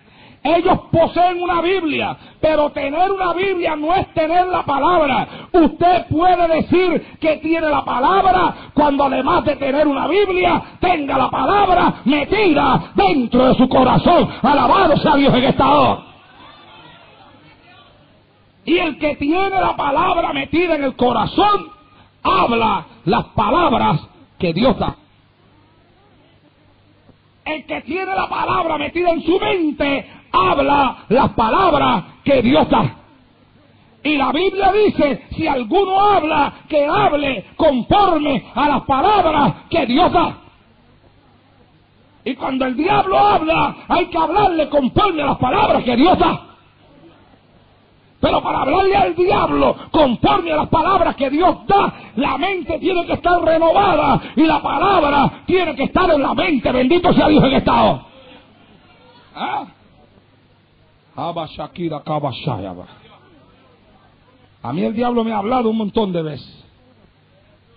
Ellos 0.46 0.80
poseen 0.92 1.42
una 1.42 1.60
Biblia, 1.60 2.16
pero 2.40 2.70
tener 2.70 3.12
una 3.12 3.34
Biblia 3.34 3.76
no 3.76 3.96
es 3.96 4.14
tener 4.14 4.46
la 4.46 4.62
palabra. 4.62 5.28
Usted 5.52 6.06
puede 6.08 6.48
decir 6.48 7.18
que 7.20 7.38
tiene 7.38 7.68
la 7.68 7.84
palabra 7.84 8.54
cuando 8.76 9.06
además 9.06 9.44
de 9.44 9.56
tener 9.56 9.88
una 9.88 10.08
Biblia, 10.08 10.62
tenga 10.80 11.18
la 11.18 11.32
palabra 11.32 11.96
metida 12.06 12.92
dentro 12.94 13.48
de 13.48 13.56
su 13.56 13.68
corazón. 13.68 14.30
Alabado 14.44 14.96
sea 14.98 15.16
Dios 15.16 15.34
en 15.34 15.46
esta 15.46 15.68
hora. 15.68 16.04
Y 18.66 18.78
el 18.78 19.00
que 19.00 19.16
tiene 19.16 19.50
la 19.50 19.76
palabra 19.76 20.32
metida 20.32 20.76
en 20.76 20.84
el 20.84 20.96
corazón, 20.96 21.70
habla 22.22 22.86
las 23.06 23.26
palabras 23.30 24.00
que 24.38 24.54
Dios 24.54 24.78
da. 24.78 24.96
El 27.46 27.66
que 27.66 27.82
tiene 27.82 28.14
la 28.14 28.30
palabra 28.30 28.78
metida 28.78 29.10
en 29.10 29.24
su 29.24 29.40
mente, 29.40 30.15
habla 30.36 30.98
las 31.10 31.30
palabras 31.32 32.04
que 32.24 32.42
Dios 32.42 32.70
da. 32.70 32.96
Y 34.04 34.18
la 34.18 34.32
Biblia 34.32 34.72
dice, 34.72 35.26
si 35.32 35.48
alguno 35.48 36.00
habla, 36.00 36.54
que 36.70 36.86
hable 36.86 37.46
conforme 37.56 38.46
a 38.54 38.70
las 38.70 38.84
palabras 38.84 39.54
que 39.70 39.86
Dios 39.88 40.12
da. 40.12 40.38
Y 42.24 42.36
cuando 42.36 42.66
el 42.66 42.76
diablo 42.76 43.18
habla, 43.18 43.76
hay 43.88 44.06
que 44.08 44.18
hablarle 44.18 44.70
conforme 44.70 45.24
a 45.24 45.28
las 45.28 45.38
palabras 45.38 45.84
que 45.84 45.96
Dios 45.96 46.18
da. 46.20 46.40
Pero 48.20 48.42
para 48.42 48.62
hablarle 48.62 48.96
al 48.96 49.16
diablo 49.16 49.76
conforme 49.92 50.52
a 50.52 50.56
las 50.56 50.70
palabras 50.70 51.16
que 51.16 51.30
Dios 51.30 51.66
da, 51.68 51.94
la 52.16 52.38
mente 52.38 52.80
tiene 52.80 53.06
que 53.06 53.14
estar 53.14 53.40
renovada 53.44 54.22
y 54.36 54.44
la 54.44 54.62
palabra 54.62 55.44
tiene 55.46 55.76
que 55.76 55.84
estar 55.84 56.10
en 56.12 56.22
la 56.22 56.34
mente. 56.34 56.72
Bendito 56.72 57.14
sea 57.14 57.28
Dios 57.28 57.44
en 57.44 57.54
estado. 57.54 58.02
¿Ah? 59.36 59.66
A 64.62 64.74
mí 64.74 64.84
el 64.84 64.94
diablo 64.94 65.24
me 65.24 65.32
ha 65.32 65.38
hablado 65.38 65.70
un 65.70 65.78
montón 65.78 66.12
de 66.12 66.22
veces. 66.22 66.66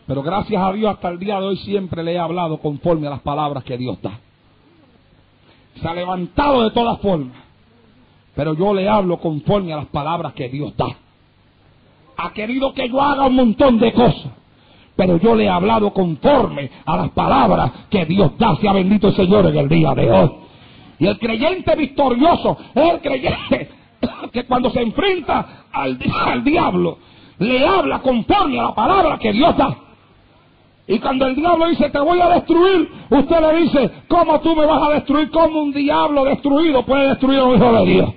Pero 0.06 0.22
gracias 0.22 0.60
a 0.60 0.72
Dios 0.72 0.90
hasta 0.90 1.08
el 1.10 1.18
día 1.18 1.38
de 1.38 1.46
hoy 1.46 1.56
siempre 1.58 2.02
le 2.02 2.14
he 2.14 2.18
hablado 2.18 2.58
conforme 2.58 3.06
a 3.06 3.10
las 3.10 3.20
palabras 3.20 3.62
que 3.62 3.76
Dios 3.76 4.00
da. 4.00 4.18
Se 5.80 5.86
ha 5.86 5.94
levantado 5.94 6.62
de 6.62 6.70
todas 6.70 6.98
formas. 7.00 7.36
Pero 8.34 8.54
yo 8.54 8.72
le 8.72 8.88
hablo 8.88 9.18
conforme 9.18 9.72
a 9.72 9.76
las 9.76 9.86
palabras 9.86 10.32
que 10.32 10.48
Dios 10.48 10.74
da. 10.76 10.96
Ha 12.16 12.32
querido 12.32 12.72
que 12.72 12.88
yo 12.88 13.00
haga 13.00 13.26
un 13.26 13.34
montón 13.34 13.78
de 13.78 13.92
cosas. 13.92 14.32
Pero 14.96 15.18
yo 15.18 15.36
le 15.36 15.44
he 15.44 15.48
hablado 15.48 15.92
conforme 15.92 16.70
a 16.84 16.96
las 16.96 17.10
palabras 17.10 17.70
que 17.90 18.04
Dios 18.06 18.32
da. 18.38 18.56
Sea 18.56 18.72
bendito 18.72 19.08
el 19.08 19.14
Señor 19.14 19.46
en 19.46 19.56
el 19.56 19.68
día 19.68 19.94
de 19.94 20.10
hoy. 20.10 20.30
Y 20.98 21.06
el 21.06 21.18
creyente 21.18 21.74
victorioso 21.76 22.56
es 22.74 22.90
el 22.92 23.00
creyente 23.00 23.70
que 24.32 24.44
cuando 24.44 24.70
se 24.70 24.82
enfrenta 24.82 25.64
al, 25.72 25.98
diablo, 26.44 26.98
le 27.38 27.66
habla 27.66 28.00
conforme 28.00 28.58
a 28.58 28.64
la 28.64 28.74
palabra 28.74 29.18
que 29.18 29.32
Dios 29.32 29.56
da. 29.56 29.76
Y 30.86 30.98
cuando 31.00 31.26
el 31.26 31.36
diablo 31.36 31.68
dice, 31.68 31.90
te 31.90 32.00
voy 32.00 32.18
a 32.20 32.28
destruir, 32.30 32.88
usted 33.10 33.40
le 33.40 33.60
dice, 33.60 33.90
¿cómo 34.08 34.40
tú 34.40 34.56
me 34.56 34.64
vas 34.64 34.82
a 34.82 34.94
destruir? 34.94 35.30
¿Cómo 35.30 35.60
un 35.60 35.72
diablo 35.72 36.24
destruido 36.24 36.82
puede 36.84 37.08
destruir 37.08 37.40
a 37.40 37.44
un 37.44 37.56
hijo 37.56 37.72
de 37.72 37.84
Dios? 37.84 38.14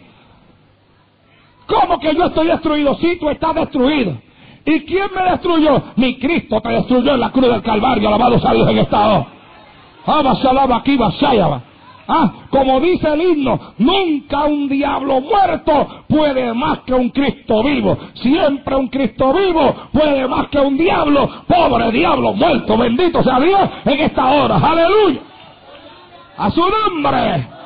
¿Cómo 1.68 2.00
que 2.00 2.16
yo 2.16 2.26
estoy 2.26 2.48
destruido? 2.48 2.96
Si 2.96 3.18
tú 3.18 3.30
estás 3.30 3.56
destruido. 3.56 4.18
¿Y 4.66 4.82
quién 4.82 5.08
me 5.14 5.24
destruyó? 5.32 5.82
Mi 5.96 6.18
Cristo 6.18 6.62
te 6.62 6.70
destruyó 6.70 7.14
en 7.14 7.20
la 7.20 7.32
cruz 7.32 7.50
del 7.50 7.62
Calvario. 7.62 8.08
Alabado 8.08 8.40
sea 8.40 8.54
Dios 8.54 8.70
en 8.70 8.78
esta 8.78 9.08
hora. 9.08 9.28
aquí, 10.76 10.98
Ah, 12.14 12.30
como 12.50 12.82
dice 12.82 13.08
el 13.08 13.22
himno, 13.22 13.58
nunca 13.78 14.44
un 14.44 14.68
diablo 14.68 15.22
muerto 15.22 16.04
puede 16.10 16.54
más 16.54 16.80
que 16.80 16.94
un 16.94 17.10
Cristo 17.10 17.64
vivo. 17.64 17.98
Siempre 18.16 18.76
un 18.76 18.90
Cristo 18.90 19.32
vivo 19.32 19.74
puede 19.94 20.28
más 20.28 20.50
que 20.50 20.60
un 20.60 20.78
diablo. 20.78 21.30
Pobre 21.48 21.90
diablo 21.90 22.34
muerto, 22.34 22.78
bendito 22.78 23.24
sea 23.24 23.40
Dios 23.40 23.62
en 23.86 24.00
esta 24.02 24.30
hora. 24.30 24.58
Aleluya. 24.58 25.22
A 26.38 26.52
su 26.52 26.62
nombre. 26.62 27.61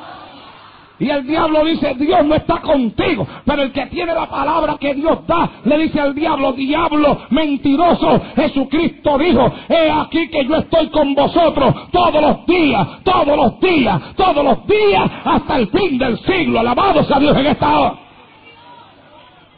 Y 0.98 1.10
el 1.10 1.26
diablo 1.26 1.62
dice, 1.64 1.94
Dios 1.94 2.24
no 2.24 2.34
está 2.34 2.60
contigo. 2.62 3.26
Pero 3.44 3.62
el 3.62 3.72
que 3.72 3.86
tiene 3.86 4.14
la 4.14 4.28
palabra 4.28 4.78
que 4.78 4.94
Dios 4.94 5.26
da, 5.26 5.50
le 5.64 5.78
dice 5.78 6.00
al 6.00 6.14
diablo, 6.14 6.52
diablo 6.52 7.18
mentiroso. 7.30 8.22
Jesucristo 8.34 9.18
dijo, 9.18 9.52
he 9.68 9.90
aquí 9.90 10.28
que 10.28 10.46
yo 10.46 10.56
estoy 10.56 10.88
con 10.88 11.14
vosotros 11.14 11.90
todos 11.90 12.20
los 12.20 12.46
días, 12.46 12.88
todos 13.04 13.36
los 13.36 13.60
días, 13.60 14.14
todos 14.16 14.42
los 14.42 14.66
días, 14.66 15.10
hasta 15.24 15.56
el 15.56 15.68
fin 15.68 15.98
del 15.98 16.18
siglo. 16.20 16.60
Alabado 16.60 17.04
sea 17.04 17.20
Dios 17.20 17.36
en 17.36 17.46
esta 17.46 17.78
hora. 17.78 17.98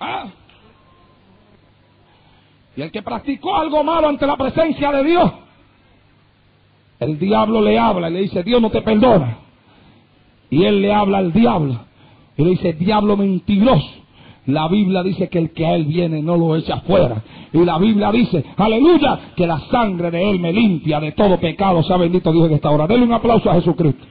¿Ah? 0.00 0.24
Y 2.76 2.82
el 2.82 2.90
que 2.90 3.02
practicó 3.02 3.56
algo 3.56 3.84
malo 3.84 4.08
ante 4.08 4.26
la 4.26 4.36
presencia 4.36 4.90
de 4.90 5.04
Dios, 5.04 5.32
el 6.98 7.18
diablo 7.18 7.60
le 7.60 7.78
habla 7.78 8.10
y 8.10 8.12
le 8.12 8.20
dice, 8.22 8.42
Dios 8.42 8.60
no 8.60 8.70
te 8.70 8.82
perdona. 8.82 9.47
Y 10.50 10.64
él 10.64 10.82
le 10.82 10.92
habla 10.92 11.18
al 11.18 11.32
diablo. 11.32 11.78
Y 12.36 12.44
le 12.44 12.50
dice, 12.50 12.72
diablo 12.74 13.16
mentiroso. 13.16 13.98
La 14.48 14.66
Biblia 14.66 15.02
dice 15.02 15.28
que 15.28 15.38
el 15.38 15.50
que 15.50 15.66
a 15.66 15.74
Él 15.74 15.84
viene 15.84 16.22
no 16.22 16.34
lo 16.38 16.56
echa 16.56 16.76
afuera. 16.76 17.22
Y 17.52 17.62
la 17.66 17.78
Biblia 17.78 18.10
dice, 18.10 18.42
aleluya, 18.56 19.32
que 19.36 19.46
la 19.46 19.60
sangre 19.70 20.10
de 20.10 20.30
Él 20.30 20.40
me 20.40 20.54
limpia 20.54 21.00
de 21.00 21.12
todo 21.12 21.38
pecado. 21.38 21.82
Sea 21.82 21.98
bendito 21.98 22.32
Dios 22.32 22.46
en 22.46 22.54
esta 22.54 22.70
hora. 22.70 22.86
Denle 22.86 23.04
un 23.04 23.12
aplauso 23.12 23.50
a 23.50 23.54
Jesucristo. 23.54 24.06